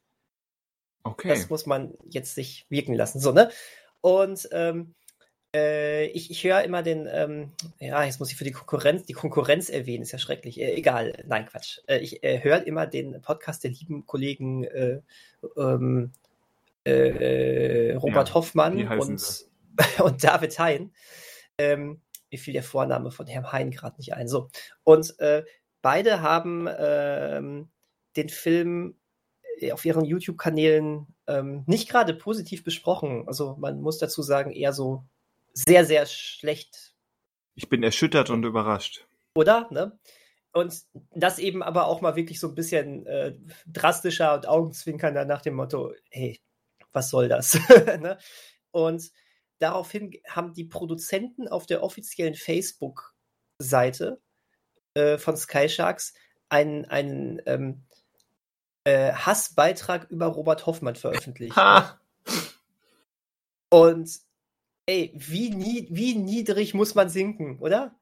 Okay. 1.03 1.29
Das 1.29 1.49
muss 1.49 1.65
man 1.65 1.93
jetzt 2.09 2.35
sich 2.35 2.65
wirken 2.69 2.93
lassen. 2.93 3.19
So, 3.19 3.31
ne? 3.31 3.49
Und 4.01 4.47
ähm, 4.51 4.95
äh, 5.55 6.05
ich, 6.07 6.29
ich 6.29 6.43
höre 6.43 6.63
immer 6.63 6.83
den, 6.83 7.07
ähm, 7.11 7.53
ja, 7.79 8.03
jetzt 8.03 8.19
muss 8.19 8.31
ich 8.31 8.37
für 8.37 8.43
die 8.43 8.51
Konkurrenz, 8.51 9.05
die 9.05 9.13
Konkurrenz 9.13 9.69
erwähnen, 9.69 10.03
ist 10.03 10.11
ja 10.11 10.19
schrecklich. 10.19 10.59
Äh, 10.59 10.73
egal, 10.73 11.23
nein, 11.25 11.45
Quatsch. 11.45 11.79
Äh, 11.87 11.99
ich 11.99 12.23
äh, 12.23 12.43
höre 12.43 12.65
immer 12.67 12.85
den 12.85 13.21
Podcast 13.21 13.63
der 13.63 13.71
lieben 13.71 14.05
Kollegen 14.05 14.65
äh, 14.65 15.01
ähm, 15.55 16.11
äh, 16.83 17.93
Robert 17.95 18.29
Ja, 18.29 18.33
Hoffmann 18.35 18.87
und, 18.99 19.45
und 19.99 20.23
David 20.23 20.59
Hein. 20.59 20.93
Ähm, 21.57 22.01
mir 22.29 22.39
fiel 22.39 22.53
der 22.53 22.63
Vorname 22.63 23.11
von 23.11 23.25
Herrn 23.25 23.51
Hein 23.51 23.71
gerade 23.71 23.97
nicht 23.97 24.13
ein. 24.13 24.27
So. 24.27 24.49
Und 24.83 25.15
beide 25.81 26.21
haben 26.21 26.67
ähm, 26.77 27.69
den 28.17 28.27
Film 28.27 28.95
auf 29.71 29.85
ihren 29.85 30.05
YouTube-Kanälen 30.05 31.07
ähm, 31.27 31.63
nicht 31.67 31.89
gerade 31.89 32.13
positiv 32.13 32.63
besprochen. 32.63 33.23
Also 33.27 33.55
man 33.59 33.81
muss 33.81 33.97
dazu 33.97 34.21
sagen, 34.21 34.51
eher 34.51 34.73
so 34.73 35.05
sehr, 35.53 35.85
sehr 35.85 36.05
schlecht, 36.05 36.93
Ich 37.55 37.69
bin 37.69 37.83
erschüttert 37.83 38.29
und 38.29 38.43
überrascht. 38.43 39.07
oder? 39.33 39.67
Ne? 39.71 39.97
Und 40.53 40.83
das 41.11 41.39
eben 41.39 41.63
aber 41.63 41.87
auch 41.87 42.01
mal 42.01 42.15
wirklich 42.15 42.39
so 42.39 42.47
ein 42.47 42.55
bisschen 42.55 43.05
äh, 43.05 43.35
drastischer 43.67 44.35
und 44.35 44.47
augenzwinkernder 44.47 45.25
nach 45.25 45.41
dem 45.41 45.55
Motto, 45.55 45.93
hey, 46.09 46.39
was 46.93 47.09
soll 47.09 47.27
das? 47.27 47.59
ne? 47.99 48.17
Und 48.71 49.11
daraufhin 49.59 50.11
haben 50.27 50.53
die 50.53 50.65
Produzenten 50.65 51.47
auf 51.47 51.65
der 51.65 51.83
offiziellen 51.83 52.35
Facebook-Seite 52.35 54.21
äh, 54.93 55.17
von 55.17 55.37
Sky 55.37 55.69
Sharks 55.69 56.13
einen, 56.49 56.85
einen 56.85 57.41
ähm, 57.45 57.86
äh, 58.87 59.11
Hassbeitrag 59.11 60.09
über 60.09 60.27
Robert 60.27 60.65
Hoffmann 60.65 60.95
veröffentlicht. 60.95 61.57
Ha! 61.57 61.99
Und 63.69 64.09
ey, 64.85 65.11
wie, 65.13 65.49
nie, 65.49 65.87
wie 65.91 66.15
niedrig 66.15 66.73
muss 66.73 66.95
man 66.95 67.09
sinken, 67.09 67.59
oder? 67.59 67.99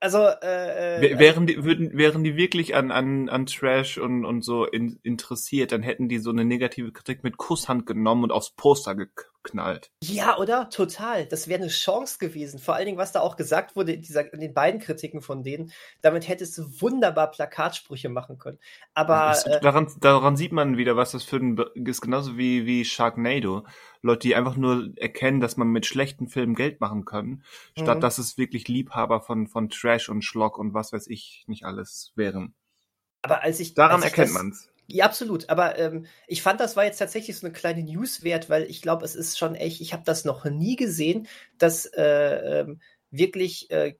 Also, 0.00 0.18
äh, 0.18 0.96
äh, 0.96 1.18
Wären 1.18 1.46
die, 1.46 1.64
würden, 1.64 1.96
wären 1.96 2.24
die 2.24 2.36
wirklich 2.36 2.74
an, 2.74 2.90
an, 2.90 3.30
an 3.30 3.46
Trash 3.46 3.96
und, 3.96 4.26
und 4.26 4.44
so 4.44 4.66
in, 4.66 4.98
interessiert, 5.02 5.72
dann 5.72 5.82
hätten 5.82 6.10
die 6.10 6.18
so 6.18 6.28
eine 6.28 6.44
negative 6.44 6.92
Kritik 6.92 7.22
mit 7.22 7.38
Kusshand 7.38 7.86
genommen 7.86 8.24
und 8.24 8.32
aufs 8.32 8.50
Poster 8.50 8.94
geknallt. 9.42 9.90
ja, 10.02 10.36
oder? 10.38 10.70
Total. 10.70 11.26
Das 11.26 11.48
wäre 11.48 11.60
eine 11.60 11.70
Chance 11.70 12.18
gewesen. 12.18 12.58
Vor 12.58 12.74
allen 12.74 12.86
Dingen, 12.86 12.98
was 12.98 13.12
da 13.12 13.20
auch 13.20 13.36
gesagt 13.36 13.74
wurde 13.76 13.92
in, 13.92 14.02
dieser, 14.02 14.32
in 14.32 14.40
den 14.40 14.54
beiden 14.54 14.80
Kritiken 14.80 15.20
von 15.22 15.42
denen. 15.42 15.72
Damit 16.00 16.28
hättest 16.28 16.56
du 16.58 16.62
wunderbar 16.80 17.30
Plakatsprüche 17.30 18.08
machen 18.08 18.38
können. 18.38 18.58
Aber 18.94 19.28
Das- 19.28 19.46
äh, 19.46 19.60
daran, 19.60 19.92
daran 20.00 20.36
sieht 20.36 20.52
man 20.52 20.76
wieder, 20.76 20.96
was 20.96 21.12
das 21.12 21.24
für 21.24 21.36
ein, 21.36 21.58
ist 21.74 22.00
genauso 22.00 22.36
wie, 22.38 22.66
wie 22.66 22.84
Sharknado. 22.84 23.66
Leute, 24.02 24.20
die 24.28 24.34
einfach 24.34 24.56
nur 24.56 24.92
erkennen, 24.96 25.40
dass 25.40 25.56
man 25.56 25.68
mit 25.68 25.86
schlechten 25.86 26.28
Filmen 26.28 26.54
Geld 26.54 26.80
machen 26.80 27.04
kann, 27.04 27.44
statt 27.78 27.98
Mhm. 27.98 28.00
dass 28.00 28.18
es 28.18 28.36
wirklich 28.38 28.66
Liebhaber 28.68 29.20
von, 29.20 29.46
von 29.46 29.68
Trash 29.68 30.08
und 30.08 30.22
Schlock 30.22 30.58
und 30.58 30.74
was 30.74 30.92
weiß 30.92 31.06
ich 31.08 31.44
nicht 31.46 31.64
alles 31.64 32.12
wären. 32.16 32.54
aber 33.22 33.42
als 33.42 33.60
ich. 33.60 33.74
Daran 33.74 33.96
als 34.02 34.04
erkennt 34.06 34.28
das, 34.28 34.34
man's. 34.34 34.68
Ja, 34.88 35.04
absolut. 35.06 35.48
Aber 35.48 35.78
ähm, 35.78 36.06
ich 36.26 36.42
fand, 36.42 36.60
das 36.60 36.76
war 36.76 36.84
jetzt 36.84 36.98
tatsächlich 36.98 37.36
so 37.36 37.46
eine 37.46 37.52
kleine 37.52 37.82
News 37.82 38.22
wert, 38.24 38.50
weil 38.50 38.64
ich 38.64 38.82
glaube, 38.82 39.04
es 39.04 39.14
ist 39.14 39.38
schon 39.38 39.54
echt, 39.54 39.80
ich 39.80 39.92
habe 39.92 40.02
das 40.04 40.24
noch 40.24 40.44
nie 40.44 40.76
gesehen, 40.76 41.28
dass 41.58 41.86
äh, 41.86 42.60
ähm, 42.60 42.80
wirklich 43.10 43.70
äh, 43.70 43.94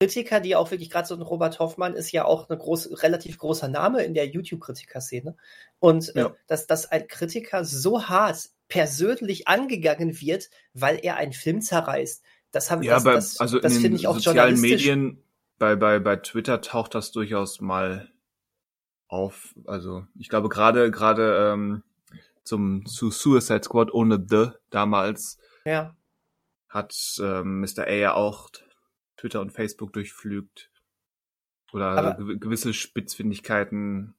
Kritiker, 0.00 0.40
die 0.40 0.56
auch 0.56 0.70
wirklich 0.70 0.90
gerade 0.90 1.06
so 1.06 1.14
ein 1.14 1.22
Robert 1.22 1.58
Hoffmann 1.60 1.94
ist 1.94 2.12
ja 2.12 2.24
auch 2.24 2.50
ein 2.50 2.58
groß, 2.58 3.02
relativ 3.02 3.38
großer 3.38 3.68
Name 3.68 4.02
in 4.02 4.12
der 4.12 4.26
YouTube-Kritiker-Szene. 4.26 5.36
Und 5.78 6.14
äh, 6.16 6.20
Ja. 6.20 6.36
dass, 6.46 6.66
dass 6.66 6.90
ein 6.90 7.06
Kritiker 7.06 7.64
so 7.64 8.08
hart 8.08 8.50
persönlich 8.68 9.46
angegangen 9.48 10.20
wird, 10.20 10.50
weil 10.72 10.98
er 11.02 11.16
einen 11.16 11.32
Film 11.32 11.60
zerreißt. 11.60 12.22
Das 12.50 12.70
haben 12.70 12.82
Ja, 12.82 12.94
das, 12.94 13.02
aber 13.02 13.14
das, 13.14 13.40
also 13.40 13.58
das 13.58 13.76
in 13.76 13.82
finde 13.82 13.96
den 13.96 14.00
ich 14.00 14.06
auch 14.08 14.16
sozialen. 14.16 14.60
Medien, 14.60 15.22
bei, 15.58 15.76
bei, 15.76 16.00
bei 16.00 16.16
Twitter 16.16 16.60
taucht 16.60 16.94
das 16.94 17.12
durchaus 17.12 17.60
mal 17.60 18.08
auf. 19.14 19.54
Also 19.66 20.06
ich 20.18 20.28
glaube 20.28 20.48
gerade 20.48 20.90
gerade 20.90 21.52
ähm, 21.52 21.82
zum 22.42 22.84
zu 22.86 23.10
Suicide 23.10 23.62
Squad 23.62 23.92
ohne 23.94 24.22
The 24.28 24.48
damals 24.70 25.38
Ja. 25.64 25.96
hat 26.68 26.94
ähm, 27.20 27.60
Mr. 27.60 27.84
A 27.86 27.92
ja 27.92 28.14
auch 28.14 28.50
Twitter 29.16 29.40
und 29.40 29.52
Facebook 29.52 29.92
durchflügt. 29.92 30.70
Oder 31.72 31.86
Aber- 31.96 32.14
gew 32.14 32.38
gewisse 32.38 32.74
Spitzfindigkeiten, 32.74 34.14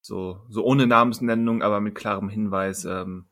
so, 0.00 0.40
so 0.48 0.64
ohne 0.64 0.86
Namensnennung, 0.86 1.62
aber 1.62 1.80
mit 1.80 1.94
klarem 1.94 2.28
Hinweis 2.28 2.84
ähm, 2.84 3.26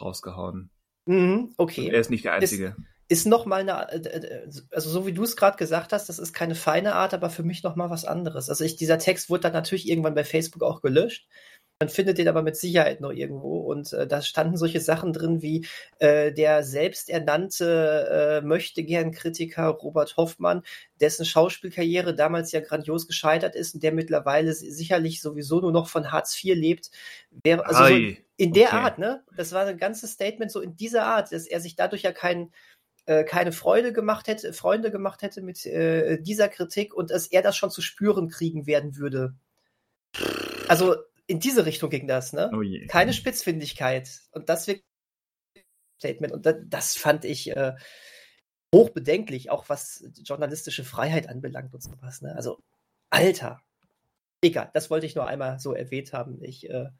rausgehauen. 0.00 0.70
Mhm, 1.06 1.52
okay. 1.56 1.86
Und 1.88 1.94
er 1.94 2.00
ist 2.00 2.10
nicht 2.10 2.24
der 2.24 2.32
Einzige. 2.34 2.66
ist 2.78 2.78
noch 3.26 3.44
mal 3.44 3.60
eine, 3.60 3.92
äh, 3.92 3.98
äh, 3.98 4.50
also 4.70 4.88
so 4.88 5.06
wie 5.06 5.12
du 5.12 5.24
es 5.24 5.36
gerade 5.36 5.56
gesagt 5.56 5.92
hast, 5.92 6.08
das 6.08 6.18
ist 6.18 6.32
keine 6.32 6.54
feine 6.54 6.94
Art, 6.94 7.12
aber 7.12 7.28
für 7.28 7.42
mich 7.42 7.62
noch 7.62 7.76
mal 7.76 7.90
was 7.90 8.04
anderes. 8.04 8.48
Also 8.48 8.64
ich, 8.64 8.76
dieser 8.76 8.98
Text 8.98 9.28
wurde 9.28 9.42
dann 9.42 9.52
natürlich 9.52 9.88
irgendwann 9.88 10.14
bei 10.14 10.24
Facebook 10.24 10.62
auch 10.62 10.80
gelöscht, 10.80 11.28
Man 11.82 11.88
findet 11.88 12.18
den 12.18 12.28
aber 12.28 12.42
mit 12.42 12.56
Sicherheit 12.56 13.00
noch 13.00 13.10
irgendwo. 13.10 13.58
Und 13.60 13.92
äh, 13.94 14.06
da 14.06 14.20
standen 14.22 14.58
solche 14.58 14.80
Sachen 14.80 15.14
drin 15.14 15.40
wie 15.40 15.66
äh, 15.98 16.30
der 16.32 16.62
selbsternannte 16.62 18.40
äh, 18.42 18.46
Möchtegern-Kritiker 18.46 19.66
Robert 19.68 20.16
Hoffmann, 20.18 20.62
dessen 21.00 21.24
Schauspielkarriere 21.24 22.14
damals 22.14 22.52
ja 22.52 22.60
grandios 22.60 23.06
gescheitert 23.06 23.56
ist 23.56 23.74
und 23.74 23.82
der 23.82 23.92
mittlerweile 23.92 24.52
sicherlich 24.52 25.22
sowieso 25.22 25.60
nur 25.60 25.72
noch 25.72 25.88
von 25.88 26.12
Hartz 26.12 26.38
IV 26.44 26.54
lebt. 26.54 26.90
Wäre, 27.42 27.64
also 27.66 27.86
so 27.86 28.14
in 28.36 28.52
der 28.52 28.68
okay. 28.68 28.76
Art, 28.76 28.98
ne? 28.98 29.22
Das 29.36 29.52
war 29.52 29.66
ein 29.66 29.76
ganzes 29.76 30.12
Statement 30.12 30.50
so 30.50 30.60
in 30.60 30.76
dieser 30.76 31.04
Art, 31.04 31.30
dass 31.32 31.46
er 31.46 31.60
sich 31.60 31.76
dadurch 31.76 32.02
ja 32.02 32.12
keinen 32.12 32.52
äh, 33.10 33.24
keine 33.24 33.50
Freude 33.50 33.92
gemacht 33.92 34.28
hätte, 34.28 34.52
Freunde 34.52 34.92
gemacht 34.92 35.22
hätte 35.22 35.42
mit 35.42 35.66
äh, 35.66 36.22
dieser 36.22 36.48
Kritik 36.48 36.94
und 36.94 37.10
dass 37.10 37.26
er 37.26 37.42
das 37.42 37.56
schon 37.56 37.70
zu 37.70 37.82
spüren 37.82 38.28
kriegen 38.28 38.66
werden 38.66 38.96
würde. 38.96 39.34
Also 40.68 40.94
in 41.26 41.40
diese 41.40 41.66
Richtung 41.66 41.90
ging 41.90 42.06
das, 42.06 42.32
ne? 42.32 42.52
Oh 42.54 42.62
Keine 42.86 43.12
Spitzfindigkeit. 43.12 44.08
Und 44.30 44.48
das 44.48 44.68
Statement. 45.98 46.32
Und 46.32 46.46
das, 46.46 46.54
das 46.66 46.96
fand 46.96 47.24
ich 47.24 47.50
äh, 47.50 47.72
hochbedenklich, 48.72 49.50
auch 49.50 49.68
was 49.68 50.04
journalistische 50.22 50.84
Freiheit 50.84 51.28
anbelangt 51.28 51.74
und 51.74 51.82
sowas. 51.82 52.22
Ne? 52.22 52.36
Also, 52.36 52.62
Alter. 53.10 53.60
Egal, 54.40 54.70
das 54.72 54.88
wollte 54.88 55.06
ich 55.06 55.16
nur 55.16 55.26
einmal 55.26 55.58
so 55.58 55.74
erwähnt 55.74 56.12
haben. 56.12 56.42
Ich, 56.44 56.70
äh, 56.70 56.90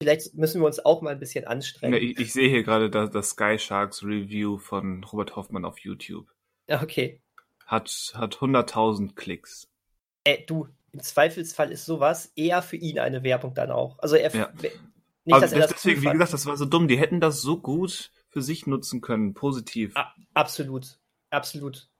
vielleicht 0.00 0.34
müssen 0.34 0.60
wir 0.60 0.66
uns 0.66 0.84
auch 0.84 1.02
mal 1.02 1.10
ein 1.10 1.18
bisschen 1.18 1.46
anstrengen. 1.46 1.94
Ja, 1.94 2.00
ich, 2.00 2.18
ich, 2.18 2.32
sehe 2.32 2.48
hier 2.48 2.62
gerade 2.62 2.90
das, 2.90 3.10
das 3.10 3.30
Sky 3.30 3.58
Sharks 3.58 4.02
Review 4.02 4.58
von 4.58 5.02
Robert 5.04 5.36
Hoffmann 5.36 5.64
auf 5.64 5.78
YouTube. 5.78 6.26
Okay. 6.68 7.20
Hat, 7.66 8.12
hat 8.14 8.36
100.000 8.36 9.14
Klicks. 9.14 9.68
Ey, 10.24 10.44
du, 10.46 10.68
im 10.92 11.00
Zweifelsfall 11.00 11.70
ist 11.70 11.84
sowas 11.84 12.32
eher 12.36 12.62
für 12.62 12.76
ihn 12.76 12.98
eine 12.98 13.22
Werbung 13.22 13.54
dann 13.54 13.70
auch. 13.70 13.98
Also 13.98 14.16
er 14.16 14.34
ja. 14.34 14.50
nicht, 14.60 15.34
also 15.34 15.40
dass 15.40 15.52
er 15.52 15.60
das 15.60 15.70
deswegen, 15.70 16.02
wie 16.02 16.10
gesagt, 16.10 16.32
das 16.32 16.46
war 16.46 16.56
so 16.56 16.64
dumm. 16.64 16.88
Die 16.88 16.98
hätten 16.98 17.20
das 17.20 17.42
so 17.42 17.60
gut 17.60 18.10
für 18.28 18.42
sich 18.42 18.66
nutzen 18.66 19.00
können, 19.00 19.34
positiv. 19.34 19.96
A 19.96 20.14
absolut, 20.34 20.98
absolut. 21.30 21.90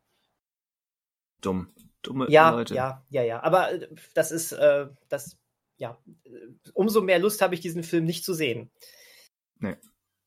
Dumm, 1.41 1.69
dumme 2.03 2.31
ja, 2.31 2.51
Leute. 2.51 2.75
Ja, 2.75 3.05
ja, 3.11 3.23
ja. 3.23 3.43
Aber 3.43 3.73
äh, 3.73 3.89
das 4.15 4.33
ist, 4.33 4.53
äh, 4.53 4.89
das, 5.09 5.38
ja, 5.79 5.99
umso 6.75 7.01
mehr 7.01 7.19
Lust 7.19 7.41
habe 7.41 7.55
ich 7.55 7.61
diesen 7.61 7.83
Film 7.83 8.05
nicht 8.05 8.25
zu 8.25 8.35
sehen. 8.35 8.71
Nee. 9.59 9.77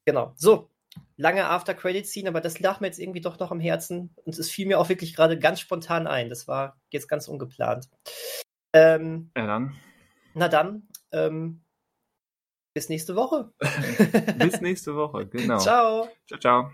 Genau. 0.05 0.33
So, 0.35 0.69
lange 1.17 1.47
After-Credit-Scene, 1.47 2.29
aber 2.29 2.41
das 2.41 2.59
lag 2.59 2.79
mir 2.79 2.87
jetzt 2.87 2.99
irgendwie 2.99 3.21
doch 3.21 3.39
noch 3.39 3.51
am 3.51 3.59
Herzen 3.59 4.13
und 4.25 4.37
es 4.37 4.49
fiel 4.49 4.67
mir 4.67 4.79
auch 4.79 4.89
wirklich 4.89 5.15
gerade 5.15 5.37
ganz 5.37 5.59
spontan 5.59 6.07
ein. 6.07 6.29
Das 6.29 6.47
war 6.47 6.79
jetzt 6.89 7.07
ganz 7.07 7.27
ungeplant. 7.27 7.89
Ähm, 8.73 9.31
ja, 9.37 9.45
dann. 9.45 9.75
Na 10.33 10.47
dann, 10.47 10.87
ähm, 11.11 11.61
bis 12.73 12.89
nächste 12.89 13.15
Woche. 13.15 13.51
bis 14.37 14.61
nächste 14.61 14.95
Woche, 14.95 15.27
genau. 15.27 15.57
Ciao. 15.59 16.09
Ciao, 16.27 16.39
ciao. 16.39 16.71